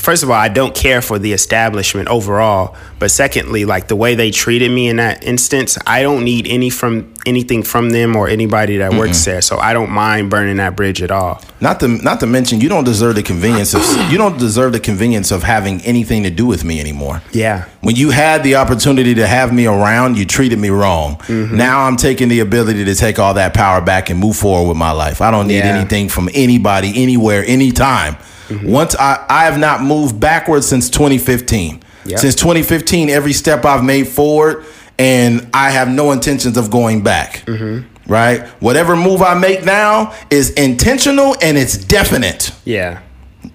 First 0.06 0.22
of 0.22 0.30
all, 0.30 0.36
I 0.36 0.46
don't 0.46 0.72
care 0.72 1.02
for 1.02 1.18
the 1.18 1.32
establishment 1.32 2.06
overall, 2.06 2.76
but 3.00 3.10
secondly, 3.10 3.64
like 3.64 3.88
the 3.88 3.96
way 3.96 4.14
they 4.14 4.30
treated 4.30 4.70
me 4.70 4.86
in 4.86 4.98
that 4.98 5.24
instance, 5.24 5.76
I 5.84 6.02
don't 6.02 6.22
need 6.22 6.46
any 6.46 6.70
from 6.70 7.12
anything 7.26 7.64
from 7.64 7.90
them 7.90 8.14
or 8.14 8.28
anybody 8.28 8.76
that 8.76 8.94
works 8.94 9.24
there. 9.24 9.42
So 9.42 9.58
I 9.58 9.72
don't 9.72 9.90
mind 9.90 10.30
burning 10.30 10.58
that 10.58 10.76
bridge 10.76 11.02
at 11.02 11.10
all. 11.10 11.42
Not 11.60 11.80
to 11.80 11.88
not 11.88 12.20
to 12.20 12.26
mention, 12.28 12.60
you 12.60 12.68
don't 12.68 12.84
deserve 12.84 13.16
the 13.16 13.24
convenience 13.24 13.74
of 13.74 13.82
you 14.12 14.16
don't 14.16 14.38
deserve 14.38 14.70
the 14.74 14.78
convenience 14.78 15.32
of 15.32 15.42
having 15.42 15.80
anything 15.80 16.22
to 16.22 16.30
do 16.30 16.46
with 16.46 16.62
me 16.62 16.78
anymore. 16.78 17.20
Yeah. 17.32 17.64
When 17.80 17.96
you 17.96 18.10
had 18.10 18.44
the 18.44 18.54
opportunity 18.54 19.12
to 19.16 19.26
have 19.26 19.52
me 19.52 19.66
around, 19.66 20.18
you 20.18 20.24
treated 20.24 20.60
me 20.60 20.70
wrong. 20.70 21.16
Mm-hmm. 21.16 21.56
Now 21.56 21.80
I'm 21.80 21.96
taking 21.96 22.28
the 22.28 22.38
ability 22.38 22.84
to 22.84 22.94
take 22.94 23.18
all 23.18 23.34
that 23.34 23.54
power 23.54 23.80
back 23.80 24.08
and 24.08 24.20
move 24.20 24.36
forward 24.36 24.68
with 24.68 24.76
my 24.76 24.92
life. 24.92 25.20
I 25.20 25.32
don't 25.32 25.48
need 25.48 25.64
Yeah. 25.64 25.76
anything 25.76 26.08
from 26.08 26.28
anybody, 26.32 26.92
anywhere, 26.94 27.42
anytime. 27.44 28.18
Mm-hmm. 28.48 28.70
Once 28.70 28.94
I, 28.96 29.24
I 29.28 29.44
have 29.44 29.58
not 29.58 29.82
moved 29.82 30.20
backwards 30.20 30.66
since 30.66 30.88
2015. 30.90 31.82
Yep. 32.06 32.18
Since 32.18 32.34
2015, 32.36 33.10
every 33.10 33.32
step 33.32 33.64
I've 33.64 33.84
made 33.84 34.06
forward, 34.06 34.64
and 34.98 35.48
I 35.52 35.70
have 35.70 35.88
no 35.88 36.12
intentions 36.12 36.56
of 36.56 36.70
going 36.70 37.02
back. 37.02 37.44
Mm-hmm. 37.46 38.10
Right? 38.10 38.46
Whatever 38.62 38.94
move 38.94 39.20
I 39.20 39.34
make 39.34 39.64
now 39.64 40.14
is 40.30 40.50
intentional 40.50 41.34
and 41.42 41.58
it's 41.58 41.76
definite. 41.76 42.52
Yeah. 42.64 43.02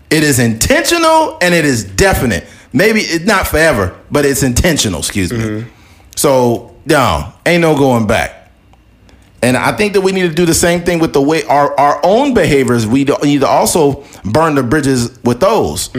It 0.09 0.23
is 0.23 0.39
intentional 0.39 1.37
and 1.41 1.53
it 1.53 1.63
is 1.63 1.85
definite. 1.85 2.45
Maybe 2.73 2.99
it's 2.99 3.25
not 3.25 3.47
forever, 3.47 3.97
but 4.11 4.25
it's 4.25 4.43
intentional. 4.43 4.99
Excuse 4.99 5.31
me. 5.31 5.39
Mm-hmm. 5.39 5.69
So, 6.17 6.75
no, 6.85 7.31
ain't 7.45 7.61
no 7.61 7.77
going 7.77 8.07
back. 8.07 8.40
And 9.43 9.57
I 9.57 9.71
think 9.71 9.93
that 9.93 10.01
we 10.01 10.11
need 10.11 10.29
to 10.29 10.33
do 10.35 10.45
the 10.45 10.53
same 10.53 10.81
thing 10.81 10.99
with 10.99 11.13
the 11.13 11.21
way 11.21 11.43
our, 11.45 11.77
our 11.79 11.99
own 12.03 12.33
behaviors. 12.35 12.85
We 12.85 13.05
need 13.23 13.41
to 13.41 13.47
also 13.47 14.03
burn 14.23 14.53
the 14.55 14.63
bridges 14.63 15.17
with 15.23 15.39
those. 15.39 15.89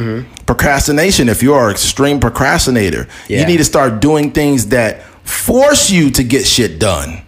Procrastination, 0.46 1.28
if 1.28 1.42
you're 1.42 1.66
an 1.66 1.72
extreme 1.72 2.20
procrastinator, 2.20 3.08
you 3.28 3.44
need 3.46 3.56
to 3.56 3.64
start 3.64 4.00
doing 4.00 4.30
things 4.32 4.68
that 4.68 5.02
force 5.26 5.90
you 5.90 6.10
to 6.10 6.22
get 6.22 6.46
shit 6.46 6.78
done. 6.78 7.22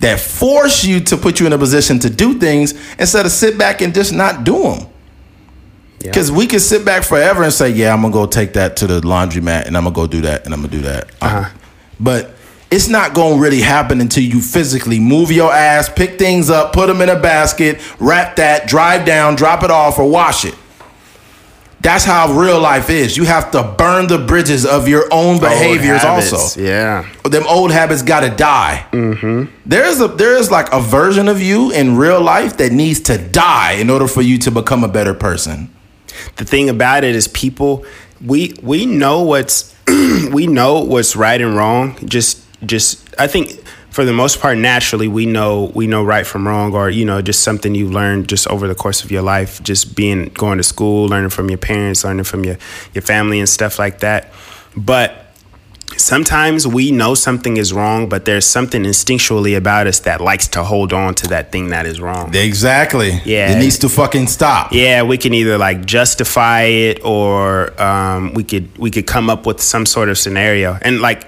That 0.00 0.20
force 0.20 0.84
you 0.84 1.00
to 1.00 1.16
put 1.16 1.40
you 1.40 1.46
in 1.46 1.52
a 1.52 1.58
position 1.58 1.98
to 2.00 2.10
do 2.10 2.38
things 2.38 2.74
instead 2.98 3.24
of 3.26 3.32
sit 3.32 3.56
back 3.58 3.80
and 3.80 3.94
just 3.94 4.12
not 4.12 4.44
do 4.44 4.62
them. 4.62 4.86
Yeah. 6.00 6.10
Because 6.10 6.30
we 6.30 6.46
can 6.46 6.60
sit 6.60 6.84
back 6.84 7.02
forever 7.02 7.42
and 7.42 7.52
say, 7.52 7.70
"Yeah, 7.70 7.92
I'm 7.92 8.02
gonna 8.02 8.12
go 8.12 8.26
take 8.26 8.52
that 8.52 8.76
to 8.76 8.86
the 8.86 9.00
laundromat, 9.00 9.66
and 9.66 9.76
I'm 9.76 9.82
gonna 9.82 9.96
go 9.96 10.06
do 10.06 10.20
that, 10.20 10.44
and 10.44 10.54
I'm 10.54 10.60
gonna 10.60 10.70
do 10.72 10.82
that." 10.82 11.08
Uh-huh. 11.20 11.48
But 11.98 12.36
it's 12.70 12.88
not 12.88 13.14
gonna 13.14 13.36
really 13.40 13.60
happen 13.62 14.00
until 14.00 14.22
you 14.22 14.40
physically 14.40 15.00
move 15.00 15.30
your 15.32 15.52
ass, 15.52 15.88
pick 15.88 16.18
things 16.18 16.50
up, 16.50 16.72
put 16.72 16.86
them 16.86 17.00
in 17.00 17.08
a 17.08 17.18
basket, 17.18 17.80
wrap 17.98 18.36
that, 18.36 18.68
drive 18.68 19.06
down, 19.06 19.36
drop 19.36 19.62
it 19.62 19.70
off, 19.70 19.98
or 19.98 20.08
wash 20.08 20.44
it. 20.44 20.54
That's 21.80 22.04
how 22.04 22.32
real 22.32 22.60
life 22.60 22.90
is. 22.90 23.16
You 23.16 23.24
have 23.24 23.52
to 23.52 23.62
burn 23.62 24.08
the 24.08 24.18
bridges 24.18 24.66
of 24.66 24.88
your 24.88 25.04
own 25.12 25.38
behaviors, 25.38 26.04
also 26.04 26.60
Yeah. 26.60 27.06
them 27.24 27.44
old 27.48 27.70
habits 27.70 28.02
gotta 28.02 28.30
die. 28.30 28.84
Mm-hmm. 28.92 29.44
There's 29.64 30.00
a 30.00 30.08
there 30.08 30.36
is 30.36 30.50
like 30.50 30.70
a 30.72 30.80
version 30.80 31.28
of 31.28 31.40
you 31.40 31.70
in 31.70 31.96
real 31.96 32.20
life 32.20 32.56
that 32.56 32.72
needs 32.72 32.98
to 33.00 33.16
die 33.16 33.72
in 33.74 33.90
order 33.90 34.08
for 34.08 34.22
you 34.22 34.38
to 34.38 34.50
become 34.50 34.82
a 34.82 34.88
better 34.88 35.14
person. 35.14 35.70
The 36.36 36.44
thing 36.44 36.68
about 36.68 37.04
it 37.04 37.14
is 37.14 37.28
people 37.28 37.84
we 38.20 38.54
we 38.60 38.84
know 38.84 39.22
what's 39.22 39.72
we 40.32 40.48
know 40.48 40.80
what's 40.80 41.14
right 41.14 41.40
and 41.40 41.54
wrong. 41.54 41.96
Just 42.04 42.42
just 42.64 43.14
I 43.18 43.26
think 43.26 43.60
for 43.90 44.04
the 44.04 44.12
most 44.12 44.40
part 44.40 44.58
naturally 44.58 45.08
we 45.08 45.26
know 45.26 45.72
we 45.74 45.86
know 45.86 46.04
right 46.04 46.26
from 46.26 46.46
wrong 46.46 46.74
or 46.74 46.90
you 46.90 47.04
know 47.04 47.22
just 47.22 47.42
something 47.42 47.74
you 47.74 47.88
learned 47.88 48.28
just 48.28 48.46
over 48.48 48.68
the 48.68 48.74
course 48.74 49.02
of 49.02 49.10
your 49.10 49.22
life 49.22 49.62
just 49.62 49.96
being 49.96 50.26
going 50.30 50.58
to 50.58 50.64
school 50.64 51.06
learning 51.08 51.30
from 51.30 51.48
your 51.48 51.58
parents 51.58 52.04
learning 52.04 52.24
from 52.24 52.44
your 52.44 52.56
your 52.94 53.02
family 53.02 53.38
and 53.38 53.48
stuff 53.48 53.78
like 53.78 54.00
that. 54.00 54.32
But 54.76 55.27
sometimes 56.00 56.66
we 56.66 56.90
know 56.90 57.14
something 57.14 57.56
is 57.56 57.72
wrong 57.72 58.08
but 58.08 58.24
there's 58.24 58.46
something 58.46 58.82
instinctually 58.84 59.56
about 59.56 59.86
us 59.86 60.00
that 60.00 60.20
likes 60.20 60.46
to 60.48 60.62
hold 60.62 60.92
on 60.92 61.14
to 61.14 61.26
that 61.28 61.50
thing 61.52 61.68
that 61.68 61.86
is 61.86 62.00
wrong 62.00 62.34
Exactly. 62.34 63.20
Yeah. 63.24 63.52
It 63.52 63.58
needs 63.58 63.78
to 63.78 63.88
fucking 63.88 64.26
stop. 64.28 64.72
yeah 64.72 65.02
we 65.02 65.18
can 65.18 65.34
either 65.34 65.58
like 65.58 65.84
justify 65.84 66.62
it 66.62 67.04
or 67.04 67.80
um, 67.82 68.34
we 68.34 68.44
could 68.44 68.76
we 68.78 68.90
could 68.90 69.06
come 69.06 69.28
up 69.30 69.46
with 69.46 69.60
some 69.60 69.86
sort 69.86 70.08
of 70.08 70.16
scenario 70.18 70.78
and 70.82 71.00
like 71.00 71.24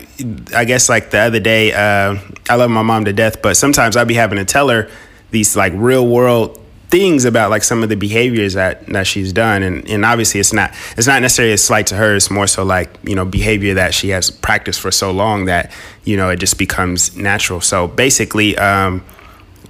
i 0.55 0.65
guess 0.65 0.89
like 0.89 1.11
the 1.11 1.19
other 1.19 1.41
day 1.41 1.73
uh, 1.73 2.17
i 2.49 2.55
love 2.55 2.71
my 2.71 2.83
mom 2.83 3.05
to 3.07 3.13
death 3.13 3.41
but 3.43 3.57
sometimes 3.57 3.97
i'd 3.97 4.07
be 4.09 4.15
having 4.15 4.39
to 4.39 4.45
tell 4.45 4.69
her 4.69 4.89
these 5.31 5.57
like 5.57 5.73
real 5.77 6.07
world 6.07 6.60
things 6.91 7.25
about 7.25 7.51
like 7.51 7.63
some 7.63 7.83
of 7.83 7.89
the 7.89 7.97
behaviors 7.97 8.55
that 8.55 8.87
that 8.89 9.07
she's 9.07 9.33
done. 9.33 9.63
And 9.63 9.89
and 9.89 10.05
obviously 10.05 10.41
it's 10.41 10.53
not 10.53 10.75
it's 10.97 11.07
not 11.07 11.23
necessarily 11.23 11.55
a 11.55 11.59
slight 11.59 11.87
to 11.89 11.97
her. 11.97 12.17
It's 12.17 12.31
more 12.31 12.47
so 12.47 12.65
like 12.65 12.91
you 13.03 13.15
know 13.15 13.25
behavior 13.25 13.75
that 13.75 13.95
she 13.95 14.11
has 14.11 14.31
practiced 14.31 14.81
for 14.81 14.91
so 14.91 15.11
long 15.11 15.47
that 15.47 15.73
you 16.05 16.17
know 16.17 16.31
it 16.31 16.39
just 16.39 16.59
becomes 16.59 17.17
natural. 17.17 17.61
So 17.61 17.87
basically 17.87 18.57
um 18.59 19.05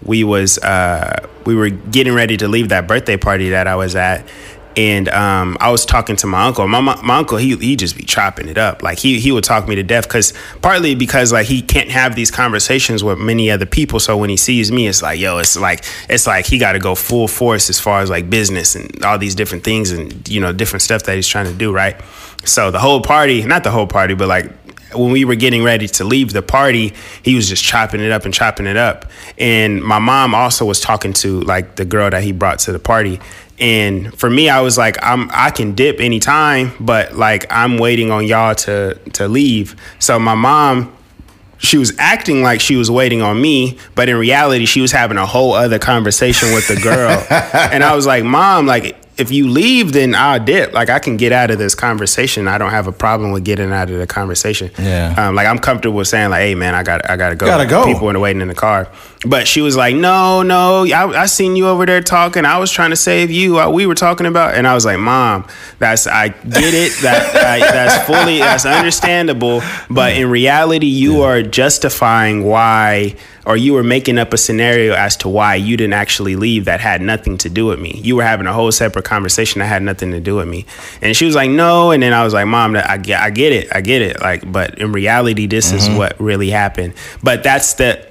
we 0.05 0.25
was 0.25 0.59
uh, 0.59 1.29
we 1.45 1.55
were 1.55 1.71
getting 1.71 2.15
ready 2.15 2.37
to 2.39 2.49
leave 2.49 2.71
that 2.71 2.89
birthday 2.89 3.17
party 3.17 3.51
that 3.51 3.67
I 3.67 3.77
was 3.77 3.95
at, 3.95 4.27
and 4.77 5.09
um, 5.09 5.57
I 5.61 5.71
was 5.71 5.85
talking 5.85 6.17
to 6.17 6.27
my 6.27 6.47
uncle. 6.47 6.67
My, 6.69 6.81
my 6.81 7.01
my 7.03 7.19
uncle 7.19 7.39
he 7.39 7.57
he 7.57 7.77
just 7.77 7.97
be 7.97 8.05
chopping 8.05 8.49
it 8.49 8.59
up 8.59 8.83
like 8.83 8.99
he 8.99 9.19
he 9.21 9.33
would 9.33 9.45
talk 9.45 9.67
me 9.69 9.75
to 9.75 9.83
death 9.83 10.07
because 10.07 10.33
partly 10.63 10.95
because 10.95 11.33
like 11.33 11.47
he 11.47 11.63
can't 11.63 11.91
have 11.91 12.15
these 12.15 12.31
conversations 12.31 13.03
with 13.03 13.19
many 13.19 13.51
other 13.51 13.67
people. 13.67 14.01
So 14.01 14.17
when 14.17 14.31
he 14.31 14.37
sees 14.37 14.71
me, 14.71 14.87
it's 14.87 15.03
like 15.03 15.19
yo, 15.19 15.39
it's 15.39 15.57
like 15.57 15.85
it's 16.09 16.27
like 16.27 16.47
he 16.47 16.59
got 16.59 16.73
to 16.73 16.79
go 16.79 16.95
full 16.95 17.29
force 17.29 17.69
as 17.69 17.81
far 17.81 18.01
as 18.01 18.11
like 18.11 18.31
business 18.31 18.75
and 18.75 19.05
all 19.05 19.19
these 19.19 19.35
different 19.35 19.65
things 19.65 19.91
and 19.91 20.29
you 20.29 20.41
know 20.41 20.53
different 20.53 20.83
stuff 20.83 21.05
that 21.05 21.17
he's 21.17 21.29
trying 21.29 21.47
to 21.47 21.55
do 21.55 21.73
right. 21.73 22.01
So 22.45 22.71
the 22.71 22.79
whole 22.79 23.03
party, 23.03 23.43
not 23.45 23.65
the 23.65 23.71
whole 23.71 23.87
party, 23.87 24.15
but 24.15 24.29
like 24.29 24.51
when 24.95 25.13
we 25.13 25.25
were 25.25 25.35
getting 25.35 25.63
ready 25.63 25.87
to 25.87 26.05
leave 26.05 26.33
the 26.33 26.43
party, 26.43 26.93
he 27.23 27.35
was 27.35 27.49
just 27.49 27.63
chopping 27.63 28.01
it 28.01 28.11
up 28.11 28.25
and 28.25 28.35
chopping 28.35 28.67
it 28.67 28.77
up. 28.77 29.11
And 29.39 29.83
my 29.83 29.99
mom 29.99 30.35
also 30.35 30.65
was 30.65 30.81
talking 30.81 31.13
to 31.15 31.41
like 31.43 31.77
the 31.77 31.85
girl 31.85 32.11
that 32.11 32.23
he 32.23 32.33
brought 32.33 32.59
to 32.61 32.73
the 32.73 32.79
party. 32.79 33.21
And 33.61 34.19
for 34.19 34.31
me, 34.31 34.49
I 34.49 34.61
was 34.61 34.79
like, 34.79 34.97
I'm 35.03 35.31
I 35.33 35.51
can 35.51 35.75
dip 35.75 36.01
anytime, 36.01 36.73
but 36.81 37.15
like 37.15 37.47
I'm 37.51 37.77
waiting 37.77 38.11
on 38.11 38.27
y'all 38.27 38.55
to 38.55 38.95
to 39.13 39.29
leave. 39.29 39.77
So 39.99 40.19
my 40.19 40.35
mom 40.35 40.97
she 41.63 41.77
was 41.77 41.93
acting 41.99 42.43
like 42.43 42.61
she 42.61 42.77
was 42.77 42.91
waiting 42.91 43.21
on 43.21 43.41
me, 43.41 43.77
but 43.95 44.09
in 44.09 44.17
reality, 44.17 44.65
she 44.65 44.81
was 44.81 44.93
having 44.93 45.19
a 45.19 45.27
whole 45.27 45.53
other 45.53 45.79
conversation 45.79 46.55
with 46.55 46.67
the 46.69 46.77
girl. 46.77 47.11
and 47.31 47.85
I 47.85 47.95
was 47.95 48.07
like, 48.07 48.25
Mom, 48.25 48.65
like, 48.67 48.97
if 49.21 49.31
you 49.31 49.49
leave, 49.49 49.93
then 49.93 50.15
I'll 50.15 50.43
dip. 50.43 50.73
Like 50.73 50.91
I 50.91 50.99
can 50.99 51.17
get 51.17 51.33
out 51.33 51.51
of 51.51 51.59
this 51.59 51.75
conversation. 51.75 52.49
I 52.49 52.59
don't 52.59 52.71
have 52.71 52.87
a 52.87 52.93
problem 52.93 53.31
with 53.33 53.45
getting 53.45 53.73
out 53.73 53.91
of 53.91 53.99
the 53.99 54.07
conversation. 54.07 54.71
Yeah. 54.79 55.15
Um, 55.17 55.35
like 55.35 55.47
I'm 55.47 55.59
comfortable 55.59 55.99
with 55.99 56.09
saying 56.09 56.31
like, 56.31 56.41
hey 56.41 56.55
man, 56.55 56.75
I 56.75 56.83
got 56.83 57.09
I 57.09 57.17
gotta 57.17 57.37
go. 57.37 57.47
Gotta 57.47 57.67
go. 57.67 57.85
People 57.85 58.11
are 58.11 58.19
waiting 58.19 58.43
in 58.43 58.49
the 58.49 58.55
car. 58.55 58.91
But 59.27 59.47
she 59.47 59.61
was 59.61 59.77
like, 59.77 59.95
no, 59.95 60.43
no, 60.43 60.87
I, 60.87 61.23
I 61.23 61.27
seen 61.27 61.55
you 61.55 61.69
over 61.69 61.85
there 61.85 62.01
talking. 62.01 62.47
I 62.47 62.59
was 62.59 62.73
trying 62.73 62.89
to 62.91 62.97
save 62.97 63.31
you. 63.31 63.61
Uh, 63.61 63.69
we 63.69 63.85
were 63.85 63.95
talking 63.95 64.25
about, 64.25 64.55
and 64.55 64.67
I 64.67 64.73
was 64.73 64.87
like, 64.87 64.99
mom, 64.99 65.47
that's 65.79 66.07
I 66.07 66.29
get 66.29 66.75
it. 66.75 66.93
That 67.03 67.37
I, 67.37 67.59
that's 67.59 68.07
fully 68.07 68.39
that's 68.39 68.65
understandable. 68.65 69.61
But 69.91 70.15
in 70.15 70.31
reality, 70.31 70.87
you 70.87 71.21
are 71.23 71.43
justifying 71.43 72.45
why 72.45 73.17
or 73.47 73.57
you 73.57 73.73
were 73.73 73.83
making 73.83 74.19
up 74.19 74.33
a 74.33 74.39
scenario 74.39 74.95
as 74.95 75.17
to 75.19 75.29
why 75.29 75.55
you 75.55 75.77
didn't 75.77 75.95
actually 75.95 76.37
leave 76.37 76.67
that 76.67 76.81
had 76.81 77.01
nothing 77.01 77.39
to 77.39 77.49
do 77.49 77.67
with 77.67 77.81
me. 77.81 78.01
You 78.03 78.17
were 78.17 78.23
having 78.23 78.47
a 78.47 78.53
whole 78.53 78.71
separate 78.73 79.05
conversation 79.05 79.61
that 79.61 79.67
had 79.67 79.83
nothing 79.83 80.11
to 80.13 80.21
do 80.21 80.37
with 80.37 80.49
me. 80.49 80.67
And 81.01 81.17
she 81.17 81.25
was 81.25 81.35
like, 81.35 81.51
no. 81.51 81.91
And 81.91 82.03
then 82.03 82.13
I 82.13 82.25
was 82.25 82.35
like, 82.35 82.47
mom, 82.47 82.77
I 82.77 82.99
get, 82.99 83.21
I 83.21 83.31
get 83.31 83.53
it. 83.53 83.75
I 83.75 83.81
get 83.81 84.03
it. 84.03 84.21
Like, 84.21 84.51
but 84.51 84.79
in 84.79 84.93
reality, 84.93 85.47
this 85.47 85.73
is 85.73 85.89
mm-hmm. 85.89 85.97
what 85.97 86.21
really 86.21 86.51
happened. 86.51 86.95
But 87.23 87.43
that's 87.43 87.75
the, 87.75 88.07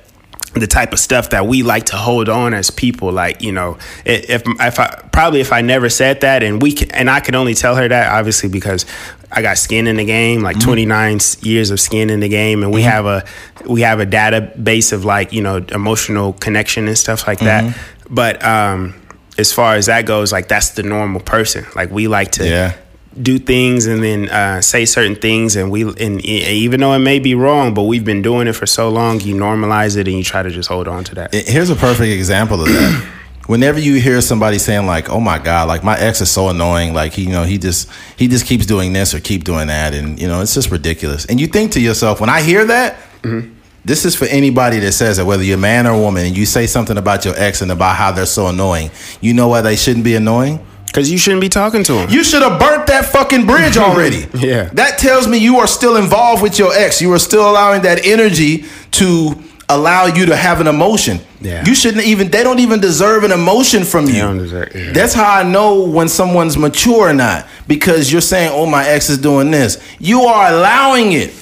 the 0.56 0.68
type 0.68 0.94
of 0.94 1.00
stuff 1.00 1.30
that 1.30 1.46
we 1.46 1.62
like 1.64 1.86
to 1.88 1.96
hold 1.96 2.28
on 2.28 2.56
as 2.56 2.72
people 2.72 3.12
like 3.12 3.42
you 3.42 3.52
know 3.52 3.78
if 4.04 4.44
if 4.48 4.80
I 4.80 4.88
probably 5.12 5.42
if 5.42 5.54
I 5.54 5.62
never 5.62 5.90
said 5.90 6.22
that 6.22 6.42
and 6.42 6.60
we 6.60 6.74
can, 6.74 6.90
and 6.92 7.08
I 7.08 7.20
could 7.20 7.36
only 7.36 7.54
tell 7.54 7.76
her 7.76 7.88
that 7.88 8.12
obviously 8.12 8.50
because 8.50 8.86
I 9.32 9.42
got 9.42 9.58
skin 9.58 9.88
in 9.88 9.98
the 9.98 10.06
game 10.06 10.42
like 10.42 10.60
29 10.60 11.20
years 11.42 11.70
of 11.72 11.80
skin 11.80 12.10
in 12.10 12.20
the 12.20 12.30
game 12.30 12.64
and 12.64 12.74
we 12.74 12.82
have 12.82 13.06
a 13.06 13.24
we 13.68 13.82
have 13.82 14.00
a 14.00 14.06
database 14.06 14.92
of 14.92 15.06
like 15.06 15.32
you 15.34 15.42
know 15.42 15.58
emotional 15.72 16.34
connection 16.34 16.88
and 16.88 16.98
stuff 16.98 17.28
like 17.28 17.40
that. 17.40 17.78
But 18.10 18.44
um 18.44 18.96
as 19.38 19.54
far 19.54 19.76
as 19.76 19.86
that 19.86 20.06
goes 20.06 20.32
like 20.32 20.48
that's 20.48 20.72
the 20.72 20.84
normal 20.84 21.22
person. 21.22 21.66
Like 21.76 21.92
we 21.92 22.08
like 22.08 22.32
to 22.34 22.48
Yeah. 22.48 22.74
do 23.22 23.38
things 23.40 23.86
and 23.86 24.04
then 24.04 24.30
uh, 24.30 24.62
say 24.62 24.86
certain 24.86 25.16
things 25.16 25.56
and 25.56 25.70
we 25.72 25.84
and 25.84 26.26
e- 26.26 26.46
even 26.66 26.80
though 26.80 26.94
it 26.94 27.00
may 27.00 27.20
be 27.20 27.36
wrong 27.36 27.74
but 27.74 27.84
we've 27.84 28.06
been 28.06 28.22
doing 28.22 28.48
it 28.48 28.54
for 28.54 28.66
so 28.66 28.90
long 28.90 29.20
you 29.22 29.36
normalize 29.36 29.96
it 29.98 30.08
and 30.08 30.18
you 30.18 30.24
try 30.24 30.42
to 30.44 30.50
just 30.50 30.70
hold 30.70 30.88
on 30.88 31.04
to 31.04 31.16
that. 31.16 31.34
Here's 31.34 31.70
a 31.70 31.76
perfect 31.76 32.12
example 32.12 32.62
of 32.62 32.68
that. 32.68 33.10
Whenever 33.50 33.80
you 33.80 34.00
hear 34.00 34.22
somebody 34.22 34.60
saying 34.60 34.86
like, 34.86 35.10
"Oh 35.10 35.20
my 35.20 35.40
god, 35.40 35.68
like 35.68 35.84
my 35.84 35.98
ex 35.98 36.22
is 36.22 36.30
so 36.30 36.50
annoying," 36.50 36.94
like 36.94 37.14
he, 37.14 37.24
you 37.24 37.32
know, 37.32 37.46
he 37.46 37.58
just 37.58 37.90
he 38.16 38.28
just 38.28 38.46
keeps 38.46 38.68
doing 38.68 38.94
this 38.94 39.16
or 39.16 39.20
keep 39.20 39.44
doing 39.44 39.70
that, 39.70 39.96
and 39.96 40.22
you 40.22 40.28
know, 40.28 40.42
it's 40.42 40.54
just 40.54 40.70
ridiculous. 40.70 41.26
And 41.26 41.42
you 41.42 41.48
think 41.48 41.72
to 41.72 41.82
yourself, 41.82 42.22
when 42.22 42.30
I 42.30 42.44
hear 42.44 42.64
that, 42.66 42.98
mm-hmm. 43.24 43.52
this 43.84 44.06
is 44.06 44.14
for 44.16 44.26
anybody 44.26 44.78
that 44.78 44.92
says 44.92 45.18
that, 45.18 45.26
whether 45.26 45.42
you're 45.42 45.58
a 45.58 45.60
man 45.60 45.88
or 45.88 45.94
a 45.94 45.98
woman, 45.98 46.28
and 46.28 46.38
you 46.38 46.46
say 46.46 46.68
something 46.68 46.96
about 46.96 47.26
your 47.26 47.34
ex 47.38 47.64
and 47.64 47.72
about 47.72 47.96
how 47.96 48.12
they're 48.12 48.28
so 48.28 48.46
annoying, 48.50 48.92
you 49.20 49.34
know 49.34 49.48
why 49.48 49.62
they 49.62 49.76
shouldn't 49.76 50.06
be 50.06 50.14
annoying? 50.14 50.64
because 50.86 51.12
you 51.12 51.18
shouldn't 51.18 51.42
be 51.42 51.50
talking 51.50 51.84
to 51.84 51.94
him 51.94 52.10
You 52.10 52.24
should 52.24 52.42
have 52.42 52.60
burnt 52.60 52.88
that 52.88 53.06
fucking 53.06 53.46
bridge 53.46 53.78
already. 53.88 54.26
Yeah. 54.34 54.66
That 54.74 54.98
tells 54.98 55.28
me 55.28 55.38
you 55.38 55.58
are 55.58 55.68
still 55.68 55.98
involved 55.98 56.42
with 56.42 56.58
your 56.58 56.74
ex. 56.74 57.02
You 57.02 57.14
are 57.14 57.20
still 57.20 57.50
allowing 57.50 57.84
that 57.84 58.06
energy 58.06 58.66
to 58.92 59.36
allow 59.70 60.06
you 60.08 60.26
to 60.26 60.36
have 60.36 60.60
an 60.62 60.68
emotion. 60.68 61.20
Yeah. 61.42 61.64
You 61.66 61.76
shouldn't 61.76 62.04
even 62.06 62.30
they 62.32 62.44
don't 62.44 62.60
even 62.60 62.80
deserve 62.82 63.24
an 63.24 63.32
emotion 63.32 63.84
from 63.84 64.06
you. 64.08 64.22
don't 64.22 64.38
deserve- 64.40 64.72
yeah. 64.76 64.92
That's 64.92 65.14
how 65.14 65.30
I 65.32 65.44
know 65.44 65.84
when 65.84 66.10
someone's 66.10 66.58
mature 66.58 67.10
or 67.10 67.14
not. 67.14 67.48
Because 67.68 68.12
you're 68.12 68.22
saying, 68.22 68.52
Oh, 68.54 68.66
my 68.66 68.86
ex 68.88 69.10
is 69.10 69.18
doing 69.20 69.52
this. 69.52 69.78
You 70.00 70.22
are 70.24 70.52
allowing 70.52 71.12
it. 71.14 71.34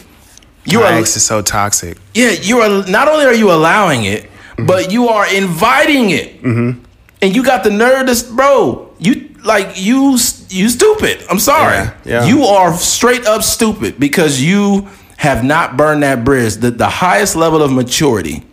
Your 0.66 0.86
ex 0.86 1.16
is 1.16 1.26
so 1.26 1.42
toxic 1.42 1.98
yeah, 2.14 2.32
you 2.32 2.60
are 2.60 2.86
not 2.90 3.08
only 3.08 3.26
are 3.26 3.34
you 3.34 3.52
allowing 3.52 4.04
it, 4.06 4.24
Mm-hmm. 4.24 4.66
but 4.66 4.92
you 4.92 5.08
are 5.10 5.26
inviting 5.34 6.10
it. 6.10 6.44
And 6.44 7.36
you 7.36 7.44
got 7.44 7.64
the 7.64 7.70
nerve 7.70 8.08
to, 8.08 8.34
bro. 8.36 8.92
You 9.00 9.30
like 9.44 9.80
you 9.80 10.18
you 10.50 10.68
stupid. 10.70 11.24
I'm 11.30 11.40
sorry. 11.40 11.76
Yeah, 11.76 11.94
yeah. 12.06 12.26
You 12.26 12.44
are 12.44 12.74
straight 12.76 13.26
up 13.26 13.44
stupid 13.44 14.00
because 14.00 14.42
you 14.42 14.88
have 15.18 15.43
not 15.43 15.78
burned 15.78 16.03
that 16.03 16.24
bridge. 16.24 16.55
The 16.55 16.72
the 16.72 16.89
highest 16.89 17.36
level 17.36 17.61
of 17.61 17.72
maturity 17.72 18.43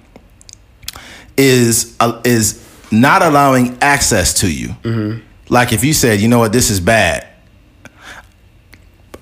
is 1.36 1.96
uh, 2.00 2.20
is 2.24 2.66
not 2.90 3.22
allowing 3.22 3.78
access 3.80 4.34
to 4.40 4.52
you. 4.52 4.68
Mm-hmm. 4.82 5.20
Like 5.48 5.72
if 5.72 5.84
you 5.84 5.92
said, 5.92 6.20
you 6.20 6.28
know 6.28 6.38
what, 6.38 6.52
this 6.52 6.70
is 6.70 6.80
bad. 6.80 7.26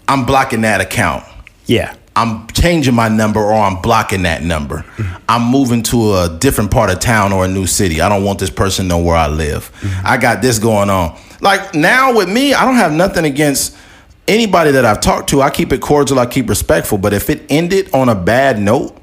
I'm 0.09 0.25
blocking 0.25 0.63
that 0.63 0.81
account. 0.81 1.25
yeah 1.67 1.95
I'm 2.15 2.47
changing 2.49 2.95
my 2.95 3.09
number 3.09 3.41
or 3.41 3.55
I'm 3.55 3.81
blocking 3.81 4.23
that 4.25 4.43
number. 4.43 4.85
I'm 5.29 5.43
moving 5.51 5.83
to 5.85 6.17
a 6.17 6.37
different 6.39 6.71
part 6.71 6.91
of 6.91 6.99
town 7.01 7.33
or 7.33 7.47
a 7.47 7.49
new 7.49 7.67
city. 7.67 8.03
I 8.03 8.11
don't 8.11 8.23
want 8.23 8.39
this 8.39 8.51
person 8.51 8.85
to 8.85 8.89
know 8.91 8.99
where 8.99 9.17
I 9.17 9.29
live. 9.29 9.71
I 10.05 10.19
got 10.19 10.43
this 10.43 10.59
going 10.59 10.91
on. 10.91 11.19
Like 11.41 11.75
now 11.75 12.15
with 12.15 12.29
me, 12.31 12.53
I 12.53 12.67
don't 12.67 12.75
have 12.75 12.93
nothing 12.93 13.25
against 13.25 13.75
anybody 14.29 14.71
that 14.73 14.85
I've 14.85 15.01
talked 15.01 15.31
to. 15.31 15.43
I 15.43 15.51
keep 15.51 15.73
it 15.73 15.81
cordial, 15.81 16.19
I 16.19 16.27
keep 16.27 16.49
respectful. 16.49 16.99
But 16.99 17.13
if 17.13 17.31
it 17.31 17.43
ended 17.51 17.93
on 17.95 18.09
a 18.09 18.15
bad 18.15 18.61
note, 18.61 18.97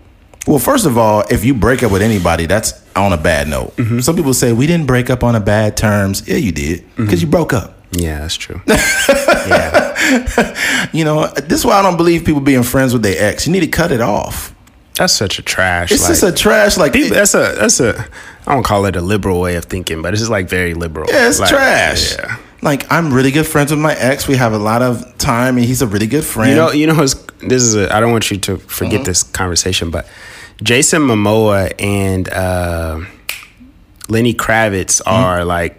well, 0.47 0.59
first 0.59 0.85
of 0.85 0.97
all, 0.97 1.23
if 1.29 1.43
you 1.45 1.53
break 1.53 1.83
up 1.83 1.91
with 1.91 2.01
anybody, 2.01 2.45
that's 2.45 2.73
on 2.95 3.13
a 3.13 3.17
bad 3.17 3.47
note. 3.47 3.75
Mm-hmm. 3.75 3.99
Some 3.99 4.15
people 4.15 4.33
say 4.33 4.53
we 4.53 4.67
didn't 4.67 4.87
break 4.87 5.09
up 5.09 5.23
on 5.23 5.35
a 5.35 5.39
bad 5.39 5.77
terms. 5.77 6.27
Yeah, 6.27 6.37
you 6.37 6.51
did 6.51 6.85
because 6.95 7.21
you 7.21 7.27
mm-hmm. 7.27 7.31
broke 7.31 7.53
up. 7.53 7.75
yeah 7.91 8.19
that's 8.19 8.35
true 8.35 8.61
yeah 8.67 10.87
You 10.93 11.03
know, 11.03 11.27
this 11.27 11.59
is 11.59 11.65
why 11.65 11.79
I 11.79 11.81
don't 11.81 11.97
believe 11.97 12.23
people 12.25 12.41
being 12.41 12.63
friends 12.63 12.93
with 12.93 13.03
their 13.03 13.29
ex. 13.31 13.45
You 13.47 13.53
need 13.53 13.61
to 13.61 13.67
cut 13.67 13.91
it 13.91 14.01
off. 14.01 14.53
that's 14.95 15.13
such 15.13 15.39
a 15.39 15.41
trash 15.41 15.91
It's 15.91 16.01
like, 16.03 16.09
just 16.11 16.23
a 16.23 16.31
trash 16.31 16.77
like 16.77 16.93
people, 16.93 17.15
that's 17.15 17.33
a 17.33 17.55
that's 17.59 17.79
a 17.79 18.05
I 18.47 18.53
don't 18.53 18.63
call 18.63 18.85
it 18.85 18.95
a 18.95 19.01
liberal 19.01 19.39
way 19.41 19.55
of 19.55 19.65
thinking 19.65 20.01
but 20.01 20.13
it's 20.13 20.21
just 20.21 20.31
like 20.31 20.49
very 20.49 20.73
liberal 20.73 21.07
yeah, 21.09 21.27
it's 21.29 21.39
Like, 21.39 21.49
trash. 21.49 22.15
yeah 22.17 22.37
Like 22.61 22.91
I'm 22.91 23.13
really 23.13 23.31
good 23.31 23.47
friends 23.47 23.71
with 23.71 23.79
my 23.79 23.93
ex. 23.95 24.27
We 24.27 24.35
have 24.35 24.53
a 24.53 24.57
lot 24.57 24.81
of 24.81 25.17
time, 25.17 25.57
and 25.57 25.65
he's 25.65 25.81
a 25.81 25.87
really 25.87 26.07
good 26.07 26.25
friend. 26.25 26.49
You 26.49 26.55
know, 26.55 26.71
you 26.71 26.87
know, 26.87 26.95
this 27.03 27.63
is 27.63 27.75
a. 27.75 27.93
I 27.93 27.99
don't 27.99 28.11
want 28.11 28.29
you 28.31 28.37
to 28.37 28.57
forget 28.57 28.95
Mm-hmm. 28.95 29.03
this 29.05 29.23
conversation, 29.23 29.91
but 29.91 30.05
Jason 30.61 31.01
Momoa 31.03 31.71
and 31.79 32.27
uh, 32.29 32.99
Lenny 34.09 34.33
Kravitz 34.33 35.01
Mm-hmm. 35.01 35.09
are 35.09 35.45
like 35.45 35.77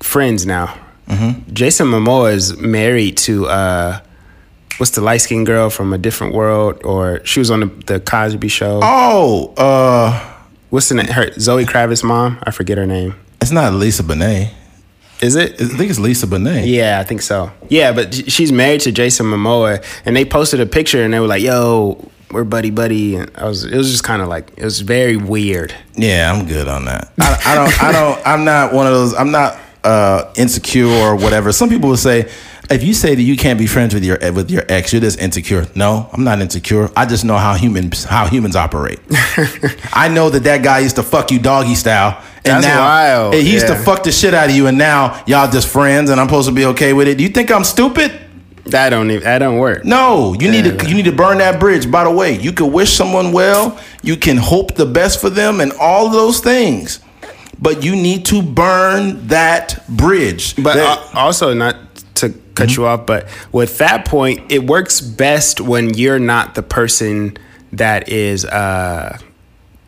friends 0.00 0.46
now. 0.46 0.76
Jason 1.52 1.86
Momoa 1.86 2.32
is 2.32 2.56
married 2.56 3.16
to 3.18 3.46
uh, 3.46 4.00
what's 4.78 4.90
the 4.92 5.00
light 5.00 5.18
skinned 5.18 5.46
girl 5.46 5.70
from 5.70 5.92
a 5.92 5.98
different 5.98 6.34
world, 6.34 6.82
or 6.84 7.24
she 7.24 7.38
was 7.38 7.52
on 7.52 7.60
the, 7.60 7.66
the 7.86 8.00
Cosby 8.00 8.48
Show. 8.48 8.80
oh, 8.82 9.54
uh, 9.56 10.32
What's 10.70 10.88
the 10.88 10.96
name? 10.96 11.06
Her 11.06 11.30
Zoe 11.38 11.64
Kravitz 11.64 12.02
mom. 12.02 12.38
I 12.42 12.50
forget 12.50 12.76
her 12.78 12.86
name. 12.86 13.14
it's 13.40 13.52
not 13.52 13.72
Lisa 13.74 14.02
Bonet. 14.02 14.50
Is 15.20 15.34
it? 15.34 15.60
I 15.60 15.64
think 15.66 15.90
it's 15.90 15.98
Lisa 15.98 16.26
Bonet. 16.26 16.66
Yeah, 16.66 17.00
I 17.00 17.04
think 17.04 17.22
so. 17.22 17.50
Yeah, 17.68 17.92
but 17.92 18.14
she's 18.14 18.52
married 18.52 18.82
to 18.82 18.92
Jason 18.92 19.26
Momoa, 19.26 19.84
and 20.04 20.14
they 20.14 20.24
posted 20.24 20.60
a 20.60 20.66
picture, 20.66 21.02
and 21.02 21.12
they 21.14 21.20
were 21.20 21.26
like, 21.26 21.42
"Yo, 21.42 22.10
we're 22.30 22.44
buddy 22.44 22.70
buddy." 22.70 23.16
And 23.16 23.30
I 23.34 23.46
was, 23.46 23.64
it 23.64 23.76
was 23.76 23.90
just 23.90 24.04
kind 24.04 24.20
of 24.20 24.28
like, 24.28 24.50
it 24.56 24.64
was 24.64 24.80
very 24.80 25.16
weird. 25.16 25.74
Yeah, 25.94 26.30
I'm 26.32 26.46
good 26.46 26.68
on 26.68 26.84
that. 26.84 27.12
I, 27.18 27.42
I 27.46 27.54
don't. 27.54 27.82
I 27.82 27.92
don't. 27.92 28.26
I'm 28.26 28.44
not 28.44 28.72
one 28.74 28.86
of 28.86 28.92
those. 28.92 29.14
I'm 29.14 29.30
not 29.30 29.58
uh, 29.84 30.32
insecure 30.36 30.86
or 30.86 31.16
whatever. 31.16 31.52
Some 31.52 31.68
people 31.70 31.88
will 31.88 31.96
say, 31.96 32.30
if 32.68 32.82
you 32.82 32.94
say 32.94 33.14
that 33.14 33.22
you 33.22 33.36
can't 33.36 33.58
be 33.58 33.66
friends 33.66 33.94
with 33.94 34.04
your 34.04 34.18
with 34.32 34.50
your 34.50 34.64
ex, 34.68 34.92
you're 34.92 35.00
just 35.00 35.18
insecure. 35.20 35.66
No, 35.74 36.10
I'm 36.12 36.24
not 36.24 36.40
insecure. 36.40 36.90
I 36.96 37.06
just 37.06 37.24
know 37.24 37.36
how 37.36 37.54
humans 37.54 38.04
how 38.04 38.26
humans 38.26 38.56
operate. 38.56 38.98
I 39.92 40.08
know 40.12 40.30
that 40.30 40.42
that 40.44 40.62
guy 40.62 40.80
used 40.80 40.96
to 40.96 41.02
fuck 41.02 41.30
you 41.30 41.38
doggy 41.38 41.74
style, 41.76 42.20
and 42.35 42.35
That's 42.46 42.66
now 42.66 42.80
wild, 42.80 43.34
and 43.34 43.42
he 43.46 43.52
used 43.52 43.66
to 43.68 43.74
fuck 43.76 44.02
the 44.02 44.12
shit 44.12 44.34
out 44.34 44.48
of 44.50 44.56
you, 44.56 44.66
and 44.66 44.78
now 44.78 45.22
y'all 45.26 45.50
just 45.50 45.68
friends, 45.68 46.10
and 46.10 46.20
I'm 46.20 46.28
supposed 46.28 46.48
to 46.48 46.54
be 46.54 46.64
okay 46.66 46.92
with 46.92 47.08
it. 47.08 47.16
Do 47.18 47.22
you 47.24 47.30
think 47.30 47.50
I'm 47.50 47.64
stupid? 47.64 48.12
That 48.66 48.90
don't 48.90 49.10
even, 49.12 49.22
that 49.22 49.38
don't 49.38 49.58
work. 49.58 49.84
No, 49.84 50.34
you 50.40 50.50
need 50.50 50.64
to 50.64 50.88
you 50.88 50.94
need 50.96 51.04
to 51.04 51.12
burn 51.12 51.38
that 51.38 51.60
bridge. 51.60 51.88
By 51.90 52.02
the 52.04 52.10
way, 52.10 52.36
you 52.38 52.52
can 52.52 52.72
wish 52.72 52.92
someone 52.92 53.32
well, 53.32 53.78
you 54.02 54.16
can 54.16 54.36
hope 54.36 54.74
the 54.74 54.86
best 54.86 55.20
for 55.20 55.30
them, 55.30 55.60
and 55.60 55.72
all 55.80 56.08
those 56.10 56.40
things. 56.40 56.98
But 57.58 57.82
you 57.84 57.94
need 57.96 58.26
to 58.26 58.42
burn 58.42 59.28
that 59.28 59.82
bridge. 59.88 60.56
But 60.56 60.74
That- 60.74 60.98
uh, 61.14 61.18
also 61.18 61.54
not 61.54 61.76
to 62.16 62.30
cut 62.54 62.68
Mm-hmm. 62.70 62.80
you 62.80 62.86
off, 62.86 63.06
but 63.06 63.28
with 63.52 63.78
that 63.78 64.04
point, 64.06 64.50
it 64.50 64.64
works 64.66 65.00
best 65.00 65.60
when 65.60 65.94
you're 65.94 66.18
not 66.18 66.54
the 66.54 66.62
person 66.62 67.36
that 67.72 68.08
is 68.08 68.44
uh, 68.44 69.18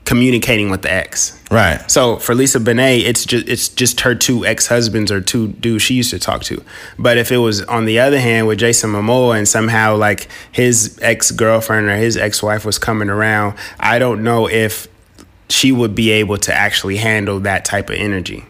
communicating 0.05 0.71
with 0.71 0.83
the 0.83 0.93
ex. 0.93 1.38
Right. 1.51 1.91
So 1.91 2.17
for 2.17 2.35
Lisa 2.35 2.59
Bonet, 2.61 3.05
it's 3.05 3.25
just 3.25 3.49
it's 3.49 3.69
just 3.69 4.01
her 4.03 4.15
two 4.15 4.45
ex 4.47 4.67
husbands 4.67 5.11
or 5.11 5.21
two 5.21 5.49
dudes 5.49 5.83
she 5.83 5.95
used 5.95 6.11
to 6.11 6.19
talk 6.19 6.43
to. 6.45 6.63
But 6.99 7.19
if 7.19 7.31
it 7.33 7.39
was 7.39 7.63
on 7.63 7.85
the 7.85 7.99
other 8.01 8.19
hand 8.19 8.47
with 8.47 8.59
Jason 8.59 8.91
Momoa 8.93 9.37
and 9.39 9.49
somehow 9.49 9.97
like 9.97 10.29
his 10.53 10.99
ex 11.03 11.31
girlfriend 11.31 11.89
or 11.89 11.97
his 11.97 12.17
ex 12.17 12.43
wife 12.43 12.65
was 12.65 12.79
coming 12.79 13.09
around, 13.11 13.57
I 13.81 13.99
don't 13.99 14.23
know 14.23 14.49
if 14.49 14.89
she 15.49 15.73
would 15.73 15.95
be 15.95 16.11
able 16.11 16.37
to 16.39 16.55
actually 16.55 16.97
handle 16.97 17.41
that 17.41 17.65
type 17.65 17.89
of 17.91 17.97
energy. 17.97 18.45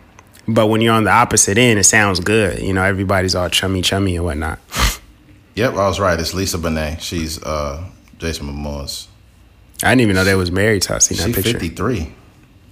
But 0.48 0.68
when 0.68 0.80
you're 0.80 0.94
on 0.94 1.04
the 1.04 1.10
opposite 1.10 1.58
end, 1.58 1.78
it 1.78 1.84
sounds 1.84 2.20
good. 2.20 2.60
You 2.60 2.72
know, 2.72 2.82
everybody's 2.82 3.34
all 3.34 3.48
chummy 3.50 3.82
chummy 3.82 4.16
and 4.16 4.24
whatnot. 4.24 4.58
Yep, 5.54 5.72
I 5.72 5.88
was 5.88 5.98
right. 5.98 6.20
It's 6.20 6.34
Lisa 6.34 6.56
Bonet. 6.56 7.00
She's 7.00 7.42
uh, 7.42 7.84
Jason 8.18 8.46
Momoa's. 8.46 9.08
I 9.82 9.90
didn't 9.90 10.02
even 10.02 10.14
know 10.14 10.22
they 10.22 10.36
was 10.36 10.52
married 10.52 10.82
till 10.82 10.94
I 10.94 11.00
seen 11.00 11.18
that 11.18 11.26
She's 11.26 11.34
picture. 11.34 11.58
53. 11.58 12.14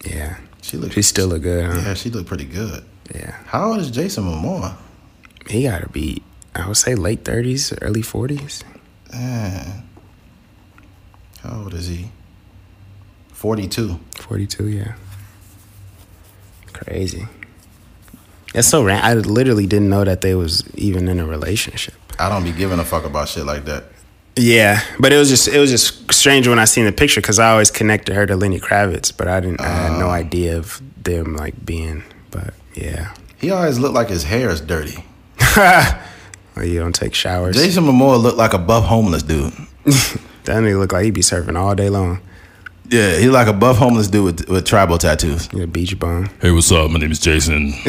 Yeah. 0.07 0.37
She 0.63 0.77
look, 0.77 0.93
She 0.93 1.03
still 1.03 1.29
look 1.29 1.43
good, 1.43 1.65
huh? 1.67 1.81
Yeah, 1.81 1.95
she 1.95 2.11
looked 2.11 2.29
pretty 2.29 2.45
good. 2.45 2.85
Yeah. 3.15 3.33
How 3.47 3.71
old 3.71 3.79
is 3.81 3.91
Jason 3.91 4.25
Momoa? 4.25 4.77
He 5.49 5.63
gotta 5.63 5.89
be 5.89 6.23
I 6.55 6.67
would 6.67 6.77
say 6.77 6.95
late 6.95 7.25
thirties, 7.25 7.73
early 7.83 8.03
forties. 8.03 8.65
Man. 9.13 9.85
How 11.43 11.61
old 11.63 11.75
is 11.75 11.87
he? 11.87 12.11
42. 13.33 14.01
Forty 14.17 14.47
two, 14.47 14.69
yeah. 14.69 14.95
Crazy. 16.73 17.27
That's 18.55 18.69
so 18.69 18.83
random. 18.83 19.07
I 19.07 19.15
literally 19.15 19.67
didn't 19.67 19.91
know 19.91 20.05
that 20.05 20.23
they 20.23 20.35
was 20.35 20.65
even 20.75 21.09
in 21.09 21.21
a 21.21 21.27
relationship. 21.27 21.95
I 22.19 22.29
don't 22.31 22.43
be 22.45 22.53
giving 22.53 22.79
a 22.79 22.85
fuck 22.85 23.05
about 23.05 23.29
shit 23.29 23.45
like 23.45 23.67
that. 23.67 23.85
Yeah, 24.37 24.83
but 25.01 25.13
it 25.13 25.17
was 25.17 25.31
just 25.31 25.49
it 25.49 25.59
was 25.59 25.71
just 25.71 26.13
strange 26.13 26.47
when 26.47 26.59
I 26.59 26.67
seen 26.67 26.85
the 26.85 26.93
picture 26.93 27.21
because 27.21 27.39
I 27.39 27.51
always 27.51 27.71
connected 27.71 28.15
her 28.15 28.27
to 28.27 28.37
Lenny 28.37 28.61
Kravitz, 28.61 29.17
but 29.17 29.29
I 29.29 29.41
didn't 29.41 29.61
I 29.61 29.69
had 29.69 29.99
no 29.99 30.09
oh. 30.09 30.11
idea 30.11 30.59
of 30.59 30.83
them 31.03 31.37
like 31.37 31.65
being. 31.65 32.03
But 32.31 32.53
yeah, 32.75 33.15
He 33.39 33.51
always 33.51 33.79
looked 33.79 33.95
like 33.95 34.09
his 34.09 34.25
hair 34.25 34.51
is 34.51 34.61
dirty. 34.61 35.05
well, 35.57 36.65
you 36.65 36.79
don't 36.79 36.95
take 36.95 37.15
showers. 37.15 37.57
Jason 37.57 37.85
Momoa 37.85 38.23
looked 38.23 38.37
like 38.37 38.53
a 38.53 38.59
buff 38.59 38.85
homeless 38.85 39.23
dude. 39.23 39.55
That 40.47 40.63
nigga 40.63 40.79
look 40.79 40.93
like 40.93 41.05
he'd 41.05 41.11
be 41.11 41.23
surfing 41.23 41.59
all 41.59 41.75
day 41.75 41.89
long. 41.91 42.21
Yeah, 42.89 43.19
he 43.19 43.29
like 43.29 43.49
a 43.49 43.53
buff 43.53 43.79
homeless 43.79 44.07
dude 44.07 44.25
with, 44.25 44.49
with 44.49 44.65
tribal 44.65 44.97
tattoos. 44.97 45.49
Yeah, 45.53 45.67
beach 45.67 45.99
bum. 45.99 46.31
Hey, 46.41 46.53
what's 46.53 46.71
up? 46.71 46.89
My 46.89 47.01
name 47.01 47.11
is 47.11 47.19
Jason. 47.19 47.73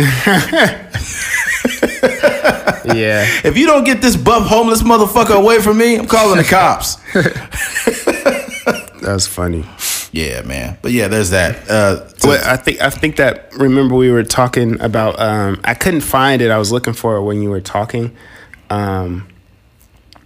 Yeah, 2.95 3.26
If 3.44 3.57
you 3.57 3.65
don't 3.68 3.84
get 3.84 4.02
this 4.02 4.15
buff 4.15 4.48
homeless 4.48 4.82
motherfucker 4.82 5.36
away 5.36 5.60
from 5.60 5.78
me, 5.78 5.98
I'm 5.98 6.07
calling 6.07 6.38
the 6.38 6.44
cops. 6.49 6.95
that's 9.02 9.28
funny. 9.28 9.65
yeah, 10.14 10.41
man. 10.44 10.78
But 10.82 10.91
yeah, 10.94 11.07
there's 11.10 11.32
that. 11.32 11.69
Uh, 11.69 12.07
Well, 12.24 12.41
I 12.45 12.56
think 12.57 12.82
I 12.82 12.90
think 12.90 13.18
that 13.18 13.52
remember 13.57 13.95
we 13.95 14.10
were 14.11 14.24
talking 14.24 14.80
about. 14.80 15.19
Um, 15.19 15.60
I 15.65 15.74
couldn't 15.74 16.02
find 16.02 16.41
it. 16.41 16.49
I 16.49 16.57
was 16.57 16.72
looking 16.72 16.94
for 16.94 17.18
it 17.18 17.24
when 17.24 17.41
you 17.41 17.49
were 17.49 17.61
talking. 17.61 18.15
Um, 18.69 19.28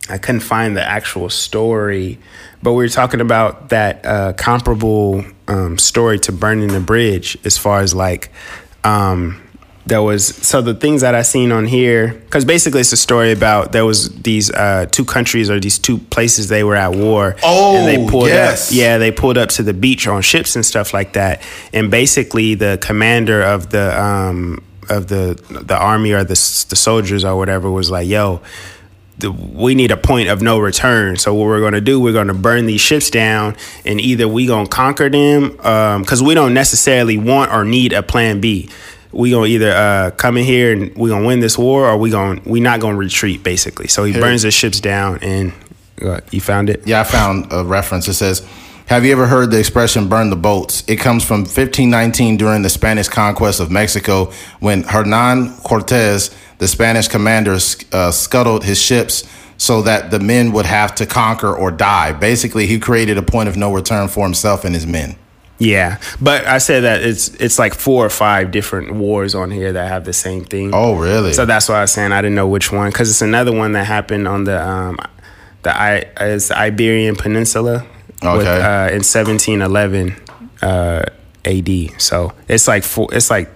I 0.09 0.17
couldn't 0.19 0.41
find 0.41 0.75
the 0.77 0.83
actual 0.87 1.29
story, 1.29 2.19
but 2.61 2.73
we 2.73 2.83
were 2.83 2.89
talking 2.89 3.21
about 3.21 3.69
that 3.69 4.05
uh, 4.05 4.33
comparable 4.33 5.23
um, 5.47 5.77
story 5.77 6.19
to 6.19 6.31
burning 6.31 6.67
the 6.69 6.79
bridge, 6.79 7.37
as 7.43 7.57
far 7.57 7.79
as 7.81 7.93
like. 7.95 8.31
Um, 8.83 9.41
there 9.85 10.01
was 10.01 10.27
so 10.27 10.61
the 10.61 10.73
things 10.73 11.01
that 11.01 11.15
I 11.15 11.23
seen 11.23 11.51
on 11.51 11.65
here 11.65 12.13
because 12.13 12.45
basically 12.45 12.81
it's 12.81 12.93
a 12.93 12.97
story 12.97 13.31
about 13.31 13.71
there 13.71 13.85
was 13.85 14.09
these 14.09 14.51
uh, 14.51 14.85
two 14.91 15.05
countries 15.05 15.49
or 15.49 15.59
these 15.59 15.79
two 15.79 15.97
places 15.97 16.49
they 16.49 16.63
were 16.63 16.75
at 16.75 16.95
war. 16.95 17.35
Oh, 17.43 17.77
and 17.77 17.87
they 17.87 18.09
pulled 18.09 18.27
yes. 18.27 18.71
up. 18.71 18.77
Yeah, 18.77 18.97
they 18.97 19.11
pulled 19.11 19.37
up 19.37 19.49
to 19.49 19.63
the 19.63 19.73
beach 19.73 20.07
on 20.07 20.21
ships 20.21 20.55
and 20.55 20.65
stuff 20.65 20.93
like 20.93 21.13
that. 21.13 21.41
And 21.73 21.89
basically, 21.89 22.55
the 22.55 22.77
commander 22.81 23.41
of 23.41 23.71
the 23.71 23.99
um, 23.99 24.63
of 24.89 25.07
the 25.07 25.41
the 25.49 25.77
army 25.77 26.11
or 26.11 26.23
the 26.23 26.65
the 26.69 26.75
soldiers 26.75 27.25
or 27.25 27.35
whatever 27.35 27.71
was 27.71 27.89
like, 27.89 28.07
"Yo, 28.07 28.41
the, 29.21 29.31
we 29.31 29.73
need 29.73 29.91
a 29.91 29.97
point 29.97 30.29
of 30.29 30.41
no 30.41 30.59
return. 30.59 31.15
So 31.17 31.33
what 31.33 31.45
we're 31.45 31.59
going 31.59 31.73
to 31.73 31.81
do, 31.81 31.99
we're 31.99 32.13
going 32.13 32.27
to 32.27 32.33
burn 32.33 32.65
these 32.65 32.81
ships 32.81 33.09
down, 33.09 33.55
and 33.85 34.01
either 34.01 34.27
we 34.27 34.45
going 34.45 34.65
to 34.65 34.69
conquer 34.69 35.09
them 35.09 35.51
because 35.51 36.21
we 36.21 36.33
don't 36.33 36.53
necessarily 36.53 37.17
want 37.17 37.51
or 37.51 37.63
need 37.63 37.93
a 37.93 38.03
plan 38.03 38.41
B. 38.41 38.69
We 39.11 39.31
gonna 39.31 39.45
either 39.47 39.71
uh, 39.71 40.11
come 40.11 40.37
in 40.37 40.45
here 40.45 40.71
and 40.71 40.95
we 40.95 41.09
gonna 41.09 41.25
win 41.25 41.39
this 41.39 41.57
war, 41.57 41.87
or 41.87 41.97
we 41.97 42.09
gonna 42.09 42.41
we 42.45 42.59
not 42.59 42.79
gonna 42.79 42.97
retreat 42.97 43.43
basically. 43.43 43.87
So 43.87 44.03
he 44.03 44.13
burns 44.13 44.43
the 44.43 44.51
ships 44.51 44.79
down, 44.79 45.19
and 45.21 45.53
uh, 46.01 46.21
you 46.31 46.41
found 46.41 46.69
it. 46.69 46.85
Yeah, 46.87 47.01
I 47.01 47.03
found 47.03 47.47
a 47.51 47.63
reference. 47.63 48.07
It 48.07 48.13
says, 48.13 48.45
Have 48.87 49.05
you 49.05 49.11
ever 49.11 49.27
heard 49.27 49.51
the 49.51 49.59
expression 49.59 50.07
burn 50.09 50.29
the 50.29 50.35
boats? 50.35 50.83
It 50.87 50.97
comes 50.97 51.23
from 51.23 51.41
1519 51.41 52.37
during 52.37 52.61
the 52.61 52.69
Spanish 52.69 53.07
conquest 53.07 53.59
of 53.59 53.71
Mexico 53.71 54.31
when 54.59 54.83
Hernan 54.83 55.57
Cortez, 55.57 56.35
the 56.57 56.67
Spanish 56.67 57.07
commander, 57.07 57.57
uh, 57.91 58.11
scuttled 58.11 58.63
his 58.63 58.81
ships 58.81 59.27
so 59.57 59.83
that 59.83 60.09
the 60.09 60.19
men 60.19 60.51
would 60.53 60.65
have 60.65 60.95
to 60.95 61.05
conquer 61.05 61.55
or 61.55 61.69
die. 61.69 62.13
Basically, 62.13 62.65
he 62.65 62.79
created 62.79 63.17
a 63.17 63.21
point 63.21 63.47
of 63.47 63.55
no 63.55 63.71
return 63.71 64.07
for 64.07 64.25
himself 64.25 64.65
and 64.65 64.73
his 64.73 64.87
men. 64.87 65.15
Yeah, 65.61 66.01
but 66.19 66.47
I 66.47 66.57
said 66.57 66.81
that 66.85 67.03
it's 67.03 67.27
it's 67.35 67.59
like 67.59 67.75
four 67.75 68.03
or 68.03 68.09
five 68.09 68.49
different 68.49 68.95
wars 68.95 69.35
on 69.35 69.51
here 69.51 69.71
that 69.71 69.87
have 69.89 70.05
the 70.05 70.13
same 70.13 70.43
thing. 70.43 70.71
Oh, 70.73 70.95
really? 70.95 71.33
So 71.33 71.45
that's 71.45 71.69
why 71.69 71.77
I 71.77 71.81
was 71.81 71.91
saying 71.91 72.11
I 72.11 72.19
didn't 72.19 72.33
know 72.33 72.47
which 72.47 72.71
one 72.71 72.89
because 72.89 73.11
it's 73.11 73.21
another 73.21 73.51
one 73.51 73.73
that 73.73 73.85
happened 73.85 74.27
on 74.27 74.45
the 74.45 74.59
um 74.59 74.97
the 75.61 75.79
I 75.79 75.99
the 76.15 76.53
Iberian 76.57 77.15
Peninsula 77.15 77.85
with, 78.23 78.47
uh, 78.47 78.89
in 78.89 79.03
1711 79.03 80.15
uh, 80.63 81.03
AD. 81.45 82.01
So 82.01 82.33
it's 82.47 82.67
like 82.67 82.83
four, 82.83 83.13
it's 83.13 83.29
like 83.29 83.47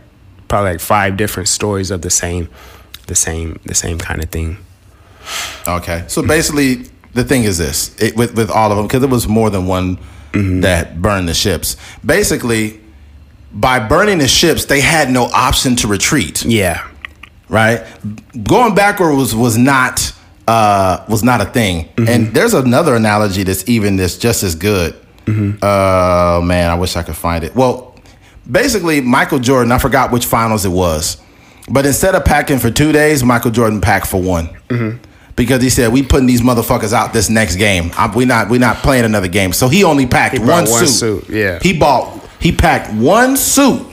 probably 0.48 0.74
like 0.74 0.82
five 0.82 1.18
different 1.18 1.50
stories 1.50 1.90
of 1.90 2.04
the 2.04 2.12
same 2.12 2.50
the 3.08 3.16
same 3.16 3.60
the 3.66 3.74
same 3.74 3.98
kind 3.98 4.24
of 4.24 4.30
thing. 4.30 4.58
Okay. 5.68 6.04
So 6.08 6.22
basically, 6.22 6.88
the 7.14 7.24
thing 7.24 7.46
is 7.46 7.58
this 7.58 8.00
it, 8.00 8.16
with, 8.16 8.36
with 8.36 8.52
all 8.52 8.72
of 8.72 8.78
them, 8.78 8.86
because 8.86 9.02
it 9.02 9.10
was 9.10 9.28
more 9.28 9.50
than 9.50 9.66
one 9.66 9.98
that 10.62 11.02
burned 11.02 11.28
the 11.30 11.34
ships. 11.34 11.78
Basically, 12.06 12.80
by 13.52 13.80
burning 13.80 14.18
the 14.18 14.28
ships, 14.28 14.66
they 14.66 14.82
had 14.82 15.10
no 15.10 15.24
option 15.26 15.76
to 15.78 15.88
retreat. 15.88 16.44
Yeah. 16.44 16.86
right? 17.50 17.86
Going 18.44 18.76
backward 18.76 19.16
was 19.16 19.34
was 19.34 19.58
not 19.58 20.12
uh, 20.48 21.04
was 21.08 21.24
not 21.24 21.42
a 21.42 21.46
thing. 21.46 21.90
And 21.98 22.34
there's 22.34 22.54
another 22.54 22.96
analogy 22.96 23.44
that's 23.44 23.68
even 23.68 23.96
this 23.96 24.18
just 24.18 24.44
as 24.44 24.56
good. 24.56 24.94
Uh, 25.28 26.42
man, 26.44 26.70
I 26.70 26.76
wish 26.76 26.96
I 26.96 27.04
could 27.04 27.16
find 27.16 27.44
it. 27.44 27.56
Well, 27.56 27.96
basically, 28.50 29.02
Michael 29.02 29.40
Jordan. 29.40 29.72
I 29.72 29.78
forgot 29.80 30.12
which 30.12 30.26
finals 30.26 30.66
it 30.66 30.70
was, 30.70 31.18
but 31.70 31.86
instead 31.86 32.14
of 32.14 32.26
packing 32.26 32.60
for 32.60 32.70
two 32.70 32.92
days, 32.92 33.24
Michael 33.24 33.52
Jordan 33.52 33.82
packed 33.82 34.08
for 34.08 34.22
one. 34.22 34.50
Because 35.36 35.62
he 35.62 35.70
said 35.70 35.92
we 35.92 36.02
putting 36.02 36.28
these 36.28 36.42
motherfuckers 36.42 36.94
out 36.94 37.12
this 37.12 37.30
next 37.30 37.58
game. 37.58 37.92
I, 37.98 38.10
we 38.16 38.24
not 38.26 38.50
we 38.50 38.58
not 38.58 38.78
playing 38.78 39.04
another 39.06 39.28
game. 39.28 39.52
So 39.52 39.68
he 39.68 39.84
only 39.84 40.08
packed 40.08 40.34
He 40.36 40.40
one, 40.40 40.50
one 40.50 40.88
suit. 40.88 40.88
suit, 40.88 41.30
yeah. 41.30 41.60
he 41.62 41.78
bought 41.78 42.22
he 42.40 42.52
packed 42.54 42.94
one 42.94 43.36
suit 43.36 43.86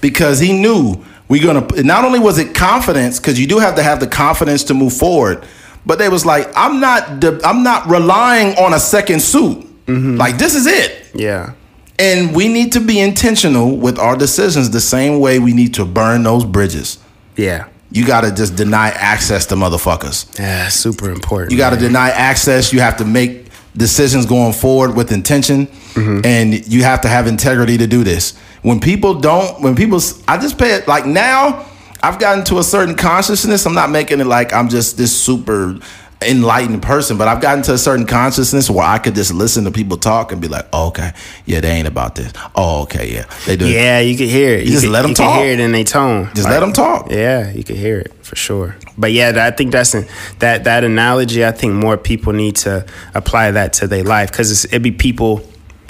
because 0.00 0.38
he 0.40 0.52
knew 0.52 1.02
we're 1.28 1.42
gonna. 1.44 1.82
Not 1.82 2.04
only 2.04 2.18
was 2.18 2.38
it 2.38 2.54
confidence, 2.54 3.18
because 3.18 3.38
you 3.38 3.46
do 3.46 3.58
have 3.58 3.74
to 3.76 3.82
have 3.82 4.00
the 4.00 4.06
confidence 4.06 4.64
to 4.64 4.74
move 4.74 4.92
forward, 4.94 5.44
but 5.84 5.98
they 5.98 6.08
was 6.08 6.24
like, 6.26 6.48
I'm 6.56 6.80
not. 6.80 7.20
de- 7.20 7.40
I'm 7.46 7.62
not 7.62 7.86
relying 7.88 8.56
on 8.58 8.72
a 8.74 8.80
second 8.80 9.20
suit. 9.20 9.58
Mm-hmm. 9.86 10.16
Like 10.16 10.38
this 10.38 10.54
is 10.54 10.66
it. 10.66 11.10
Yeah. 11.14 11.52
And 11.98 12.34
we 12.34 12.48
need 12.48 12.72
to 12.72 12.80
be 12.80 13.00
intentional 13.00 13.76
with 13.76 13.98
our 13.98 14.16
decisions 14.16 14.70
the 14.70 14.80
same 14.80 15.18
way 15.20 15.38
we 15.38 15.52
need 15.52 15.74
to 15.74 15.84
burn 15.84 16.22
those 16.22 16.44
bridges. 16.44 16.98
Yeah. 17.36 17.68
You 17.90 18.06
got 18.06 18.20
to 18.22 18.34
just 18.34 18.56
deny 18.56 18.88
access 18.90 19.46
to 19.46 19.54
motherfuckers. 19.54 20.38
Yeah. 20.38 20.68
Super 20.68 21.10
important. 21.10 21.52
You 21.52 21.58
got 21.58 21.70
to 21.70 21.76
deny 21.76 22.10
access. 22.10 22.72
You 22.72 22.80
have 22.80 22.96
to 22.98 23.04
make 23.04 23.48
decisions 23.76 24.26
going 24.26 24.52
forward 24.52 24.94
with 24.94 25.12
intention, 25.12 25.66
mm-hmm. 25.66 26.20
and 26.24 26.66
you 26.66 26.82
have 26.82 27.00
to 27.02 27.08
have 27.08 27.26
integrity 27.26 27.78
to 27.78 27.86
do 27.86 28.04
this. 28.04 28.36
When 28.62 28.80
people 28.80 29.14
don't, 29.14 29.62
when 29.62 29.76
people, 29.76 30.00
I 30.26 30.36
just 30.38 30.58
pay 30.58 30.74
it 30.74 30.88
like 30.88 31.06
now. 31.06 31.66
I've 32.00 32.20
gotten 32.20 32.44
to 32.44 32.58
a 32.58 32.62
certain 32.62 32.94
consciousness. 32.94 33.66
I'm 33.66 33.74
not 33.74 33.90
making 33.90 34.20
it 34.20 34.26
like 34.26 34.52
I'm 34.52 34.68
just 34.68 34.96
this 34.96 35.18
super 35.20 35.80
enlightened 36.20 36.82
person, 36.82 37.16
but 37.16 37.28
I've 37.28 37.40
gotten 37.40 37.62
to 37.64 37.74
a 37.74 37.78
certain 37.78 38.06
consciousness 38.06 38.68
where 38.68 38.84
I 38.84 38.98
could 38.98 39.14
just 39.14 39.32
listen 39.32 39.64
to 39.64 39.70
people 39.70 39.96
talk 39.96 40.32
and 40.32 40.40
be 40.40 40.48
like, 40.48 40.66
oh, 40.72 40.88
okay, 40.88 41.12
yeah, 41.46 41.60
they 41.60 41.70
ain't 41.70 41.86
about 41.86 42.16
this. 42.16 42.32
Oh, 42.54 42.82
okay, 42.82 43.12
yeah, 43.12 43.24
they 43.46 43.56
do. 43.56 43.68
Yeah, 43.68 44.00
you 44.00 44.16
can 44.16 44.26
hear 44.26 44.54
it. 44.54 44.64
You, 44.64 44.72
just 44.72 44.86
let 44.86 45.02
them 45.02 45.10
you 45.10 45.16
talk. 45.16 45.40
hear 45.40 45.52
it 45.52 45.60
in 45.60 45.72
their 45.72 45.84
tone. 45.84 46.30
Just 46.34 46.48
let 46.48 46.60
them 46.60 46.72
talk. 46.72 47.10
Yeah, 47.10 47.50
you 47.50 47.62
can 47.62 47.76
hear 47.76 48.00
it 48.00 48.12
for 48.24 48.36
sure. 48.36 48.76
But 48.96 49.12
yeah, 49.12 49.46
I 49.46 49.52
think 49.52 49.72
that's 49.72 49.94
an, 49.94 50.06
that 50.40 50.64
that 50.64 50.84
analogy. 50.84 51.44
I 51.44 51.52
think 51.52 51.74
more 51.74 51.96
people 51.96 52.32
need 52.32 52.56
to 52.56 52.86
apply 53.14 53.52
that 53.52 53.72
to 53.74 53.86
their 53.86 54.04
life 54.04 54.30
because 54.30 54.64
it'd 54.64 54.82
be 54.82 54.92
people 54.92 55.42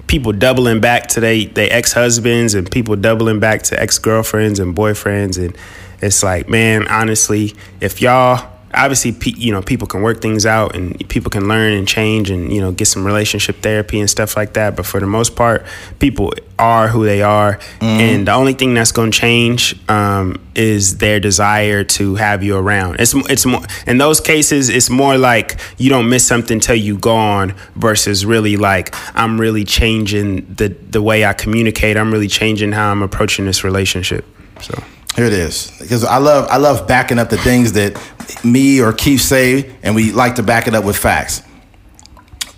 people 0.07 0.33
doubling 0.33 0.81
back 0.81 1.07
to 1.09 1.21
they 1.21 1.47
they 1.47 1.71
ex 1.71 1.93
husbands 1.93 2.55
and 2.55 2.71
people 2.71 2.97
doubling 2.97 3.41
back 3.41 3.63
to 3.63 3.81
ex 3.81 3.99
girlfriends 3.99 4.59
and 4.59 4.75
boyfriends 4.75 5.43
and 5.43 5.57
it's 6.01 6.23
like 6.23 6.49
man, 6.49 6.87
honestly, 6.89 7.55
if 7.81 8.01
y'all 8.01 8.58
obviously 8.75 9.17
you 9.37 9.53
know 9.53 9.63
people 9.63 9.87
can 9.87 10.03
work 10.03 10.21
things 10.21 10.47
out 10.47 10.77
and 10.77 11.09
people 11.09 11.31
can 11.31 11.49
learn 11.49 11.73
and 11.73 11.89
change 11.89 12.31
and 12.31 12.53
you 12.53 12.61
know 12.61 12.73
get 12.73 12.87
some 12.87 13.07
relationship 13.07 13.57
therapy 13.63 14.01
and 14.01 14.09
stuff 14.11 14.37
like 14.37 14.55
that. 14.55 14.77
But 14.77 14.87
for 14.87 15.01
the 15.01 15.07
most 15.07 15.37
part 15.37 15.65
people 15.99 16.33
are 16.59 16.89
who 16.89 17.05
they 17.05 17.23
are. 17.23 17.59
And 17.81 18.27
the 18.27 18.33
only 18.33 18.53
thing 18.53 18.75
that's 18.75 18.93
going 18.93 19.13
to 19.13 19.19
change 19.19 19.79
um, 19.89 20.45
is 20.55 20.99
their 20.99 21.21
desire 21.21 21.85
to 21.85 22.17
have 22.17 22.43
you 22.43 22.57
around. 22.57 23.01
It's 23.01 23.15
it's 23.15 23.47
more 23.47 23.63
in 23.87 23.99
those 23.99 24.21
cases 24.21 24.69
it's 24.69 24.91
more 24.91 25.17
like 25.17 25.61
you 25.79 25.89
don't 25.89 26.09
miss 26.09 26.27
something 26.27 26.61
till 26.61 26.77
you 26.77 26.99
gone 26.99 27.55
versus 27.77 28.27
really 28.27 28.57
like 28.57 28.95
I'm 29.15 29.41
really 29.41 29.65
changing 29.65 30.53
the 30.55 30.69
the 30.69 31.03
way 31.03 31.25
I 31.25 31.33
communicate. 31.33 31.97
I'm 31.97 32.13
really 32.13 32.29
changing 32.29 32.73
how 32.73 32.91
I'm 32.91 33.03
approaching 33.03 33.47
this 33.47 33.65
relationship. 33.65 34.25
So 34.61 34.83
Here 35.17 35.25
it 35.25 35.33
is. 35.33 35.73
Because 35.81 36.05
I 36.05 36.19
love 36.19 36.49
I 36.49 36.59
love 36.59 36.87
backing 36.87 37.19
up 37.19 37.31
the 37.31 37.39
things 37.39 37.73
that 37.73 37.97
me 38.45 38.81
or 38.81 38.93
Keith 38.93 39.21
say, 39.21 39.75
and 39.83 39.95
we 39.95 40.13
like 40.13 40.37
to 40.37 40.43
back 40.43 40.67
it 40.67 40.75
up 40.75 40.85
with 40.85 40.97
facts. 40.97 41.43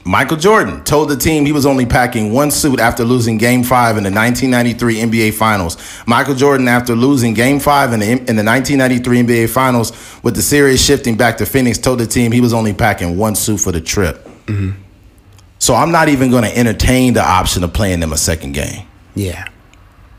Michael 0.05 0.39
Jordan 0.39 0.83
told 0.83 1.11
the 1.11 1.17
team 1.17 1.45
he 1.45 1.53
was 1.53 1.67
only 1.67 1.85
packing 1.85 2.33
one 2.33 2.51
suit 2.51 2.81
after 2.81 3.05
losing 3.05 3.37
Game 3.37 3.63
Five 3.63 3.99
in 3.99 4.03
the 4.03 4.11
1993 4.11 4.97
NBA 4.97 5.35
Finals. 5.35 5.77
Michael 6.07 6.35
Jordan, 6.35 6.69
after 6.69 6.97
losing 6.97 7.35
Game 7.35 7.61
Five 7.61 7.93
in 7.93 8.01
the, 8.01 8.11
in 8.11 8.37
the 8.37 8.45
1993 8.45 9.23
NBA 9.23 9.51
Finals, 9.51 9.93
with 10.23 10.35
the 10.35 10.43
series 10.43 10.83
shifting 10.83 11.17
back 11.17 11.37
to 11.37 11.47
Phoenix, 11.47 11.77
told 11.77 12.01
the 12.01 12.07
team 12.07 12.33
he 12.33 12.41
was 12.41 12.55
only 12.55 12.73
packing 12.73 13.19
one 13.19 13.35
suit 13.35 13.59
for 13.59 13.73
the 13.73 13.81
trip. 13.81 14.25
Mm-hmm. 14.47 14.81
So 15.59 15.75
I'm 15.75 15.93
not 15.93 16.09
even 16.09 16.31
going 16.31 16.45
to 16.45 16.57
entertain 16.57 17.13
the 17.13 17.23
option 17.23 17.63
of 17.63 17.75
playing 17.75 18.01
them 18.01 18.13
a 18.13 18.19
second 18.19 18.53
game. 18.53 18.87
Yeah. 19.15 19.49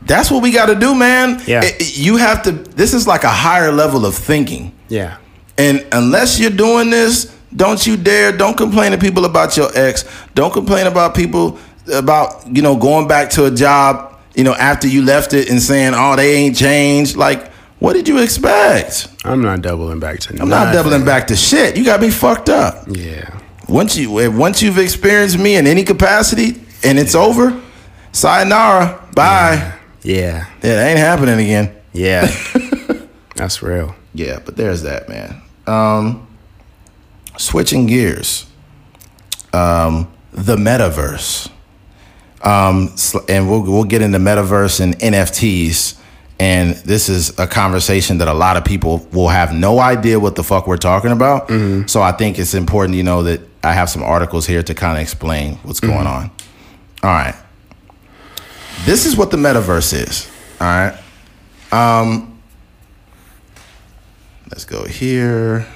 That's 0.06 0.30
what 0.30 0.42
we 0.42 0.50
got 0.50 0.66
to 0.66 0.74
do, 0.74 0.94
man. 0.94 1.40
Yeah. 1.46 1.62
It- 1.64 1.80
it- 1.80 1.96
you 1.98 2.16
have 2.16 2.42
to. 2.42 2.52
This 2.52 2.92
is 2.94 3.06
like 3.06 3.24
a 3.24 3.28
higher 3.30 3.72
level 3.72 4.04
of 4.04 4.14
thinking. 4.14 4.72
Yeah. 4.88 5.14
And 5.58 5.84
unless 5.92 6.38
you're 6.40 6.50
doing 6.50 6.90
this, 6.90 7.30
don't 7.54 7.86
you 7.86 7.96
dare. 7.96 8.32
Don't 8.32 8.56
complain 8.56 8.92
to 8.92 8.98
people 8.98 9.24
about 9.24 9.56
your 9.56 9.70
ex. 9.74 10.04
Don't 10.34 10.52
complain 10.52 10.86
about 10.86 11.14
people 11.14 11.58
about 11.92 12.44
you 12.54 12.62
know 12.62 12.76
going 12.76 13.06
back 13.08 13.28
to 13.30 13.44
a 13.46 13.50
job 13.50 14.14
you 14.36 14.44
know 14.44 14.54
after 14.54 14.86
you 14.86 15.02
left 15.02 15.34
it 15.34 15.50
and 15.50 15.60
saying 15.60 15.92
oh 15.94 16.16
they 16.16 16.34
ain't 16.34 16.56
changed. 16.56 17.16
Like 17.16 17.50
what 17.80 17.92
did 17.94 18.06
you 18.08 18.18
expect? 18.22 19.08
I'm 19.24 19.42
not 19.42 19.60
doubling 19.62 19.98
back 20.00 20.20
to 20.20 20.40
I'm 20.40 20.48
not 20.48 20.72
doubling 20.72 21.04
back 21.04 21.26
to 21.26 21.36
shit. 21.36 21.76
You 21.76 21.84
got 21.84 22.00
me 22.00 22.08
fucked 22.10 22.48
up. 22.48 22.84
Yeah. 22.88 23.28
Once 23.68 23.96
you 23.96 24.10
once 24.32 24.62
you've 24.62 24.78
experienced 24.78 25.38
me 25.38 25.56
in 25.56 25.66
any 25.66 25.84
capacity 25.84 26.60
and 26.84 26.98
it's 26.98 27.14
over, 27.14 27.60
sayonara, 28.12 29.00
bye. 29.14 29.54
Yeah. 29.54 29.72
Yeah, 30.02 30.46
that 30.60 30.88
ain't 30.88 30.98
happening 30.98 31.38
again. 31.38 31.74
Yeah. 31.92 32.30
That's 33.36 33.62
real. 33.62 33.94
Yeah, 34.14 34.40
but 34.44 34.56
there's 34.56 34.82
that, 34.82 35.08
man. 35.08 35.40
Um, 35.66 36.26
switching 37.38 37.86
gears, 37.86 38.46
um, 39.52 40.12
the 40.32 40.56
metaverse, 40.56 41.50
um, 42.42 42.94
and 43.28 43.48
we'll 43.48 43.62
we'll 43.62 43.84
get 43.84 44.02
into 44.02 44.18
metaverse 44.18 44.80
and 44.80 44.98
NFTs. 44.98 45.98
And 46.40 46.74
this 46.76 47.08
is 47.08 47.38
a 47.38 47.46
conversation 47.46 48.18
that 48.18 48.26
a 48.26 48.34
lot 48.34 48.56
of 48.56 48.64
people 48.64 49.06
will 49.12 49.28
have 49.28 49.54
no 49.54 49.78
idea 49.78 50.18
what 50.18 50.34
the 50.34 50.42
fuck 50.42 50.66
we're 50.66 50.76
talking 50.76 51.12
about. 51.12 51.48
So 51.88 52.02
I 52.02 52.10
think 52.10 52.36
it's 52.38 52.54
important, 52.54 52.96
you 52.96 53.04
know, 53.04 53.22
that 53.22 53.40
I 53.62 53.72
have 53.74 53.88
some 53.88 54.02
articles 54.02 54.44
here 54.46 54.60
to 54.64 54.74
kind 54.74 54.96
of 54.96 55.02
explain 55.02 55.54
what's 55.62 55.78
going 55.78 56.06
on. 56.06 56.32
All 57.04 57.10
right. 57.10 57.36
This 58.84 59.06
is 59.06 59.16
what 59.16 59.30
the 59.30 59.36
metaverse 59.36 59.92
is. 59.94 60.30
All 60.60 60.66
right. 60.66 60.98
Let's 64.52 64.64
go 64.66 64.84
here. 64.84 65.66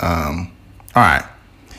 Um, 0.00 0.52
all 0.94 1.02
right. 1.02 1.24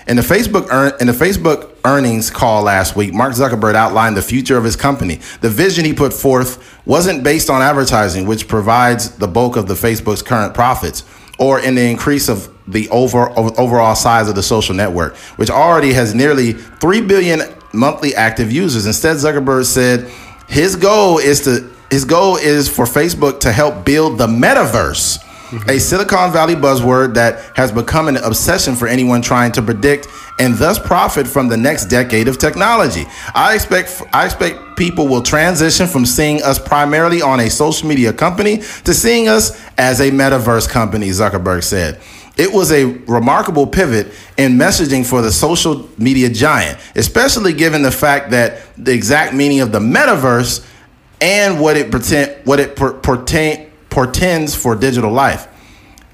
In 0.07 0.17
the 0.17 0.21
Facebook 0.21 0.67
earn, 0.69 0.93
in 0.99 1.07
the 1.07 1.13
Facebook 1.13 1.75
earnings 1.83 2.29
call 2.29 2.63
last 2.63 2.95
week, 2.95 3.13
Mark 3.13 3.33
Zuckerberg 3.33 3.75
outlined 3.75 4.15
the 4.15 4.21
future 4.21 4.57
of 4.57 4.63
his 4.63 4.75
company. 4.75 5.15
The 5.41 5.49
vision 5.49 5.83
he 5.83 5.93
put 5.93 6.13
forth 6.13 6.79
wasn't 6.85 7.23
based 7.23 7.49
on 7.49 7.61
advertising, 7.61 8.27
which 8.27 8.47
provides 8.47 9.11
the 9.17 9.27
bulk 9.27 9.55
of 9.55 9.67
the 9.67 9.73
Facebook's 9.73 10.21
current 10.21 10.53
profits, 10.53 11.05
or 11.39 11.59
in 11.59 11.75
the 11.75 11.89
increase 11.89 12.29
of 12.29 12.53
the 12.67 12.87
over, 12.89 13.29
overall 13.59 13.95
size 13.95 14.29
of 14.29 14.35
the 14.35 14.43
social 14.43 14.75
network, 14.75 15.15
which 15.37 15.49
already 15.49 15.93
has 15.93 16.13
nearly 16.13 16.53
3 16.53 17.01
billion 17.01 17.41
monthly 17.73 18.13
active 18.13 18.51
users. 18.51 18.85
Instead, 18.85 19.15
Zuckerberg 19.15 19.65
said 19.65 20.11
his 20.47 20.75
goal 20.75 21.17
is 21.19 21.41
to 21.41 21.69
his 21.89 22.05
goal 22.05 22.37
is 22.37 22.67
for 22.67 22.85
Facebook 22.85 23.39
to 23.41 23.51
help 23.51 23.85
build 23.85 24.17
the 24.17 24.27
metaverse 24.27 25.23
mm-hmm. 25.53 25.69
a 25.69 25.79
Silicon 25.79 26.31
Valley 26.31 26.55
buzzword 26.55 27.13
that 27.13 27.55
has 27.55 27.71
become 27.71 28.07
an 28.07 28.17
obsession 28.17 28.75
for 28.75 28.87
anyone 28.87 29.21
trying 29.21 29.51
to 29.51 29.61
predict 29.61 30.07
and 30.39 30.55
thus 30.55 30.79
profit 30.79 31.27
from 31.27 31.47
the 31.47 31.57
next 31.57 31.85
decade 31.85 32.27
of 32.27 32.37
technology. 32.37 33.05
I 33.35 33.53
expect 33.55 34.01
I 34.13 34.25
expect 34.25 34.77
people 34.77 35.07
will 35.07 35.21
transition 35.21 35.87
from 35.87 36.05
seeing 36.05 36.41
us 36.41 36.57
primarily 36.57 37.21
on 37.21 37.39
a 37.39 37.49
social 37.49 37.87
media 37.87 38.11
company 38.11 38.57
to 38.57 38.93
seeing 38.93 39.27
us 39.27 39.61
as 39.77 39.99
a 39.99 40.09
metaverse 40.09 40.67
company, 40.67 41.09
Zuckerberg 41.09 41.63
said. 41.63 42.01
It 42.35 42.51
was 42.51 42.71
a 42.71 42.85
remarkable 42.85 43.67
pivot 43.67 44.07
in 44.37 44.53
messaging 44.53 45.05
for 45.05 45.21
the 45.21 45.31
social 45.31 45.87
media 45.97 46.29
giant, 46.29 46.79
especially 46.95 47.53
given 47.53 47.83
the 47.83 47.91
fact 47.91 48.31
that 48.31 48.61
the 48.75 48.91
exact 48.91 49.35
meaning 49.35 49.59
of 49.59 49.71
the 49.71 49.79
metaverse 49.79 50.65
and 51.21 51.59
what 51.59 51.77
it 51.77 51.91
pretend 51.91 52.45
what 52.45 52.59
it 52.59 52.75
portends 52.75 54.55
for 54.55 54.75
digital 54.75 55.11
life 55.11 55.47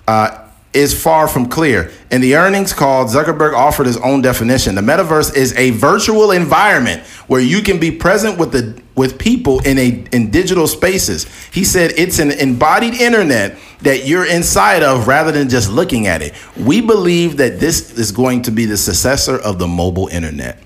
uh, 0.08 0.50
is 0.74 1.00
far 1.00 1.28
from 1.28 1.48
clear. 1.48 1.92
In 2.12 2.22
the 2.22 2.36
earnings 2.36 2.74
call, 2.74 3.06
Zuckerberg 3.06 3.54
offered 3.54 3.88
his 3.88 3.98
own 3.98 4.22
definition. 4.22 4.76
The 4.76 4.82
metaverse 4.82 5.36
is 5.36 5.56
a 5.56 5.72
virtual 5.72 6.32
environment 6.32 7.02
where 7.28 7.42
you 7.42 7.62
can 7.62 7.80
be 7.80 7.92
present 7.92 8.38
with 8.38 8.52
the 8.52 8.82
with 8.96 9.18
people 9.18 9.60
in 9.62 9.78
a 9.78 10.06
in 10.12 10.30
digital 10.32 10.68
spaces. 10.68 11.26
He 11.52 11.64
said 11.64 11.94
it's 11.96 12.20
an 12.20 12.32
embodied 12.32 12.96
internet 12.96 13.58
that 13.82 14.06
you're 14.06 14.26
inside 14.26 14.84
of 14.84 15.08
rather 15.08 15.32
than 15.32 15.50
just 15.50 15.72
looking 15.72 16.08
at 16.08 16.22
it. 16.22 16.34
We 16.58 16.82
believe 16.82 17.38
that 17.38 17.60
this 17.60 17.98
is 17.98 18.12
going 18.12 18.44
to 18.44 18.52
be 18.52 18.66
the 18.66 18.78
successor 18.78 19.38
of 19.38 19.60
the 19.60 19.68
mobile 19.68 20.08
internet. 20.08 20.62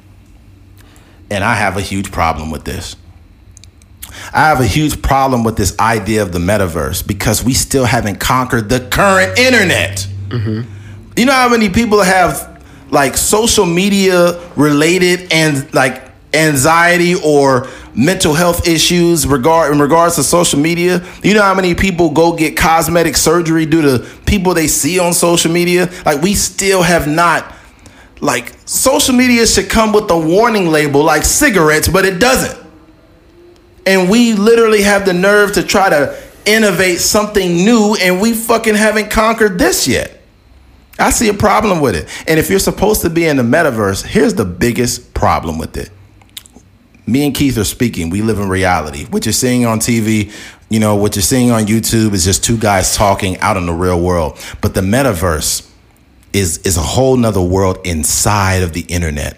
And 1.30 1.44
I 1.44 1.56
have 1.56 1.78
a 1.78 1.82
huge 1.82 2.12
problem 2.12 2.52
with 2.52 2.64
this. 2.64 2.96
I 4.34 4.48
have 4.48 4.60
a 4.60 4.66
huge 4.66 5.02
problem 5.02 5.44
with 5.44 5.58
this 5.58 5.78
idea 5.80 6.22
of 6.22 6.32
the 6.32 6.40
metaverse 6.40 7.06
because 7.06 7.44
we 7.44 7.54
still 7.54 7.86
haven't 7.86 8.20
conquered 8.20 8.70
the 8.70 8.80
current 8.80 9.38
internet. 9.38 10.08
Mm-hmm. 10.30 10.70
You 11.18 11.26
know 11.26 11.34
how 11.34 11.50
many 11.50 11.70
people 11.70 12.02
have 12.02 12.62
like 12.90 13.18
social 13.18 13.66
media 13.66 14.40
related 14.56 15.32
and 15.32 15.72
like 15.74 16.13
anxiety 16.34 17.16
or 17.16 17.68
mental 17.96 18.34
health 18.34 18.68
issues 18.68 19.28
regard 19.28 19.72
in 19.72 19.80
regards 19.80 20.16
to 20.16 20.24
social 20.24 20.60
media? 20.60 21.06
You 21.24 21.34
know 21.34 21.42
how 21.42 21.54
many 21.54 21.76
people 21.76 22.10
go 22.10 22.36
get 22.36 22.58
cosmetic 22.58 23.16
surgery 23.18 23.66
due 23.66 23.82
to 23.82 24.08
people 24.26 24.54
they 24.54 24.68
see 24.68 25.00
on 25.00 25.14
social 25.14 25.52
media? 25.52 25.90
Like 26.06 26.22
we 26.22 26.34
still 26.34 26.82
have 26.82 27.08
not 27.08 27.54
like 28.22 28.54
social 28.66 29.14
media 29.16 29.46
should 29.46 29.70
come 29.70 29.92
with 29.92 30.10
a 30.10 30.18
warning 30.18 30.68
label 30.68 31.04
like 31.04 31.24
cigarettes, 31.24 31.88
but 31.88 32.06
it 32.06 32.20
doesn't 32.20 32.64
and 33.86 34.10
we 34.10 34.34
literally 34.34 34.82
have 34.84 35.06
the 35.06 35.14
nerve 35.14 35.54
to 35.54 35.64
try 35.64 35.90
to 35.90 36.18
innovate 36.46 37.00
something 37.00 37.56
new 37.56 37.96
and 38.00 38.22
we 38.22 38.34
fucking 38.34 38.76
haven't 38.76 39.10
conquered 39.10 39.58
this 39.58 39.88
yet. 39.88 40.22
I 41.00 41.10
see 41.10 41.30
a 41.30 41.34
problem 41.34 41.82
with 41.82 41.96
it. 41.96 42.08
And 42.28 42.40
if 42.40 42.50
you're 42.50 42.60
supposed 42.60 43.02
to 43.02 43.10
be 43.10 43.26
in 43.26 43.38
the 43.38 43.44
metaverse, 43.44 44.06
here's 44.06 44.36
the 44.36 44.46
biggest 44.46 45.14
problem 45.14 45.58
with 45.58 45.76
it. 45.76 45.90
Me 47.06 47.26
and 47.26 47.36
Keith 47.36 47.58
are 47.58 47.66
speaking. 47.66 48.10
We 48.10 48.22
live 48.22 48.40
in 48.40 48.50
reality. 48.50 49.06
What 49.06 49.26
you're 49.26 49.34
seeing 49.34 49.66
on 49.66 49.80
TV, 49.80 50.32
you 50.70 50.80
know, 50.80 50.96
what 50.96 51.16
you're 51.16 51.24
seeing 51.24 51.52
on 51.52 51.66
YouTube 51.66 52.14
is 52.14 52.24
just 52.24 52.44
two 52.44 52.58
guys 52.58 52.96
talking 52.96 53.38
out 53.40 53.58
in 53.58 53.66
the 53.66 53.74
real 53.74 54.00
world. 54.00 54.40
But 54.62 54.74
the 54.74 54.82
metaverse 54.82 55.70
is 56.32 56.60
is 56.60 56.78
a 56.78 56.82
whole 56.82 57.16
nother 57.18 57.42
world 57.42 57.78
inside 57.84 58.64
of 58.64 58.74
the 58.74 58.82
internet 58.82 59.38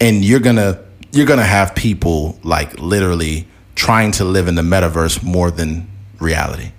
and 0.00 0.24
you're 0.24 0.40
gonna 0.40 0.80
you're 1.12 1.26
gonna 1.26 1.42
have 1.42 1.74
people 1.74 2.38
like 2.42 2.78
literally 2.78 3.46
trying 3.74 4.12
to 4.12 4.24
live 4.24 4.48
in 4.48 4.54
the 4.54 4.62
metaverse 4.62 5.22
more 5.22 5.50
than 5.50 5.88
reality. 6.20 6.72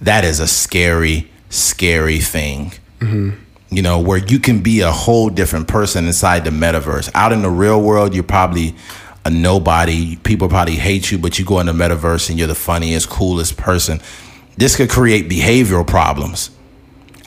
That 0.00 0.24
is 0.24 0.40
a 0.40 0.46
scary, 0.46 1.30
scary 1.50 2.20
thing. 2.20 2.72
Mm-hmm. 3.00 3.40
You 3.74 3.82
know, 3.82 3.98
where 4.00 4.18
you 4.18 4.38
can 4.38 4.60
be 4.60 4.80
a 4.80 4.90
whole 4.92 5.30
different 5.30 5.68
person 5.68 6.06
inside 6.06 6.44
the 6.44 6.50
metaverse. 6.50 7.10
Out 7.14 7.32
in 7.32 7.42
the 7.42 7.50
real 7.50 7.80
world, 7.82 8.14
you're 8.14 8.22
probably 8.22 8.74
a 9.24 9.30
nobody. 9.30 10.16
People 10.16 10.48
probably 10.48 10.76
hate 10.76 11.10
you, 11.10 11.18
but 11.18 11.38
you 11.38 11.44
go 11.44 11.60
in 11.60 11.66
the 11.66 11.72
metaverse 11.72 12.30
and 12.30 12.38
you're 12.38 12.48
the 12.48 12.54
funniest, 12.54 13.08
coolest 13.08 13.56
person. 13.56 14.00
This 14.56 14.76
could 14.76 14.90
create 14.90 15.28
behavioral 15.28 15.86
problems. 15.86 16.50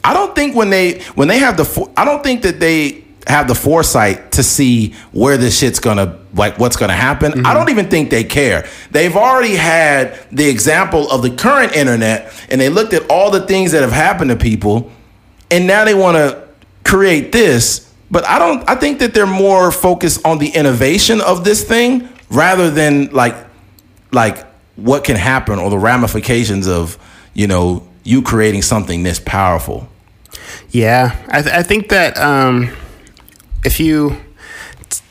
I 0.03 0.13
don't 0.13 0.33
think 0.35 0.55
when 0.55 0.69
they 0.69 1.01
when 1.15 1.27
they 1.27 1.39
have 1.39 1.57
the 1.57 1.91
I 1.97 2.05
don't 2.05 2.23
think 2.23 2.43
that 2.43 2.59
they 2.59 3.03
have 3.27 3.47
the 3.47 3.55
foresight 3.55 4.31
to 4.33 4.43
see 4.43 4.93
where 5.11 5.35
this 5.35 5.59
shit's 5.59 5.79
gonna 5.79 6.17
like 6.33 6.57
what's 6.59 6.77
gonna 6.77 6.93
happen. 6.93 7.31
I 7.31 7.35
mm-hmm. 7.35 7.53
don't 7.53 7.69
even 7.69 7.89
think 7.89 8.09
they 8.09 8.23
care. 8.23 8.67
They've 8.91 9.15
already 9.15 9.55
had 9.55 10.17
the 10.31 10.47
example 10.47 11.11
of 11.11 11.23
the 11.23 11.31
current 11.31 11.75
internet, 11.75 12.33
and 12.49 12.61
they 12.61 12.69
looked 12.69 12.93
at 12.93 13.09
all 13.09 13.31
the 13.31 13.45
things 13.45 13.73
that 13.73 13.81
have 13.81 13.91
happened 13.91 14.29
to 14.29 14.37
people, 14.37 14.91
and 15.51 15.67
now 15.67 15.85
they 15.85 15.93
want 15.93 16.17
to 16.17 16.47
create 16.83 17.31
this. 17.31 17.91
But 18.09 18.25
I 18.25 18.39
don't. 18.39 18.67
I 18.69 18.75
think 18.75 18.99
that 18.99 19.13
they're 19.13 19.25
more 19.25 19.71
focused 19.71 20.25
on 20.25 20.37
the 20.37 20.49
innovation 20.49 21.19
of 21.21 21.43
this 21.43 21.63
thing 21.63 22.07
rather 22.29 22.69
than 22.71 23.07
like 23.07 23.35
like 24.11 24.45
what 24.77 25.03
can 25.03 25.17
happen 25.17 25.59
or 25.59 25.69
the 25.69 25.77
ramifications 25.77 26.67
of 26.67 26.97
you 27.33 27.47
know 27.47 27.85
you 28.03 28.21
creating 28.21 28.61
something 28.61 29.03
this 29.03 29.19
powerful. 29.19 29.89
Yeah, 30.69 31.15
I, 31.27 31.41
th- 31.41 31.53
I 31.53 31.63
think 31.63 31.89
that 31.89 32.17
um, 32.17 32.73
if 33.65 33.79
you, 33.79 34.17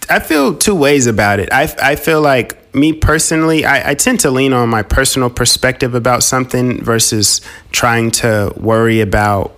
I 0.09 0.21
feel 0.21 0.57
two 0.57 0.75
ways 0.75 1.07
about 1.07 1.41
it. 1.41 1.51
I 1.53 1.75
I 1.83 1.97
feel 1.97 2.23
like 2.23 2.75
me 2.75 2.93
personally, 2.93 3.65
I, 3.65 3.91
I 3.91 3.95
tend 3.95 4.21
to 4.21 4.31
lean 4.31 4.53
on 4.53 4.69
my 4.69 4.83
personal 4.83 5.31
perspective 5.31 5.95
about 5.95 6.23
something 6.23 6.83
versus 6.83 7.41
trying 7.73 8.11
to 8.13 8.53
worry 8.57 9.01
about 9.01 9.56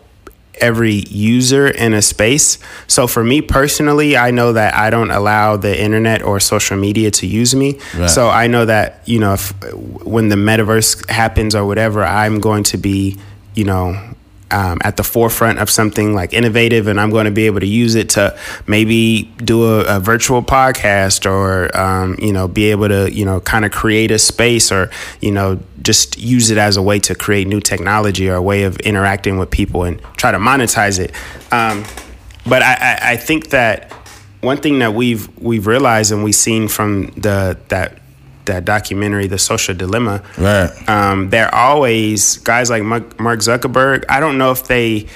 every 0.61 1.05
user 1.09 1.69
in 1.69 1.95
a 1.95 2.03
space. 2.03 2.59
So 2.87 3.07
for 3.07 3.25
me 3.25 3.41
personally, 3.43 4.17
I 4.17 4.31
know 4.31 4.53
that 4.53 4.75
I 4.75 4.91
don't 4.91 5.11
allow 5.11 5.57
the 5.57 5.81
internet 5.81 6.23
or 6.23 6.41
social 6.41 6.77
media 6.77 7.11
to 7.13 7.27
use 7.27 7.55
me. 7.55 7.79
Right. 7.97 8.11
So 8.11 8.29
I 8.29 8.47
know 8.47 8.65
that, 8.67 9.03
you 9.07 9.19
know, 9.19 9.35
if 9.35 9.53
when 10.05 10.29
the 10.29 10.37
metaverse 10.37 11.09
happens 11.09 11.55
or 11.55 11.65
whatever, 11.67 12.05
I'm 12.05 12.41
going 12.41 12.65
to 12.65 12.79
be, 12.79 13.17
you 13.55 13.65
know, 13.65 14.15
um, 14.51 14.79
at 14.83 14.97
the 14.97 15.05
forefront 15.05 15.59
of 15.59 15.71
something 15.71 16.15
like 16.15 16.33
innovative, 16.33 16.87
and 16.87 17.01
I'm 17.01 17.11
going 17.11 17.27
to 17.27 17.31
be 17.31 17.47
able 17.47 17.61
to 17.61 17.67
use 17.67 17.95
it 17.95 18.11
to 18.11 18.39
maybe 18.67 19.25
do 19.39 19.65
a, 19.65 19.97
a 19.97 20.01
virtual 20.01 20.43
podcast 20.43 21.31
or 21.31 21.77
um, 21.79 22.17
you 22.21 22.33
know 22.33 22.49
be 22.49 22.71
able 22.71 22.89
to 22.89 23.13
you 23.13 23.25
know 23.25 23.41
kind 23.41 23.65
of 23.65 23.73
create 23.73 24.11
a 24.11 24.19
space 24.19 24.73
or 24.73 24.91
you 25.21 25.31
know 25.31 25.59
just 25.83 26.19
use 26.19 26.51
it 26.51 26.59
as 26.59 26.77
a 26.77 26.83
way 26.83 26.99
to 26.99 27.15
create 27.15 27.47
new 27.47 27.61
technology 27.61 28.29
or 28.29 28.35
a 28.35 28.43
way 28.43 28.65
of 28.65 28.77
interacting 28.81 29.39
with 29.39 29.51
people 29.51 29.85
and 29.85 30.01
try 30.17 30.33
to 30.33 30.39
monetize 30.39 30.99
it. 30.99 31.13
Um, 31.53 31.85
but 32.47 32.63
I, 32.63 32.75
I, 32.75 32.99
I 33.13 33.17
think 33.17 33.51
that 33.51 33.93
one 34.41 34.59
thing 34.59 34.79
that 34.81 34.95
we've 34.95 35.29
we've 35.39 35.67
realized 35.67 36.13
and 36.13 36.25
we've 36.25 36.35
seen 36.35 36.69
from 36.69 37.07
the 37.17 37.59
that 37.69 37.99
that 38.49 38.65
documentary, 38.67 39.27
The 39.29 39.39
Social 39.39 39.75
Dilemma, 39.75 40.23
Right. 40.37 40.71
um, 40.89 41.31
they're 41.31 41.55
always 41.55 42.37
guys 42.39 42.69
like 42.69 42.83
Mark 42.83 43.41
Zuckerberg. 43.41 44.05
I 44.09 44.21
don't 44.21 44.37
know 44.37 44.51
if 44.51 44.65
they. 44.67 45.07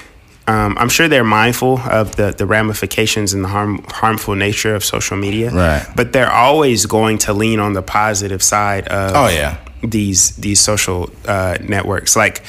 Um, 0.48 0.76
I'm 0.78 0.88
sure 0.88 1.06
they're 1.06 1.22
mindful 1.22 1.78
of 1.78 2.16
the, 2.16 2.32
the 2.32 2.46
ramifications 2.46 3.32
and 3.32 3.44
the 3.44 3.48
harm, 3.48 3.84
harmful 3.88 4.34
nature 4.34 4.74
of 4.74 4.84
social 4.84 5.16
media. 5.16 5.52
Right. 5.52 5.86
But 5.94 6.12
they're 6.12 6.32
always 6.32 6.86
going 6.86 7.18
to 7.18 7.32
lean 7.32 7.60
on 7.60 7.74
the 7.74 7.82
positive 7.82 8.42
side 8.42 8.88
of 8.88 9.14
Oh, 9.14 9.28
yeah. 9.28 9.58
these 9.84 10.34
these 10.36 10.58
social 10.60 11.10
uh, 11.28 11.58
networks. 11.62 12.16
Like 12.16 12.42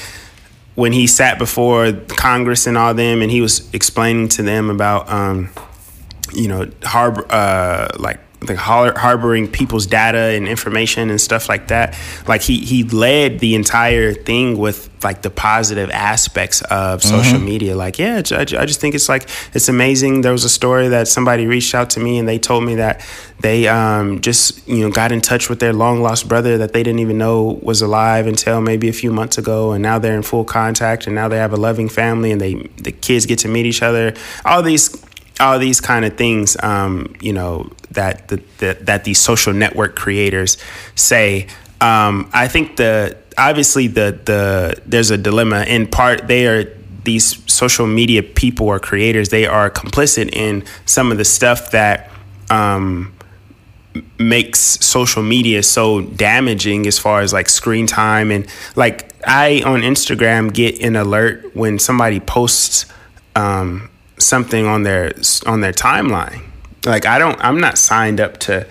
when 0.76 0.92
he 0.92 1.06
sat 1.06 1.38
before 1.38 1.94
Congress 2.08 2.66
and 2.66 2.80
all 2.80 2.96
them, 2.96 3.22
and 3.22 3.30
he 3.30 3.42
was 3.42 3.72
explaining 3.74 4.28
to 4.30 4.42
them 4.42 4.72
about, 4.72 5.08
um, 5.08 5.52
you 6.34 6.48
know, 6.48 6.66
harbor 6.84 7.28
uh, 7.32 7.90
like 8.00 8.20
har- 8.50 8.98
harboring 8.98 9.48
people's 9.48 9.86
data 9.86 10.18
and 10.18 10.48
information 10.48 11.10
and 11.10 11.20
stuff 11.20 11.50
like 11.50 11.68
that. 11.68 11.98
Like 12.28 12.42
he 12.42 12.60
he 12.60 12.84
led 12.84 13.40
the 13.40 13.56
entire 13.56 14.14
thing 14.14 14.58
with 14.58 14.90
like 15.04 15.22
the 15.22 15.30
positive 15.30 15.90
aspects 15.92 16.62
of 16.64 17.04
social 17.04 17.40
media. 17.40 17.76
Like 17.76 18.00
yeah, 18.00 18.22
I, 18.32 18.40
I 18.40 18.66
just 18.66 18.80
think 18.80 18.96
it's 18.96 19.10
like 19.10 19.30
it's 19.54 19.70
amazing. 19.70 20.22
There 20.22 20.32
was 20.32 20.44
a 20.44 20.50
story 20.50 20.88
that 20.90 21.08
somebody 21.08 21.46
reached 21.46 21.76
out 21.76 21.90
to 21.92 22.00
me 22.00 22.18
and 22.20 22.28
they 22.28 22.40
told 22.40 22.64
me 22.64 22.76
that 22.76 23.06
they 23.40 23.68
um, 23.68 24.22
just 24.22 24.66
you 24.68 24.80
know 24.80 24.92
got 24.92 25.12
in 25.12 25.20
touch 25.22 25.50
with 25.50 25.60
their 25.60 25.74
long 25.74 26.02
lost 26.02 26.28
brother 26.28 26.58
that 26.58 26.74
they 26.74 26.84
didn't 26.84 27.00
even 27.00 27.18
know 27.18 27.60
was 27.62 27.82
alive 27.82 28.26
until 28.26 28.62
maybe 28.62 28.88
a 28.88 28.94
few 28.94 29.12
months 29.12 29.38
ago, 29.38 29.74
and 29.74 29.84
now 29.84 30.00
they're 30.00 30.16
in 30.16 30.24
full 30.24 30.46
contact 30.46 31.06
and 31.08 31.16
now 31.16 31.28
they 31.28 31.38
have 31.38 31.54
a 31.54 31.58
loving 31.58 31.90
family 31.90 32.32
and 32.32 32.40
they 32.40 32.54
the 32.82 32.92
kids 32.92 33.26
get 33.26 33.40
to 33.40 33.48
meet 33.48 33.66
each 33.66 33.82
other. 33.82 34.14
All 34.46 34.62
these 34.62 35.03
all 35.40 35.60
these 35.60 35.82
kind 35.82 36.06
of 36.06 36.16
things, 36.16 36.56
um, 36.62 37.16
you 37.22 37.34
know, 37.34 37.72
that 37.92 38.28
the, 38.28 38.42
the, 38.60 38.78
that 38.82 39.04
these 39.04 39.20
social 39.20 39.54
network 39.54 39.96
creators 39.96 40.58
say. 40.96 41.48
Um, 41.82 42.30
I 42.34 42.48
think 42.48 42.78
the 42.78 43.18
obviously 43.38 43.88
the 43.88 44.20
the 44.24 44.82
there's 44.86 45.12
a 45.12 45.18
dilemma. 45.18 45.64
In 45.64 45.88
part, 45.88 46.28
they 46.28 46.48
are 46.48 46.66
these 47.04 47.44
social 47.52 47.88
media 47.88 48.24
people 48.24 48.68
or 48.68 48.80
creators. 48.80 49.30
They 49.30 49.46
are 49.46 49.70
complicit 49.70 50.34
in 50.34 50.64
some 50.86 51.12
of 51.12 51.18
the 51.18 51.26
stuff 51.26 51.72
that. 51.72 52.10
Um, 52.50 53.14
makes 54.18 54.60
social 54.60 55.22
media 55.22 55.62
so 55.62 56.02
damaging 56.02 56.88
as 56.88 56.98
far 56.98 57.22
as 57.22 57.32
like 57.32 57.48
screen 57.48 57.86
time 57.86 58.32
and 58.32 58.48
like 58.76 59.14
I 59.28 59.62
on 59.64 59.82
Instagram 59.82 60.52
get 60.52 60.82
an 60.82 60.96
alert 60.96 61.56
when 61.56 61.78
somebody 61.78 62.20
posts 62.20 62.88
um, 63.36 63.90
something 64.24 64.66
on 64.66 64.84
their 64.84 65.14
on 65.46 65.62
their 65.62 65.74
timeline. 65.74 66.44
Like 66.86 67.06
I 67.06 67.20
don't 67.20 67.40
I'm 67.44 67.60
not 67.60 67.78
signed 67.78 68.20
up 68.20 68.38
to 68.40 68.68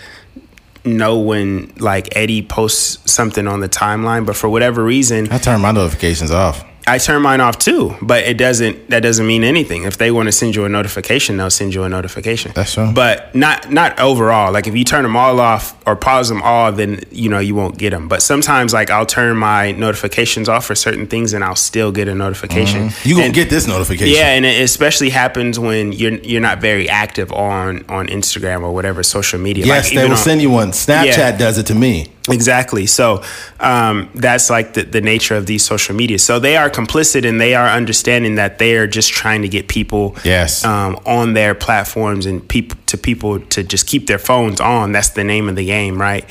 know 0.85 1.19
when 1.21 1.73
like 1.79 2.17
Eddie 2.17 2.43
posts 2.43 3.11
something 3.11 3.47
on 3.47 3.61
the 3.61 3.69
timeline, 3.69 4.27
but 4.27 4.37
for 4.37 4.49
whatever 4.49 4.83
reason, 4.85 5.31
I 5.31 5.39
turn 5.39 5.61
my 5.61 5.73
notifications 5.73 6.31
off. 6.31 6.65
I 6.87 6.99
turn 6.99 7.23
mine 7.23 7.41
off 7.41 7.59
too, 7.59 7.95
but 8.03 8.25
it 8.25 8.37
doesn't. 8.37 8.91
That 8.91 9.01
doesn't 9.01 9.27
mean 9.27 9.45
anything. 9.45 9.85
If 9.85 9.99
they 9.99 10.11
want 10.11 10.27
to 10.27 10.33
send 10.33 10.57
you 10.57 10.65
a 10.65 10.69
notification, 10.69 11.37
they'll 11.37 11.51
send 11.51 11.75
you 11.75 11.85
a 11.85 11.89
notification. 11.89 12.53
That's 12.55 12.75
true. 12.75 12.91
But 12.93 13.35
not 13.35 13.71
not 13.71 13.99
overall. 14.01 14.53
Like 14.53 14.67
if 14.67 14.75
you 14.75 14.85
turn 14.85 15.03
them 15.05 15.17
all 15.17 15.39
off 15.41 15.77
or 15.87 15.95
pause 15.97 16.29
them 16.29 16.43
all, 16.43 16.73
then 16.73 17.01
you 17.11 17.29
know 17.29 17.39
you 17.39 17.55
won't 17.55 17.79
get 17.79 17.91
them. 17.91 18.09
But 18.09 18.23
sometimes, 18.23 18.73
like 18.73 18.91
I'll 18.91 19.07
turn 19.07 19.37
my 19.37 19.73
notifications 19.73 20.49
off 20.49 20.65
for 20.67 20.75
certain 20.75 21.07
things, 21.07 21.33
and 21.33 21.45
I'll 21.45 21.57
still 21.57 21.93
get 21.93 22.09
a 22.09 22.15
notification. 22.15 22.89
Mm-hmm. 22.89 23.09
You 23.09 23.15
gonna 23.15 23.27
And- 23.27 23.35
get 23.35 23.49
this 23.51 23.67
notification? 23.69 24.15
yeah, 24.17 24.29
and 24.35 24.45
it 24.45 24.61
especially 24.61 25.11
happens 25.11 25.59
when 25.59 25.93
you're 25.93 26.15
you're 26.19 26.41
not 26.41 26.61
very 26.61 26.89
active 26.89 27.31
on 27.33 27.85
on 27.89 28.09
Instagram 28.09 28.63
or 28.63 28.73
whatever 28.73 29.03
social 29.03 29.39
media. 29.39 29.67
Yes, 29.67 29.87
Like, 29.91 29.95
they 29.99 30.05
will 30.05 30.13
on- 30.13 30.17
send 30.19 30.43
you 30.43 30.51
one. 30.51 30.73
Snapchat 30.73 31.17
Yeah. 31.17 31.37
does 31.37 31.59
it 31.59 31.67
to 31.67 31.75
me. 31.75 32.09
Exactly. 32.31 32.87
So 32.87 33.23
um, 33.59 34.09
that's 34.15 34.49
like 34.49 34.75
the, 34.75 34.83
the 34.85 35.01
nature 35.01 35.35
of 35.35 35.47
these 35.47 35.65
social 35.65 35.95
media. 35.95 36.19
So 36.19 36.39
they 36.39 36.57
are 36.57 36.71
complicit 36.71 37.29
and 37.29 37.41
they 37.41 37.55
are 37.55 37.67
understanding 37.67 38.37
that 38.37 38.59
they 38.59 38.77
are 38.77 38.87
just 38.87 39.11
trying 39.11 39.43
to 39.43 39.49
get 39.49 39.67
people 39.69 40.17
Yes. 40.25 40.65
um, 40.65 40.99
on 41.05 41.35
their 41.35 41.55
platforms 41.55 42.27
and 42.27 42.47
people 42.49 42.79
to 42.87 42.97
people 42.97 43.41
to 43.41 43.63
just 43.65 43.87
keep 43.87 44.07
their 44.07 44.19
phones 44.19 44.61
on. 44.61 44.93
That's 44.93 45.11
the 45.11 45.25
name 45.25 45.49
of 45.49 45.57
the 45.57 45.65
game, 45.67 46.01
right? 46.01 46.25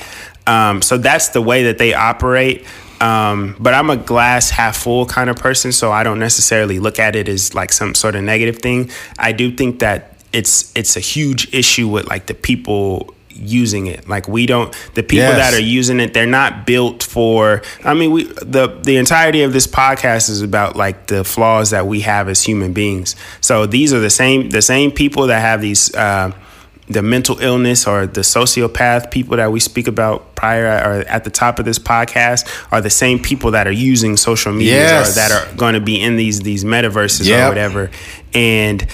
Um, 0.46 0.80
so 0.82 0.96
that's 0.98 1.28
the 1.28 1.42
way 1.42 1.64
that 1.64 1.78
they 1.78 1.92
operate. 1.94 2.64
Um, 3.00 3.56
but 3.58 3.74
I'm 3.74 3.90
a 3.90 3.96
glass 3.96 4.48
half 4.50 4.76
full 4.76 5.06
kind 5.06 5.28
of 5.28 5.36
person, 5.36 5.72
so 5.72 5.90
I 5.90 6.04
don't 6.04 6.20
necessarily 6.20 6.78
look 6.78 6.98
at 7.00 7.16
it 7.16 7.28
as 7.28 7.52
like 7.54 7.72
some 7.72 7.94
sort 7.94 8.14
of 8.14 8.22
negative 8.22 8.58
thing. 8.62 8.90
I 9.18 9.32
do 9.32 9.54
think 9.54 9.80
that 9.80 10.16
it's 10.32 10.72
it's 10.76 10.96
a 10.96 11.00
huge 11.00 11.52
issue 11.52 11.88
with 11.88 12.06
like 12.08 12.26
the 12.26 12.34
people 12.34 13.12
using 13.36 13.86
it. 13.86 14.08
Like 14.08 14.28
we 14.28 14.46
don't 14.46 14.72
the 14.94 15.02
people 15.02 15.26
Yes. 15.26 15.50
that 15.50 15.58
are 15.58 15.62
using 15.62 16.00
it, 16.00 16.14
they're 16.14 16.26
not 16.26 16.66
built 16.66 17.02
for 17.02 17.62
I 17.84 17.94
mean 17.94 18.10
we 18.10 18.24
the 18.24 18.78
the 18.82 18.96
entirety 18.96 19.42
of 19.42 19.52
this 19.52 19.66
podcast 19.66 20.28
is 20.30 20.42
about 20.42 20.76
like 20.76 21.06
the 21.08 21.24
flaws 21.24 21.70
that 21.70 21.86
we 21.86 22.00
have 22.00 22.28
as 22.28 22.42
human 22.42 22.72
beings. 22.72 23.16
So 23.40 23.66
these 23.66 23.92
are 23.92 24.00
the 24.00 24.10
same 24.10 24.50
the 24.50 24.62
same 24.62 24.90
people 24.90 25.26
that 25.28 25.40
have 25.40 25.60
these 25.60 25.94
uh 25.94 26.32
the 26.88 27.00
mental 27.00 27.38
illness 27.38 27.86
or 27.86 28.06
the 28.06 28.20
sociopath 28.22 29.10
people 29.10 29.36
that 29.36 29.50
we 29.52 29.60
speak 29.60 29.86
about 29.86 30.34
prior 30.34 30.66
or 30.66 30.92
at 31.08 31.24
the 31.24 31.30
top 31.30 31.58
of 31.58 31.64
this 31.64 31.78
podcast 31.78 32.46
are 32.72 32.80
the 32.80 32.90
same 32.90 33.18
people 33.20 33.52
that 33.52 33.66
are 33.66 33.72
using 33.72 34.16
social 34.16 34.52
media 34.52 34.74
Yes. 34.74 35.10
or 35.10 35.14
that 35.14 35.30
are 35.30 35.54
going 35.56 35.74
to 35.74 35.80
be 35.80 35.98
in 36.00 36.16
these 36.16 36.40
these 36.40 36.64
metaverses 36.64 37.26
Yep. 37.26 37.46
or 37.46 37.48
whatever 37.48 37.90
and 38.34 38.86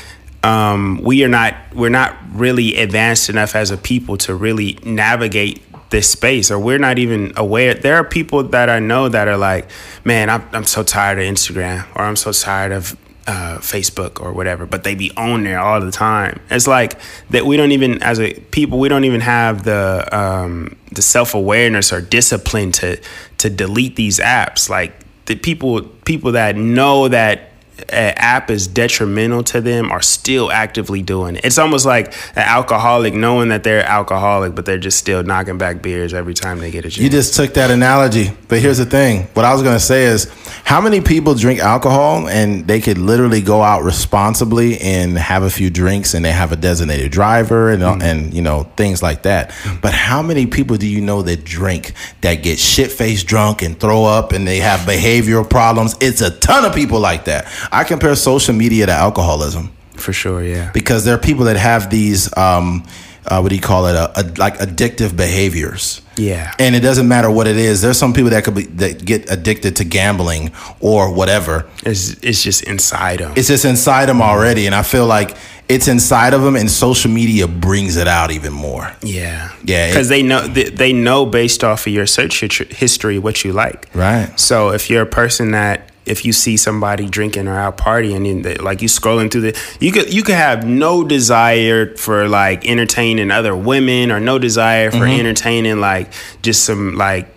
um, 0.42 1.00
we 1.02 1.24
are 1.24 1.28
not 1.28 1.54
we're 1.74 1.88
not 1.88 2.16
really 2.32 2.76
advanced 2.76 3.28
enough 3.28 3.56
as 3.56 3.70
a 3.70 3.76
people 3.76 4.16
to 4.18 4.34
really 4.34 4.78
navigate 4.84 5.62
this 5.90 6.10
space 6.10 6.50
or 6.50 6.58
we're 6.58 6.78
not 6.78 6.98
even 6.98 7.32
aware. 7.36 7.74
There 7.74 7.96
are 7.96 8.04
people 8.04 8.42
that 8.44 8.68
i 8.68 8.78
know 8.78 9.08
that 9.08 9.26
are 9.26 9.38
like 9.38 9.68
man 10.04 10.28
i'm, 10.30 10.46
I'm 10.52 10.64
so 10.64 10.82
tired 10.82 11.18
of 11.18 11.24
instagram 11.24 11.86
or 11.96 12.02
i'm 12.02 12.16
so 12.16 12.32
tired 12.32 12.72
of 12.72 12.96
uh, 13.26 13.58
facebook 13.58 14.22
or 14.22 14.32
whatever 14.32 14.64
but 14.64 14.84
they 14.84 14.94
be 14.94 15.10
on 15.16 15.44
there 15.44 15.58
all 15.58 15.80
the 15.80 15.90
time. 15.90 16.40
It's 16.50 16.66
like 16.66 16.98
that 17.30 17.44
we 17.44 17.56
don't 17.58 17.72
even 17.72 18.02
as 18.02 18.18
a 18.20 18.32
people 18.32 18.78
we 18.78 18.88
don't 18.88 19.04
even 19.04 19.20
have 19.20 19.64
the 19.64 20.08
um, 20.16 20.76
the 20.92 21.02
self-awareness 21.02 21.92
or 21.92 22.00
discipline 22.00 22.72
to 22.72 22.98
to 23.38 23.50
delete 23.50 23.96
these 23.96 24.18
apps. 24.18 24.70
Like 24.70 24.94
the 25.26 25.36
people 25.36 25.82
people 25.82 26.32
that 26.32 26.56
know 26.56 27.08
that 27.08 27.47
app 27.90 28.50
is 28.50 28.66
detrimental 28.66 29.42
to 29.44 29.60
them 29.60 29.90
are 29.90 30.02
still 30.02 30.50
actively 30.50 31.02
doing 31.02 31.36
it. 31.36 31.44
It's 31.44 31.58
almost 31.58 31.86
like 31.86 32.12
an 32.36 32.44
alcoholic 32.46 33.14
knowing 33.14 33.48
that 33.50 33.64
they're 33.64 33.84
alcoholic, 33.84 34.54
but 34.54 34.64
they're 34.64 34.78
just 34.78 34.98
still 34.98 35.22
knocking 35.22 35.58
back 35.58 35.82
beers 35.82 36.14
every 36.14 36.34
time 36.34 36.58
they 36.58 36.70
get 36.70 36.84
a 36.84 36.90
chance. 36.90 36.98
You 36.98 37.10
just 37.10 37.34
took 37.34 37.54
that 37.54 37.70
analogy. 37.70 38.30
But 38.48 38.60
here's 38.60 38.78
the 38.78 38.86
thing. 38.86 39.28
What 39.34 39.44
I 39.44 39.52
was 39.52 39.62
going 39.62 39.76
to 39.76 39.84
say 39.84 40.04
is 40.04 40.30
how 40.64 40.80
many 40.80 41.00
people 41.00 41.34
drink 41.34 41.60
alcohol 41.60 42.28
and 42.28 42.66
they 42.66 42.80
could 42.80 42.98
literally 42.98 43.40
go 43.40 43.62
out 43.62 43.82
responsibly 43.82 44.78
and 44.80 45.16
have 45.16 45.42
a 45.42 45.50
few 45.50 45.70
drinks 45.70 46.14
and 46.14 46.24
they 46.24 46.32
have 46.32 46.52
a 46.52 46.56
designated 46.56 47.12
driver 47.12 47.70
and 47.70 47.82
mm. 47.82 48.02
and 48.02 48.34
you 48.34 48.42
know 48.42 48.64
things 48.76 49.02
like 49.02 49.22
that. 49.22 49.54
But 49.80 49.94
how 49.94 50.22
many 50.22 50.46
people 50.46 50.76
do 50.76 50.86
you 50.86 51.00
know 51.00 51.22
that 51.22 51.44
drink 51.44 51.92
that 52.20 52.36
get 52.42 52.58
shit-faced 52.58 53.26
drunk 53.26 53.62
and 53.62 53.78
throw 53.78 54.04
up 54.04 54.32
and 54.32 54.46
they 54.46 54.58
have 54.58 54.80
behavioral 54.80 55.48
problems? 55.48 55.96
It's 56.00 56.20
a 56.20 56.30
ton 56.38 56.64
of 56.64 56.74
people 56.74 57.00
like 57.00 57.24
that. 57.26 57.46
I 57.72 57.84
compare 57.84 58.14
social 58.16 58.54
media 58.54 58.86
to 58.86 58.92
alcoholism 58.92 59.72
For 59.96 60.12
sure, 60.12 60.42
yeah. 60.42 60.70
because 60.72 61.04
there 61.04 61.14
are 61.14 61.20
people 61.20 61.44
that 61.46 61.56
have 61.56 61.90
these 61.90 62.36
um, 62.36 62.84
uh, 63.28 63.40
what 63.40 63.50
do 63.50 63.54
you 63.54 63.60
call 63.60 63.86
it? 63.86 63.94
A, 63.94 64.20
a, 64.20 64.22
like 64.38 64.56
addictive 64.58 65.16
behaviors. 65.16 66.00
Yeah. 66.16 66.52
And 66.58 66.74
it 66.74 66.80
doesn't 66.80 67.06
matter 67.06 67.30
what 67.30 67.46
it 67.46 67.56
is. 67.56 67.82
There's 67.82 67.98
some 67.98 68.12
people 68.12 68.30
that 68.30 68.44
could 68.44 68.54
be 68.54 68.62
that 68.64 69.04
get 69.04 69.30
addicted 69.30 69.76
to 69.76 69.84
gambling 69.84 70.52
or 70.80 71.12
whatever. 71.12 71.68
It's 71.84 72.12
it's 72.22 72.42
just 72.42 72.62
inside 72.64 73.20
them. 73.20 73.34
It's 73.36 73.48
just 73.48 73.64
inside 73.64 74.06
them 74.06 74.22
already, 74.22 74.66
and 74.66 74.74
I 74.74 74.82
feel 74.82 75.06
like 75.06 75.36
it's 75.68 75.86
inside 75.86 76.32
of 76.32 76.42
them, 76.42 76.56
and 76.56 76.70
social 76.70 77.10
media 77.10 77.46
brings 77.46 77.96
it 77.96 78.08
out 78.08 78.30
even 78.30 78.52
more. 78.52 78.90
Yeah, 79.02 79.52
Yeah, 79.62 79.88
because 79.88 80.08
they 80.08 80.22
know 80.22 80.46
they, 80.46 80.70
they 80.70 80.92
know 80.92 81.26
based 81.26 81.62
off 81.62 81.86
of 81.86 81.92
your 81.92 82.06
search 82.06 82.40
history 82.40 83.18
what 83.18 83.44
you 83.44 83.52
like. 83.52 83.88
Right. 83.94 84.38
So 84.40 84.70
if 84.70 84.88
you're 84.88 85.02
a 85.02 85.06
person 85.06 85.50
that 85.50 85.87
if 86.08 86.24
you 86.24 86.32
see 86.32 86.56
somebody 86.56 87.08
drinking 87.08 87.46
or 87.48 87.56
out 87.58 87.76
partying 87.76 88.30
and 88.30 88.44
they, 88.44 88.54
like 88.56 88.82
you 88.82 88.88
scrolling 88.88 89.30
through 89.30 89.42
the 89.42 89.60
you 89.80 89.92
could 89.92 90.12
you 90.12 90.22
could 90.22 90.34
have 90.34 90.66
no 90.66 91.04
desire 91.04 91.94
for 91.96 92.28
like 92.28 92.66
entertaining 92.66 93.30
other 93.30 93.54
women 93.56 94.10
or 94.10 94.20
no 94.20 94.38
desire 94.38 94.90
for 94.90 94.98
Mm-hmm. 94.98 95.20
entertaining 95.20 95.80
like 95.80 96.12
just 96.42 96.64
some 96.64 96.96
like 96.96 97.28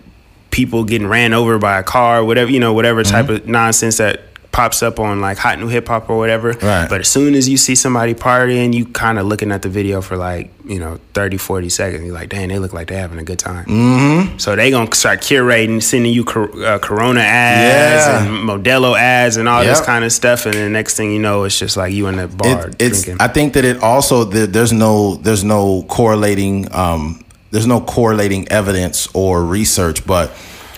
people 0.49 0.83
getting 0.83 1.07
ran 1.07 1.33
over 1.33 1.57
by 1.59 1.79
a 1.79 1.83
car 1.83 2.23
whatever 2.25 2.49
you 2.51 2.59
know 2.59 2.73
whatever 2.73 3.03
type 3.03 3.25
Mm-hmm. 3.27 3.35
of 3.43 3.47
nonsense 3.47 3.97
that 3.97 4.21
pops 4.51 4.83
up 4.83 4.99
on 4.99 5.21
like 5.21 5.37
HotNewHipHop 5.37 6.09
or 6.09 6.17
whatever 6.17 6.49
Right. 6.61 6.89
but 6.89 6.99
as 7.01 7.07
soon 7.07 7.35
as 7.35 7.47
you 7.47 7.55
see 7.55 7.73
somebody 7.75 8.13
partying 8.13 8.73
you 8.73 8.85
kind 8.85 9.17
of 9.17 9.25
looking 9.25 9.51
at 9.51 9.61
the 9.61 9.69
video 9.69 10.01
for 10.01 10.17
like 10.17 10.51
you 10.65 10.77
know 10.79 10.99
30 11.13 11.37
40 11.37 11.69
seconds 11.69 12.03
you're 12.03 12.13
like 12.13 12.27
dang 12.29 12.49
they 12.49 12.59
look 12.59 12.73
like 12.73 12.87
they're 12.89 12.99
having 12.99 13.17
a 13.19 13.23
good 13.23 13.39
time 13.39 13.65
mm-hmm. 13.65 14.37
so 14.37 14.55
they 14.57 14.69
gonna 14.69 14.93
start 14.93 15.21
curating 15.21 15.81
sending 15.81 16.11
you 16.13 16.25
cor- 16.25 16.51
uh, 16.65 16.79
corona 16.79 17.21
ads 17.21 18.05
Yeah. 18.05 18.25
and 18.35 18.47
modelo 18.49 18.97
ads 18.99 19.37
and 19.37 19.47
all 19.47 19.63
this 19.63 19.79
kind 19.81 20.03
of 20.03 20.11
stuff 20.11 20.45
and 20.45 20.53
the 20.55 20.69
next 20.69 20.97
thing 20.97 21.11
you 21.13 21.19
know 21.19 21.45
it's 21.45 21.57
just 21.57 21.77
like 21.77 21.93
you 21.93 22.07
in 22.07 22.17
the 22.17 22.27
bar 22.27 22.67
It- 22.67 22.75
it's. 22.81 23.03
drinking 23.03 23.21
I 23.21 23.29
think 23.29 23.53
that 23.53 23.63
it 23.63 23.81
also 23.81 24.25
there's 24.25 24.73
no 24.73 25.15
there's 25.15 25.43
no 25.45 25.83
correlating 25.83 26.67
um, 26.73 27.23
there's 27.51 27.67
no 27.67 27.81
correlating 27.81 28.47
evidence 28.49 29.07
or 29.13 29.43
research, 29.43 30.05
but 30.07 30.29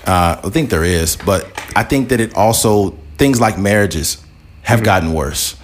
uh, 0.08 0.42
I 0.44 0.50
think 0.50 0.72
there 0.72 0.84
is. 0.84 1.16
But 1.16 1.48
I 1.76 1.84
think 1.84 2.10
that 2.10 2.20
it 2.20 2.36
also 2.36 2.96
things 3.24 3.40
like 3.40 3.58
marriages 3.58 4.18
have 4.64 4.80
Mm-hmm. 4.80 4.86
gotten 4.86 5.14
worse. 5.14 5.56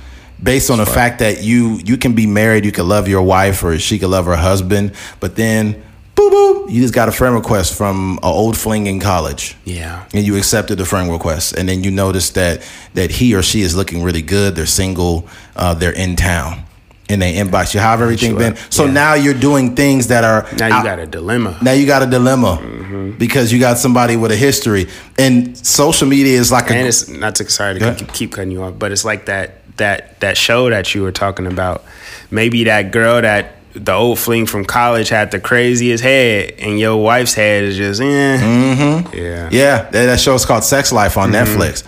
Based 0.41 0.69
on 0.71 0.77
the 0.77 0.85
fact 0.85 1.19
that 1.19 1.43
you 1.43 1.79
you 1.83 1.97
can 1.97 2.13
be 2.13 2.25
married, 2.25 2.63
you 2.63 2.71
can 2.71 2.87
love 2.87 3.09
your 3.09 3.21
wife 3.21 3.61
or 3.65 3.77
she 3.77 3.99
can 3.99 4.09
love 4.09 4.25
her 4.31 4.37
husband, 4.37 4.93
but 5.19 5.35
then 5.35 5.73
boop 6.15 6.31
boop, 6.31 6.71
you 6.71 6.81
just 6.81 6.93
got 6.93 7.09
a 7.09 7.11
friend 7.11 7.35
request 7.35 7.77
from 7.77 8.13
an 8.23 8.29
old 8.43 8.55
fling 8.57 8.87
in 8.87 8.99
college. 9.01 9.57
Yeah. 9.65 10.05
And 10.13 10.25
you 10.25 10.37
accepted 10.37 10.77
the 10.77 10.85
friend 10.85 11.11
request 11.11 11.57
and 11.57 11.67
then 11.67 11.83
you 11.83 11.91
notice 11.91 12.29
that 12.31 12.61
that 12.93 13.11
he 13.11 13.35
or 13.35 13.41
she 13.43 13.59
is 13.67 13.75
looking 13.75 14.01
really 14.07 14.21
good. 14.21 14.55
They're 14.55 14.65
single 14.65 15.27
uh, 15.57 15.73
they're 15.73 15.91
in 16.05 16.15
town 16.15 16.63
and 17.09 17.21
they 17.21 17.33
inbox 17.33 17.73
you 17.73 17.79
how 17.79 17.91
have 17.91 18.01
everything 18.01 18.31
Sure. 18.31 18.39
been 18.39 18.55
so 18.69 18.85
Yeah. 18.85 18.91
now 18.91 19.13
you're 19.15 19.33
doing 19.33 19.75
things 19.75 20.07
that 20.07 20.23
are 20.23 20.45
now 20.57 20.67
you 20.67 20.73
out- 20.73 20.83
got 20.85 20.99
a 20.99 21.05
dilemma 21.07 21.57
now 21.61 21.71
you 21.71 21.85
got 21.85 22.01
a 22.03 22.05
dilemma 22.05 22.59
Mm-hmm. 22.61 23.11
because 23.17 23.51
you 23.51 23.59
got 23.59 23.77
somebody 23.77 24.15
with 24.15 24.31
a 24.31 24.35
history 24.35 24.87
and 25.17 25.57
social 25.57 26.07
media 26.07 26.39
is 26.39 26.51
like 26.51 26.69
and 26.71 26.79
a 26.79 26.87
it's 26.87 27.07
not 27.09 27.35
to 27.35 27.49
sorry 27.49 27.79
to 27.79 27.85
Yeah. 27.85 27.93
keep, 27.95 28.13
keep 28.13 28.31
cutting 28.33 28.51
you 28.51 28.63
off, 28.63 28.75
but 28.79 28.91
it's 28.91 29.03
like 29.05 29.25
that 29.25 29.55
that 29.77 30.19
that 30.19 30.37
show 30.37 30.69
that 30.69 30.93
you 30.93 31.01
were 31.03 31.11
talking 31.11 31.47
about. 31.47 31.83
Maybe 32.31 32.65
that 32.65 32.91
girl 32.91 33.21
that 33.21 33.55
the 33.73 33.93
old 33.93 34.19
fling 34.19 34.45
from 34.45 34.65
college 34.65 35.07
had 35.09 35.31
the 35.31 35.39
craziest 35.39 36.03
head, 36.03 36.53
and 36.59 36.77
your 36.79 36.97
wife's 36.97 37.33
head 37.33 37.63
is 37.63 37.77
just 37.77 38.01
eh. 38.01 38.05
Mm-hmm. 38.05 39.15
Yeah. 39.15 39.49
Yeah, 39.51 39.77
that, 39.83 40.05
that 40.05 40.19
show 40.19 40.33
is 40.35 40.45
called 40.45 40.63
Sex 40.63 40.91
Life 40.91 41.17
on 41.17 41.31
Mm-hmm. 41.31 41.61
Netflix. 41.61 41.83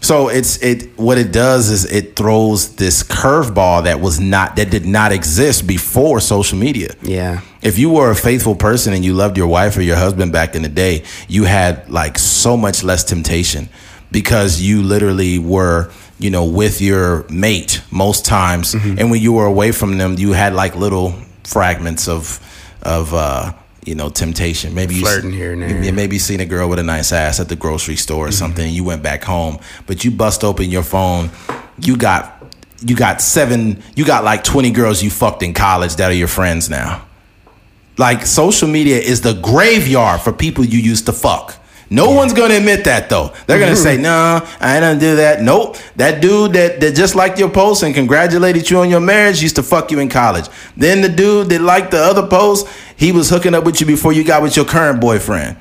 So 0.00 0.28
it's 0.28 0.60
it 0.62 0.98
what 0.98 1.18
it 1.18 1.30
does 1.30 1.68
is 1.68 1.84
it 1.84 2.16
throws 2.16 2.76
this 2.76 3.02
curveball 3.02 3.84
that 3.84 4.00
was 4.00 4.18
not 4.18 4.56
that 4.56 4.70
did 4.70 4.86
not 4.86 5.12
exist 5.12 5.66
before 5.66 6.20
social 6.20 6.58
media. 6.58 6.94
Yeah. 7.02 7.42
If 7.62 7.78
you 7.78 7.90
were 7.90 8.10
a 8.10 8.16
faithful 8.16 8.54
person 8.54 8.94
and 8.94 9.04
you 9.04 9.12
loved 9.12 9.36
your 9.36 9.46
wife 9.46 9.76
or 9.76 9.82
your 9.82 9.96
husband 9.96 10.32
back 10.32 10.54
in 10.54 10.62
the 10.62 10.68
day, 10.70 11.04
you 11.28 11.44
had 11.44 11.88
like 11.90 12.18
so 12.18 12.56
much 12.56 12.82
less 12.82 13.04
temptation 13.04 13.68
because 14.10 14.60
you 14.60 14.82
literally 14.82 15.38
were, 15.38 15.90
you 16.18 16.30
know, 16.30 16.44
with 16.46 16.80
your 16.80 17.28
mate 17.28 17.82
most 17.90 18.24
times. 18.24 18.74
And 18.74 19.10
when 19.10 19.20
you 19.20 19.34
were 19.34 19.46
away 19.46 19.70
from 19.70 19.98
them, 19.98 20.14
you 20.18 20.32
had 20.32 20.54
like 20.54 20.74
little 20.76 21.14
fragments 21.44 22.08
of 22.08 22.40
of 22.82 23.12
uh 23.12 23.52
you 23.90 23.96
know, 23.96 24.08
temptation. 24.08 24.72
Maybe 24.72 24.94
you 24.94 25.00
Flirting 25.00 25.32
here 25.32 25.52
and 25.52 25.62
there. 25.62 25.82
Yeah, 25.82 25.90
maybe 25.90 26.14
you 26.14 26.20
seen 26.20 26.38
a 26.38 26.46
girl 26.46 26.68
with 26.68 26.78
a 26.78 26.84
nice 26.84 27.10
ass 27.10 27.40
at 27.40 27.48
the 27.48 27.56
grocery 27.56 27.96
store 27.96 28.26
or 28.26 28.28
mm-hmm. 28.28 28.38
something. 28.38 28.72
You 28.72 28.84
went 28.84 29.02
back 29.02 29.24
home, 29.24 29.58
but 29.88 30.04
you 30.04 30.12
bust 30.12 30.44
open 30.44 30.70
your 30.70 30.84
phone. 30.84 31.30
You 31.76 31.96
got 31.96 32.40
you 32.86 32.94
got 32.94 33.20
seven. 33.20 33.82
You 33.96 34.06
got 34.06 34.22
like 34.22 34.44
twenty 34.44 34.70
girls 34.70 35.02
you 35.02 35.10
fucked 35.10 35.42
in 35.42 35.54
college 35.54 35.96
that 35.96 36.08
are 36.08 36.14
your 36.14 36.28
friends 36.28 36.70
now. 36.70 37.04
Like 37.98 38.26
social 38.26 38.68
media 38.68 38.98
is 38.98 39.22
the 39.22 39.34
graveyard 39.34 40.20
for 40.20 40.32
people 40.32 40.64
you 40.64 40.78
used 40.78 41.06
to 41.06 41.12
fuck. 41.12 41.56
No 41.92 42.12
one's 42.12 42.32
gonna 42.32 42.54
admit 42.54 42.84
that 42.84 43.08
though. 43.08 43.32
They're 43.46 43.58
gonna 43.58 43.74
say, 43.74 43.96
"No, 43.96 44.46
I 44.60 44.78
didn't 44.78 45.00
do 45.00 45.16
that." 45.16 45.42
Nope. 45.42 45.76
That 45.96 46.22
dude 46.22 46.52
that, 46.52 46.80
that 46.80 46.94
just 46.94 47.16
liked 47.16 47.36
your 47.36 47.48
post 47.48 47.82
and 47.82 47.92
congratulated 47.92 48.70
you 48.70 48.78
on 48.78 48.88
your 48.88 49.00
marriage 49.00 49.42
used 49.42 49.56
to 49.56 49.64
fuck 49.64 49.90
you 49.90 49.98
in 49.98 50.08
college. 50.08 50.46
Then 50.76 51.00
the 51.00 51.08
dude 51.08 51.48
that 51.48 51.60
liked 51.60 51.90
the 51.90 51.98
other 51.98 52.24
post, 52.28 52.68
he 52.96 53.10
was 53.10 53.28
hooking 53.28 53.54
up 53.54 53.64
with 53.64 53.80
you 53.80 53.86
before 53.88 54.12
you 54.12 54.22
got 54.22 54.40
with 54.40 54.54
your 54.54 54.64
current 54.64 55.00
boyfriend. 55.00 55.56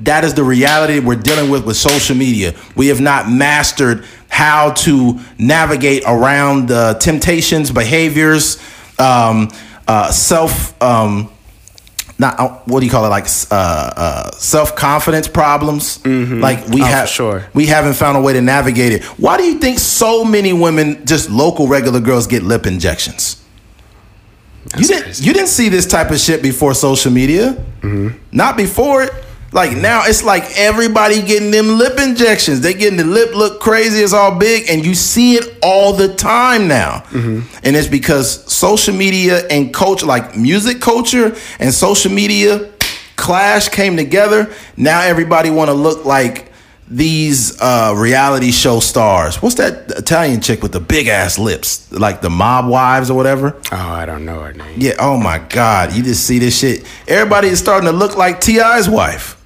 That 0.00 0.24
is 0.24 0.32
the 0.32 0.44
reality 0.44 1.00
we're 1.00 1.16
dealing 1.16 1.50
with 1.50 1.66
with 1.66 1.76
social 1.76 2.16
media. 2.16 2.54
We 2.74 2.86
have 2.86 3.02
not 3.02 3.30
mastered 3.30 4.06
how 4.30 4.70
to 4.72 5.18
navigate 5.36 6.02
around 6.06 6.68
the 6.68 6.96
temptations, 6.98 7.70
behaviors, 7.70 8.58
um, 8.98 9.50
uh, 9.86 10.10
self. 10.12 10.80
Um, 10.82 11.30
not 12.18 12.38
uh, 12.40 12.48
what 12.64 12.80
do 12.80 12.86
you 12.86 12.90
call 12.92 13.04
it? 13.04 13.08
Like 13.08 13.26
uh, 13.50 13.54
uh, 13.96 14.30
self 14.32 14.74
confidence 14.74 15.28
problems. 15.28 16.04
Like 16.04 16.66
we 16.68 16.82
Oh, 16.82 16.84
have, 16.84 17.08
sure. 17.08 17.46
we 17.54 17.66
haven't 17.66 17.94
found 17.94 18.16
a 18.16 18.20
way 18.20 18.32
to 18.32 18.40
navigate 18.42 18.92
it. 18.92 19.04
Why 19.18 19.36
do 19.36 19.44
you 19.44 19.58
think 19.58 19.78
so 19.78 20.24
many 20.24 20.52
women, 20.52 21.06
just 21.06 21.30
local 21.30 21.68
regular 21.68 22.00
girls, 22.00 22.26
get 22.26 22.42
lip 22.42 22.66
injections? 22.66 23.36
you 24.76 24.84
didn't 24.86 25.02
crazy. 25.04 25.24
you 25.24 25.32
didn't 25.32 25.48
see 25.48 25.68
this 25.70 25.86
type 25.86 26.10
of 26.10 26.18
shit 26.18 26.42
before 26.42 26.74
social 26.74 27.10
media. 27.12 27.52
Mm-hmm. 27.80 28.08
Not 28.32 28.56
before 28.56 29.04
it. 29.04 29.12
Like 29.52 29.76
now, 29.76 30.02
it's 30.04 30.22
like 30.22 30.44
everybody 30.56 31.22
getting 31.22 31.50
them 31.50 31.78
lip 31.78 31.98
injections. 31.98 32.60
They 32.60 32.74
getting 32.74 32.98
the 32.98 33.04
lip 33.04 33.34
look 33.34 33.60
crazy. 33.60 34.00
It's 34.00 34.12
all 34.12 34.38
big, 34.38 34.68
and 34.68 34.84
you 34.84 34.94
see 34.94 35.36
it 35.36 35.58
all 35.62 35.94
the 35.94 36.14
time 36.14 36.68
now. 36.68 37.00
Mm-hmm. 37.10 37.40
And 37.64 37.76
it's 37.76 37.88
because 37.88 38.44
social 38.52 38.94
media 38.94 39.46
and 39.48 39.72
culture, 39.72 40.06
like 40.06 40.36
music 40.36 40.80
culture 40.80 41.34
and 41.58 41.72
social 41.72 42.12
media, 42.12 42.70
clash 43.16 43.68
came 43.70 43.96
together. 43.96 44.52
Now 44.76 45.00
everybody 45.00 45.50
want 45.50 45.68
to 45.68 45.74
look 45.74 46.04
like 46.04 46.52
these 46.90 47.60
uh, 47.60 47.94
reality 47.96 48.50
show 48.50 48.80
stars. 48.80 49.42
What's 49.42 49.56
that 49.56 49.90
Italian 49.90 50.40
chick 50.40 50.62
with 50.62 50.72
the 50.72 50.80
big 50.80 51.06
ass 51.06 51.38
lips, 51.38 51.90
like 51.92 52.20
the 52.20 52.30
Mob 52.30 52.66
Wives 52.66 53.10
or 53.10 53.16
whatever? 53.16 53.60
Oh, 53.72 53.76
I 53.76 54.06
don't 54.06 54.24
know 54.24 54.40
her 54.40 54.52
name. 54.52 54.78
Yeah. 54.78 54.94
Oh 54.98 55.16
my 55.16 55.38
God. 55.38 55.92
You 55.94 56.02
just 56.02 56.26
see 56.26 56.38
this 56.38 56.58
shit. 56.58 56.86
Everybody 57.06 57.48
is 57.48 57.58
starting 57.58 57.90
to 57.90 57.96
look 57.96 58.16
like 58.16 58.40
T.I.'s 58.40 58.88
wife. 58.88 59.37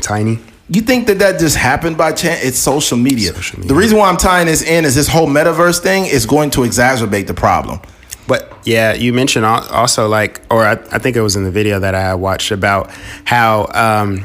Tiny. 0.00 0.38
You 0.70 0.82
think 0.82 1.06
that 1.06 1.18
that 1.20 1.40
just 1.40 1.56
happened 1.56 1.96
by 1.96 2.12
chance? 2.12 2.44
It's 2.44 2.58
social 2.58 2.98
media. 2.98 3.32
Social 3.32 3.58
media. 3.58 3.72
The 3.72 3.78
reason 3.78 3.98
why 3.98 4.10
I'm 4.10 4.18
tying 4.18 4.46
this 4.46 4.62
in 4.62 4.84
is 4.84 4.94
this 4.94 5.08
whole 5.08 5.26
metaverse 5.26 5.80
thing 5.80 6.04
is 6.04 6.26
going 6.26 6.50
to 6.50 6.60
exacerbate 6.60 7.26
the 7.26 7.34
problem. 7.34 7.80
But 8.26 8.52
yeah, 8.64 8.92
you 8.92 9.14
mentioned 9.14 9.46
also 9.46 10.08
like, 10.08 10.42
or 10.50 10.66
I, 10.66 10.72
I 10.72 10.98
think 10.98 11.16
it 11.16 11.22
was 11.22 11.36
in 11.36 11.44
the 11.44 11.50
video 11.50 11.80
that 11.80 11.94
I 11.94 12.14
watched 12.14 12.50
about 12.50 12.90
how 13.24 13.66
um, 13.72 14.24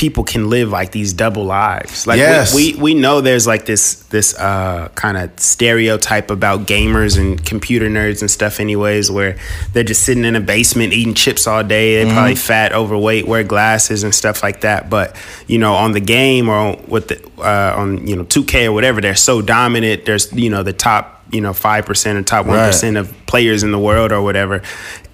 people 0.00 0.24
can 0.24 0.48
live 0.48 0.70
like 0.70 0.92
these 0.92 1.12
double 1.12 1.44
lives. 1.44 2.06
Like 2.06 2.16
Yes. 2.16 2.54
we, 2.54 2.72
we 2.72 2.80
we 2.80 2.94
know 2.94 3.20
there's 3.20 3.46
like 3.46 3.66
this 3.66 3.96
this 4.04 4.34
uh, 4.38 4.88
kind 4.94 5.18
of 5.18 5.38
stereotype 5.38 6.30
about 6.30 6.60
gamers 6.66 7.18
and 7.18 7.44
computer 7.44 7.86
nerds 7.90 8.22
and 8.22 8.30
stuff, 8.30 8.60
anyways, 8.60 9.10
where 9.10 9.36
they're 9.74 9.84
just 9.84 10.02
sitting 10.02 10.24
in 10.24 10.36
a 10.36 10.40
basement 10.40 10.94
eating 10.94 11.12
chips 11.12 11.46
all 11.46 11.62
day. 11.62 12.02
They're 12.02 12.14
probably 12.14 12.34
fat, 12.34 12.72
overweight, 12.72 13.26
wear 13.26 13.44
glasses 13.44 14.02
and 14.02 14.14
stuff 14.14 14.42
like 14.42 14.62
that. 14.62 14.88
But 14.88 15.14
you 15.46 15.58
know, 15.58 15.74
on 15.74 15.92
the 15.92 16.00
game 16.00 16.48
or 16.48 16.76
with 16.88 17.08
the 17.08 17.22
uh, 17.38 17.74
on 17.76 18.06
you 18.06 18.16
know 18.16 18.24
2K 18.24 18.68
or 18.68 18.72
whatever, 18.72 19.02
they're 19.02 19.14
so 19.14 19.42
dominant. 19.42 20.06
There's 20.06 20.32
you 20.32 20.48
know 20.48 20.62
the 20.62 20.72
top 20.72 21.22
you 21.30 21.42
know 21.42 21.52
five 21.52 21.84
percent 21.84 22.18
or 22.18 22.22
top 22.22 22.46
one 22.46 22.56
percent 22.56 22.96
of 22.96 23.12
players 23.26 23.62
in 23.62 23.70
the 23.70 23.78
world 23.78 24.12
or 24.12 24.22
whatever. 24.22 24.62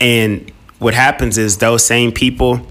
And 0.01 0.53
what 0.79 0.95
happens 0.95 1.39
is 1.39 1.59
those 1.59 1.85
same 1.85 2.13
people. 2.13 2.65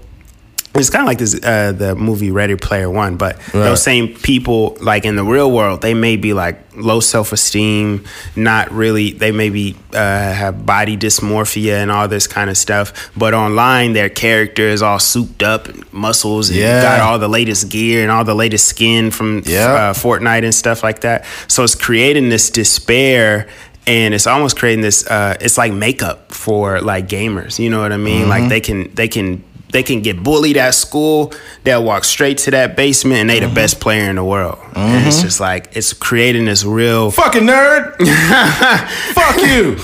It's 0.78 0.90
kind 0.90 1.02
of 1.02 1.06
like 1.06 1.18
this 1.18 1.34
uh, 1.42 1.72
the 1.72 1.94
movie 1.94 2.30
Ready 2.30 2.54
Player 2.56 2.90
One, 2.90 3.16
but 3.16 3.36
Right. 3.54 3.62
those 3.64 3.82
same 3.82 4.08
people, 4.08 4.76
like 4.80 5.04
in 5.04 5.16
the 5.16 5.24
real 5.24 5.50
world, 5.50 5.80
they 5.80 5.94
may 5.94 6.16
be 6.16 6.32
like 6.34 6.60
low 6.76 7.00
self 7.00 7.32
esteem, 7.32 8.04
not 8.34 8.70
really. 8.70 9.12
They 9.12 9.32
may 9.32 9.48
be 9.50 9.74
uh, 9.94 9.96
have 9.96 10.66
body 10.66 10.96
dysmorphia 10.96 11.74
and 11.82 11.90
all 11.90 12.08
this 12.08 12.26
kind 12.26 12.50
of 12.50 12.56
stuff. 12.58 13.10
But 13.16 13.32
online, 13.34 13.94
their 13.94 14.08
character 14.10 14.64
is 14.68 14.82
all 14.82 14.98
souped 14.98 15.42
up, 15.42 15.68
and 15.68 15.90
muscles, 15.92 16.50
and 16.50 16.58
Yeah. 16.58 16.82
got 16.82 17.00
all 17.00 17.18
the 17.18 17.28
latest 17.28 17.68
gear 17.70 18.02
and 18.02 18.10
all 18.10 18.24
the 18.24 18.34
latest 18.34 18.66
skin 18.66 19.10
from 19.10 19.42
Yeah. 19.46 19.72
uh, 19.72 19.92
Fortnite 19.94 20.44
and 20.44 20.54
stuff 20.54 20.82
like 20.82 21.00
that. 21.00 21.24
So 21.48 21.64
it's 21.64 21.74
creating 21.74 22.28
this 22.28 22.50
despair. 22.50 23.46
And 23.88 24.14
it's 24.14 24.26
almost 24.26 24.56
creating 24.58 24.82
this. 24.82 25.06
Uh, 25.06 25.36
it's 25.40 25.56
like 25.56 25.72
makeup 25.72 26.32
for 26.32 26.80
like 26.80 27.06
gamers. 27.08 27.60
You 27.60 27.70
know 27.70 27.80
what 27.80 27.92
I 27.92 27.96
mean? 27.96 28.28
Like 28.28 28.48
they 28.48 28.58
can 28.60 28.90
they 28.96 29.06
can 29.06 29.44
they 29.70 29.82
can 29.82 30.02
get 30.02 30.22
bullied 30.22 30.56
at 30.56 30.74
school. 30.74 31.32
They'll 31.64 31.84
walk 31.84 32.04
straight 32.04 32.38
to 32.38 32.50
that 32.52 32.76
basement 32.76 33.20
and 33.20 33.30
they 33.30 33.40
the 33.40 33.46
mm-hmm. 33.46 33.54
best 33.54 33.80
player 33.80 34.08
in 34.08 34.16
the 34.16 34.24
world. 34.24 34.58
And 34.74 35.06
it's 35.06 35.16
mm-hmm. 35.16 35.26
just 35.26 35.40
like 35.40 35.76
it's 35.76 35.92
creating 35.92 36.44
this 36.44 36.64
real 36.64 37.10
Fucking 37.10 37.42
nerd. 37.42 37.96
Fuck 39.14 39.36
you. 39.40 39.76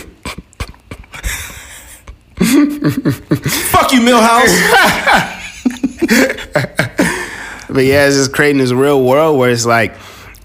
Fuck 3.70 3.92
you, 3.92 4.00
Milhouse. 4.00 4.58
But 7.72 7.86
yeah, 7.86 8.06
it's 8.06 8.16
just 8.16 8.32
creating 8.32 8.58
this 8.58 8.72
real 8.72 9.02
world 9.02 9.38
where 9.38 9.50
it's 9.50 9.64
like 9.64 9.96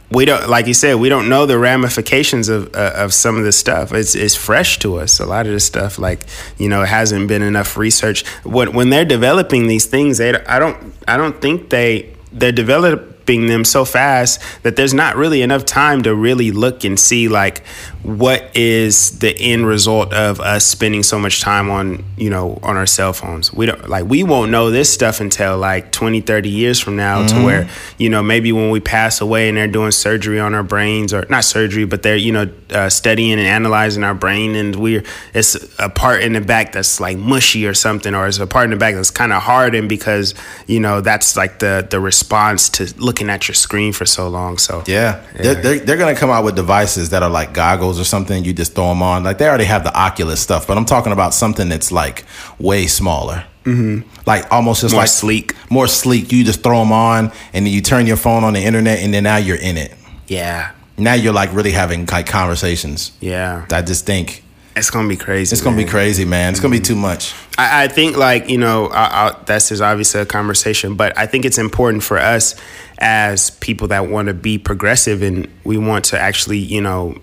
we 0.09 0.25
don't, 0.25 0.47
like 0.49 0.67
you 0.67 0.73
said, 0.73 0.95
we 0.95 1.09
don't 1.09 1.27
know 1.27 1.45
the 1.45 1.57
ramifications 1.57 2.47
of 2.47 2.73
uh, 2.75 2.93
of 2.95 3.13
some 3.13 3.37
of 3.37 3.43
this 3.43 3.57
stuff. 3.57 3.91
It's 3.91 4.15
it's 4.15 4.35
fresh 4.35 4.79
to 4.79 4.99
us. 4.99 5.19
A 5.19 5.25
lot 5.25 5.45
of 5.45 5.51
this 5.51 5.65
stuff, 5.65 5.99
like 5.99 6.25
you 6.57 6.69
know, 6.69 6.83
it 6.83 6.87
hasn't 6.87 7.27
been 7.27 7.41
enough 7.41 7.75
research. 7.75 8.25
When 8.43 8.73
when 8.73 8.89
they're 8.89 9.05
developing 9.05 9.67
these 9.67 9.85
things, 9.85 10.17
they 10.17 10.33
I 10.45 10.59
don't 10.59 10.93
I 11.07 11.17
don't 11.17 11.41
think 11.41 11.69
they 11.69 12.13
they're 12.31 12.53
developing 12.53 13.47
them 13.47 13.65
so 13.65 13.83
fast 13.83 14.41
that 14.63 14.77
there's 14.77 14.93
not 14.93 15.17
really 15.17 15.41
enough 15.41 15.65
time 15.65 16.03
to 16.03 16.15
really 16.15 16.51
look 16.51 16.85
and 16.85 16.97
see 16.97 17.27
like 17.27 17.63
what 18.07 18.55
is 18.55 19.19
the 19.19 19.37
end 19.39 19.65
result 19.65 20.13
of 20.13 20.39
us 20.39 20.65
spending 20.65 21.03
so 21.03 21.19
much 21.19 21.41
time 21.41 21.69
on 21.69 22.03
you 22.17 22.29
know 22.29 22.59
on 22.63 22.77
our 22.77 22.85
cell 22.85 23.13
phones? 23.13 23.53
We 23.53 23.65
don't 23.65 23.89
like 23.89 24.05
we 24.05 24.23
won't 24.23 24.51
know 24.51 24.71
this 24.71 24.91
stuff 24.91 25.19
until 25.19 25.57
like 25.57 25.91
20 25.91 26.21
30 26.21 26.49
years 26.49 26.79
from 26.79 26.95
now 26.95 27.25
to 27.27 27.45
where 27.45 27.69
you 27.97 28.09
know 28.09 28.21
maybe 28.21 28.51
when 28.51 28.69
we 28.69 28.79
pass 28.79 29.21
away 29.21 29.49
and 29.49 29.57
they're 29.57 29.67
doing 29.67 29.91
surgery 29.91 30.39
on 30.39 30.53
our 30.53 30.63
brains 30.63 31.13
or 31.13 31.25
not 31.29 31.43
surgery 31.43 31.85
but 31.85 32.03
they're 32.03 32.15
you 32.15 32.31
know 32.31 32.49
uh, 32.69 32.89
studying 32.89 33.33
and 33.33 33.41
analyzing 33.41 34.03
our 34.03 34.15
brain 34.15 34.55
and 34.55 34.75
we're 34.75 35.03
it's 35.33 35.55
a 35.79 35.89
part 35.89 36.21
in 36.23 36.33
the 36.33 36.41
back 36.41 36.71
that's 36.71 36.99
like 36.99 37.17
mushy 37.17 37.65
or 37.65 37.73
something 37.73 38.13
or 38.13 38.27
it's 38.27 38.39
a 38.39 38.47
part 38.47 38.65
in 38.65 38.71
the 38.71 38.77
back 38.77 38.95
that's 38.95 39.11
kind 39.11 39.33
of 39.33 39.41
hardened 39.41 39.89
because 39.89 40.33
you 40.67 40.79
know 40.79 41.01
that's 41.01 41.35
like 41.35 41.59
the 41.59 41.87
the 41.89 41.99
response 41.99 42.69
to 42.69 42.93
looking 42.97 43.29
at 43.29 43.47
your 43.47 43.55
screen 43.55 43.93
for 43.93 44.05
so 44.05 44.27
long 44.27 44.57
so. 44.57 44.83
Yeah, 44.87 45.23
They're, 45.35 45.55
they're, 45.55 45.79
they're 45.79 45.97
gonna 45.97 46.15
come 46.15 46.29
out 46.29 46.43
with 46.43 46.55
devices 46.55 47.09
that 47.11 47.23
are 47.23 47.29
like 47.29 47.53
goggles 47.53 47.96
or 47.99 48.03
something. 48.03 48.43
You 48.45 48.53
just 48.53 48.73
throw 48.73 48.89
them 48.89 49.01
on. 49.01 49.23
Like 49.23 49.37
they 49.37 49.47
already 49.47 49.65
have 49.65 49.83
the 49.83 49.93
Oculus 49.97 50.39
stuff, 50.41 50.67
but 50.67 50.77
I'm 50.77 50.85
talking 50.85 51.11
about 51.13 51.33
something 51.33 51.69
that's 51.69 51.91
like 51.91 52.25
way 52.59 52.87
smaller. 52.87 53.43
Mm-hmm. 53.65 54.07
Like 54.25 54.51
almost 54.51 54.81
just 54.81 54.93
More 54.93 55.01
like 55.01 55.09
sleek. 55.09 55.53
more 55.69 55.87
sleek. 55.87 56.31
You 56.31 56.43
just 56.45 56.63
throw 56.63 56.79
them 56.79 56.91
on, 56.93 57.31
and 57.53 57.65
then 57.65 57.73
you 57.73 57.81
turn 57.81 58.07
your 58.07 58.15
phone 58.17 58.43
on 58.43 58.53
the 58.53 58.61
internet, 58.61 58.99
and 58.99 59.13
then 59.13 59.23
now 59.23 59.37
you're 59.37 59.57
in 59.57 59.75
it. 59.77 59.93
yeah 60.27 60.71
Now 60.97 61.13
you're 61.15 61.33
like 61.33 61.53
really 61.53 61.71
having 61.71 62.05
like 62.05 62.27
conversations. 62.27 63.11
yeah 63.19 63.65
I 63.71 63.81
just 63.81 64.05
think 64.05 64.43
it's 64.75 64.89
gonna 64.91 65.09
be 65.09 65.17
crazy 65.17 65.53
it's 65.53 65.61
gonna 65.63 65.75
be 65.75 65.85
crazy, 65.85 66.23
man. 66.23 66.51
It's 66.53 66.59
gonna 66.61 66.71
be 66.71 66.79
too 66.79 66.95
much. 66.95 67.33
I, 67.57 67.85
I 67.85 67.87
think 67.89 68.15
like 68.15 68.47
you 68.49 68.57
know 68.57 68.87
I, 68.87 69.27
I, 69.29 69.35
that's 69.45 69.71
is 69.71 69.81
obviously 69.81 70.21
a 70.21 70.25
conversation, 70.25 70.95
but 70.95 71.17
I 71.17 71.25
think 71.25 71.43
it's 71.45 71.57
important 71.57 72.03
for 72.03 72.17
us 72.19 72.55
as 72.99 73.49
people 73.49 73.87
that 73.89 74.07
want 74.07 74.27
to 74.27 74.33
be 74.33 74.57
progressive 74.57 75.21
and 75.23 75.47
we 75.63 75.77
want 75.77 76.05
to 76.05 76.19
actually 76.19 76.59
you 76.59 76.79
know 76.81 77.17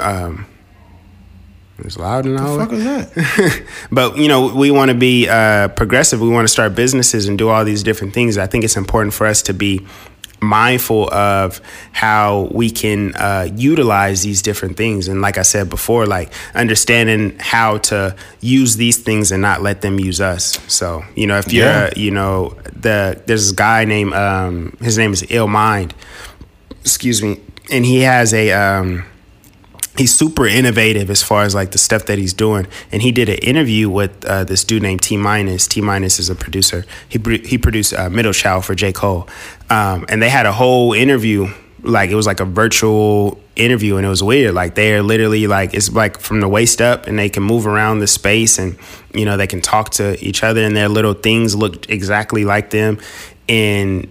um, 0.00 0.46
it's 1.78 1.96
loud 1.96 2.26
in 2.26 2.34
the. 2.36 2.42
Fuck 2.42 2.70
was 2.72 2.82
that? 2.84 3.62
but 3.92 4.16
you 4.16 4.26
know 4.28 4.52
we 4.54 4.70
want 4.70 4.90
to 4.90 4.96
be 4.96 5.28
uh, 5.28 5.68
progressive 5.68 6.20
we 6.20 6.28
want 6.28 6.44
to 6.44 6.52
start 6.52 6.74
businesses 6.74 7.28
and 7.28 7.38
do 7.38 7.48
all 7.48 7.64
these 7.64 7.82
different 7.84 8.12
things 8.14 8.36
i 8.36 8.46
think 8.48 8.64
it's 8.64 8.76
important 8.76 9.14
for 9.14 9.26
us 9.26 9.42
to 9.42 9.54
be 9.54 9.86
mindful 10.40 11.12
of 11.12 11.60
how 11.92 12.48
we 12.52 12.70
can 12.70 13.12
uh, 13.16 13.48
utilize 13.56 14.22
these 14.22 14.40
different 14.42 14.76
things 14.76 15.08
and 15.08 15.20
like 15.20 15.36
i 15.38 15.42
said 15.42 15.68
before 15.68 16.06
like 16.06 16.32
understanding 16.54 17.36
how 17.40 17.78
to 17.78 18.14
use 18.40 18.76
these 18.76 18.98
things 18.98 19.30
and 19.32 19.42
not 19.42 19.62
let 19.62 19.80
them 19.80 19.98
use 20.00 20.20
us 20.20 20.58
so 20.68 21.04
you 21.16 21.26
know 21.26 21.38
if 21.38 21.52
you're 21.52 21.64
Yeah. 21.66 21.90
you 21.96 22.10
know 22.12 22.56
the 22.72 23.20
there's 23.26 23.46
this 23.46 23.52
guy 23.52 23.84
named 23.84 24.12
um, 24.14 24.76
his 24.80 24.96
name 24.98 25.12
is 25.12 25.24
ill 25.28 25.48
mind 25.48 25.92
excuse 26.80 27.22
me 27.22 27.40
and 27.70 27.84
he 27.84 28.00
has 28.00 28.32
a 28.34 28.50
um, 28.52 29.04
he's 29.98 30.14
super 30.14 30.46
innovative 30.46 31.10
as 31.10 31.22
far 31.22 31.42
as 31.42 31.54
like 31.54 31.72
the 31.72 31.78
stuff 31.78 32.06
that 32.06 32.18
he's 32.18 32.32
doing. 32.32 32.66
And 32.92 33.02
he 33.02 33.12
did 33.12 33.28
an 33.28 33.38
interview 33.38 33.90
with 33.90 34.24
uh, 34.24 34.44
this 34.44 34.64
dude 34.64 34.82
named 34.82 35.02
T 35.02 35.16
Minus. 35.16 35.66
T 35.66 35.80
Minus 35.80 36.18
is 36.18 36.30
a 36.30 36.34
producer. 36.34 36.84
He 37.08 37.18
he 37.44 37.58
produced 37.58 37.92
uh, 37.92 38.08
Middle 38.08 38.32
Child 38.32 38.64
for 38.64 38.74
J 38.74 38.92
Cole, 38.92 39.28
um, 39.68 40.06
and 40.08 40.22
they 40.22 40.30
had 40.30 40.46
a 40.46 40.52
whole 40.52 40.92
interview. 40.92 41.48
Like 41.80 42.10
it 42.10 42.16
was 42.16 42.26
like 42.26 42.40
a 42.40 42.44
virtual 42.44 43.40
interview, 43.54 43.96
and 43.96 44.06
it 44.06 44.08
was 44.08 44.22
weird. 44.22 44.54
Like 44.54 44.74
they're 44.74 45.02
literally 45.02 45.46
like 45.46 45.74
it's 45.74 45.92
like 45.92 46.18
from 46.18 46.40
the 46.40 46.48
waist 46.48 46.80
up, 46.80 47.06
and 47.06 47.18
they 47.18 47.28
can 47.28 47.42
move 47.42 47.66
around 47.66 48.00
the 48.00 48.06
space, 48.06 48.58
and 48.58 48.76
you 49.14 49.24
know 49.24 49.36
they 49.36 49.46
can 49.46 49.60
talk 49.60 49.90
to 49.90 50.22
each 50.24 50.42
other, 50.42 50.62
and 50.64 50.76
their 50.76 50.88
little 50.88 51.14
things 51.14 51.54
look 51.54 51.88
exactly 51.88 52.44
like 52.44 52.70
them, 52.70 52.98
and 53.48 54.08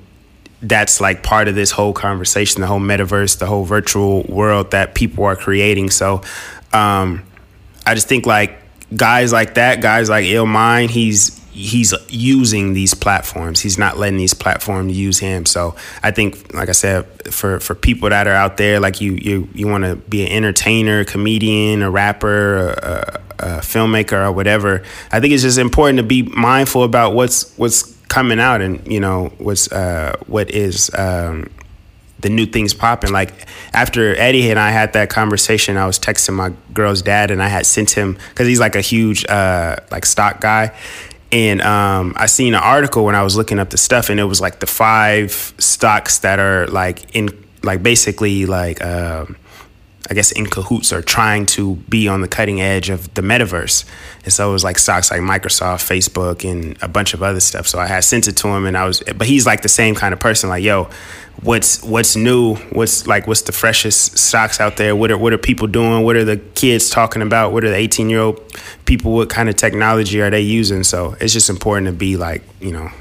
that's 0.61 0.99
like 0.99 1.23
part 1.23 1.47
of 1.47 1.55
this 1.55 1.71
whole 1.71 1.93
conversation, 1.93 2.61
the 2.61 2.67
whole 2.67 2.79
metaverse, 2.79 3.37
the 3.37 3.45
whole 3.45 3.63
virtual 3.63 4.23
world 4.23 4.71
that 4.71 4.95
people 4.95 5.23
are 5.25 5.35
creating. 5.35 5.89
So 5.89 6.21
um, 6.73 7.23
I 7.85 7.93
just 7.93 8.07
think 8.07 8.25
like 8.25 8.57
guys 8.95 9.31
like 9.31 9.55
that, 9.55 9.81
guys 9.81 10.09
like 10.09 10.25
Ill 10.25 10.45
Mind, 10.45 10.91
he's 10.91 11.37
he's 11.57 11.93
using 12.09 12.73
these 12.73 12.93
platforms. 12.93 13.59
He's 13.59 13.77
not 13.77 13.97
letting 13.97 14.17
these 14.17 14.33
platforms 14.33 14.97
use 14.97 15.17
him. 15.19 15.45
So 15.45 15.75
I 16.03 16.11
think, 16.11 16.53
like 16.53 16.69
I 16.69 16.73
said, 16.73 17.05
for 17.31 17.59
for 17.59 17.75
people 17.75 18.09
that 18.09 18.27
are 18.27 18.33
out 18.33 18.57
there, 18.57 18.79
like 18.79 19.01
you 19.01 19.13
you 19.13 19.49
you 19.53 19.67
want 19.67 19.83
to 19.83 19.95
be 19.95 20.25
an 20.25 20.31
entertainer, 20.31 21.03
comedian, 21.03 21.81
a 21.81 21.89
rapper, 21.89 22.57
a, 22.57 23.21
a, 23.39 23.47
a 23.57 23.59
filmmaker, 23.59 24.27
or 24.27 24.31
whatever. 24.31 24.83
I 25.11 25.19
think 25.19 25.33
it's 25.33 25.43
just 25.43 25.57
important 25.57 25.97
to 25.97 26.03
be 26.03 26.23
mindful 26.23 26.83
about 26.83 27.13
what's 27.13 27.57
what's 27.57 27.96
coming 28.07 28.39
out 28.39 28.61
and 28.61 28.85
you 28.91 28.99
know 28.99 29.33
what's 29.37 29.71
uh, 29.71 30.15
what 30.27 30.51
is 30.51 30.89
um, 30.93 31.49
the 32.19 32.29
new 32.29 32.45
things 32.45 32.73
popping. 32.73 33.11
Like 33.11 33.33
after 33.73 34.15
Eddie 34.17 34.49
and 34.49 34.59
I 34.59 34.71
had 34.71 34.93
that 34.93 35.09
conversation, 35.09 35.77
I 35.77 35.85
was 35.85 35.99
texting 35.99 36.33
my 36.33 36.53
girl's 36.73 37.01
dad 37.01 37.31
and 37.31 37.41
I 37.41 37.47
had 37.47 37.65
sent 37.65 37.91
him 37.91 38.17
because 38.29 38.47
he's 38.47 38.59
like 38.59 38.75
a 38.75 38.81
huge 38.81 39.25
uh, 39.25 39.77
like 39.91 40.05
stock 40.05 40.41
guy. 40.41 40.75
And 41.31 41.61
um, 41.61 42.13
I 42.15 42.27
seen 42.27 42.53
an 42.53 42.61
article 42.61 43.03
when 43.03 43.13
I 43.13 43.21
was 43.21 43.35
looking 43.35 43.59
up 43.59 43.69
the 43.69 43.77
stuff, 43.77 44.09
and 44.09 44.17
it 44.17 44.23
was 44.23 44.39
like 44.39 44.61
the 44.61 44.65
five 44.65 45.53
stocks 45.57 46.19
that 46.19 46.39
are 46.39 46.67
like 46.67 47.13
in 47.13 47.29
like 47.63 47.83
basically 47.83 48.45
like 48.45 48.81
um, 48.81 49.35
I 50.09 50.13
guess 50.13 50.31
in 50.31 50.47
cahoots 50.47 50.93
or 50.93 51.01
trying 51.01 51.45
to 51.47 51.75
be 51.89 52.07
on 52.07 52.21
the 52.21 52.27
cutting 52.27 52.61
edge 52.61 52.89
of 52.89 53.13
the 53.13 53.21
metaverse. 53.21 53.85
And 54.23 54.31
so 54.31 54.49
it 54.49 54.53
was 54.53 54.63
like 54.63 54.79
stocks 54.79 55.11
like 55.11 55.21
Microsoft, 55.21 55.85
Facebook, 55.85 56.49
and 56.49 56.77
a 56.81 56.87
bunch 56.87 57.13
of 57.13 57.21
other 57.21 57.41
stuff. 57.41 57.67
So 57.67 57.77
I 57.79 57.87
had 57.87 58.03
sent 58.03 58.27
it 58.27 58.37
to 58.37 58.47
him, 58.47 58.65
and 58.65 58.77
I 58.77 58.85
was, 58.85 59.03
but 59.15 59.27
he's 59.27 59.45
like 59.45 59.61
the 59.61 59.69
same 59.69 59.95
kind 59.95 60.13
of 60.13 60.19
person. 60.19 60.49
Like, 60.49 60.63
yo, 60.63 60.89
what's 61.41 61.83
what's 61.83 62.15
new? 62.15 62.55
What's 62.55 63.05
like 63.05 63.27
what's 63.27 63.41
the 63.41 63.51
freshest 63.51 64.17
stocks 64.17 64.59
out 64.59 64.77
there? 64.77 64.95
What 64.95 65.11
are 65.11 65.17
what 65.17 65.33
are 65.33 65.37
people 65.37 65.67
doing? 65.67 66.03
What 66.03 66.15
are 66.15 66.25
the 66.25 66.37
kids 66.37 66.89
talking 66.89 67.21
about? 67.21 67.51
What 67.51 67.63
are 67.63 67.69
the 67.69 67.75
eighteen 67.75 68.09
year 68.09 68.21
old 68.21 68.41
people? 68.85 69.13
What 69.13 69.29
kind 69.29 69.49
of 69.49 69.55
technology 69.55 70.21
are 70.21 70.29
they 70.29 70.41
using? 70.41 70.83
So 70.83 71.15
it's 71.19 71.33
just 71.33 71.49
important 71.49 71.87
to 71.87 71.93
be 71.93 72.17
like 72.17 72.43
you 72.59 72.71
know 72.71 72.91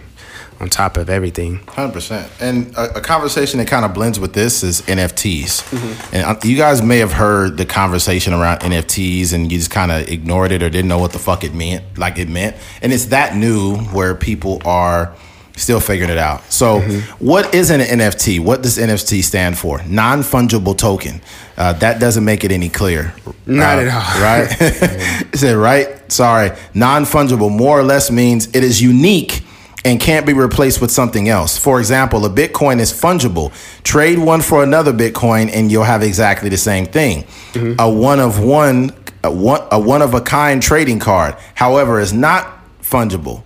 on 0.60 0.68
top 0.70 0.96
of 0.96 1.10
everything. 1.10 1.58
Hundred 1.68 1.92
percent. 1.92 2.30
And 2.40 2.74
a, 2.76 2.98
a 2.98 3.00
conversation 3.00 3.58
that 3.58 3.68
kind 3.68 3.84
of 3.84 3.92
blends 3.94 4.18
with 4.18 4.32
this 4.32 4.62
is 4.62 4.82
NFTs. 4.82 6.12
And 6.12 6.24
uh, 6.24 6.36
you 6.42 6.56
guys 6.56 6.82
may 6.82 6.98
have 6.98 7.12
heard 7.12 7.56
the 7.56 7.66
conversation 7.66 8.32
around 8.32 8.60
NFTs, 8.60 9.32
and 9.32 9.50
you 9.52 9.58
just 9.58 9.70
kind 9.70 9.90
of 9.92 10.08
ignored 10.08 10.52
it 10.52 10.62
or 10.62 10.70
didn't 10.70 10.88
know 10.88 10.98
what 10.98 11.12
the 11.12 11.18
fuck 11.18 11.44
it 11.44 11.54
meant, 11.54 11.98
like 11.98 12.18
it 12.18 12.28
meant. 12.28 12.56
And 12.82 12.92
it's 12.92 13.06
that 13.06 13.36
new 13.36 13.76
where 13.92 14.14
people 14.14 14.62
are 14.64 15.14
still 15.56 15.80
figuring 15.80 16.10
it 16.10 16.18
out. 16.18 16.42
So, 16.52 16.80
what 17.18 17.54
is 17.54 17.70
an 17.70 17.80
NFT? 17.80 18.40
What 18.40 18.62
does 18.62 18.76
NFT 18.76 19.22
stand 19.24 19.56
for? 19.56 19.82
Non 19.86 20.20
fungible 20.20 20.76
token. 20.76 21.22
Uh, 21.56 21.72
that 21.74 21.98
doesn't 21.98 22.24
make 22.24 22.44
it 22.44 22.52
any 22.52 22.68
clear. 22.68 23.14
Not 23.46 23.78
Uh, 23.78 23.82
at 23.82 23.88
all. 23.88 24.22
Right? 24.22 25.24
Is 25.32 25.42
it 25.42 25.54
right? 25.54 25.88
Sorry. 26.12 26.50
Non 26.74 27.04
fungible 27.04 27.50
more 27.50 27.78
or 27.78 27.82
less 27.82 28.10
means 28.10 28.48
it 28.48 28.62
is 28.62 28.82
unique 28.82 29.42
and 29.86 30.00
can't 30.00 30.26
be 30.26 30.32
replaced 30.32 30.80
with 30.80 30.90
something 30.90 31.28
else. 31.28 31.56
For 31.56 31.78
example, 31.78 32.26
a 32.26 32.28
Bitcoin 32.28 32.80
is 32.80 32.92
fungible. 32.92 33.52
Trade 33.84 34.18
one 34.18 34.42
for 34.42 34.64
another 34.64 34.92
Bitcoin 34.92 35.48
and 35.54 35.70
you'll 35.70 35.84
have 35.84 36.02
exactly 36.02 36.48
the 36.48 36.56
same 36.56 36.86
thing. 36.86 37.22
Mm-hmm. 37.52 37.78
A 37.78 37.88
one 37.88 38.18
of 38.18 38.40
one 38.40 38.90
a 39.22 39.30
one 39.30 39.60
a 39.70 39.78
one 39.78 40.02
of 40.02 40.12
a 40.12 40.20
kind 40.20 40.60
trading 40.60 40.98
card, 40.98 41.36
however, 41.54 42.00
is 42.00 42.12
not 42.12 42.58
fungible. 42.82 43.44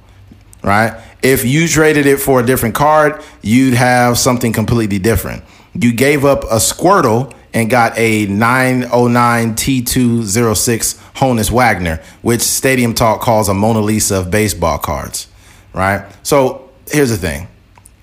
Right? 0.65 0.99
If 1.23 1.45
you 1.45 1.69
traded 1.69 2.07
it 2.07 2.17
for 2.17 2.41
a 2.41 2.47
different 2.47 2.75
card, 2.75 3.23
you'd 3.43 3.75
have 3.75 4.17
something 4.17 4.55
completely 4.55 4.99
different. 4.99 5.45
You 5.75 5.93
gave 5.93 6.25
up 6.25 6.45
a 6.45 6.57
Squirtle 6.57 7.35
and 7.53 7.69
got 7.69 7.99
a 7.99 8.25
909 8.27 9.55
T206 9.57 10.95
Honus 11.17 11.51
Wagner, 11.51 12.01
which 12.23 12.41
Stadium 12.41 12.95
Talk 12.95 13.21
calls 13.21 13.51
a 13.51 13.55
Mona 13.55 13.81
Lisa 13.81 14.21
of 14.21 14.31
baseball 14.31 14.79
cards 14.79 15.27
right? 15.73 16.07
So 16.23 16.71
here's 16.89 17.11
the 17.11 17.17
thing, 17.17 17.49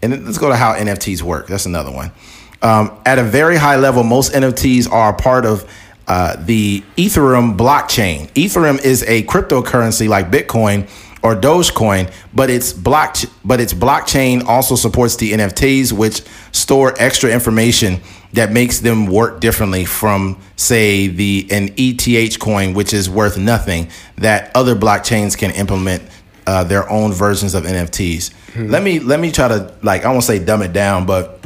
and 0.01 0.25
let's 0.25 0.37
go 0.37 0.49
to 0.49 0.55
how 0.55 0.73
NFTs 0.73 1.21
work. 1.21 1.47
That's 1.47 1.65
another 1.65 1.91
one. 1.91 2.11
Um, 2.61 2.97
at 3.05 3.19
a 3.19 3.23
very 3.23 3.57
high 3.57 3.75
level, 3.75 4.03
most 4.03 4.33
NFTs 4.33 4.91
are 4.91 5.13
part 5.13 5.45
of 5.45 5.69
uh, 6.07 6.35
the 6.39 6.83
Ethereum 6.95 7.57
blockchain. 7.57 8.27
Ethereum 8.29 8.83
is 8.83 9.03
a 9.03 9.23
cryptocurrency 9.23 10.07
like 10.07 10.31
Bitcoin 10.31 10.89
or 11.21 11.35
Dogecoin, 11.35 12.11
but 12.33 12.49
its 12.49 12.71
block 12.71 13.17
but 13.43 13.59
its 13.59 13.73
blockchain 13.73 14.45
also 14.45 14.75
supports 14.75 15.17
the 15.17 15.33
NFTs, 15.33 15.91
which 15.91 16.23
store 16.51 16.93
extra 16.97 17.31
information 17.31 17.99
that 18.33 18.51
makes 18.51 18.79
them 18.79 19.05
work 19.05 19.39
differently 19.39 19.85
from, 19.85 20.39
say, 20.55 21.07
the 21.07 21.47
an 21.49 21.73
ETH 21.77 22.39
coin, 22.39 22.73
which 22.73 22.93
is 22.93 23.09
worth 23.09 23.37
nothing. 23.37 23.89
That 24.17 24.51
other 24.55 24.75
blockchains 24.75 25.37
can 25.37 25.51
implement 25.51 26.03
uh, 26.47 26.63
their 26.63 26.89
own 26.89 27.13
versions 27.13 27.53
of 27.53 27.63
NFTs. 27.65 28.33
Let 28.55 28.81
me 28.81 28.99
let 28.99 29.19
me 29.19 29.31
try 29.31 29.49
to 29.49 29.71
like 29.83 30.03
I 30.03 30.11
won't 30.11 30.23
say 30.23 30.43
dumb 30.43 30.63
it 30.63 30.73
down, 30.73 31.05
but 31.05 31.45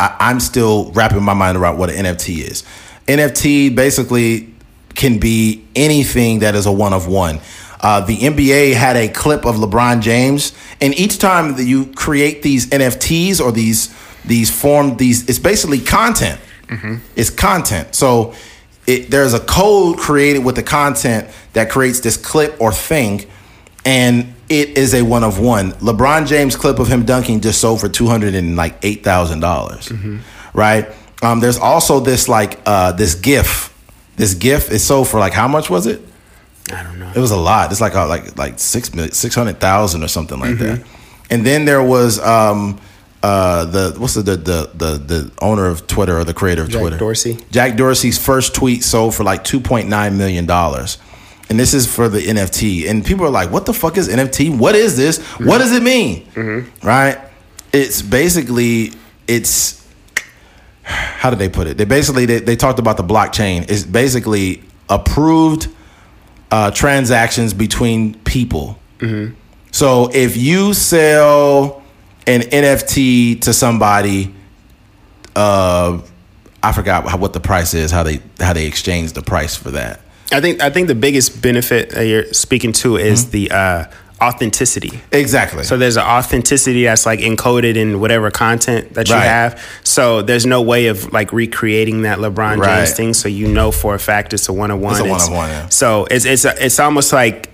I, 0.00 0.16
I'm 0.18 0.40
still 0.40 0.90
wrapping 0.92 1.22
my 1.22 1.34
mind 1.34 1.58
around 1.58 1.76
what 1.76 1.90
an 1.90 2.06
NFT 2.06 2.38
is. 2.50 2.62
NFT 3.06 3.74
basically 3.74 4.54
can 4.94 5.18
be 5.18 5.66
anything 5.76 6.38
that 6.38 6.54
is 6.54 6.64
a 6.64 6.72
one 6.72 6.94
of 6.94 7.06
one. 7.08 7.40
Uh, 7.80 8.00
the 8.00 8.16
NBA 8.16 8.72
had 8.72 8.96
a 8.96 9.08
clip 9.08 9.44
of 9.44 9.56
LeBron 9.56 10.00
James, 10.00 10.54
and 10.80 10.98
each 10.98 11.18
time 11.18 11.56
that 11.56 11.64
you 11.64 11.92
create 11.92 12.42
these 12.42 12.66
NFTs 12.68 13.40
or 13.44 13.52
these 13.52 13.94
these 14.24 14.50
form 14.50 14.96
these, 14.96 15.28
it's 15.28 15.38
basically 15.38 15.80
content. 15.80 16.40
It's 17.14 17.28
content. 17.28 17.94
So 17.94 18.32
it, 18.86 19.10
there's 19.10 19.34
a 19.34 19.40
code 19.40 19.98
created 19.98 20.44
with 20.44 20.56
the 20.56 20.62
content 20.62 21.28
that 21.52 21.68
creates 21.70 22.00
this 22.00 22.16
clip 22.16 22.58
or 22.60 22.72
thing, 22.72 23.26
and 23.84 24.34
it 24.48 24.76
is 24.76 24.94
a 24.94 25.02
one 25.02 25.24
of 25.24 25.38
one. 25.38 25.72
LeBron 25.72 26.26
James 26.26 26.56
clip 26.56 26.78
of 26.78 26.88
him 26.88 27.04
dunking 27.04 27.40
just 27.40 27.60
sold 27.60 27.80
for 27.80 27.88
two 27.88 28.06
hundred 28.06 28.34
and 28.34 28.56
like 28.56 28.76
eight 28.82 29.02
thousand 29.04 29.40
dollars, 29.40 29.92
right? 30.52 30.88
Um, 31.22 31.40
there's 31.40 31.58
also 31.58 32.00
this 32.00 32.28
like 32.28 32.60
uh, 32.66 32.92
this 32.92 33.14
GIF. 33.14 33.70
This 34.16 34.34
GIF 34.34 34.70
is 34.70 34.84
sold 34.84 35.08
for 35.08 35.18
like 35.18 35.32
how 35.32 35.48
much 35.48 35.70
was 35.70 35.86
it? 35.86 36.00
I 36.72 36.82
don't 36.82 36.98
know. 36.98 37.12
It 37.14 37.18
was 37.18 37.30
a 37.30 37.36
lot. 37.36 37.70
It's 37.70 37.80
like 37.80 37.94
uh, 37.94 38.06
like 38.08 38.36
like 38.38 38.58
six 38.58 38.90
six 39.16 39.34
hundred 39.34 39.60
thousand 39.60 40.02
or 40.02 40.08
something 40.08 40.38
like 40.38 40.58
that. 40.58 40.84
And 41.30 41.44
then 41.44 41.64
there 41.64 41.82
was 41.82 42.18
um 42.20 42.80
uh 43.22 43.64
the 43.64 43.94
what's 43.98 44.14
the 44.14 44.22
the 44.22 44.36
the 44.74 44.98
the, 44.98 45.32
owner 45.40 45.66
of 45.66 45.86
Twitter 45.86 46.18
or 46.18 46.24
the 46.24 46.34
creator 46.34 46.62
of 46.62 46.68
Twitter. 46.68 46.80
Jack 46.80 46.82
Twitter 46.82 46.98
Dorsey? 46.98 47.38
Jack 47.50 47.76
Dorsey's 47.76 48.18
first 48.18 48.54
tweet 48.54 48.84
sold 48.84 49.14
for 49.14 49.24
like 49.24 49.44
two 49.44 49.60
point 49.60 49.88
nine 49.88 50.16
million 50.18 50.46
dollars. 50.46 50.98
And 51.50 51.60
this 51.60 51.74
is 51.74 51.92
for 51.92 52.08
the 52.08 52.20
NFT. 52.20 52.88
And 52.88 53.04
people 53.04 53.26
are 53.26 53.30
like, 53.30 53.50
what 53.50 53.66
the 53.66 53.74
fuck 53.74 53.96
is 53.98 54.08
NFT? 54.08 54.56
What 54.56 54.74
is 54.74 54.96
this? 54.96 55.18
What 55.38 55.58
does 55.58 55.72
it 55.72 55.82
mean? 55.82 56.26
Right? 56.82 57.18
It's 57.72 58.00
basically 58.02 58.92
it's 59.28 59.86
how 60.84 61.30
did 61.30 61.38
they 61.38 61.48
put 61.48 61.66
it? 61.66 61.76
They 61.76 61.84
basically 61.84 62.26
they, 62.26 62.38
they 62.40 62.56
talked 62.56 62.78
about 62.78 62.96
the 62.96 63.02
blockchain. 63.04 63.70
It's 63.70 63.84
basically 63.84 64.62
approved 64.88 65.68
uh, 66.50 66.70
transactions 66.70 67.52
between 67.54 68.14
people. 68.24 68.78
So 69.70 70.10
if 70.14 70.36
you 70.36 70.72
sell 70.72 71.82
an 72.26 72.42
NFT 72.42 73.40
to 73.42 73.52
somebody, 73.52 74.32
uh, 75.36 76.00
I 76.62 76.72
forgot 76.72 77.06
how, 77.08 77.18
what 77.18 77.32
the 77.32 77.40
price 77.40 77.74
is, 77.74 77.90
how 77.90 78.02
they 78.02 78.20
how 78.38 78.52
they 78.52 78.66
exchange 78.66 79.12
the 79.12 79.22
price 79.22 79.56
for 79.56 79.72
that. 79.72 80.00
I 80.34 80.40
think 80.40 80.62
I 80.62 80.70
think 80.70 80.88
the 80.88 80.94
biggest 80.94 81.40
benefit 81.40 81.90
that 81.90 82.06
you're 82.06 82.32
speaking 82.32 82.72
to 82.74 82.96
is 82.96 83.30
the 83.30 83.50
uh, 83.50 83.84
authenticity. 84.22 85.00
Exactly. 85.12 85.64
So 85.64 85.76
there's 85.76 85.96
an 85.96 86.04
authenticity 86.04 86.84
that's 86.84 87.04
like 87.06 87.20
encoded 87.20 87.76
in 87.76 88.00
whatever 88.00 88.30
content 88.30 88.94
that 88.94 89.08
you 89.08 89.14
Right. 89.14 89.24
have. 89.24 89.60
So 89.84 90.22
there's 90.22 90.46
no 90.46 90.62
way 90.62 90.86
of 90.86 91.12
like 91.12 91.32
recreating 91.32 92.02
that 92.02 92.18
LeBron 92.18 92.58
Right. 92.58 92.78
James 92.78 92.92
thing. 92.96 93.14
So 93.14 93.28
you 93.28 93.48
know 93.48 93.70
for 93.70 93.94
a 93.94 93.98
fact 93.98 94.32
it's 94.32 94.48
a 94.48 94.52
one 94.52 94.70
on 94.70 94.80
one. 94.80 94.92
It's 94.94 95.00
a 95.00 95.08
one-on-one. 95.08 95.70
So 95.70 96.06
it's 96.10 96.24
it's 96.24 96.44
it's 96.44 96.78
almost 96.80 97.12
like 97.12 97.50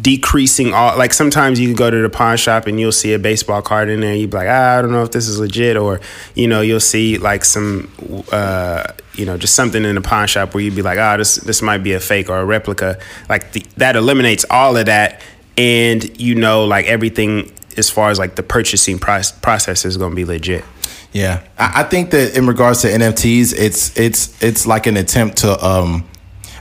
decreasing 0.00 0.72
all 0.72 0.96
like 0.96 1.12
sometimes 1.12 1.60
you 1.60 1.74
go 1.74 1.90
to 1.90 2.00
the 2.02 2.08
pawn 2.08 2.36
shop 2.36 2.66
and 2.66 2.78
you'll 2.78 2.92
see 2.92 3.12
a 3.12 3.18
baseball 3.18 3.60
card 3.60 3.88
in 3.88 4.00
there. 4.00 4.14
You'd 4.14 4.30
be 4.30 4.36
like 4.36 4.48
ah, 4.48 4.78
i 4.78 4.82
don't 4.82 4.92
know 4.92 5.02
if 5.02 5.10
this 5.10 5.28
is 5.28 5.38
legit 5.38 5.76
or 5.76 6.00
you 6.34 6.46
know 6.46 6.60
you'll 6.60 6.80
see 6.80 7.18
like 7.18 7.44
some 7.44 7.90
uh 8.32 8.92
you 9.14 9.26
know 9.26 9.36
just 9.36 9.54
something 9.54 9.84
in 9.84 9.94
the 9.94 10.00
pawn 10.00 10.26
shop 10.26 10.54
where 10.54 10.62
you'd 10.62 10.76
be 10.76 10.82
like 10.82 10.98
ah 10.98 11.16
this 11.16 11.36
this 11.36 11.60
might 11.60 11.78
be 11.78 11.92
a 11.92 12.00
fake 12.00 12.30
or 12.30 12.38
a 12.38 12.44
replica. 12.44 12.98
Like 13.28 13.52
the, 13.52 13.64
that 13.76 13.96
eliminates 13.96 14.44
all 14.50 14.76
of 14.76 14.86
that 14.86 15.20
and 15.56 16.18
you 16.20 16.34
know 16.34 16.64
like 16.64 16.86
everything 16.86 17.52
as 17.76 17.90
far 17.90 18.10
as 18.10 18.18
like 18.18 18.36
the 18.36 18.42
purchasing 18.42 18.98
price 18.98 19.30
process 19.30 19.84
is 19.84 19.96
going 19.96 20.10
to 20.10 20.16
be 20.16 20.24
legit. 20.24 20.64
Yeah, 21.12 21.42
I, 21.58 21.80
I 21.80 21.82
think 21.84 22.10
that 22.10 22.36
in 22.36 22.46
regards 22.46 22.82
to 22.82 22.88
NFTs, 22.88 23.54
it's 23.56 23.96
it's 23.98 24.42
it's 24.42 24.66
like 24.66 24.86
an 24.86 24.96
attempt 24.96 25.38
to 25.38 25.64
um, 25.64 26.08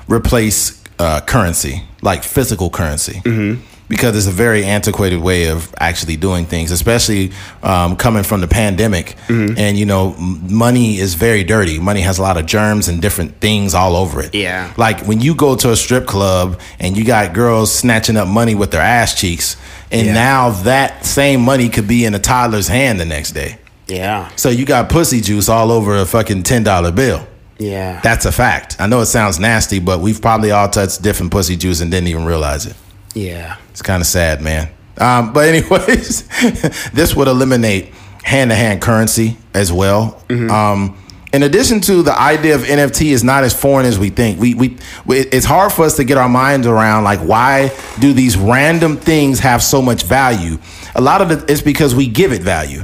replace 0.07 0.81
uh, 0.99 1.21
currency, 1.21 1.83
like 2.01 2.23
physical 2.23 2.69
currency, 2.69 3.21
mm-hmm. 3.23 3.61
because 3.87 4.15
it's 4.17 4.27
a 4.27 4.31
very 4.31 4.63
antiquated 4.65 5.19
way 5.21 5.49
of 5.49 5.73
actually 5.79 6.17
doing 6.17 6.45
things, 6.45 6.71
especially 6.71 7.31
um, 7.63 7.95
coming 7.95 8.23
from 8.23 8.41
the 8.41 8.47
pandemic. 8.47 9.15
And 9.29 9.77
you 9.77 9.85
know, 9.85 10.15
money 10.17 10.97
is 10.97 11.13
very 11.15 11.43
dirty. 11.43 11.79
Money 11.79 12.01
has 12.01 12.17
a 12.19 12.21
lot 12.21 12.37
of 12.37 12.45
germs 12.45 12.87
and 12.87 13.01
different 13.01 13.39
things 13.39 13.73
all 13.73 13.95
over 13.95 14.21
it. 14.21 14.33
Yeah. 14.35 14.73
like 14.77 15.05
when 15.07 15.21
you 15.21 15.35
go 15.35 15.55
to 15.55 15.71
a 15.71 15.75
strip 15.75 16.05
club 16.07 16.59
and 16.79 16.97
you 16.97 17.03
got 17.05 17.33
girls 17.33 17.73
snatching 17.73 18.17
up 18.17 18.27
money 18.27 18.55
with 18.55 18.71
their 18.71 18.81
ass 18.81 19.13
cheeks, 19.19 19.55
and 19.91 20.07
Yeah. 20.07 20.13
now 20.13 20.49
that 20.63 21.05
same 21.05 21.41
money 21.41 21.69
could 21.69 21.87
be 21.87 22.03
in 22.05 22.13
a 22.15 22.19
toddler's 22.19 22.67
hand 22.67 22.99
the 22.99 23.05
next 23.05 23.31
day. 23.31 23.57
yeah 23.87 24.29
So 24.35 24.49
you 24.49 24.65
got 24.65 24.89
pussy 24.89 25.21
juice 25.21 25.47
all 25.47 25.71
over 25.71 25.95
a 25.95 26.05
fucking 26.05 26.43
ten 26.43 26.63
dollar 26.63 26.91
bill. 26.91 27.25
Yeah 27.59 27.99
That's 28.01 28.25
a 28.25 28.31
fact. 28.31 28.75
I 28.79 28.87
know 28.87 28.99
it 29.01 29.07
sounds 29.07 29.39
nasty, 29.39 29.79
but 29.79 29.99
we've 29.99 30.21
probably 30.21 30.51
all 30.51 30.69
touched 30.69 31.01
different 31.01 31.31
pussy 31.31 31.55
juice 31.55 31.81
and 31.81 31.89
didn't 31.91 32.07
even 32.07 32.25
realize 32.25 32.65
it. 32.65 32.75
yeah 33.15 33.57
It's 33.71 33.81
kind 33.81 34.01
of 34.01 34.07
sad, 34.07 34.41
man. 34.41 34.69
Um, 34.99 35.31
but 35.33 35.47
anyways, 35.49 36.27
this 36.91 37.15
would 37.15 37.27
eliminate 37.27 37.93
hand 38.23 38.49
to 38.51 38.55
hand 38.55 38.81
currency 38.81 39.37
as 39.53 39.71
well. 39.71 40.21
Um, 40.29 40.97
in 41.33 41.43
addition 41.43 41.81
to 41.81 42.01
the 42.03 42.17
idea 42.19 42.55
of 42.55 42.61
NFT 42.61 43.07
is 43.11 43.23
not 43.23 43.43
as 43.43 43.53
foreign 43.53 43.85
as 43.85 43.99
we 43.99 44.09
think. 44.09 44.39
We, 44.39 44.53
we 44.53 44.77
we 45.05 45.17
it's 45.19 45.45
hard 45.45 45.71
for 45.73 45.85
us 45.85 45.97
to 45.97 46.03
get 46.03 46.17
our 46.17 46.29
minds 46.29 46.65
around 46.65 47.03
like 47.03 47.19
why 47.19 47.71
do 47.99 48.13
these 48.13 48.37
random 48.37 48.97
things 48.97 49.39
have 49.39 49.61
so 49.61 49.81
much 49.81 50.03
value? 50.03 50.57
A 50.95 51.01
lot 51.01 51.21
of 51.21 51.31
it 51.31 51.49
is 51.49 51.61
because 51.61 51.93
we 51.93 52.07
give 52.07 52.31
it 52.31 52.41
value, 52.41 52.83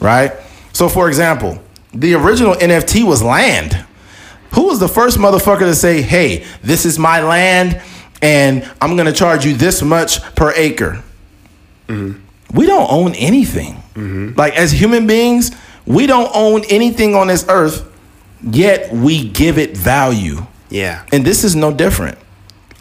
right? 0.00 0.32
So, 0.72 0.88
for 0.88 1.08
example, 1.08 1.62
the 1.94 2.14
original 2.14 2.54
NFT 2.54 3.04
was 3.04 3.22
land. 3.22 3.84
Who 4.54 4.66
was 4.68 4.78
the 4.78 4.88
first 4.88 5.18
motherfucker 5.18 5.60
to 5.60 5.74
say, 5.74 6.02
"Hey, 6.02 6.44
this 6.62 6.84
is 6.84 6.98
my 6.98 7.20
land, 7.22 7.80
and 8.22 8.68
I'm 8.80 8.96
gonna 8.96 9.12
charge 9.12 9.44
you 9.44 9.54
this 9.54 9.82
much 9.82 10.20
per 10.34 10.52
acre"? 10.56 11.02
We 12.54 12.66
don't 12.66 12.90
own 12.90 13.14
anything. 13.14 13.82
Like 14.36 14.56
as 14.56 14.70
human 14.72 15.06
beings, 15.06 15.50
we 15.86 16.06
don't 16.06 16.30
own 16.34 16.64
anything 16.70 17.14
on 17.14 17.26
this 17.28 17.44
earth, 17.48 17.82
yet 18.42 18.92
we 18.92 19.28
give 19.28 19.58
it 19.58 19.76
value. 19.76 20.46
yeah 20.70 21.02
And 21.12 21.24
this 21.24 21.44
is 21.44 21.56
no 21.56 21.72
different. 21.72 22.18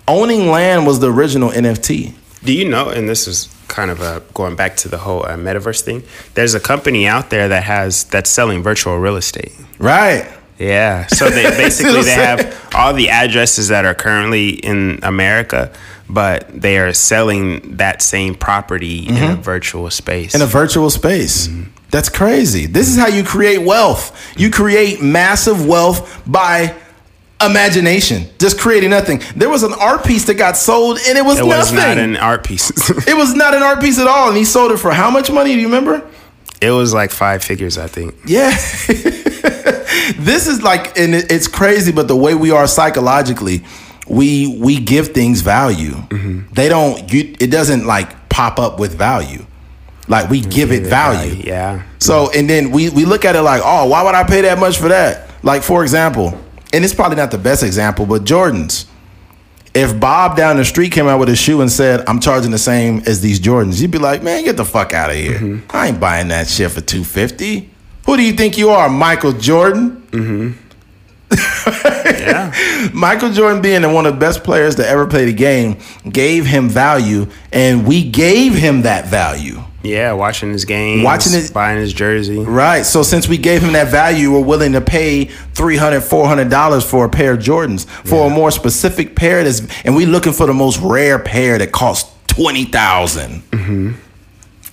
Owning 0.08 0.50
land 0.52 0.86
was 0.86 1.00
the 1.00 1.12
original 1.12 1.50
NFT. 1.50 2.14
Do 2.44 2.54
you 2.54 2.70
know? 2.70 2.90
And 2.90 3.10
this 3.10 3.28
is 3.28 3.50
kind 3.68 3.90
of 3.92 4.00
uh, 4.02 4.20
going 4.34 4.56
back 4.56 4.78
to 4.78 4.88
the 4.90 4.98
whole 5.00 5.26
uh, 5.26 5.36
metaverse 5.36 5.82
thing. 5.82 6.04
There's 6.36 6.54
a 6.54 6.60
company 6.60 7.08
out 7.08 7.30
there 7.30 7.48
that 7.50 7.64
has 7.64 8.04
that's 8.06 8.30
selling 8.30 8.62
virtual 8.64 8.98
real 9.00 9.18
estate. 9.18 9.54
Right. 9.80 10.30
Yeah. 10.58 11.08
So 11.08 11.30
they 11.30 11.44
basically 11.58 12.04
they 12.04 12.12
have 12.12 12.70
all 12.76 12.94
the 12.94 13.10
addresses 13.10 13.70
that 13.70 13.86
are 13.86 13.96
currently 13.96 14.50
in 14.50 15.00
America, 15.04 15.72
but 16.10 16.48
they 16.50 16.78
are 16.78 16.94
selling 16.94 17.78
that 17.78 18.02
same 18.02 18.36
property 18.36 19.08
in 19.08 19.16
a 19.16 19.20
mm-hmm. 19.20 19.42
virtual 19.42 19.90
space. 19.90 20.36
in 20.36 20.42
a 20.42 20.46
virtual 20.46 20.90
space. 20.90 21.48
Mm-hmm. 21.48 21.72
That's 21.90 22.10
crazy. 22.10 22.66
This 22.66 22.90
is 22.90 22.98
how 22.98 23.08
you 23.08 23.24
create 23.24 23.60
wealth. 23.60 24.38
You 24.38 24.52
create 24.52 25.02
massive 25.02 25.66
wealth 25.66 26.22
by 26.30 26.76
imagination, 27.40 28.26
just 28.40 28.60
creating 28.60 28.90
nothing. 28.90 29.22
There 29.36 29.48
was 29.50 29.64
an 29.64 29.74
art 29.74 30.04
piece 30.04 30.26
that 30.26 30.34
got 30.36 30.58
sold 30.58 31.00
and 31.08 31.18
it 31.18 31.24
was 31.24 31.40
it 31.40 31.46
was 31.46 31.72
nothing. 31.72 31.96
not 31.96 31.98
an 31.98 32.18
art 32.18 32.44
piece. 32.44 32.72
it 33.08 33.16
was 33.16 33.34
not 33.36 33.54
an 33.54 33.64
art 33.64 33.80
piece 33.80 34.00
at 34.00 34.08
all. 34.08 34.28
And 34.28 34.38
he 34.38 34.44
sold 34.44 34.72
it 34.72 34.78
for 34.78 34.92
how 34.92 35.10
much 35.10 35.32
money? 35.32 35.54
Do 35.54 35.60
you 35.60 35.68
remember? 35.68 36.06
it 36.62 36.72
was 36.72 36.94
like 36.94 37.12
five 37.12 37.44
figures, 37.44 37.78
I 37.78 37.88
think. 37.88 38.16
Yeah. 38.26 38.56
this 40.18 40.48
is 40.48 40.62
like, 40.62 40.98
and 40.98 41.14
it's 41.14 41.48
crazy, 41.48 41.92
but 41.92 42.08
the 42.08 42.16
way 42.16 42.36
we 42.36 42.52
are 42.52 42.68
psychologically, 42.68 43.64
we 44.08 44.58
we 44.58 44.80
give 44.80 45.10
things 45.10 45.42
value. 45.42 45.92
Mm-hmm. 45.92 46.54
They 46.54 46.70
don't. 46.70 47.12
You, 47.12 47.36
it 47.40 47.52
doesn't 47.52 47.86
like 47.86 48.30
pop 48.30 48.60
up 48.60 48.80
with 48.80 48.94
value. 48.94 49.46
Like 50.08 50.30
we 50.30 50.42
give 50.42 50.72
it 50.72 50.84
value. 50.84 51.42
Yeah. 51.44 51.84
So 52.00 52.32
and 52.34 52.50
then 52.50 52.72
we 52.72 52.90
we 52.90 53.06
look 53.06 53.26
at 53.26 53.36
it 53.36 53.42
like, 53.42 53.62
oh, 53.64 53.88
why 53.88 54.04
would 54.04 54.16
I 54.16 54.24
pay 54.24 54.42
that 54.42 54.58
much 54.58 54.78
for 54.78 54.88
that? 54.88 55.30
Like 55.44 55.64
for 55.64 55.84
example, 55.84 56.40
and 56.74 56.84
it's 56.84 56.94
probably 56.94 57.18
not 57.18 57.32
the 57.32 57.38
best 57.38 57.64
example, 57.64 58.06
but 58.06 58.24
Jordans. 58.24 58.86
If 59.74 60.00
Bob 60.00 60.36
down 60.36 60.58
the 60.58 60.66
street 60.66 60.92
came 60.92 61.06
out 61.06 61.20
with 61.20 61.30
a 61.30 61.36
shoe 61.36 61.62
and 61.62 61.72
said, 61.72 62.04
"I'm 62.08 62.20
charging 62.20 62.50
the 62.50 62.58
same 62.58 63.04
as 63.06 63.22
these 63.22 63.40
Jordans," 63.40 63.80
you'd 63.80 63.92
be 63.92 64.00
like, 64.00 64.24
"Man, 64.24 64.44
get 64.44 64.58
the 64.58 64.66
fuck 64.66 64.92
out 64.94 65.12
of 65.12 65.16
here! 65.16 65.38
Mm-hmm. 65.38 65.68
I 65.70 65.90
ain't 65.90 66.00
buying 66.00 66.30
that 66.30 66.48
shit 66.48 66.72
for 66.72 66.82
two 66.82 67.04
fifty. 67.04 67.70
Who 68.08 68.18
do 68.18 68.24
you 68.24 68.34
think 68.34 68.58
you 68.58 68.72
are, 68.72 68.90
Michael 68.90 69.34
Jordan?" 69.34 70.04
yeah. 71.36 72.90
Michael 72.94 73.32
Jordan 73.32 73.62
being 73.62 73.84
one 73.94 74.06
of 74.06 74.14
the 74.14 74.20
best 74.20 74.44
players 74.44 74.76
to 74.76 74.88
ever 74.88 75.06
play 75.06 75.26
the 75.26 75.34
game 75.34 75.78
gave 76.10 76.46
him 76.46 76.70
value, 76.70 77.28
and 77.52 77.86
we 77.86 78.10
gave 78.10 78.54
him 78.54 78.84
that 78.84 79.08
value. 79.08 79.62
Yeah, 79.84 80.14
watching 80.14 80.52
his 80.52 80.66
game, 80.66 81.04
watching 81.04 81.34
his, 81.34 81.52
buying 81.52 81.78
his 81.78 81.94
jersey. 81.94 82.40
Right. 82.40 82.86
So 82.86 83.04
since 83.04 83.28
we 83.28 83.38
gave 83.38 83.62
him 83.62 83.74
that 83.74 83.88
value, 83.88 84.32
we're 84.32 84.42
willing 84.42 84.74
to 84.74 84.82
pay 84.82 85.26
$300, 85.26 86.02
$400 86.02 86.90
for 86.90 87.06
a 87.06 87.10
pair 87.10 87.34
of 87.34 87.40
Jordans 87.40 87.86
for 87.86 88.26
yeah. 88.26 88.28
a 88.28 88.30
more 88.30 88.52
specific 88.52 89.16
pair 89.16 89.44
that's, 89.44 89.62
and 89.86 89.96
we're 89.96 90.08
looking 90.08 90.34
for 90.34 90.48
the 90.48 90.54
most 90.54 90.80
rare 90.80 91.20
pair 91.20 91.58
that 91.58 91.72
costs 91.72 92.12
20000 92.28 93.42
mm-hmm. 93.44 93.92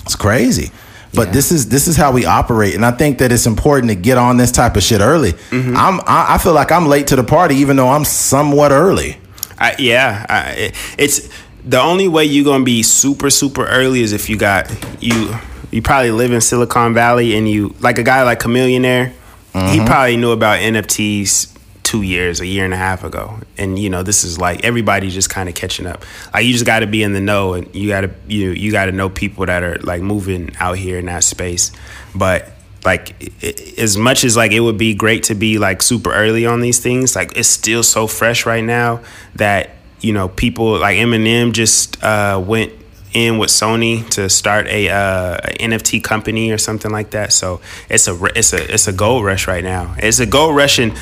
It's 0.02 0.16
crazy. 0.16 0.70
But 1.14 1.28
yeah. 1.28 1.32
this 1.32 1.52
is 1.52 1.68
this 1.68 1.86
is 1.86 1.96
how 1.96 2.12
we 2.12 2.24
operate, 2.24 2.74
and 2.74 2.84
I 2.84 2.90
think 2.90 3.18
that 3.18 3.30
it's 3.32 3.46
important 3.46 3.90
to 3.90 3.94
get 3.94 4.18
on 4.18 4.36
this 4.36 4.50
type 4.50 4.76
of 4.76 4.82
shit 4.82 5.00
early. 5.00 5.32
Mm-hmm. 5.32 5.76
I'm 5.76 6.00
I, 6.00 6.34
I, 6.34 6.38
feel 6.38 6.52
like 6.54 6.72
I'm 6.72 6.86
late 6.86 7.06
to 7.08 7.16
the 7.16 7.24
party, 7.24 7.56
even 7.56 7.76
though 7.76 7.88
I'm 7.88 8.04
somewhat 8.04 8.72
early. 8.72 9.18
I, 9.58 9.76
yeah, 9.78 10.26
I, 10.28 10.72
it's 10.98 11.28
the 11.64 11.80
only 11.80 12.08
way 12.08 12.24
you're 12.24 12.44
gonna 12.44 12.64
be 12.64 12.82
super 12.82 13.30
super 13.30 13.66
early 13.66 14.02
is 14.02 14.12
if 14.12 14.28
you 14.28 14.36
got 14.36 14.70
you 15.00 15.34
you 15.70 15.82
probably 15.82 16.10
live 16.10 16.32
in 16.32 16.40
Silicon 16.40 16.94
Valley 16.94 17.36
and 17.36 17.48
you 17.48 17.74
like 17.80 17.98
a 17.98 18.02
guy 18.02 18.22
like 18.22 18.40
Chamillionaire. 18.40 19.12
Mm-hmm. 19.52 19.68
He 19.68 19.86
probably 19.86 20.16
knew 20.16 20.32
about 20.32 20.58
NFTs 20.58 21.53
two 21.94 22.02
years, 22.02 22.40
a 22.40 22.46
year 22.46 22.64
and 22.64 22.74
a 22.74 22.76
half 22.76 23.04
ago, 23.04 23.38
and 23.56 23.78
you 23.78 23.88
know 23.88 24.02
this 24.02 24.24
is 24.24 24.38
like 24.38 24.64
everybody's 24.64 25.14
just 25.14 25.30
kind 25.30 25.48
of 25.48 25.54
catching 25.54 25.86
up. 25.86 26.04
Like 26.32 26.44
you 26.44 26.52
just 26.52 26.66
got 26.66 26.80
to 26.80 26.88
be 26.88 27.04
in 27.04 27.12
the 27.12 27.20
know, 27.20 27.54
and 27.54 27.72
you 27.74 27.88
got 27.88 28.00
to 28.00 28.10
you 28.26 28.50
you 28.50 28.72
got 28.72 28.86
to 28.86 28.92
know 28.92 29.08
people 29.08 29.46
that 29.46 29.62
are 29.62 29.76
like 29.82 30.02
moving 30.02 30.56
out 30.58 30.76
here 30.76 30.98
in 30.98 31.06
that 31.06 31.22
space. 31.22 31.70
But 32.14 32.50
like 32.84 33.14
it, 33.40 33.78
as 33.78 33.96
much 33.96 34.24
as 34.24 34.36
like 34.36 34.50
it 34.50 34.60
would 34.60 34.76
be 34.78 34.94
great 34.94 35.24
to 35.24 35.36
be 35.36 35.58
like 35.58 35.82
super 35.82 36.12
early 36.12 36.46
on 36.46 36.60
these 36.60 36.80
things, 36.80 37.14
like 37.14 37.36
it's 37.36 37.48
still 37.48 37.84
so 37.84 38.08
fresh 38.08 38.44
right 38.44 38.64
now 38.64 39.00
that 39.36 39.70
you 40.00 40.12
know, 40.12 40.28
people 40.28 40.78
like 40.78 40.98
Eminem 40.98 41.52
just 41.52 42.02
uh, 42.02 42.42
went 42.44 42.72
in 43.14 43.38
with 43.38 43.48
Sony 43.48 44.06
to 44.10 44.28
start 44.28 44.66
a, 44.66 44.90
uh, 44.90 45.38
NFT 45.60 46.02
company 46.02 46.50
or 46.50 46.58
something 46.58 46.90
like 46.90 47.10
that. 47.10 47.32
So 47.32 47.60
it's 47.88 48.08
a 48.08 48.24
it's 48.36 48.52
a 48.52 48.74
it's 48.74 48.88
a 48.88 48.92
gold 48.92 49.24
rush 49.24 49.48
right 49.48 49.64
now. 49.64 49.94
It's 49.98 50.18
a 50.18 50.26
gold 50.26 50.56
rush 50.56 50.78
in 50.78 50.94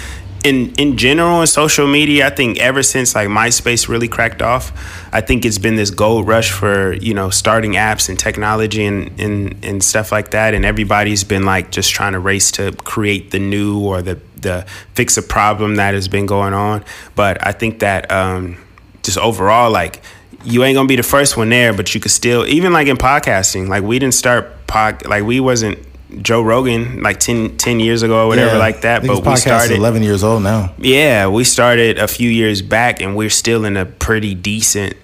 in 0.44 0.72
in 0.74 0.96
general 0.96 1.40
in 1.40 1.46
social 1.46 1.86
media. 1.86 2.26
I 2.26 2.30
think 2.30 2.58
ever 2.58 2.82
since 2.82 3.14
like 3.14 3.28
MySpace 3.28 3.88
really 3.88 4.08
cracked 4.08 4.42
off, 4.42 4.72
I 5.12 5.20
think 5.20 5.44
it's 5.44 5.58
been 5.58 5.76
this 5.76 5.90
gold 5.90 6.26
rush 6.26 6.50
for 6.50 6.94
you 6.94 7.14
know 7.14 7.30
starting 7.30 7.72
apps 7.72 8.08
and 8.08 8.18
technology 8.18 8.84
and 8.84 9.18
and 9.20 9.64
and 9.64 9.82
stuff 9.82 10.12
like 10.12 10.30
that. 10.32 10.54
And 10.54 10.64
everybody's 10.64 11.24
been 11.24 11.44
like 11.44 11.70
just 11.70 11.90
trying 11.92 12.12
to 12.12 12.18
race 12.20 12.50
to 12.52 12.72
create 12.72 13.30
the 13.30 13.38
new 13.38 13.80
or 13.80 14.02
the 14.02 14.20
the 14.36 14.66
fix 14.94 15.16
a 15.16 15.22
problem 15.22 15.76
that 15.76 15.94
has 15.94 16.08
been 16.08 16.26
going 16.26 16.54
on. 16.54 16.84
But 17.14 17.44
I 17.46 17.52
think 17.52 17.80
that. 17.80 18.10
Um, 18.10 18.58
just 19.02 19.18
overall, 19.18 19.70
like 19.70 20.02
you 20.44 20.64
ain't 20.64 20.74
gonna 20.74 20.88
be 20.88 20.96
the 20.96 21.02
first 21.02 21.36
one 21.36 21.50
there, 21.50 21.72
but 21.72 21.94
you 21.94 22.00
could 22.00 22.10
still 22.10 22.46
even 22.46 22.72
like 22.72 22.88
in 22.88 22.96
podcasting, 22.96 23.68
like 23.68 23.82
we 23.82 23.98
didn't 23.98 24.14
start 24.14 24.66
pod 24.66 25.04
like 25.06 25.24
we 25.24 25.40
wasn't 25.40 25.78
Joe 26.20 26.42
Rogan 26.42 27.02
like 27.02 27.20
10, 27.20 27.56
10 27.56 27.80
years 27.80 28.02
ago 28.02 28.24
or 28.24 28.28
whatever 28.28 28.52
yeah, 28.52 28.58
like 28.58 28.82
that. 28.82 29.06
But 29.06 29.24
we 29.24 29.36
started 29.36 29.76
eleven 29.76 30.02
years 30.02 30.22
old 30.22 30.42
now. 30.42 30.74
Yeah, 30.78 31.28
we 31.28 31.44
started 31.44 31.98
a 31.98 32.08
few 32.08 32.28
years 32.28 32.62
back, 32.62 33.00
and 33.00 33.16
we're 33.16 33.30
still 33.30 33.64
in 33.64 33.76
a 33.76 33.86
pretty 33.86 34.34
decent 34.34 34.96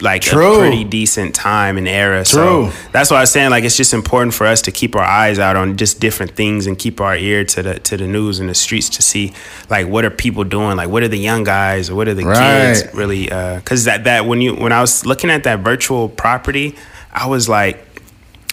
like 0.00 0.22
True. 0.22 0.54
a 0.54 0.58
pretty 0.58 0.84
decent 0.84 1.34
time 1.34 1.76
and 1.76 1.88
era. 1.88 2.24
True. 2.24 2.70
So 2.70 2.72
that's 2.92 3.10
why 3.10 3.18
I 3.18 3.20
was 3.20 3.32
saying 3.32 3.50
like 3.50 3.64
it's 3.64 3.76
just 3.76 3.92
important 3.92 4.34
for 4.34 4.46
us 4.46 4.62
to 4.62 4.72
keep 4.72 4.94
our 4.94 5.02
eyes 5.02 5.38
out 5.38 5.56
on 5.56 5.76
just 5.76 6.00
different 6.00 6.32
things 6.32 6.66
and 6.66 6.78
keep 6.78 7.00
our 7.00 7.16
ear 7.16 7.44
to 7.44 7.62
the 7.62 7.78
to 7.80 7.96
the 7.96 8.06
news 8.06 8.38
and 8.38 8.48
the 8.48 8.54
streets 8.54 8.88
to 8.90 9.02
see 9.02 9.32
like 9.68 9.86
what 9.86 10.04
are 10.04 10.10
people 10.10 10.44
doing, 10.44 10.76
like 10.76 10.88
what 10.88 11.02
are 11.02 11.08
the 11.08 11.18
young 11.18 11.44
guys 11.44 11.90
or 11.90 11.96
what 11.96 12.08
are 12.08 12.14
the 12.14 12.24
right. 12.24 12.74
kids 12.74 12.94
really 12.94 13.24
because 13.24 13.86
uh, 13.86 13.92
that 13.92 14.04
that 14.04 14.26
when 14.26 14.40
you 14.40 14.54
when 14.54 14.72
I 14.72 14.80
was 14.80 15.04
looking 15.04 15.30
at 15.30 15.44
that 15.44 15.60
virtual 15.60 16.08
property, 16.08 16.76
I 17.12 17.26
was 17.26 17.48
like, 17.48 17.84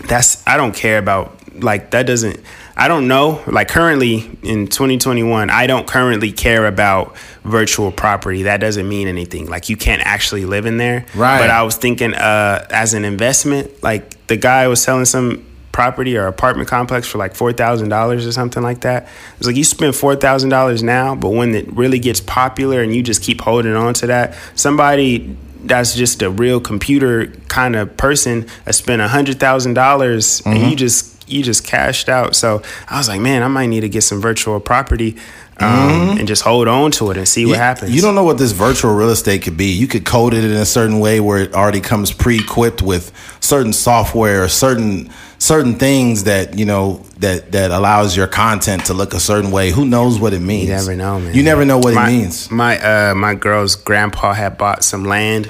that's 0.07 0.45
I 0.47 0.57
don't 0.57 0.75
care 0.75 0.97
about 0.97 1.39
like 1.61 1.91
that 1.91 2.05
doesn't 2.05 2.39
I 2.77 2.89
don't 2.89 3.07
know. 3.07 3.41
Like 3.47 3.69
currently 3.69 4.29
in 4.43 4.67
2021, 4.67 5.49
I 5.49 5.65
don't 5.65 5.87
currently 5.87 6.33
care 6.33 6.67
about 6.67 7.15
virtual 7.43 7.89
property. 7.91 8.43
That 8.43 8.57
doesn't 8.57 8.87
mean 8.87 9.07
anything. 9.07 9.47
Like 9.47 9.69
you 9.69 9.77
can't 9.77 10.01
actually 10.05 10.45
live 10.45 10.65
in 10.65 10.77
there. 10.77 11.05
Right. 11.15 11.39
But 11.39 11.49
I 11.49 11.63
was 11.63 11.77
thinking 11.77 12.13
uh, 12.13 12.67
as 12.69 12.93
an 12.93 13.05
investment, 13.05 13.81
like 13.81 14.27
the 14.27 14.35
guy 14.35 14.67
was 14.67 14.81
selling 14.81 15.05
some 15.05 15.45
property 15.71 16.17
or 16.17 16.27
apartment 16.27 16.67
complex 16.69 17.07
for 17.07 17.17
like 17.17 17.33
four 17.33 17.53
thousand 17.53 17.89
dollars 17.89 18.27
or 18.27 18.33
something 18.33 18.61
like 18.61 18.81
that. 18.81 19.07
It's 19.37 19.47
like 19.47 19.55
you 19.55 19.63
spend 19.63 19.95
four 19.95 20.17
thousand 20.17 20.49
dollars 20.49 20.83
now, 20.83 21.15
but 21.15 21.29
when 21.29 21.55
it 21.55 21.71
really 21.71 21.99
gets 21.99 22.19
popular 22.19 22.81
and 22.81 22.93
you 22.93 23.01
just 23.01 23.21
keep 23.21 23.39
holding 23.39 23.75
on 23.75 23.93
to 23.95 24.07
that, 24.07 24.35
somebody 24.55 25.37
that's 25.63 25.95
just 25.95 26.21
a 26.21 26.29
real 26.29 26.59
computer 26.59 27.27
kind 27.47 27.75
of 27.75 27.95
person 27.97 28.47
that 28.65 28.73
spent 28.73 29.01
a 29.01 29.07
hundred 29.07 29.39
thousand 29.39 29.73
dollars 29.75 30.41
and 30.45 30.59
you 30.59 30.75
just 30.75 31.14
you 31.27 31.43
just 31.43 31.63
cashed 31.63 32.09
out. 32.09 32.35
So 32.35 32.61
I 32.89 32.97
was 32.97 33.07
like, 33.07 33.21
man, 33.21 33.43
I 33.43 33.47
might 33.47 33.67
need 33.67 33.81
to 33.81 33.89
get 33.89 34.01
some 34.01 34.21
virtual 34.21 34.59
property. 34.59 35.17
Um, 35.57 35.69
mm-hmm. 35.69 36.17
and 36.19 36.27
just 36.27 36.41
hold 36.41 36.67
on 36.67 36.91
to 36.91 37.11
it 37.11 37.17
and 37.17 37.25
see 37.25 37.39
you, 37.39 37.47
what 37.47 37.57
happens. 37.59 37.95
You 37.95 38.01
don't 38.01 38.13
know 38.13 38.25
what 38.25 38.37
this 38.37 38.51
virtual 38.51 38.93
real 38.93 39.09
estate 39.09 39.41
could 39.41 39.55
be. 39.55 39.67
You 39.67 39.87
could 39.87 40.03
code 40.03 40.33
it 40.33 40.43
in 40.43 40.51
a 40.51 40.65
certain 40.65 40.99
way 40.99 41.21
where 41.21 41.37
it 41.37 41.53
already 41.53 41.79
comes 41.79 42.11
pre-equipped 42.11 42.81
with 42.81 43.13
certain 43.39 43.71
software, 43.71 44.49
certain 44.49 45.09
certain 45.37 45.75
things 45.75 46.25
that 46.25 46.57
you 46.57 46.65
know 46.65 47.05
that 47.19 47.53
that 47.53 47.71
allows 47.71 48.17
your 48.17 48.27
content 48.27 48.87
to 48.87 48.93
look 48.93 49.13
a 49.13 49.19
certain 49.19 49.49
way. 49.49 49.71
Who 49.71 49.85
knows 49.85 50.19
what 50.19 50.33
it 50.33 50.41
means? 50.41 50.67
You 50.67 50.75
never 50.75 50.95
know, 50.95 51.19
man. 51.21 51.33
You 51.33 51.43
never 51.43 51.63
know 51.63 51.77
what 51.77 51.93
my, 51.93 52.09
it 52.09 52.17
means. 52.17 52.51
My 52.51 52.77
uh, 52.77 53.15
my 53.15 53.33
girl's 53.33 53.75
grandpa 53.75 54.33
had 54.33 54.57
bought 54.57 54.83
some 54.83 55.05
land 55.05 55.49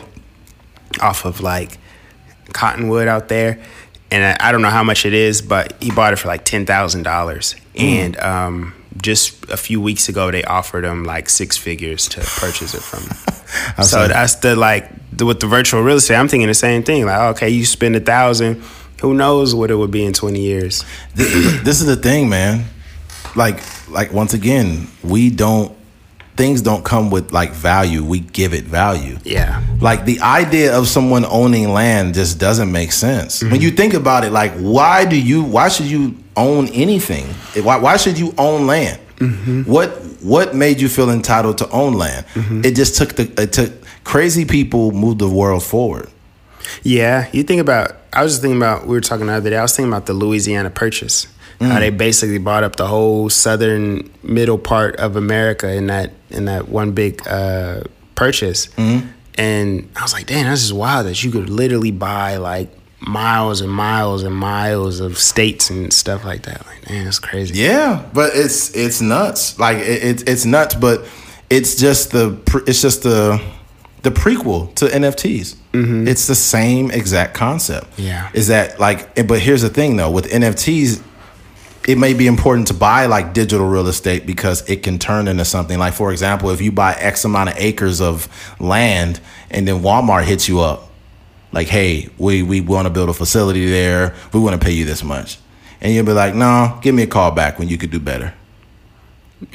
off 1.01 1.25
of 1.25 1.41
like 1.41 1.79
Cottonwood 2.53 3.07
out 3.07 3.27
there, 3.27 3.59
and 4.11 4.23
I, 4.23 4.49
I, 4.49 4.51
don't 4.51 4.61
know 4.61 4.69
how 4.69 4.83
much 4.83 5.05
it 5.05 5.13
is, 5.13 5.41
but 5.41 5.81
he 5.81 5.91
bought 5.91 6.13
it 6.13 6.17
for 6.17 6.27
like 6.27 6.45
ten 6.45 6.65
thousand 6.65 7.03
dollars. 7.03 7.55
Mm. 7.73 7.81
And 7.81 8.19
um, 8.19 8.73
just 9.01 9.49
a 9.49 9.57
few 9.57 9.81
weeks 9.81 10.09
ago, 10.09 10.31
they 10.31 10.43
offered 10.43 10.83
him 10.83 11.03
like 11.03 11.29
six 11.29 11.57
figures 11.57 12.07
to 12.09 12.21
purchase 12.21 12.73
it 12.73 12.81
from. 12.81 13.03
Him. 13.03 13.83
so 13.83 14.07
that's 14.07 14.35
the 14.35 14.55
like 14.55 14.89
the, 15.11 15.25
with 15.25 15.39
the 15.39 15.47
virtual 15.47 15.81
real 15.81 15.97
estate. 15.97 16.15
I'm 16.15 16.27
thinking 16.27 16.47
the 16.47 16.53
same 16.53 16.83
thing. 16.83 17.05
Like, 17.05 17.35
okay, 17.35 17.49
you 17.49 17.65
spend 17.65 17.95
a 17.95 17.99
thousand, 17.99 18.63
who 19.01 19.13
knows 19.13 19.53
what 19.53 19.71
it 19.71 19.75
would 19.75 19.91
be 19.91 20.05
in 20.05 20.13
twenty 20.13 20.41
years? 20.41 20.83
this 21.15 21.81
is 21.81 21.85
the 21.85 21.95
thing, 21.95 22.29
man. 22.29 22.65
Like, 23.35 23.59
like 23.89 24.13
once 24.13 24.33
again, 24.33 24.87
we 25.03 25.29
don't 25.29 25.74
things 26.35 26.61
don't 26.61 26.83
come 26.83 27.09
with 27.09 27.31
like 27.31 27.51
value. 27.51 28.03
We 28.03 28.19
give 28.19 28.53
it 28.53 28.65
value. 28.65 29.17
Yeah. 29.23 29.63
Like 29.79 30.05
the 30.05 30.19
idea 30.21 30.77
of 30.77 30.87
someone 30.87 31.25
owning 31.25 31.69
land 31.69 32.13
just 32.13 32.39
doesn't 32.39 32.71
make 32.71 32.91
sense. 32.91 33.41
Mm-hmm. 33.41 33.51
When 33.51 33.61
you 33.61 33.71
think 33.71 33.93
about 33.93 34.23
it, 34.23 34.31
like 34.31 34.53
why 34.53 35.05
do 35.05 35.19
you 35.19 35.43
why 35.43 35.69
should 35.69 35.87
you 35.87 36.17
own 36.35 36.67
anything? 36.69 37.25
Why 37.63 37.77
why 37.77 37.97
should 37.97 38.19
you 38.19 38.33
own 38.37 38.67
land? 38.67 38.99
Mm-hmm. 39.17 39.63
What 39.63 39.89
what 40.21 40.55
made 40.55 40.81
you 40.81 40.89
feel 40.89 41.09
entitled 41.09 41.57
to 41.59 41.69
own 41.69 41.93
land? 41.93 42.25
Mm-hmm. 42.33 42.65
It 42.65 42.75
just 42.75 42.97
took 42.97 43.13
the 43.15 43.41
it 43.41 43.53
took 43.53 43.71
crazy 44.03 44.45
people 44.45 44.91
moved 44.91 45.19
the 45.19 45.29
world 45.29 45.63
forward. 45.63 46.09
Yeah, 46.83 47.29
you 47.31 47.43
think 47.43 47.61
about. 47.61 47.95
I 48.11 48.23
was 48.23 48.33
just 48.33 48.41
thinking 48.41 48.57
about. 48.57 48.87
We 48.87 48.95
were 48.95 49.01
talking 49.01 49.27
the 49.27 49.33
other 49.33 49.49
day. 49.49 49.57
I 49.57 49.61
was 49.61 49.75
thinking 49.75 49.91
about 49.91 50.05
the 50.05 50.13
Louisiana 50.13 50.69
Purchase. 50.69 51.27
Mm. 51.59 51.71
How 51.71 51.79
they 51.79 51.89
basically 51.89 52.37
bought 52.37 52.63
up 52.63 52.75
the 52.75 52.87
whole 52.87 53.29
southern 53.29 54.11
middle 54.23 54.57
part 54.57 54.97
of 54.97 55.15
America 55.15 55.71
in 55.71 55.87
that 55.87 56.11
in 56.29 56.45
that 56.45 56.67
one 56.67 56.91
big 56.91 57.25
uh, 57.27 57.81
purchase. 58.15 58.67
Mm-hmm. 58.67 59.07
And 59.37 59.89
I 59.95 60.01
was 60.01 60.13
like, 60.13 60.27
damn, 60.27 60.45
that's 60.45 60.61
just 60.61 60.73
wild 60.73 61.07
that 61.07 61.23
you 61.23 61.31
could 61.31 61.49
literally 61.49 61.91
buy 61.91 62.37
like 62.37 62.69
miles 62.99 63.61
and 63.61 63.71
miles 63.71 64.23
and 64.23 64.35
miles 64.35 64.99
of 64.99 65.17
states 65.17 65.69
and 65.69 65.91
stuff 65.93 66.25
like 66.25 66.43
that. 66.43 66.65
Like, 66.65 66.85
damn, 66.85 67.05
that's 67.05 67.19
crazy. 67.19 67.61
Yeah, 67.61 68.05
but 68.13 68.31
it's 68.33 68.75
it's 68.75 69.01
nuts. 69.01 69.59
Like 69.59 69.77
it, 69.77 70.03
it's 70.03 70.23
it's 70.23 70.45
nuts, 70.45 70.75
but 70.75 71.05
it's 71.49 71.75
just 71.75 72.11
the 72.11 72.39
it's 72.67 72.81
just 72.81 73.03
the 73.03 73.41
the 74.01 74.11
prequel 74.11 74.73
to 74.75 74.85
NFTs. 74.85 75.55
Mm-hmm. 75.73 76.07
It's 76.07 76.27
the 76.27 76.35
same 76.35 76.91
exact 76.91 77.33
concept. 77.33 77.99
Yeah, 77.99 78.29
is 78.33 78.47
that 78.47 78.79
like? 78.79 79.27
But 79.27 79.39
here's 79.39 79.61
the 79.61 79.69
thing, 79.69 79.97
though, 79.97 80.11
with 80.11 80.31
NFTs, 80.31 81.01
it 81.87 81.97
may 81.97 82.13
be 82.13 82.27
important 82.27 82.67
to 82.67 82.73
buy 82.73 83.05
like 83.05 83.33
digital 83.33 83.67
real 83.67 83.87
estate 83.87 84.25
because 84.25 84.67
it 84.69 84.83
can 84.83 84.97
turn 84.97 85.27
into 85.27 85.45
something. 85.45 85.77
Like 85.77 85.93
for 85.93 86.11
example, 86.11 86.49
if 86.49 86.61
you 86.61 86.71
buy 86.71 86.93
X 86.93 87.25
amount 87.25 87.49
of 87.49 87.55
acres 87.57 88.01
of 88.01 88.27
land 88.59 89.19
and 89.51 89.67
then 89.67 89.81
Walmart 89.81 90.25
hits 90.25 90.47
you 90.47 90.59
up, 90.61 90.89
like, 91.51 91.67
hey, 91.67 92.09
we 92.17 92.43
we 92.43 92.59
want 92.61 92.85
to 92.85 92.89
build 92.89 93.09
a 93.09 93.13
facility 93.13 93.69
there. 93.69 94.13
We 94.33 94.39
want 94.39 94.59
to 94.59 94.63
pay 94.63 94.73
you 94.73 94.83
this 94.83 95.03
much, 95.03 95.39
and 95.79 95.93
you'll 95.93 96.05
be 96.05 96.11
like, 96.11 96.35
no, 96.35 96.77
give 96.81 96.93
me 96.93 97.03
a 97.03 97.07
call 97.07 97.31
back 97.31 97.59
when 97.59 97.69
you 97.69 97.77
could 97.77 97.91
do 97.91 97.99
better. 97.99 98.33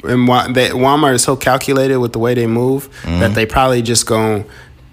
And 0.03 0.27
Walmart 0.27 1.13
is 1.13 1.23
so 1.23 1.35
calculated 1.35 1.97
with 1.97 2.13
the 2.13 2.19
way 2.19 2.33
they 2.33 2.47
move 2.47 2.89
mm-hmm. 3.01 3.19
that 3.19 3.33
they 3.33 3.45
probably 3.45 3.81
just 3.81 4.07
going 4.07 4.45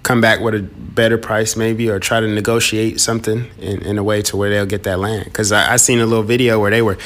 come 0.09 0.21
back 0.21 0.41
with 0.41 0.55
a 0.55 0.63
better 0.63 1.19
price 1.19 1.57
maybe 1.57 1.85
or 1.91 1.99
try 2.01 2.19
to 2.21 2.27
negotiate 2.27 2.99
something 3.01 3.39
in, 3.61 3.77
in 3.83 3.99
a 3.99 4.03
way 4.03 4.23
to 4.23 4.37
where 4.39 4.51
they'll 4.51 4.67
get 4.77 4.83
that 4.85 4.99
land 4.99 5.25
because 5.25 5.53
I, 5.53 5.75
I 5.75 5.77
seen 5.77 5.99
a 6.01 6.07
little 6.07 6.25
video 6.35 6.59
where 6.61 6.71
they 6.71 6.83
were 6.83 6.97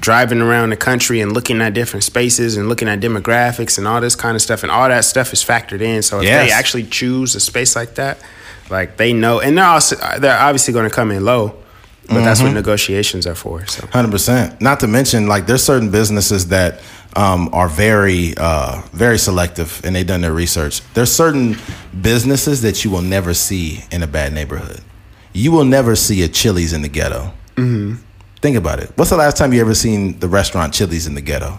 driving 0.00 0.40
around 0.40 0.70
the 0.70 0.76
country 0.76 1.20
and 1.20 1.32
looking 1.32 1.60
at 1.60 1.74
different 1.74 2.04
spaces 2.04 2.56
and 2.56 2.68
looking 2.70 2.88
at 2.88 3.00
demographics 3.00 3.76
and 3.78 3.86
all 3.86 4.00
this 4.00 4.16
kind 4.16 4.34
of 4.34 4.40
stuff 4.42 4.62
and 4.62 4.72
all 4.72 4.88
that 4.88 5.04
stuff 5.04 5.32
is 5.34 5.44
factored 5.44 5.82
in. 5.82 6.02
So 6.02 6.18
if 6.20 6.24
Yes. 6.24 6.46
they 6.46 6.52
actually 6.52 6.84
choose 6.84 7.34
a 7.34 7.40
space 7.40 7.76
like 7.76 7.94
that, 7.96 8.16
like 8.70 8.96
they 8.96 9.12
know, 9.12 9.40
and 9.40 9.58
they're 9.58 9.64
also 9.76 9.96
they're 10.18 10.38
obviously 10.38 10.72
going 10.72 10.88
to 10.88 10.94
come 10.94 11.10
in 11.10 11.22
low, 11.24 11.54
but 12.08 12.24
that's 12.24 12.40
Mm-hmm. 12.40 12.48
what 12.48 12.54
negotiations 12.54 13.26
are 13.26 13.34
for. 13.34 13.66
So 13.66 13.86
Hundred 13.88 14.12
percent. 14.12 14.60
Not 14.60 14.80
to 14.80 14.86
mention, 14.86 15.26
like 15.28 15.46
there's 15.46 15.62
certain 15.62 15.90
businesses 15.90 16.48
that 16.48 16.80
um, 17.16 17.50
are 17.52 17.68
very, 17.68 18.34
uh, 18.36 18.82
very 18.92 19.18
selective, 19.18 19.80
and 19.84 19.94
they've 19.94 20.06
done 20.06 20.20
their 20.20 20.32
research. 20.32 20.82
There's 20.94 21.12
certain 21.12 21.56
businesses 22.00 22.62
that 22.62 22.84
you 22.84 22.90
will 22.90 23.02
never 23.02 23.34
see 23.34 23.84
in 23.90 24.02
a 24.02 24.06
bad 24.06 24.32
neighborhood. 24.32 24.80
You 25.32 25.52
will 25.52 25.64
never 25.64 25.96
see 25.96 26.22
a 26.22 26.28
Chili's 26.28 26.72
in 26.72 26.82
the 26.82 26.88
ghetto. 26.88 27.32
Mm-hmm. 27.56 27.96
Think 28.40 28.56
about 28.56 28.80
it. 28.80 28.90
What's 28.96 29.10
the 29.10 29.16
last 29.16 29.36
time 29.36 29.52
you 29.52 29.60
ever 29.60 29.74
seen 29.74 30.18
the 30.18 30.28
restaurant 30.28 30.72
Chili's 30.72 31.06
in 31.06 31.14
the 31.14 31.20
ghetto? 31.20 31.58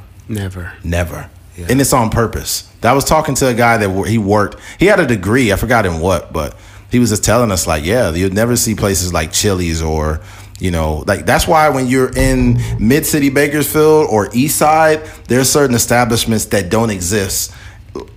never. 0.83 1.29
Never. 1.57 1.69
And 1.69 1.81
it's 1.81 1.93
on 1.93 2.09
purpose. 2.09 2.71
I 2.81 2.93
was 2.93 3.03
talking 3.03 3.35
to 3.35 3.47
a 3.47 3.53
guy 3.53 3.77
that 3.77 4.07
he 4.07 4.17
worked. 4.17 4.57
He 4.79 4.85
had 4.85 4.99
a 4.99 5.05
degree. 5.05 5.51
I 5.51 5.57
forgot 5.57 5.85
in 5.85 5.99
what, 5.99 6.33
but 6.33 6.57
he 6.89 6.97
was 6.97 7.09
just 7.09 7.23
telling 7.23 7.51
us 7.51 7.67
like, 7.67 7.85
yeah, 7.85 8.11
you'll 8.11 8.33
never 8.33 8.55
see 8.55 8.73
places 8.73 9.13
like 9.13 9.31
Chili's 9.31 9.81
or 9.81 10.21
you 10.61 10.71
know, 10.71 11.03
like 11.07 11.25
that's 11.25 11.47
why 11.47 11.67
when 11.69 11.87
you're 11.87 12.15
in 12.15 12.59
mid 12.79 13.05
city 13.05 13.29
Bakersfield 13.29 14.07
or 14.09 14.29
East 14.33 14.57
Side, 14.57 15.03
there's 15.27 15.49
certain 15.51 15.75
establishments 15.75 16.45
that 16.45 16.69
don't 16.69 16.91
exist 16.91 17.53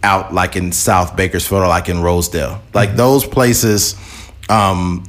out 0.03 0.33
like 0.35 0.55
in 0.55 0.71
South 0.71 1.17
Bakersfield 1.17 1.63
or 1.63 1.69
like 1.69 1.89
in 1.89 2.01
Rosedale. 2.03 2.61
Like 2.75 2.97
those 2.97 3.25
places 3.27 3.97
um, 4.49 5.05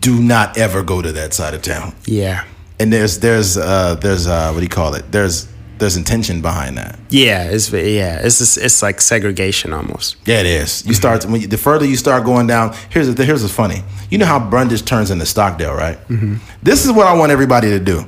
do 0.00 0.20
not 0.22 0.56
ever 0.56 0.82
go 0.82 1.02
to 1.02 1.12
that 1.12 1.34
side 1.34 1.54
of 1.54 1.62
town 1.62 1.94
Yeah. 2.06 2.44
and 2.78 2.92
there's 2.92 3.18
there's 3.18 3.56
uh 3.58 3.96
there's 3.96 4.26
uh 4.26 4.50
what 4.52 4.60
do 4.60 4.62
you 4.62 4.68
call 4.68 4.94
it 4.94 5.10
there's 5.10 5.48
there's 5.80 5.96
intention 5.96 6.40
behind 6.40 6.76
that 6.78 6.98
Yeah, 7.08 7.44
it's 7.44 7.72
yeah, 7.72 8.20
it's 8.24 8.38
just, 8.38 8.58
it's 8.58 8.82
like 8.82 9.00
segregation 9.00 9.72
almost. 9.72 10.16
yeah 10.26 10.40
it 10.40 10.46
is 10.46 10.84
you 10.84 10.92
mm-hmm. 10.92 10.94
start 10.94 11.24
when 11.26 11.40
you, 11.40 11.46
the 11.48 11.58
further 11.58 11.84
you 11.84 11.96
start 11.96 12.24
going 12.24 12.46
down 12.46 12.74
here's 12.90 13.12
the 13.12 13.24
here's 13.24 13.42
what's 13.42 13.54
funny 13.54 13.82
you 14.10 14.18
know 14.18 14.26
how 14.26 14.38
brundage 14.38 14.84
turns 14.84 15.10
into 15.10 15.26
stockdale 15.26 15.74
right 15.74 15.98
mm-hmm. 16.08 16.36
this 16.62 16.84
is 16.84 16.92
what 16.92 17.06
i 17.06 17.12
want 17.12 17.32
everybody 17.32 17.70
to 17.70 17.80
do 17.80 18.06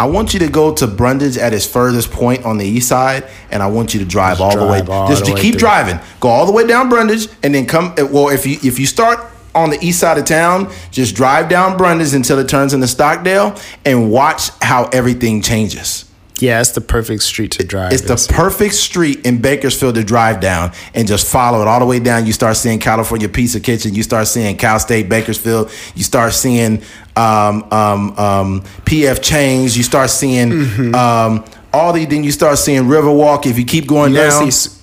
I 0.00 0.06
want 0.06 0.32
you 0.32 0.38
to 0.40 0.48
go 0.48 0.72
to 0.74 0.86
Brundage 0.86 1.36
at 1.36 1.52
its 1.52 1.66
furthest 1.66 2.12
point 2.12 2.44
on 2.44 2.56
the 2.56 2.64
east 2.64 2.88
side, 2.88 3.28
and 3.50 3.60
I 3.60 3.66
want 3.66 3.94
you 3.94 4.00
to 4.00 4.06
drive 4.06 4.40
all 4.40 4.56
the 4.56 4.64
way. 4.64 4.80
all 4.82 5.08
Just 5.08 5.24
the 5.24 5.34
way 5.34 5.40
keep 5.40 5.54
through. 5.54 5.58
driving. 5.58 5.98
Go 6.20 6.28
all 6.28 6.46
the 6.46 6.52
way 6.52 6.64
down 6.64 6.88
Brundage, 6.88 7.26
and 7.42 7.52
then 7.52 7.66
come. 7.66 7.94
Eh, 7.98 8.02
well, 8.02 8.28
if 8.28 8.46
you 8.46 8.58
if 8.62 8.78
you 8.78 8.86
start 8.86 9.18
on 9.56 9.70
the 9.70 9.78
east 9.84 9.98
side 9.98 10.16
of 10.16 10.24
town, 10.24 10.70
just 10.92 11.16
drive 11.16 11.48
down 11.48 11.76
Brundage 11.76 12.14
until 12.14 12.38
it 12.38 12.48
turns 12.48 12.74
into 12.74 12.86
Stockdale, 12.86 13.58
and 13.84 14.08
watch 14.08 14.50
how 14.62 14.84
everything 14.92 15.42
changes. 15.42 16.07
Yeah, 16.40 16.60
it's 16.60 16.70
the 16.70 16.80
perfect 16.80 17.22
street 17.22 17.52
to 17.52 17.64
drive. 17.64 17.92
It's 17.92 18.02
the 18.02 18.32
perfect 18.32 18.74
street 18.74 19.26
in 19.26 19.40
Bakersfield 19.40 19.96
to 19.96 20.04
drive 20.04 20.40
down 20.40 20.72
and 20.94 21.06
just 21.08 21.26
follow 21.30 21.60
it 21.62 21.68
all 21.68 21.80
the 21.80 21.86
way 21.86 21.98
down. 22.00 22.26
You 22.26 22.32
start 22.32 22.56
seeing 22.56 22.78
California 22.78 23.28
Pizza 23.28 23.60
Kitchen. 23.60 23.94
You 23.94 24.02
start 24.02 24.26
seeing 24.28 24.56
Cal 24.56 24.78
State 24.78 25.08
Bakersfield. 25.08 25.70
You 25.94 26.04
start 26.04 26.32
seeing 26.32 26.82
um, 27.16 27.64
um, 27.72 28.18
um, 28.18 28.60
PF 28.84 29.22
Chang's. 29.22 29.76
You 29.76 29.82
start 29.82 30.10
seeing 30.10 30.48
Mm-hmm. 30.50 30.94
um, 30.94 31.44
all 31.72 31.92
the. 31.92 32.04
Then 32.06 32.24
you 32.24 32.32
start 32.32 32.58
seeing 32.58 32.84
Riverwalk. 32.84 33.44
If 33.46 33.58
you 33.58 33.64
keep 33.64 33.86
going 33.86 34.12
you, 34.12 34.18
down, 34.18 34.50
see 34.50 34.74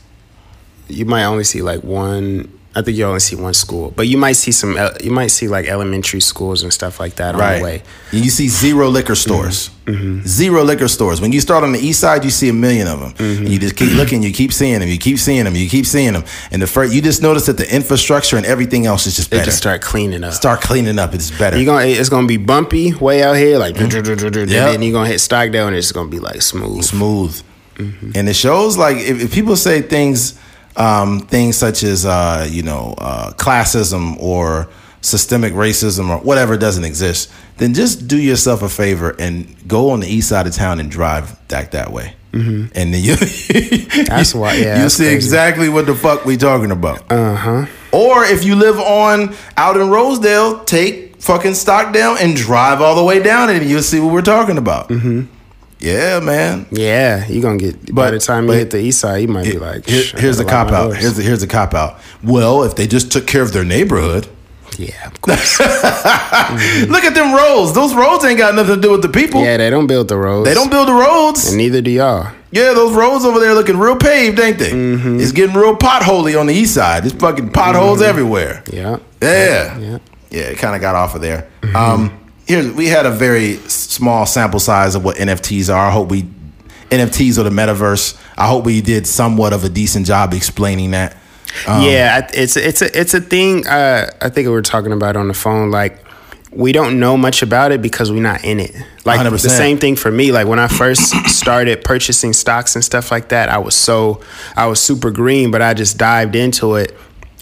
you 0.87 1.05
might 1.05 1.23
only 1.23 1.43
see 1.43 1.61
like 1.61 1.83
one. 1.83 2.51
I 2.77 2.81
think 2.81 2.97
you 2.97 3.05
only 3.05 3.21
see 3.21 3.37
one 3.37 3.53
school, 3.53 3.91
but 3.95 4.07
you 4.07 4.17
might 4.17 4.33
see 4.33 4.51
some. 4.51 4.77
You 5.01 5.11
might 5.11 5.27
see 5.27 5.47
like 5.47 5.65
elementary 5.67 6.19
schools 6.19 6.61
and 6.61 6.73
stuff 6.73 6.99
like 6.99 7.15
that 7.15 7.33
on 7.35 7.57
the 7.57 7.63
way. 7.63 7.83
And 8.11 8.23
you 8.23 8.29
see 8.29 8.49
zero 8.49 8.89
liquor 8.89 9.15
stores. 9.15 9.69
Mm-hmm. 9.85 9.95
Mm-hmm. 9.95 10.27
Zero 10.27 10.63
liquor 10.63 10.87
stores. 10.89 11.21
When 11.21 11.31
you 11.31 11.39
start 11.39 11.63
on 11.63 11.71
the 11.71 11.79
east 11.79 12.01
side, 12.01 12.25
you 12.25 12.29
see 12.31 12.49
a 12.49 12.53
million 12.53 12.87
of 12.87 12.99
them. 12.99 13.09
And 13.17 13.17
mm-hmm. 13.17 13.47
you 13.47 13.59
just 13.59 13.77
keep 13.77 13.93
looking. 13.93 14.23
You 14.23 14.33
keep 14.33 14.51
seeing 14.51 14.79
them. 14.79 14.89
You 14.89 14.97
keep 14.97 15.19
seeing 15.19 15.45
them. 15.45 15.55
You 15.55 15.69
keep 15.69 15.85
seeing 15.85 16.13
them. 16.13 16.25
And 16.51 16.61
the 16.61 16.67
first, 16.67 16.93
you 16.93 17.01
just 17.01 17.21
notice 17.21 17.45
that 17.45 17.57
the 17.57 17.73
infrastructure 17.73 18.35
and 18.35 18.45
everything 18.45 18.85
else 18.87 19.07
is 19.07 19.15
just 19.15 19.29
They 19.29 19.37
better. 19.37 19.45
just 19.45 19.57
start 19.59 19.81
cleaning 19.81 20.23
up. 20.23 20.33
start 20.33 20.59
cleaning 20.61 20.99
up. 20.99 21.13
It's 21.13 21.31
better. 21.31 21.57
You 21.57 21.65
gonna 21.65 21.85
it's 21.85 22.09
gonna 22.09 22.27
be 22.27 22.37
bumpy 22.37 22.93
way 22.93 23.23
out 23.23 23.37
here, 23.37 23.57
like 23.57 23.79
and 23.79 23.93
Yep. 23.93 24.03
then 24.43 24.81
you're 24.81 24.91
gonna 24.91 25.07
hit 25.07 25.19
Stockdale 25.21 25.67
and 25.67 25.75
it's 25.75 25.91
gonna 25.91 26.09
be 26.09 26.19
like 26.19 26.41
smooth. 26.41 26.83
smooth. 26.83 27.41
And 27.77 28.27
it 28.29 28.35
shows 28.35 28.77
like 28.77 28.97
if, 28.97 29.21
if 29.21 29.33
people 29.33 29.55
say 29.55 29.81
things, 29.81 30.37
um, 30.77 31.19
things 31.21 31.55
such 31.57 31.83
as 31.83 32.05
uh, 32.05 32.47
you 32.49 32.63
know 32.63 32.95
uh, 32.97 33.31
classism 33.33 34.17
or 34.19 34.67
systemic 35.01 35.53
racism 35.53 36.09
or 36.09 36.17
whatever 36.19 36.57
doesn't 36.57 36.83
exist, 36.83 37.31
then 37.57 37.73
just 37.75 38.07
do 38.07 38.17
yourself 38.17 38.61
a 38.63 38.69
favor 38.69 39.15
and 39.19 39.55
go 39.67 39.91
on 39.91 39.99
the 39.99 40.07
east 40.07 40.29
side 40.29 40.47
of 40.47 40.53
town 40.53 40.79
and 40.79 40.89
drive 40.89 41.47
back 41.47 41.71
that 41.71 41.91
way. 41.91 42.13
And 42.33 42.69
then 42.73 42.93
you 42.95 43.15
That's 44.07 44.35
why- 44.35 44.55
yeah, 44.55 44.83
you 44.83 44.89
see 44.89 45.03
crazy. 45.03 45.15
exactly 45.15 45.69
what 45.69 45.85
the 45.85 45.95
fuck 45.95 46.25
we 46.25 46.35
talking 46.35 46.71
about. 46.71 47.09
Uh 47.09 47.33
huh. 47.35 47.65
Or 47.93 48.25
if 48.25 48.43
you 48.43 48.55
live 48.55 48.77
on 48.77 49.33
out 49.55 49.77
in 49.77 49.89
Rosedale, 49.89 50.65
take 50.65 51.21
fucking 51.21 51.53
Stockdale 51.53 52.17
and 52.19 52.35
drive 52.35 52.81
all 52.81 52.95
the 52.95 53.03
way 53.05 53.23
down 53.23 53.49
and 53.49 53.69
you'll 53.69 53.81
see 53.83 54.01
what 54.01 54.11
we're 54.11 54.21
talking 54.21 54.57
about. 54.57 54.89
Mm-hmm. 54.89 55.21
Yeah, 55.85 56.19
man. 56.19 56.65
Yeah, 56.71 57.27
you 57.27 57.41
gonna 57.41 57.57
get 57.57 57.85
But, 57.85 57.95
by 57.95 58.11
the 58.11 58.19
time 58.19 58.47
you 58.47 58.53
hit 58.53 58.71
the 58.71 58.79
east 58.79 58.99
side, 58.99 59.17
you 59.21 59.27
might 59.27 59.43
be 59.45 59.57
like, 59.59 59.85
Here- 59.87 60.03
here's 60.17 60.37
the 60.37 60.45
cop 60.45 60.71
out. 60.71 60.89
doors." 60.89 60.97
Here's 60.97 61.13
the 61.15 61.23
here's 61.23 61.41
the 61.41 61.47
cop 61.47 61.73
out. 61.73 61.99
Well, 62.23 62.63
if 62.63 62.75
they 62.75 62.87
just 62.87 63.11
took 63.11 63.27
care 63.27 63.41
of 63.43 63.53
their 63.53 63.63
neighborhood, 63.63 64.27
yeah, 64.77 65.05
of 65.07 65.21
course. 65.21 65.59
look 65.59 67.03
at 67.03 67.13
them 67.13 67.33
roads. 67.33 67.73
Those 67.73 67.93
roads 67.93 68.25
ain't 68.25 68.37
got 68.37 68.55
nothing 68.55 68.75
to 68.75 68.81
do 68.81 68.91
with 68.91 69.01
the 69.03 69.09
people. 69.09 69.41
yeah, 69.41 69.57
they 69.57 69.69
don't 69.69 69.87
build 69.87 70.07
the 70.07 70.17
roads. 70.17 70.47
They 70.49 70.53
don't 70.55 70.69
build 70.71 70.87
the 70.87 70.93
roads. 70.93 71.47
and 71.49 71.57
neither 71.57 71.81
do 71.81 71.91
y'all. 71.91 72.31
yeah, 72.51 72.73
those 72.73 72.93
roads 72.93 73.23
over 73.25 73.39
there 73.39 73.53
looking 73.53 73.77
real 73.77 73.95
paved, 73.95 74.39
ain't 74.39 74.57
they? 74.59 74.71
Mm-hmm. 74.71 75.19
It's 75.19 75.31
getting 75.31 75.55
real 75.55 75.75
potholy 75.77 76.37
on 76.39 76.47
the 76.47 76.53
east 76.53 76.73
side. 76.73 77.03
There's 77.03 77.13
fucking 77.13 77.51
potholes 77.51 78.01
everywhere. 78.01 78.63
Yeah. 78.71 78.97
Yeah. 79.21 79.77
Yeah. 79.79 79.97
Yeah, 80.31 80.41
it 80.51 80.57
kind 80.57 80.75
of 80.75 80.81
got 80.81 80.95
off 80.95 81.15
of 81.15 81.21
there. 81.21 81.47
Um, 81.73 82.11
here 82.45 82.73
we 82.73 82.87
had 82.87 83.05
a 83.05 83.11
very 83.11 83.57
small 83.67 84.25
sample 84.25 84.59
size 84.59 84.95
of 84.95 85.03
what 85.03 85.17
NFTs 85.17 85.73
are. 85.73 85.87
I 85.87 85.91
hope 85.91 86.09
we 86.09 86.23
NFTs 86.89 87.37
or 87.37 87.43
the 87.43 87.49
metaverse. 87.49 88.19
I 88.37 88.47
hope 88.47 88.65
we 88.65 88.81
did 88.81 89.07
somewhat 89.07 89.53
of 89.53 89.63
a 89.63 89.69
decent 89.69 90.05
job 90.05 90.33
explaining 90.33 90.91
that. 90.91 91.17
Um, 91.67 91.83
yeah, 91.83 92.29
it's 92.33 92.57
it's 92.57 92.81
a 92.81 92.99
it's 92.99 93.13
a 93.13 93.21
thing. 93.21 93.65
Uh, 93.65 94.11
I 94.21 94.29
think 94.29 94.45
we 94.45 94.51
were 94.51 94.61
talking 94.61 94.91
about 94.91 95.15
on 95.15 95.27
the 95.27 95.33
phone. 95.33 95.71
Like 95.71 96.05
we 96.51 96.71
don't 96.71 96.99
know 96.99 97.17
much 97.17 97.41
about 97.41 97.71
it 97.71 97.81
because 97.81 98.11
we're 98.11 98.21
not 98.21 98.43
in 98.45 98.59
it. 98.59 98.73
Like 99.03 99.19
100%. 99.19 99.41
the 99.41 99.49
same 99.49 99.77
thing 99.77 99.95
for 99.95 100.09
me. 100.09 100.31
Like 100.31 100.47
when 100.47 100.59
I 100.59 100.67
first 100.67 101.11
started 101.29 101.83
purchasing 101.83 102.33
stocks 102.33 102.75
and 102.75 102.83
stuff 102.83 103.11
like 103.11 103.29
that, 103.29 103.49
I 103.49 103.57
was 103.57 103.75
so 103.75 104.21
I 104.55 104.67
was 104.67 104.79
super 104.79 105.11
green, 105.11 105.51
but 105.51 105.61
I 105.61 105.73
just 105.73 105.97
dived 105.97 106.35
into 106.35 106.75
it. 106.75 106.95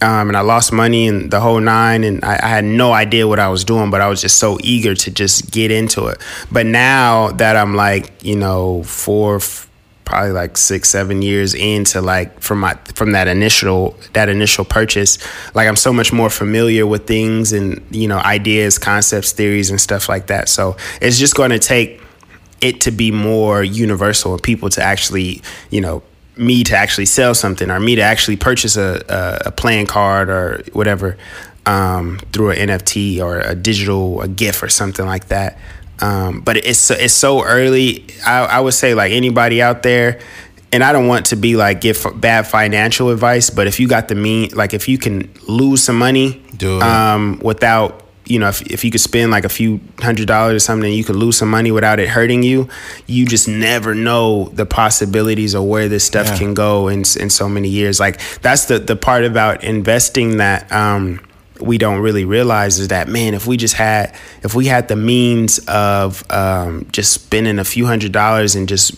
Um, 0.04 0.28
and 0.28 0.36
I 0.36 0.42
lost 0.42 0.74
money 0.74 1.08
and 1.08 1.32
the 1.32 1.40
whole 1.40 1.62
nine, 1.62 2.04
and 2.04 2.24
I, 2.26 2.38
I 2.44 2.48
had 2.48 2.66
no 2.66 2.92
idea 2.92 3.26
what 3.26 3.40
I 3.40 3.48
was 3.48 3.64
doing, 3.64 3.90
but 3.90 4.02
I 4.02 4.10
was 4.10 4.22
just 4.22 4.38
so 4.38 4.58
eager 4.62 4.96
to 4.96 5.12
just 5.12 5.52
get 5.52 5.72
into 5.72 6.08
it. 6.08 6.18
But 6.52 6.66
now 6.66 7.30
that 7.32 7.56
I'm 7.56 7.74
like, 7.76 8.24
you 8.24 8.36
know, 8.36 8.84
four, 8.84 9.38
f- 9.38 9.70
probably 10.06 10.32
like 10.32 10.58
six 10.58 10.90
seven 10.90 11.22
years 11.22 11.54
into 11.54 12.02
like 12.02 12.42
from 12.42 12.60
my 12.60 12.74
from 12.94 13.14
that 13.14 13.30
initial 13.30 13.96
that 14.12 14.28
initial 14.28 14.66
purchase 14.66 15.18
like 15.56 15.66
i'm 15.66 15.78
so 15.78 15.94
much 15.94 16.12
more 16.12 16.30
familiar 16.30 16.86
with 16.86 17.08
things 17.08 17.54
and 17.54 17.82
you 17.90 18.06
know 18.06 18.18
ideas 18.20 18.78
concepts 18.78 19.32
theories 19.32 19.70
and 19.70 19.80
stuff 19.80 20.10
like 20.10 20.28
that 20.28 20.50
so 20.50 20.76
it's 21.02 21.18
just 21.18 21.36
going 21.36 21.52
to 21.52 21.58
take 21.58 22.02
it 22.60 22.82
to 22.82 22.92
be 22.92 23.12
more 23.12 23.64
universal 23.64 24.34
and 24.34 24.44
people 24.44 24.70
to 24.70 24.84
actually 24.84 25.42
you 25.70 25.80
know 25.80 26.04
me 26.38 26.64
to 26.64 26.76
actually 26.76 27.06
sell 27.06 27.34
something 27.36 27.70
or 27.70 27.80
me 27.80 27.96
to 27.96 28.02
actually 28.02 28.36
purchase 28.38 28.76
a, 28.78 29.04
a, 29.08 29.48
a 29.48 29.52
playing 29.52 29.86
card 29.88 30.30
or 30.30 30.64
whatever 30.74 31.18
um, 31.66 32.20
through 32.32 32.50
an 32.52 32.70
nft 32.70 33.20
or 33.22 33.40
a 33.40 33.56
digital 33.56 34.22
a 34.22 34.28
gif 34.28 34.62
or 34.64 34.70
something 34.70 35.06
like 35.06 35.28
that 35.28 35.58
um, 36.00 36.42
but 36.42 36.58
it's 36.58 36.80
so, 36.80 36.96
it's 36.96 37.14
so 37.14 37.44
early. 37.46 38.06
I, 38.26 38.40
I 38.46 38.60
would 38.60 38.74
say 38.74 38.94
like 38.96 39.12
anybody 39.14 39.62
out 39.62 39.84
there, 39.84 40.20
and 40.74 40.84
I 40.84 40.92
don't 40.92 41.08
want 41.08 41.28
to 41.28 41.36
be 41.38 41.56
like 41.56 41.80
give 41.82 42.04
f- 42.04 42.20
bad 42.20 42.48
financial 42.48 43.10
advice, 43.12 43.52
but 43.52 43.68
if 43.68 43.80
you 43.80 43.88
got 43.88 44.08
the 44.08 44.16
mean, 44.16 44.50
like 44.54 44.74
if 44.74 44.90
you 44.90 44.98
can 44.98 45.32
lose 45.48 45.84
some 45.84 45.98
money, 45.98 46.42
Do 46.58 46.78
it. 46.78 46.84
um, 46.84 47.40
without 47.44 48.03
you 48.26 48.40
know 48.40 48.48
if, 48.50 48.62
if 48.64 48.84
you 48.86 48.92
could 48.92 49.02
spend 49.02 49.32
like 49.32 49.46
a 49.46 49.50
few 49.50 49.80
hundred 50.00 50.28
dollars 50.28 50.56
or 50.56 50.60
something, 50.60 50.92
you 50.94 51.04
could 51.04 51.16
lose 51.16 51.38
some 51.38 51.50
money 51.50 51.72
without 51.72 52.00
it 52.00 52.08
hurting 52.10 52.44
you. 52.44 52.70
You 53.08 53.26
just 53.26 53.48
never 53.48 53.94
know 53.96 54.46
the 54.54 54.66
possibilities 54.66 55.56
or 55.56 55.68
where 55.68 55.90
this 55.90 56.04
stuff 56.06 56.28
Yeah. 56.28 56.38
can 56.38 56.54
go 56.54 56.88
in 56.88 57.00
in 57.20 57.30
so 57.30 57.50
many 57.50 57.70
years. 57.70 58.00
Like 58.00 58.20
that's 58.42 58.66
the 58.66 58.80
the 58.80 58.96
part 58.96 59.24
about 59.26 59.64
investing 59.64 60.38
that. 60.38 60.72
Um, 60.72 61.20
we 61.62 61.78
don't 61.78 62.00
really 62.02 62.26
realize 62.26 62.78
is 62.80 62.90
that 62.90 63.08
man 63.08 63.34
if 63.36 63.46
we 63.48 63.56
just 63.56 63.76
had 63.76 64.14
if 64.42 64.54
we 64.54 64.66
had 64.66 64.88
the 64.90 64.96
means 64.98 65.60
of 65.68 66.24
um, 66.32 66.86
just 66.92 67.14
spending 67.14 67.58
a 67.60 67.64
few 67.64 67.86
hundred 67.86 68.12
dollars 68.12 68.56
and 68.56 68.68
just 68.68 68.92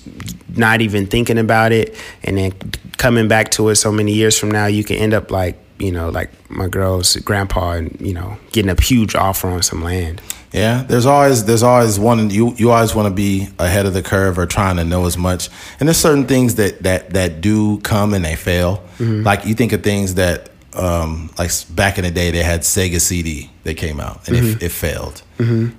not 0.58 0.82
even 0.82 1.06
thinking 1.06 1.38
about 1.38 1.72
it 1.74 1.94
and 2.24 2.38
then 2.38 2.52
coming 2.98 3.28
back 3.28 3.52
to 3.52 3.68
it 3.70 3.76
so 3.76 3.92
many 3.92 4.14
years 4.14 4.40
from 4.40 4.50
now 4.50 4.66
you 4.66 4.84
can 4.84 4.96
end 4.96 5.14
up 5.14 5.30
like 5.30 5.58
you 5.80 5.92
know, 5.92 6.10
like 6.10 6.30
my 6.50 6.68
girl's 6.68 7.16
grandpa, 7.18 7.74
and 7.74 7.96
you 8.00 8.14
know, 8.14 8.38
getting 8.52 8.70
a 8.70 8.82
huge 8.82 9.16
offer 9.16 9.48
on 9.48 9.62
some 9.64 9.84
land. 9.84 10.22
Yeah, 10.52 10.84
there's 10.84 11.06
always 11.06 11.46
there's 11.46 11.64
always 11.64 12.00
one 12.00 12.30
you 12.30 12.54
you 12.56 12.72
always 12.72 12.96
want 12.96 13.08
to 13.08 13.14
be 13.14 13.50
ahead 13.60 13.86
of 13.86 13.94
the 13.94 14.02
curve 14.02 14.40
or 14.40 14.46
trying 14.46 14.78
to 14.78 14.86
know 14.86 15.06
as 15.06 15.18
much. 15.18 15.50
And 15.80 15.90
there's 15.90 15.98
certain 15.98 16.28
things 16.28 16.56
that 16.56 16.84
that 16.84 17.10
that 17.10 17.42
do 17.42 17.80
come 17.82 18.14
and 18.14 18.24
they 18.24 18.36
fail. 18.36 18.84
Like 19.00 19.46
you 19.46 19.54
think 19.54 19.74
of 19.74 19.84
things 19.84 20.16
that 20.16 20.50
um, 20.76 21.30
like 21.38 21.52
back 21.72 21.98
in 21.98 22.04
the 22.04 22.12
day 22.12 22.32
they 22.32 22.44
had 22.44 22.62
Sega 22.62 23.02
CD 23.02 23.50
that 23.64 23.76
came 23.76 24.00
out 24.00 24.28
and 24.28 24.38
it, 24.38 24.64
it 24.64 24.70
failed. 24.70 25.22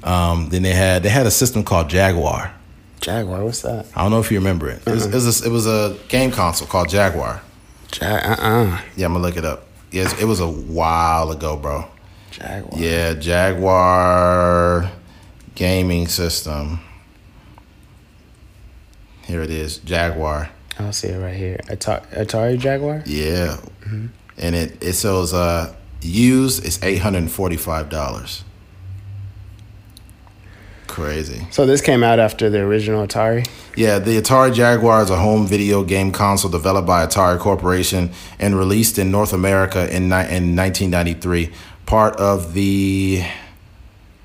Um, 0.04 0.48
then 0.50 0.62
they 0.62 0.72
had 0.72 1.02
they 1.02 1.08
had 1.08 1.26
a 1.26 1.30
system 1.30 1.64
called 1.64 1.88
Jaguar. 1.88 2.52
Jaguar, 3.00 3.44
what's 3.44 3.62
that? 3.62 3.86
I 3.94 4.02
don't 4.02 4.10
know 4.10 4.20
if 4.20 4.30
you 4.30 4.38
remember 4.38 4.68
it. 4.68 4.82
It 4.86 4.90
was, 4.90 5.06
it, 5.06 5.14
was 5.14 5.42
a, 5.42 5.46
it 5.46 5.50
was 5.50 5.66
a 5.66 5.96
game 6.08 6.30
console 6.30 6.66
called 6.66 6.88
Jaguar. 6.88 7.42
Jag, 7.92 8.24
uh, 8.24 8.36
uh 8.42 8.80
Yeah, 8.96 9.06
I'm 9.06 9.12
gonna 9.12 9.24
look 9.24 9.36
it 9.36 9.44
up. 9.44 9.65
Yes, 9.96 10.12
it 10.20 10.26
was 10.26 10.40
a 10.40 10.46
while 10.46 11.30
ago, 11.30 11.56
bro. 11.56 11.86
Jaguar. 12.30 12.78
Yeah, 12.78 13.14
Jaguar 13.14 14.90
gaming 15.54 16.06
system. 16.06 16.80
Here 19.24 19.40
it 19.40 19.48
is, 19.48 19.78
Jaguar. 19.78 20.50
I'll 20.78 20.92
see 20.92 21.08
it 21.08 21.18
right 21.18 21.34
here. 21.34 21.58
Atari, 21.68 22.06
Atari 22.10 22.58
Jaguar. 22.58 23.04
Yeah, 23.06 23.56
and 24.36 24.54
it 24.54 24.82
it 24.82 24.96
shows 24.96 25.32
uh 25.32 25.74
used 26.02 26.62
is 26.66 26.78
eight 26.82 26.98
hundred 26.98 27.20
and 27.20 27.30
forty 27.30 27.56
five 27.56 27.88
dollars. 27.88 28.44
Crazy. 30.96 31.46
So 31.50 31.66
this 31.66 31.82
came 31.82 32.02
out 32.02 32.18
after 32.18 32.48
the 32.48 32.60
original 32.60 33.06
Atari. 33.06 33.46
Yeah, 33.76 33.98
the 33.98 34.18
Atari 34.18 34.54
Jaguar 34.54 35.02
is 35.02 35.10
a 35.10 35.18
home 35.18 35.46
video 35.46 35.84
game 35.84 36.10
console 36.10 36.50
developed 36.50 36.86
by 36.86 37.04
Atari 37.04 37.38
Corporation 37.38 38.12
and 38.38 38.56
released 38.56 38.98
in 38.98 39.10
North 39.10 39.34
America 39.34 39.94
in, 39.94 40.04
ni- 40.04 40.34
in 40.34 40.56
1993. 40.56 41.52
Part 41.84 42.16
of 42.16 42.54
the 42.54 43.22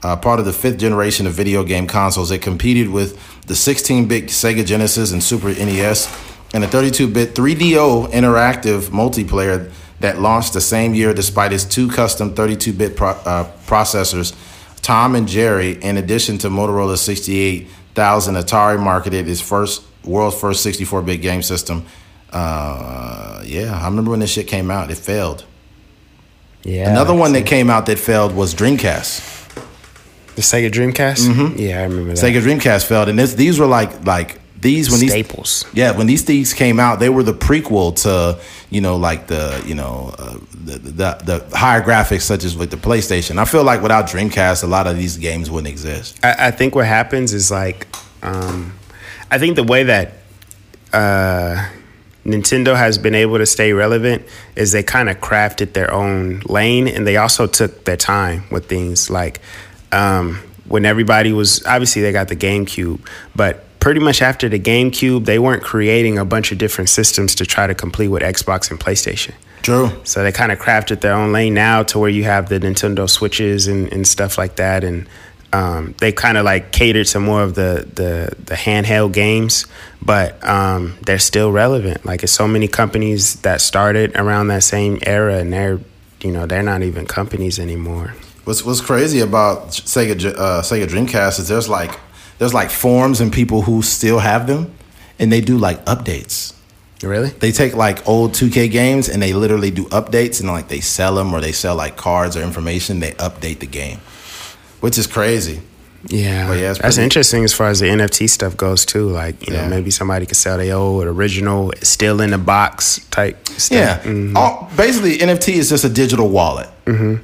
uh, 0.02 0.16
part 0.16 0.40
of 0.40 0.46
the 0.46 0.54
fifth 0.54 0.78
generation 0.78 1.28
of 1.28 1.34
video 1.34 1.66
game 1.66 1.88
consoles, 1.88 2.32
it 2.32 2.42
competed 2.42 2.88
with 2.88 3.20
the 3.48 3.54
16-bit 3.54 4.28
Sega 4.28 4.66
Genesis 4.66 5.12
and 5.12 5.22
Super 5.22 5.50
NES, 5.50 6.08
and 6.54 6.64
the 6.64 6.68
32-bit 6.68 7.36
3DO 7.36 8.12
interactive 8.12 8.84
multiplayer 8.92 9.70
that 10.00 10.22
launched 10.22 10.54
the 10.54 10.62
same 10.62 10.96
year, 10.96 11.14
despite 11.14 11.52
its 11.52 11.66
two 11.66 11.90
custom 11.90 12.34
32-bit 12.34 12.96
pro- 12.96 13.10
uh, 13.10 13.52
processors. 13.68 14.34
Tom 14.82 15.16
and 15.16 15.28
Jerry, 15.28 15.74
in 15.74 15.98
addition 15.98 16.38
to 16.40 16.50
Motorola 16.50 16.98
68000, 16.98 18.36
Atari 18.36 18.82
marketed 18.82 19.28
its 19.28 19.42
first 19.42 19.84
world's 20.04 20.40
first 20.40 20.66
64-bit 20.66 21.22
game 21.22 21.44
system. 21.44 21.86
Uh, 22.32 23.42
yeah, 23.46 23.80
I 23.80 23.86
remember 23.86 24.12
when 24.12 24.22
this 24.22 24.32
shit 24.32 24.48
came 24.48 24.72
out. 24.72 24.90
It 24.90 24.98
failed. 24.98 25.46
Yeah. 26.64 26.90
Another 26.90 27.14
one 27.14 27.34
that 27.34 27.46
came 27.46 27.70
out 27.70 27.86
that 27.88 28.00
failed 28.00 28.36
was 28.36 28.56
Dreamcast. 28.56 29.40
The 30.36 30.42
Sega 30.42 30.72
Dreamcast. 30.72 31.28
Mm-hmm. 31.28 31.60
Yeah, 31.60 31.80
I 31.80 31.84
remember 31.84 32.14
that. 32.14 32.18
Sega 32.18 32.42
Dreamcast 32.42 32.86
failed, 32.86 33.10
and 33.10 33.20
this, 33.20 33.34
these 33.34 33.60
were 33.60 33.66
like 33.66 34.06
like 34.06 34.41
these 34.62 34.92
when 34.92 35.00
these 35.00 35.12
Staples. 35.12 35.66
yeah 35.74 35.92
when 35.92 36.08
these 36.08 36.22
things 36.22 36.54
came 36.54 36.80
out, 36.80 37.00
they 37.00 37.10
were 37.10 37.24
the 37.24 37.34
prequel 37.34 37.96
to 38.04 38.40
you 38.70 38.80
know 38.80 38.96
like 38.96 39.28
the 39.28 39.62
you 39.66 39.76
know 39.76 40.14
uh, 40.18 40.38
the, 40.54 40.78
the 40.78 41.42
the 41.50 41.58
higher 41.58 41.82
graphics 41.82 42.22
such 42.22 42.44
as 42.44 42.56
with 42.56 42.70
the 42.72 42.78
PlayStation. 42.78 43.38
I 43.38 43.46
feel 43.46 43.64
like 43.64 43.82
without 43.82 44.08
Dreamcast, 44.08 44.64
a 44.64 44.68
lot 44.68 44.88
of 44.88 44.96
these 44.98 45.18
games 45.18 45.50
wouldn't 45.50 45.72
exist. 45.72 46.24
I, 46.24 46.48
I 46.48 46.52
think 46.52 46.76
what 46.76 46.86
happens 46.86 47.34
is 47.34 47.50
like, 47.52 47.88
um, 48.22 48.74
I 49.30 49.40
think 49.40 49.56
the 49.56 49.64
way 49.64 49.84
that 49.84 50.14
uh, 50.94 51.70
Nintendo 52.26 52.76
has 52.76 52.98
been 52.98 53.16
able 53.16 53.40
to 53.40 53.46
stay 53.46 53.74
relevant 53.74 54.24
is 54.56 54.72
they 54.72 54.84
kind 54.84 55.10
of 55.10 55.18
crafted 55.18 55.74
their 55.74 55.92
own 55.92 56.42
lane 56.46 56.88
and 56.88 57.08
they 57.08 57.18
also 57.18 57.48
took 57.48 57.86
their 57.86 57.98
time 57.98 58.44
with 58.52 58.68
things 58.70 59.10
like 59.10 59.42
um, 59.92 60.36
when 60.68 60.86
everybody 60.86 61.34
was 61.34 61.66
obviously 61.66 62.02
they 62.02 62.12
got 62.12 62.28
the 62.28 62.36
GameCube, 62.36 63.02
but 63.36 63.66
pretty 63.82 64.00
much 64.00 64.22
after 64.22 64.48
the 64.48 64.60
GameCube, 64.60 65.26
they 65.26 65.40
weren't 65.40 65.64
creating 65.64 66.18
a 66.18 66.24
bunch 66.24 66.54
of 66.54 66.58
different 66.58 66.90
systems 66.90 67.36
to 67.36 67.46
try 67.46 67.68
to 67.68 67.76
complete 67.76 68.08
with 68.08 68.22
Xbox 68.22 68.72
and 68.72 68.80
PlayStation. 68.80 69.34
True. 69.64 69.92
So 70.06 70.24
they 70.24 70.32
kind 70.32 70.52
of 70.52 70.60
crafted 70.60 71.02
their 71.02 71.14
own 71.14 71.34
lane 71.34 71.54
now 71.54 71.84
to 71.84 72.00
where 72.00 72.10
you 72.10 72.24
have 72.24 72.48
the 72.48 72.60
Nintendo 72.60 73.10
Switches 73.10 73.68
and, 73.68 73.92
and 73.92 74.08
stuff 74.08 74.38
like 74.38 74.56
that, 74.56 74.84
and 74.84 75.08
um, 75.54 75.96
they 76.00 76.12
kind 76.12 76.38
of 76.38 76.46
like 76.46 76.72
catered 76.72 77.08
to 77.08 77.20
more 77.20 77.44
of 77.44 77.56
the 77.56 77.88
the, 77.94 78.36
the 78.46 78.56
handheld 78.56 79.12
games, 79.12 79.66
but 80.02 80.42
um, 80.48 80.98
they're 81.02 81.20
still 81.20 81.52
relevant. 81.52 82.06
Like 82.06 82.24
it's 82.24 82.32
so 82.32 82.48
many 82.48 82.68
companies 82.68 83.36
that 83.42 83.62
started 83.62 84.16
around 84.16 84.48
that 84.48 84.64
same 84.64 85.00
era, 85.06 85.38
and 85.38 85.52
they're 85.52 85.80
you 86.22 86.32
know 86.32 86.46
they're 86.46 86.64
not 86.64 86.82
even 86.84 87.06
companies 87.06 87.60
anymore. 87.60 88.14
What's 88.46 88.64
what's 88.64 88.82
crazy 88.82 89.20
about 89.20 89.70
Sega 89.70 90.26
uh, 90.36 90.62
Sega 90.62 90.88
Dreamcast 90.88 91.40
is 91.40 91.50
there's 91.50 91.70
like 91.70 92.00
there's 92.42 92.56
like 92.56 92.72
forums 92.72 93.22
and 93.22 93.32
people 93.32 93.62
who 93.62 93.84
still 93.84 94.18
have 94.18 94.48
them, 94.48 94.74
and 95.20 95.32
they 95.32 95.42
do 95.42 95.60
like 95.60 95.86
updates. 95.86 96.56
Really? 97.04 97.30
They 97.30 97.52
take 97.52 97.76
like 97.76 98.08
old 98.08 98.32
2K 98.32 98.72
games 98.72 99.10
and 99.10 99.22
they 99.22 99.34
literally 99.34 99.70
do 99.70 99.86
updates 99.90 100.40
and 100.40 100.50
like 100.50 100.68
they 100.68 100.80
sell 100.80 101.14
them 101.14 101.36
or 101.36 101.40
they 101.40 101.52
sell 101.52 101.76
like 101.76 101.98
cards 101.98 102.36
or 102.36 102.42
information. 102.42 103.00
They 103.00 103.12
update 103.12 103.60
the 103.60 103.68
game, 103.68 104.00
which 104.80 104.98
is 104.98 105.06
crazy. 105.06 105.62
Yeah, 106.08 106.48
But 106.48 106.54
yeah, 106.58 106.68
that's 106.74 106.80
pretty- 106.80 107.04
interesting 107.04 107.44
as 107.44 107.54
far 107.54 107.68
as 107.70 107.80
the 107.80 107.88
NFT 107.88 108.28
stuff 108.28 108.58
goes 108.58 108.86
too. 108.86 109.08
Like 109.10 109.48
you 109.48 109.54
Yeah. 109.54 109.64
know 109.64 109.70
maybe 109.70 109.92
somebody 109.92 110.26
could 110.26 110.36
sell 110.38 110.58
their 110.58 110.76
old 110.76 111.06
original, 111.06 111.72
still 111.84 112.22
in 112.22 112.32
the 112.32 112.38
box 112.38 113.00
type 113.12 113.48
stuff. 113.58 113.72
Yeah. 113.78 114.00
Mhm. 114.04 114.36
All, 114.36 114.70
basically, 114.76 115.20
NFT 115.22 115.54
is 115.54 115.70
just 115.70 115.84
a 115.84 115.90
digital 115.90 116.30
wallet. 116.30 116.68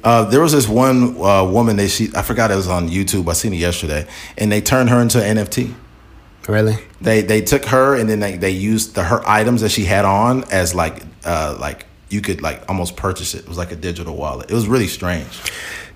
Uh, 0.02 0.24
there 0.24 0.40
was 0.40 0.52
this 0.52 0.66
one 0.66 1.16
uh, 1.20 1.44
woman 1.44 1.76
that 1.76 1.88
she 1.88 2.08
I 2.14 2.22
forgot 2.22 2.50
it 2.50 2.56
was 2.56 2.68
on 2.68 2.88
YouTube. 2.88 3.28
I 3.28 3.34
seen 3.34 3.52
it 3.52 3.56
yesterday, 3.58 4.06
and 4.38 4.50
they 4.50 4.60
turned 4.62 4.88
her 4.90 5.00
into 5.00 5.22
an 5.22 5.36
NFT. 5.36 5.74
Really? 6.46 6.78
They 7.02 7.20
they 7.20 7.42
took 7.42 7.66
her 7.66 7.94
and 7.94 8.08
then 8.08 8.20
they, 8.20 8.36
they 8.38 8.50
used 8.50 8.94
the 8.94 9.02
her 9.04 9.20
items 9.28 9.60
that 9.60 9.68
she 9.70 9.84
had 9.84 10.06
on 10.06 10.44
as 10.50 10.74
like 10.74 11.02
uh 11.26 11.54
like 11.60 11.84
you 12.08 12.22
could 12.22 12.40
like 12.40 12.62
almost 12.68 12.96
purchase 12.96 13.34
it. 13.34 13.40
It 13.40 13.48
was 13.48 13.58
like 13.58 13.70
a 13.72 13.76
digital 13.76 14.16
wallet. 14.16 14.50
It 14.50 14.54
was 14.54 14.66
really 14.66 14.86
strange. 14.86 15.28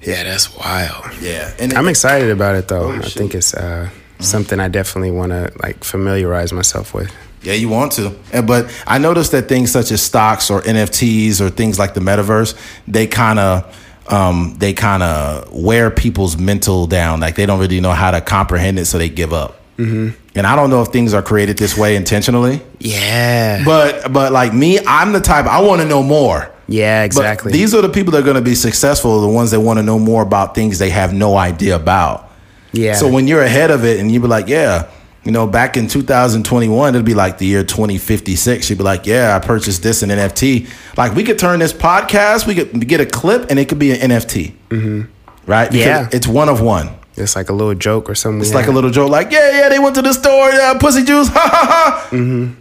Yeah, 0.02 0.24
that's 0.24 0.54
wild. 0.56 1.04
Yeah, 1.20 1.52
and 1.58 1.72
I'm 1.74 1.88
excited 1.88 2.30
about 2.30 2.54
it 2.56 2.68
though. 2.68 2.90
Oh, 2.90 2.92
I 2.92 3.00
shit. 3.02 3.12
think 3.12 3.34
it's 3.34 3.54
uh, 3.54 3.88
something 4.18 4.58
I 4.60 4.68
definitely 4.68 5.10
want 5.12 5.30
to 5.32 5.52
like 5.62 5.84
familiarize 5.84 6.52
myself 6.52 6.92
with. 6.94 7.10
Yeah, 7.42 7.54
you 7.54 7.68
want 7.68 7.92
to. 7.92 8.14
And- 8.32 8.46
But 8.46 8.66
I 8.86 8.98
noticed 8.98 9.32
that 9.32 9.48
things 9.48 9.70
such 9.72 9.90
as 9.90 10.00
stocks 10.02 10.50
or 10.50 10.62
NFTs 10.62 11.40
or 11.40 11.50
things 11.50 11.78
like 11.78 11.94
the 11.94 12.00
metaverse, 12.00 12.54
they 12.86 13.06
kind 13.06 13.38
of 13.38 13.78
um, 14.08 14.56
they 14.58 14.72
kind 14.74 15.02
of 15.02 15.52
wear 15.52 15.90
people's 15.90 16.36
mental 16.36 16.86
down. 16.86 17.20
Like 17.20 17.34
they 17.36 17.46
don't 17.46 17.60
really 17.60 17.80
know 17.80 17.92
how 17.92 18.10
to 18.10 18.20
comprehend 18.20 18.78
it, 18.78 18.86
so 18.86 18.98
they 18.98 19.08
give 19.08 19.32
up. 19.32 19.60
Mm-hmm. 19.78 20.10
And 20.34 20.46
I 20.46 20.54
don't 20.56 20.70
know 20.70 20.82
if 20.82 20.88
things 20.88 21.14
are 21.14 21.22
created 21.22 21.58
this 21.58 21.76
way 21.76 21.96
intentionally. 21.96 22.60
Yeah. 22.80 23.64
But 23.64 24.12
but 24.12 24.32
like 24.32 24.52
me, 24.54 24.78
I'm 24.86 25.12
the 25.12 25.20
type 25.20 25.46
I 25.46 25.60
want 25.62 25.80
to 25.82 25.88
know 25.88 26.02
more. 26.02 26.48
Yeah, 26.68 27.00
But 27.02 27.06
exactly. 27.06 27.52
these 27.52 27.74
are 27.74 27.82
the 27.82 27.88
people 27.88 28.12
that 28.12 28.18
are 28.20 28.24
going 28.24 28.36
to 28.36 28.40
be 28.42 28.54
successful, 28.54 29.20
the 29.20 29.28
ones 29.28 29.50
that 29.50 29.60
want 29.60 29.78
to 29.78 29.82
know 29.82 29.98
more 29.98 30.22
about 30.22 30.54
things 30.54 30.78
they 30.78 30.90
have 30.90 31.12
no 31.12 31.36
idea 31.36 31.76
about. 31.76 32.30
yeah. 32.72 32.94
So 32.94 33.08
when 33.08 33.26
you're 33.28 33.42
ahead 33.42 33.70
of 33.70 33.84
it 33.84 34.00
and 34.00 34.10
you 34.10 34.20
be 34.20 34.26
like, 34.28 34.48
yeah, 34.48 34.88
you 35.24 35.30
know, 35.30 35.46
back 35.46 35.76
in 35.76 35.86
2021, 35.86 36.94
it'd 36.94 37.04
be 37.06 37.14
like 37.14 37.38
the 37.38 37.46
year 37.46 37.62
2056. 37.64 38.68
You'd 38.70 38.78
be 38.78 38.84
like, 38.84 39.06
yeah, 39.06 39.36
I 39.36 39.44
purchased 39.44 39.82
this 39.82 40.02
in 40.02 40.08
NFT. 40.10 40.68
Like 40.96 41.14
we 41.14 41.22
could 41.24 41.38
turn 41.38 41.60
this 41.60 41.72
podcast, 41.72 42.46
we 42.46 42.54
could 42.54 42.88
get 42.88 43.00
a 43.00 43.06
clip 43.06 43.46
and 43.50 43.58
it 43.58 43.68
could 43.68 43.78
be 43.78 43.92
an 43.92 44.10
NFT. 44.10 44.52
Mm-hmm. 44.70 45.02
Right? 45.46 45.70
Because 45.70 45.86
Yeah. 45.86 46.08
It's 46.12 46.26
one 46.26 46.48
of 46.48 46.60
one. 46.60 46.90
it's 47.16 47.36
like 47.36 47.50
a 47.50 47.52
little 47.52 47.74
joke 47.74 48.08
or 48.10 48.14
something. 48.16 48.40
It's 48.40 48.54
like 48.54 48.66
a 48.66 48.72
little 48.72 48.90
joke, 48.90 49.10
like, 49.10 49.30
yeah, 49.30 49.60
yeah, 49.60 49.68
they 49.68 49.78
went 49.78 49.94
to 49.96 50.02
the 50.02 50.12
store, 50.12 50.50
yeah, 50.50 50.74
pussy 50.80 51.04
juice, 51.04 51.28
ha 51.32 51.48
ha 51.52 52.06
ha. 52.08 52.08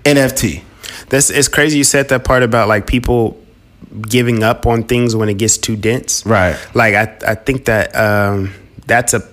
NFT. 0.04 0.62
This 1.10 1.30
it's 1.30 1.48
crazy. 1.48 1.78
You 1.78 1.84
said 1.84 2.10
that 2.10 2.24
part 2.24 2.44
about 2.44 2.68
like 2.68 2.86
people 2.86 3.41
giving 4.02 4.44
up 4.44 4.66
on 4.66 4.84
things 4.84 5.16
when 5.16 5.30
it 5.30 5.38
gets 5.38 5.58
too 5.58 5.76
dense. 5.76 6.26
Right. 6.26 6.58
Like 6.74 6.96
I 6.96 7.32
I 7.32 7.36
think 7.36 7.66
that 7.66 7.96
um, 7.96 8.54
that's 8.86 9.14
a 9.14 9.28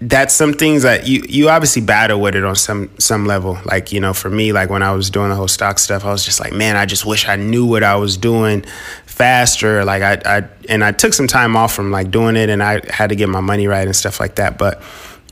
that's 0.00 0.32
some 0.32 0.52
things 0.52 0.82
that 0.84 1.08
you 1.08 1.24
you 1.28 1.48
obviously 1.48 1.82
battle 1.82 2.20
with 2.20 2.36
it 2.36 2.44
on 2.44 2.54
some 2.54 2.90
some 2.98 3.26
level. 3.26 3.58
Like 3.64 3.92
you 3.92 4.00
know, 4.00 4.12
for 4.12 4.30
me, 4.30 4.52
like 4.52 4.70
when 4.70 4.82
I 4.82 4.92
was 4.92 5.10
doing 5.10 5.30
the 5.30 5.34
whole 5.34 5.48
stock 5.48 5.78
stuff, 5.78 6.04
I 6.04 6.10
was 6.10 6.24
just 6.24 6.40
like, 6.40 6.52
man, 6.52 6.76
I 6.76 6.86
just 6.86 7.04
wish 7.04 7.26
I 7.26 7.36
knew 7.36 7.66
what 7.66 7.82
I 7.82 7.96
was 7.96 8.16
doing 8.16 8.64
faster. 9.06 9.84
Like 9.84 10.02
I 10.02 10.38
I 10.38 10.48
and 10.68 10.84
I 10.84 10.92
took 10.92 11.14
some 11.14 11.26
time 11.26 11.56
off 11.56 11.72
from 11.74 11.90
like 11.90 12.10
doing 12.10 12.36
it, 12.36 12.48
and 12.48 12.62
I 12.62 12.80
had 12.92 13.08
to 13.08 13.16
get 13.16 13.28
my 13.28 13.40
money 13.40 13.66
right 13.66 13.86
and 13.86 13.96
stuff 13.96 14.20
like 14.20 14.36
that. 14.36 14.56
But 14.56 14.80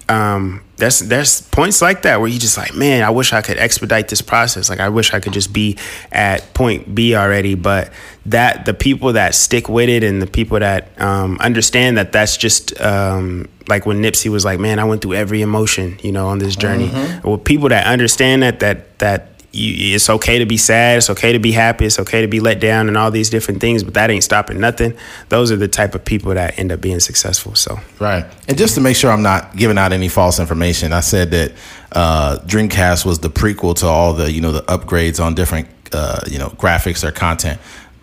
um, 0.09 0.63
there's 0.77 1.01
there's 1.01 1.41
points 1.41 1.81
like 1.81 2.03
that 2.03 2.21
where 2.21 2.29
you 2.29 2.39
just 2.39 2.59
like, 2.59 2.75
man, 2.75 3.03
I 3.03 3.11
wish 3.11 3.33
I 3.33 3.41
could 3.41 3.57
expedite 3.57 4.09
this 4.09 4.21
process. 4.21 4.69
Like 4.69 4.81
I 4.81 4.91
wish 4.91 5.15
I 5.15 5.21
could 5.21 5.33
just 5.33 5.53
be 5.53 5.79
at 6.13 6.53
point 6.53 6.95
B 6.95 7.15
already. 7.15 7.55
But 7.55 7.93
that 8.27 8.67
the 8.67 8.75
people 8.75 9.15
that 9.15 9.35
stick 9.35 9.69
with 9.69 9.89
it 9.89 10.03
and 10.03 10.21
the 10.21 10.27
people 10.27 10.59
that 10.61 11.01
um, 11.01 11.39
understand 11.41 11.97
that 11.97 12.13
that's 12.13 12.37
just 12.37 12.79
um, 12.81 13.49
like 13.69 13.87
when 13.87 14.03
Nipsey 14.03 14.31
was 14.31 14.45
like, 14.45 14.61
man, 14.61 14.79
I 14.79 14.85
went 14.85 15.01
through 15.01 15.15
every 15.15 15.41
emotion, 15.41 15.99
you 16.03 16.13
know, 16.13 16.29
on 16.29 16.39
this 16.39 16.57
journey. 16.57 16.91
Well, 17.25 17.39
people 17.39 17.71
that 17.71 17.87
understand 17.87 18.43
that 18.43 18.61
that 18.61 18.99
that 18.99 19.36
you, 19.57 19.95
it's 19.95 20.09
okay 20.11 20.39
to 20.39 20.47
be 20.47 20.57
sad. 20.57 20.99
It's 20.99 21.11
okay 21.11 21.33
to 21.33 21.39
be 21.39 21.53
happy. 21.53 21.87
It's 21.87 21.99
okay 21.99 22.23
to 22.23 22.29
be 22.29 22.41
let 22.41 22.61
down 22.61 22.89
and 22.89 22.97
all 22.97 23.11
these 23.11 23.31
different 23.31 23.61
things, 23.61 23.83
but 23.83 23.95
that 23.95 24.11
ain't 24.11 24.25
stopping 24.25 24.61
nothing. 24.61 24.97
Those 25.29 25.51
are 25.51 25.57
the 25.57 25.69
type 25.69 25.95
of 25.95 26.05
people 26.05 26.35
that 26.35 26.59
end 26.59 26.73
up 26.73 26.81
being 26.81 27.01
successful. 27.01 27.55
So, 27.55 27.79
right. 27.99 28.25
And 28.49 28.59
just 28.59 28.75
to 28.75 28.81
make 28.81 28.97
sure 28.97 29.11
I'm 29.11 29.23
not 29.23 29.57
giving 29.57 29.79
out 29.79 29.93
any 29.93 30.09
false 30.09 30.39
information, 30.39 30.93
I 30.93 31.01
said 31.01 31.31
that 31.31 31.53
uh, 31.93 32.39
Dreamcast 32.45 33.07
was 33.07 33.21
the 33.21 33.31
prequel 33.31 33.75
to 33.77 33.87
all 33.87 34.13
the, 34.13 34.31
you 34.31 34.41
know, 34.41 34.53
the 34.53 34.63
upgrades 34.63 35.25
on 35.25 35.35
different, 35.35 35.69
uh, 35.93 36.21
you 36.27 36.39
know, 36.39 36.49
graphics 36.51 37.03
or 37.03 37.13
content. 37.13 37.61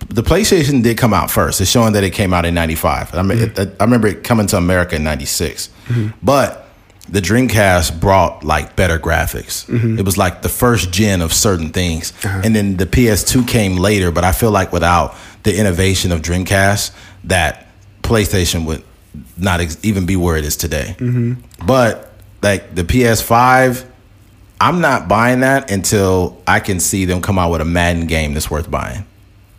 The 0.09 0.23
PlayStation 0.23 0.83
did 0.83 0.97
come 0.97 1.13
out 1.13 1.31
first. 1.31 1.61
It's 1.61 1.71
showing 1.71 1.93
that 1.93 2.03
it 2.03 2.11
came 2.11 2.33
out 2.33 2.45
in 2.45 2.53
95. 2.53 3.15
I, 3.15 3.21
mean, 3.21 3.37
mm-hmm. 3.37 3.81
I 3.81 3.83
remember 3.83 4.07
it 4.07 4.23
coming 4.23 4.47
to 4.47 4.57
America 4.57 4.95
in 4.95 5.03
96. 5.03 5.69
Mm-hmm. 5.87 6.17
But 6.21 6.62
the 7.09 7.19
Dreamcast 7.19 7.99
brought 7.99 8.43
like 8.43 8.75
better 8.75 8.97
graphics. 8.97 9.65
Mm-hmm. 9.65 9.99
It 9.99 10.05
was 10.05 10.17
like 10.17 10.41
the 10.41 10.49
first 10.49 10.91
gen 10.91 11.21
of 11.21 11.33
certain 11.33 11.69
things. 11.69 12.13
Uh-huh. 12.23 12.41
And 12.43 12.55
then 12.55 12.77
the 12.77 12.85
PS2 12.85 13.47
came 13.47 13.75
later, 13.75 14.11
but 14.11 14.23
I 14.23 14.31
feel 14.31 14.51
like 14.51 14.71
without 14.71 15.15
the 15.43 15.57
innovation 15.57 16.11
of 16.11 16.21
Dreamcast, 16.21 16.91
that 17.25 17.67
PlayStation 18.01 18.65
would 18.65 18.83
not 19.37 19.59
ex- 19.59 19.77
even 19.83 20.05
be 20.05 20.15
where 20.15 20.37
it 20.37 20.45
is 20.45 20.55
today. 20.55 20.95
Mm-hmm. 20.97 21.65
But 21.65 22.11
like 22.41 22.73
the 22.73 22.83
PS5, 22.83 23.85
I'm 24.61 24.81
not 24.81 25.07
buying 25.07 25.41
that 25.41 25.69
until 25.71 26.41
I 26.47 26.59
can 26.61 26.79
see 26.79 27.05
them 27.05 27.21
come 27.21 27.37
out 27.37 27.51
with 27.51 27.61
a 27.61 27.65
Madden 27.65 28.07
game 28.07 28.33
that's 28.33 28.49
worth 28.49 28.71
buying. 28.71 29.05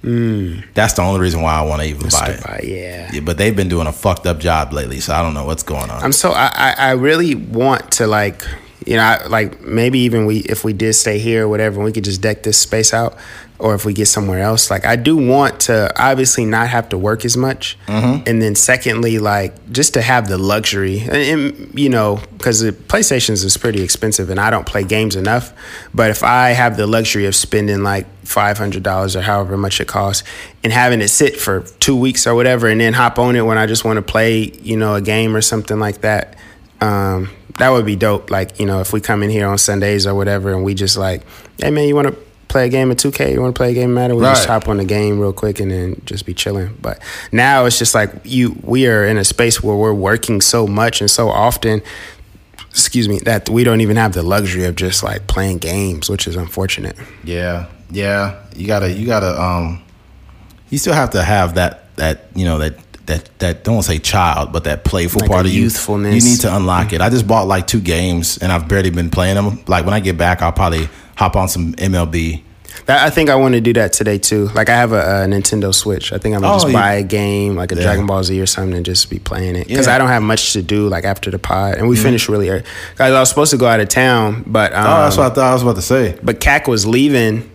Mm. 0.05 0.65
That's 0.75 0.93
the 0.93 1.03
only 1.03 1.21
reason 1.21 1.41
why 1.41 1.55
I 1.55 1.63
want 1.63 1.81
to 1.81 1.89
even 1.89 2.09
buy 2.11 2.29
it. 2.29 2.45
Buy, 2.45 2.61
yeah. 2.63 3.11
yeah. 3.11 3.21
But 3.21 3.39
they've 3.39 3.57
been 3.57 3.69
doing 3.69 3.87
a 3.87 3.93
fucked 3.93 4.27
up 4.27 4.39
job 4.39 4.73
lately, 4.73 5.01
so 5.01 5.15
I 5.15 5.23
don't 5.23 5.33
know 5.33 5.47
what's 5.47 5.63
going 5.63 5.91
on. 5.91 6.03
I'm 6.03 6.13
so 6.13 6.33
I 6.33 6.75
I 6.77 6.91
really 6.93 7.35
want 7.35 7.91
to 7.93 8.07
like 8.07 8.45
you 8.87 8.97
know 8.97 9.19
like 9.29 9.63
maybe 9.63 10.01
even 10.01 10.27
we 10.27 10.39
if 10.39 10.65
we 10.65 10.73
did 10.73 10.95
stay 10.95 11.19
here 11.19 11.45
or 11.45 11.49
whatever, 11.49 11.83
we 11.83 11.93
could 11.93 12.05
just 12.05 12.21
deck 12.21 12.43
this 12.43 12.59
space 12.59 12.93
out 12.93 13.17
or 13.59 13.75
if 13.75 13.85
we 13.85 13.93
get 13.93 14.07
somewhere 14.07 14.41
else. 14.41 14.71
Like 14.71 14.85
I 14.85 14.97
do 14.97 15.17
want 15.17 15.61
to 15.61 15.91
obviously 16.01 16.45
not 16.45 16.69
have 16.69 16.89
to 16.91 16.99
work 16.99 17.25
as 17.25 17.37
much, 17.37 17.79
mm-hmm. 17.87 18.23
and 18.27 18.43
then 18.43 18.55
secondly, 18.55 19.19
like 19.19 19.73
just 19.73 19.95
to 19.95 20.03
have 20.03 20.29
the 20.29 20.39
luxury, 20.39 21.01
and, 21.01 21.15
and 21.15 21.79
you 21.79 21.89
know, 21.89 22.21
because 22.37 22.61
the 22.61 22.73
PlayStations 22.73 23.45
is 23.45 23.57
pretty 23.57 23.83
expensive, 23.83 24.29
and 24.31 24.41
I 24.41 24.51
don't 24.51 24.67
play 24.67 24.85
games 24.85 25.17
enough. 25.17 25.53
But 25.95 26.11
if 26.11 26.23
I 26.23 26.51
have 26.51 26.77
the 26.77 26.87
luxury 26.87 27.27
of 27.27 27.35
spending 27.37 27.83
like 27.83 28.07
five 28.27 28.59
hundred 28.59 28.83
dollars 28.83 29.15
or 29.15 29.23
however 29.23 29.57
much 29.57 29.81
it 29.81 29.89
costs, 29.89 30.29
and 30.63 30.73
having 30.73 31.01
it 31.01 31.09
sit 31.09 31.39
for 31.39 31.61
two 31.81 31.97
weeks 31.97 32.27
or 32.27 32.35
whatever, 32.35 32.67
and 32.67 32.81
then 32.81 32.93
hop 32.93 33.19
on 33.19 33.37
it 33.37 33.43
when 33.43 33.59
I 33.59 33.67
just 33.67 33.85
want 33.85 33.97
to 33.97 34.03
play, 34.03 34.53
you 34.63 34.77
know, 34.77 34.97
a 34.97 35.01
game 35.01 35.37
or 35.37 35.41
something 35.41 35.79
like 35.79 36.01
that. 36.01 36.37
Um, 36.85 37.31
that 37.59 37.71
would 37.71 37.87
be 37.87 37.97
dope. 37.97 38.31
Like, 38.31 38.59
you 38.59 38.67
know, 38.67 38.81
if 38.81 38.93
we 38.93 39.01
come 39.01 39.23
in 39.23 39.31
here 39.31 39.47
on 39.47 39.59
Sundays 39.59 40.07
or 40.07 40.15
whatever 40.15 40.53
and 40.53 40.65
we 40.65 40.75
just 40.75 40.97
like, 40.97 41.23
hey 41.59 41.71
man, 41.71 41.89
you 41.89 41.95
want 41.95 42.09
to 42.09 42.17
play 42.49 42.67
a 42.67 42.69
game 42.69 42.91
of 42.91 42.97
2K, 42.97 43.33
you 43.33 43.41
want 43.41 43.55
to 43.55 43.59
play 43.59 43.71
a 43.71 43.75
game 43.75 43.91
of 43.91 43.95
Madden, 43.95 44.17
we 44.17 44.23
right. 44.23 44.35
just 44.35 44.47
hop 44.47 44.69
on 44.69 44.77
the 44.77 44.85
game 44.85 45.19
real 45.19 45.33
quick 45.33 45.61
and 45.61 45.71
then 45.71 46.01
just 46.05 46.27
be 46.27 46.35
chilling. 46.35 46.77
But 46.81 47.01
now 47.33 47.65
it's 47.65 47.79
just 47.79 47.95
like 47.95 48.13
you, 48.25 48.57
we 48.63 48.87
are 48.87 49.05
in 49.05 49.19
a 49.19 49.25
space 49.25 49.63
where 49.63 49.77
we're 49.77 49.95
working 49.95 50.41
so 50.41 50.67
much 50.67 51.01
and 51.01 51.11
so 51.11 51.29
often. 51.29 51.83
Excuse 52.71 53.09
me, 53.09 53.21
that 53.21 53.49
we 53.49 53.63
don't 53.63 53.81
even 53.81 53.97
have 53.97 54.15
the 54.15 54.23
luxury 54.25 54.65
of 54.65 54.75
just 54.75 55.05
like 55.05 55.29
playing 55.29 55.59
games, 55.59 56.11
which 56.11 56.27
is 56.27 56.35
unfortunate. 56.35 56.97
Yeah, 57.23 57.67
yeah, 57.91 58.43
you 58.57 58.67
gotta, 58.67 58.93
you 58.93 59.07
gotta, 59.07 59.41
um, 59.41 59.81
you 60.71 60.79
still 60.79 60.95
have 60.95 61.11
to 61.11 61.23
have 61.23 61.55
that, 61.55 61.95
that 61.97 62.27
you 62.35 62.45
know, 62.45 62.59
that 62.59 62.77
that 63.07 63.31
that 63.39 63.65
don't 63.65 63.83
say 63.83 63.99
child, 63.99 64.53
but 64.53 64.65
that 64.65 64.85
playful 64.85 65.21
like 65.21 65.31
part 65.31 65.47
of 65.47 65.53
youthfulness. 65.53 66.15
You, 66.25 66.31
you 66.31 66.37
need 66.37 66.41
to 66.43 66.57
unlock 66.57 66.93
it. 66.93 67.01
I 67.01 67.11
just 67.11 67.27
bought 67.27 67.47
like 67.47 67.67
two 67.67 67.81
games 67.81 68.39
and 68.39 68.51
I've 68.51 68.69
barely 68.69 68.91
been 68.91 69.11
playing 69.11 69.37
them. 69.37 69.63
Like 69.67 69.85
when 69.85 69.95
I 69.95 70.01
get 70.01 70.17
back, 70.17 70.43
I'll 70.43 70.53
probably 70.53 70.89
hop 71.17 71.37
on 71.37 71.49
some 71.49 71.75
MLB. 71.75 72.43
I 72.87 73.09
think 73.09 73.31
I 73.31 73.37
want 73.37 73.55
to 73.55 73.61
do 73.61 73.73
that 73.75 73.93
today 73.93 74.19
too. 74.19 74.49
Like 74.49 74.69
I 74.69 74.75
have 74.75 74.93
a, 74.93 74.97
a 74.97 75.27
Nintendo 75.27 75.75
Switch. 75.75 76.13
I 76.13 76.19
think 76.19 76.35
I'm 76.35 76.43
gonna 76.43 76.55
oh, 76.55 76.59
just 76.61 76.73
buy 76.73 76.95
a 76.95 77.03
game 77.03 77.57
like 77.57 77.73
a 77.73 77.77
yeah. 77.77 77.83
Dragon 77.83 78.07
Ball 78.07 78.23
Z 78.25 78.39
or 78.41 78.47
something 78.47 78.77
and 78.77 78.85
just 78.85 79.09
be 79.09 79.19
playing 79.19 79.57
it 79.57 79.69
because 79.69 79.87
yeah. 79.87 79.95
I 79.95 79.99
don't 79.99 80.09
have 80.09 80.23
much 80.23 80.53
to 80.55 80.63
do 80.63 80.89
like 80.89 81.05
after 81.05 81.31
the 81.31 81.39
pod. 81.39 81.77
And 81.77 81.89
we 81.89 81.95
mm-hmm. 81.95 82.05
finished 82.05 82.29
really 82.29 82.49
early. 82.51 82.65
Guys, 82.97 83.13
I 83.13 83.21
was 83.21 83.29
supposed 83.29 83.53
to 83.53 83.57
go 83.57 83.67
out 83.67 83.81
of 83.81 83.89
town, 83.89 84.45
but 84.47 84.75
um, 84.75 84.85
oh, 84.85 85.03
that's 85.05 85.17
what 85.17 85.33
I 85.33 85.35
thought 85.35 85.51
I 85.51 85.53
was 85.55 85.63
about 85.63 85.77
to 85.77 85.83
say. 85.83 86.19
But 86.23 86.41
CAC 86.41 86.69
was 86.69 86.87
leaving, 86.87 87.51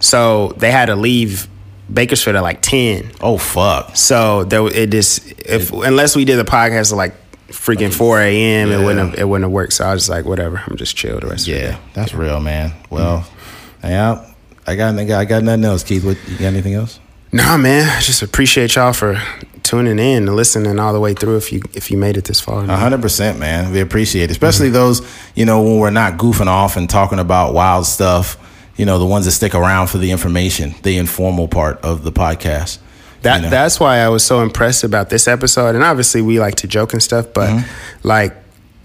so 0.00 0.54
they 0.56 0.70
had 0.70 0.86
to 0.86 0.96
leave 0.96 1.46
Bakersfield 1.92 2.36
at 2.36 2.42
like 2.42 2.62
ten. 2.62 3.10
Oh 3.20 3.38
fuck! 3.38 3.96
So 3.96 4.44
there 4.44 4.66
it 4.66 4.90
just 4.90 5.32
if 5.42 5.72
unless 5.72 6.16
we 6.16 6.24
did 6.24 6.36
the 6.36 6.44
podcast 6.44 6.92
at 6.92 6.96
like 6.96 7.14
freaking 7.48 7.92
four 7.92 8.20
a.m. 8.20 8.70
Yeah. 8.70 8.80
it 8.80 8.84
wouldn't 8.84 9.10
have, 9.10 9.18
it 9.18 9.24
wouldn't 9.24 9.44
have 9.44 9.52
worked. 9.52 9.74
So 9.74 9.84
I 9.84 9.92
was 9.92 10.08
like, 10.08 10.24
whatever, 10.24 10.62
I'm 10.66 10.76
just 10.76 10.96
chill 10.96 11.20
the 11.20 11.26
rest. 11.26 11.46
Yeah, 11.46 11.78
that's 11.92 12.14
real, 12.14 12.40
man. 12.40 12.72
Well, 12.90 13.20
mm-hmm. 13.20 13.86
yeah 13.88 14.30
I 14.66 14.76
got 14.76 14.98
I 14.98 15.24
got 15.24 15.42
nothing 15.42 15.64
else. 15.64 15.82
Keith, 15.82 16.04
what 16.04 16.16
you 16.28 16.38
got 16.38 16.46
anything 16.46 16.74
else? 16.74 17.00
Nah, 17.32 17.56
man. 17.56 17.88
I 17.88 18.00
just 18.00 18.22
appreciate 18.22 18.76
y'all 18.76 18.92
for 18.92 19.20
tuning 19.62 19.98
in 19.98 20.28
and 20.28 20.36
listening 20.36 20.78
all 20.78 20.92
the 20.92 21.00
way 21.00 21.14
through. 21.14 21.36
If 21.36 21.52
you 21.52 21.62
if 21.74 21.90
you 21.90 21.98
made 21.98 22.16
it 22.16 22.24
this 22.24 22.40
far, 22.40 22.64
hundred 22.64 23.02
percent, 23.02 23.38
man. 23.38 23.72
We 23.72 23.80
appreciate 23.80 24.24
it, 24.24 24.30
especially 24.30 24.66
mm-hmm. 24.66 24.74
those 24.74 25.32
you 25.34 25.44
know 25.44 25.62
when 25.62 25.78
we're 25.78 25.90
not 25.90 26.14
goofing 26.16 26.46
off 26.46 26.76
and 26.76 26.88
talking 26.88 27.18
about 27.18 27.52
wild 27.52 27.86
stuff. 27.86 28.38
You 28.76 28.86
know, 28.86 28.98
the 28.98 29.06
ones 29.06 29.24
that 29.26 29.32
stick 29.32 29.54
around 29.54 29.88
for 29.88 29.98
the 29.98 30.10
information, 30.10 30.74
the 30.82 30.96
informal 30.96 31.48
part 31.48 31.80
of 31.82 32.02
the 32.02 32.12
podcast. 32.12 32.78
That 33.22 33.36
you 33.36 33.42
know? 33.42 33.50
that's 33.50 33.80
why 33.80 33.98
I 33.98 34.08
was 34.08 34.24
so 34.24 34.42
impressed 34.42 34.84
about 34.84 35.10
this 35.10 35.28
episode. 35.28 35.74
And 35.74 35.84
obviously, 35.84 36.20
we 36.22 36.40
like 36.40 36.56
to 36.56 36.66
joke 36.66 36.92
and 36.92 37.02
stuff, 37.02 37.32
but 37.32 37.50
mm-hmm. 37.50 38.08
like 38.08 38.34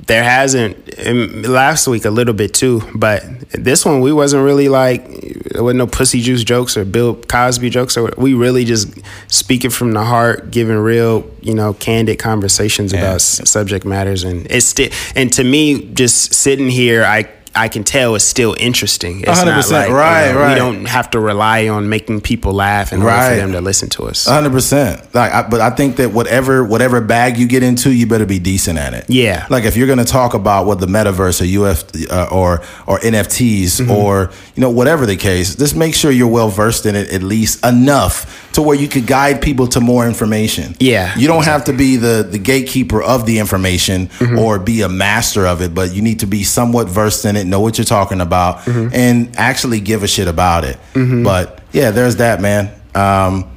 there 0.10 0.24
hasn't 0.24 1.48
last 1.48 1.88
week 1.88 2.06
a 2.06 2.10
little 2.10 2.34
bit 2.34 2.54
too, 2.54 2.82
but 2.96 3.24
this 3.52 3.86
one 3.86 4.02
we 4.02 4.12
wasn't 4.12 4.44
really 4.44 4.68
like 4.68 5.08
there 5.52 5.64
wasn't 5.64 5.78
no 5.78 5.88
pussy 5.88 6.22
juice 6.22 6.44
jokes 6.44 6.78
or 6.78 6.86
Bill 6.86 7.16
Cosby 7.16 7.70
jokes 7.70 7.98
or 7.98 8.12
we 8.18 8.34
really 8.34 8.66
just 8.66 8.98
speaking 9.28 9.70
from 9.70 9.92
the 9.92 10.04
heart, 10.04 10.52
giving 10.52 10.78
real 10.78 11.30
you 11.42 11.54
know 11.54 11.74
candid 11.74 12.18
conversations 12.18 12.94
yeah. 12.94 13.00
about 13.00 13.22
subject 13.22 13.86
matters, 13.86 14.24
and 14.24 14.48
it's 14.50 14.66
still 14.66 14.90
and 15.16 15.32
to 15.34 15.44
me 15.44 15.86
just 15.94 16.34
sitting 16.34 16.70
here 16.70 17.04
I 17.04 17.30
I 17.56 17.68
can 17.68 17.84
tell 17.84 18.16
it's 18.16 18.24
still 18.24 18.56
interesting. 18.60 19.22
It's 19.22 19.30
100%, 19.30 19.46
not 19.46 19.70
like 19.72 19.90
right, 19.90 20.28
you 20.28 20.34
know, 20.34 20.40
right. 20.40 20.54
We 20.54 20.60
don't 20.60 20.86
have 20.86 21.10
to 21.12 21.20
rely 21.20 21.68
on 21.68 21.90
making 21.90 22.22
people 22.22 22.54
laugh 22.54 22.92
and 22.92 23.04
right. 23.04 23.32
for 23.32 23.36
them 23.36 23.52
to 23.54 23.62
listen 23.62 23.90
to 23.90 24.04
us. 24.04 24.28
hundred 24.28 24.52
percent. 24.52 25.14
Like, 25.14 25.34
I, 25.34 25.48
but 25.48 25.60
I 25.62 25.72
think 25.72 25.98
that 25.98 26.12
whatever 26.12 26.64
whatever 26.64 27.02
bag 27.02 27.38
you 27.38 27.48
get 27.48 27.64
into, 27.64 27.92
you 27.92 28.08
better 28.08 28.26
be 28.26 28.40
decent 28.40 28.78
at 28.78 28.94
it. 28.94 29.06
Yeah. 29.08 29.48
Like 29.50 29.64
if 29.64 29.76
you're 29.76 29.88
going 29.88 30.00
to 30.00 30.06
talk 30.06 30.34
about 30.34 30.66
what 30.66 30.80
the 30.80 30.88
metaverse 30.88 31.42
or 31.42 31.68
UF 31.68 32.12
uh, 32.12 32.28
or 32.32 32.62
or 32.86 33.00
NFTs 33.00 33.82
mm-hmm. 33.82 33.92
or 33.92 34.32
you 34.56 34.62
know 34.62 34.70
whatever 34.70 35.06
the 35.06 35.18
case, 35.18 35.56
just 35.56 35.76
make 35.76 35.96
sure 35.96 36.12
you're 36.12 36.28
well 36.28 36.50
versed 36.50 36.86
in 36.86 36.96
it 36.96 37.12
at 37.12 37.24
least 37.24 37.66
enough 37.66 38.52
to 38.54 38.62
where 38.62 38.76
you 38.76 38.88
could 38.88 39.08
guide 39.08 39.42
people 39.42 39.68
to 39.68 39.80
more 39.80 40.08
information. 40.08 40.76
Yeah. 40.80 41.18
You 41.18 41.28
don't 41.28 41.40
exactly. 41.40 41.52
have 41.52 41.64
to 41.66 41.74
be 41.74 41.96
the 41.96 42.28
the 42.30 42.40
gatekeeper 42.40 43.02
of 43.02 43.26
the 43.26 43.40
information 43.40 44.08
mm-hmm. 44.08 44.40
or 44.40 44.60
be 44.60 44.82
a 44.82 44.90
master 44.90 45.46
of 45.46 45.62
it, 45.62 45.74
but 45.74 45.94
you 45.94 46.02
need 46.02 46.20
to 46.20 46.28
be 46.28 46.44
somewhat 46.44 46.88
versed 46.88 47.26
in 47.26 47.36
it 47.36 47.39
know 47.48 47.60
what 47.60 47.78
you're 47.78 47.86
talking 47.86 48.22
about, 48.22 48.60
mm-hmm. 48.60 48.94
and 48.94 49.36
actually 49.38 49.80
give 49.80 50.04
a 50.04 50.08
shit 50.08 50.28
about 50.28 50.64
it. 50.64 50.78
Mm-hmm. 50.94 51.24
But 51.24 51.62
yeah, 51.72 51.92
there's 51.92 52.18
that, 52.18 52.42
man. 52.42 52.74
Um, 52.96 53.50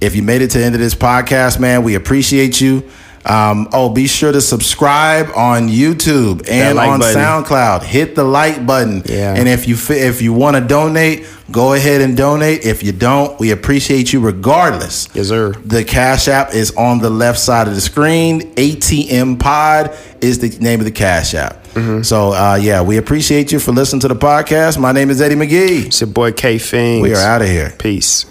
if 0.00 0.16
you 0.16 0.22
made 0.22 0.42
it 0.42 0.50
to 0.52 0.58
the 0.58 0.64
end 0.64 0.74
of 0.74 0.80
this 0.80 0.94
podcast, 0.94 1.60
man, 1.60 1.82
we 1.82 1.94
appreciate 1.94 2.60
you. 2.60 2.88
Um, 3.24 3.68
oh, 3.72 3.90
be 3.90 4.06
sure 4.06 4.32
to 4.32 4.40
subscribe 4.40 5.28
on 5.36 5.68
YouTube 5.68 6.48
and 6.48 6.76
like 6.76 6.88
on 6.88 7.00
button. 7.00 7.20
SoundCloud. 7.20 7.82
Hit 7.82 8.14
the 8.14 8.24
like 8.24 8.64
button. 8.66 9.02
Yeah. 9.04 9.34
And 9.34 9.46
if 9.46 9.68
you 9.68 9.76
if 9.90 10.22
you 10.22 10.32
want 10.32 10.56
to 10.56 10.66
donate, 10.66 11.26
go 11.50 11.74
ahead 11.74 12.00
and 12.00 12.16
donate. 12.16 12.64
If 12.64 12.82
you 12.82 12.92
don't, 12.92 13.38
we 13.38 13.50
appreciate 13.50 14.12
you 14.12 14.20
regardless. 14.20 15.08
Yes, 15.14 15.28
sir. 15.28 15.52
The 15.52 15.84
Cash 15.84 16.28
App 16.28 16.54
is 16.54 16.74
on 16.76 17.00
the 17.00 17.10
left 17.10 17.38
side 17.38 17.68
of 17.68 17.74
the 17.74 17.80
screen. 17.82 18.54
ATM 18.54 19.38
Pod 19.38 19.94
is 20.22 20.38
the 20.38 20.48
name 20.58 20.80
of 20.80 20.86
the 20.86 20.92
Cash 20.92 21.34
App. 21.34 21.59
Mm-hmm. 21.74 22.02
So 22.02 22.32
uh, 22.32 22.58
yeah, 22.60 22.82
we 22.82 22.96
appreciate 22.96 23.52
you 23.52 23.58
for 23.58 23.72
listening 23.72 24.00
to 24.00 24.08
the 24.08 24.16
podcast. 24.16 24.78
My 24.78 24.92
name 24.92 25.10
is 25.10 25.20
Eddie 25.20 25.34
McGee. 25.34 25.86
It's 25.86 26.00
your 26.00 26.08
boy 26.08 26.32
K 26.32 26.58
Fing. 26.58 27.02
We 27.02 27.14
are 27.14 27.18
out 27.18 27.42
of 27.42 27.48
here. 27.48 27.74
Peace. 27.78 28.29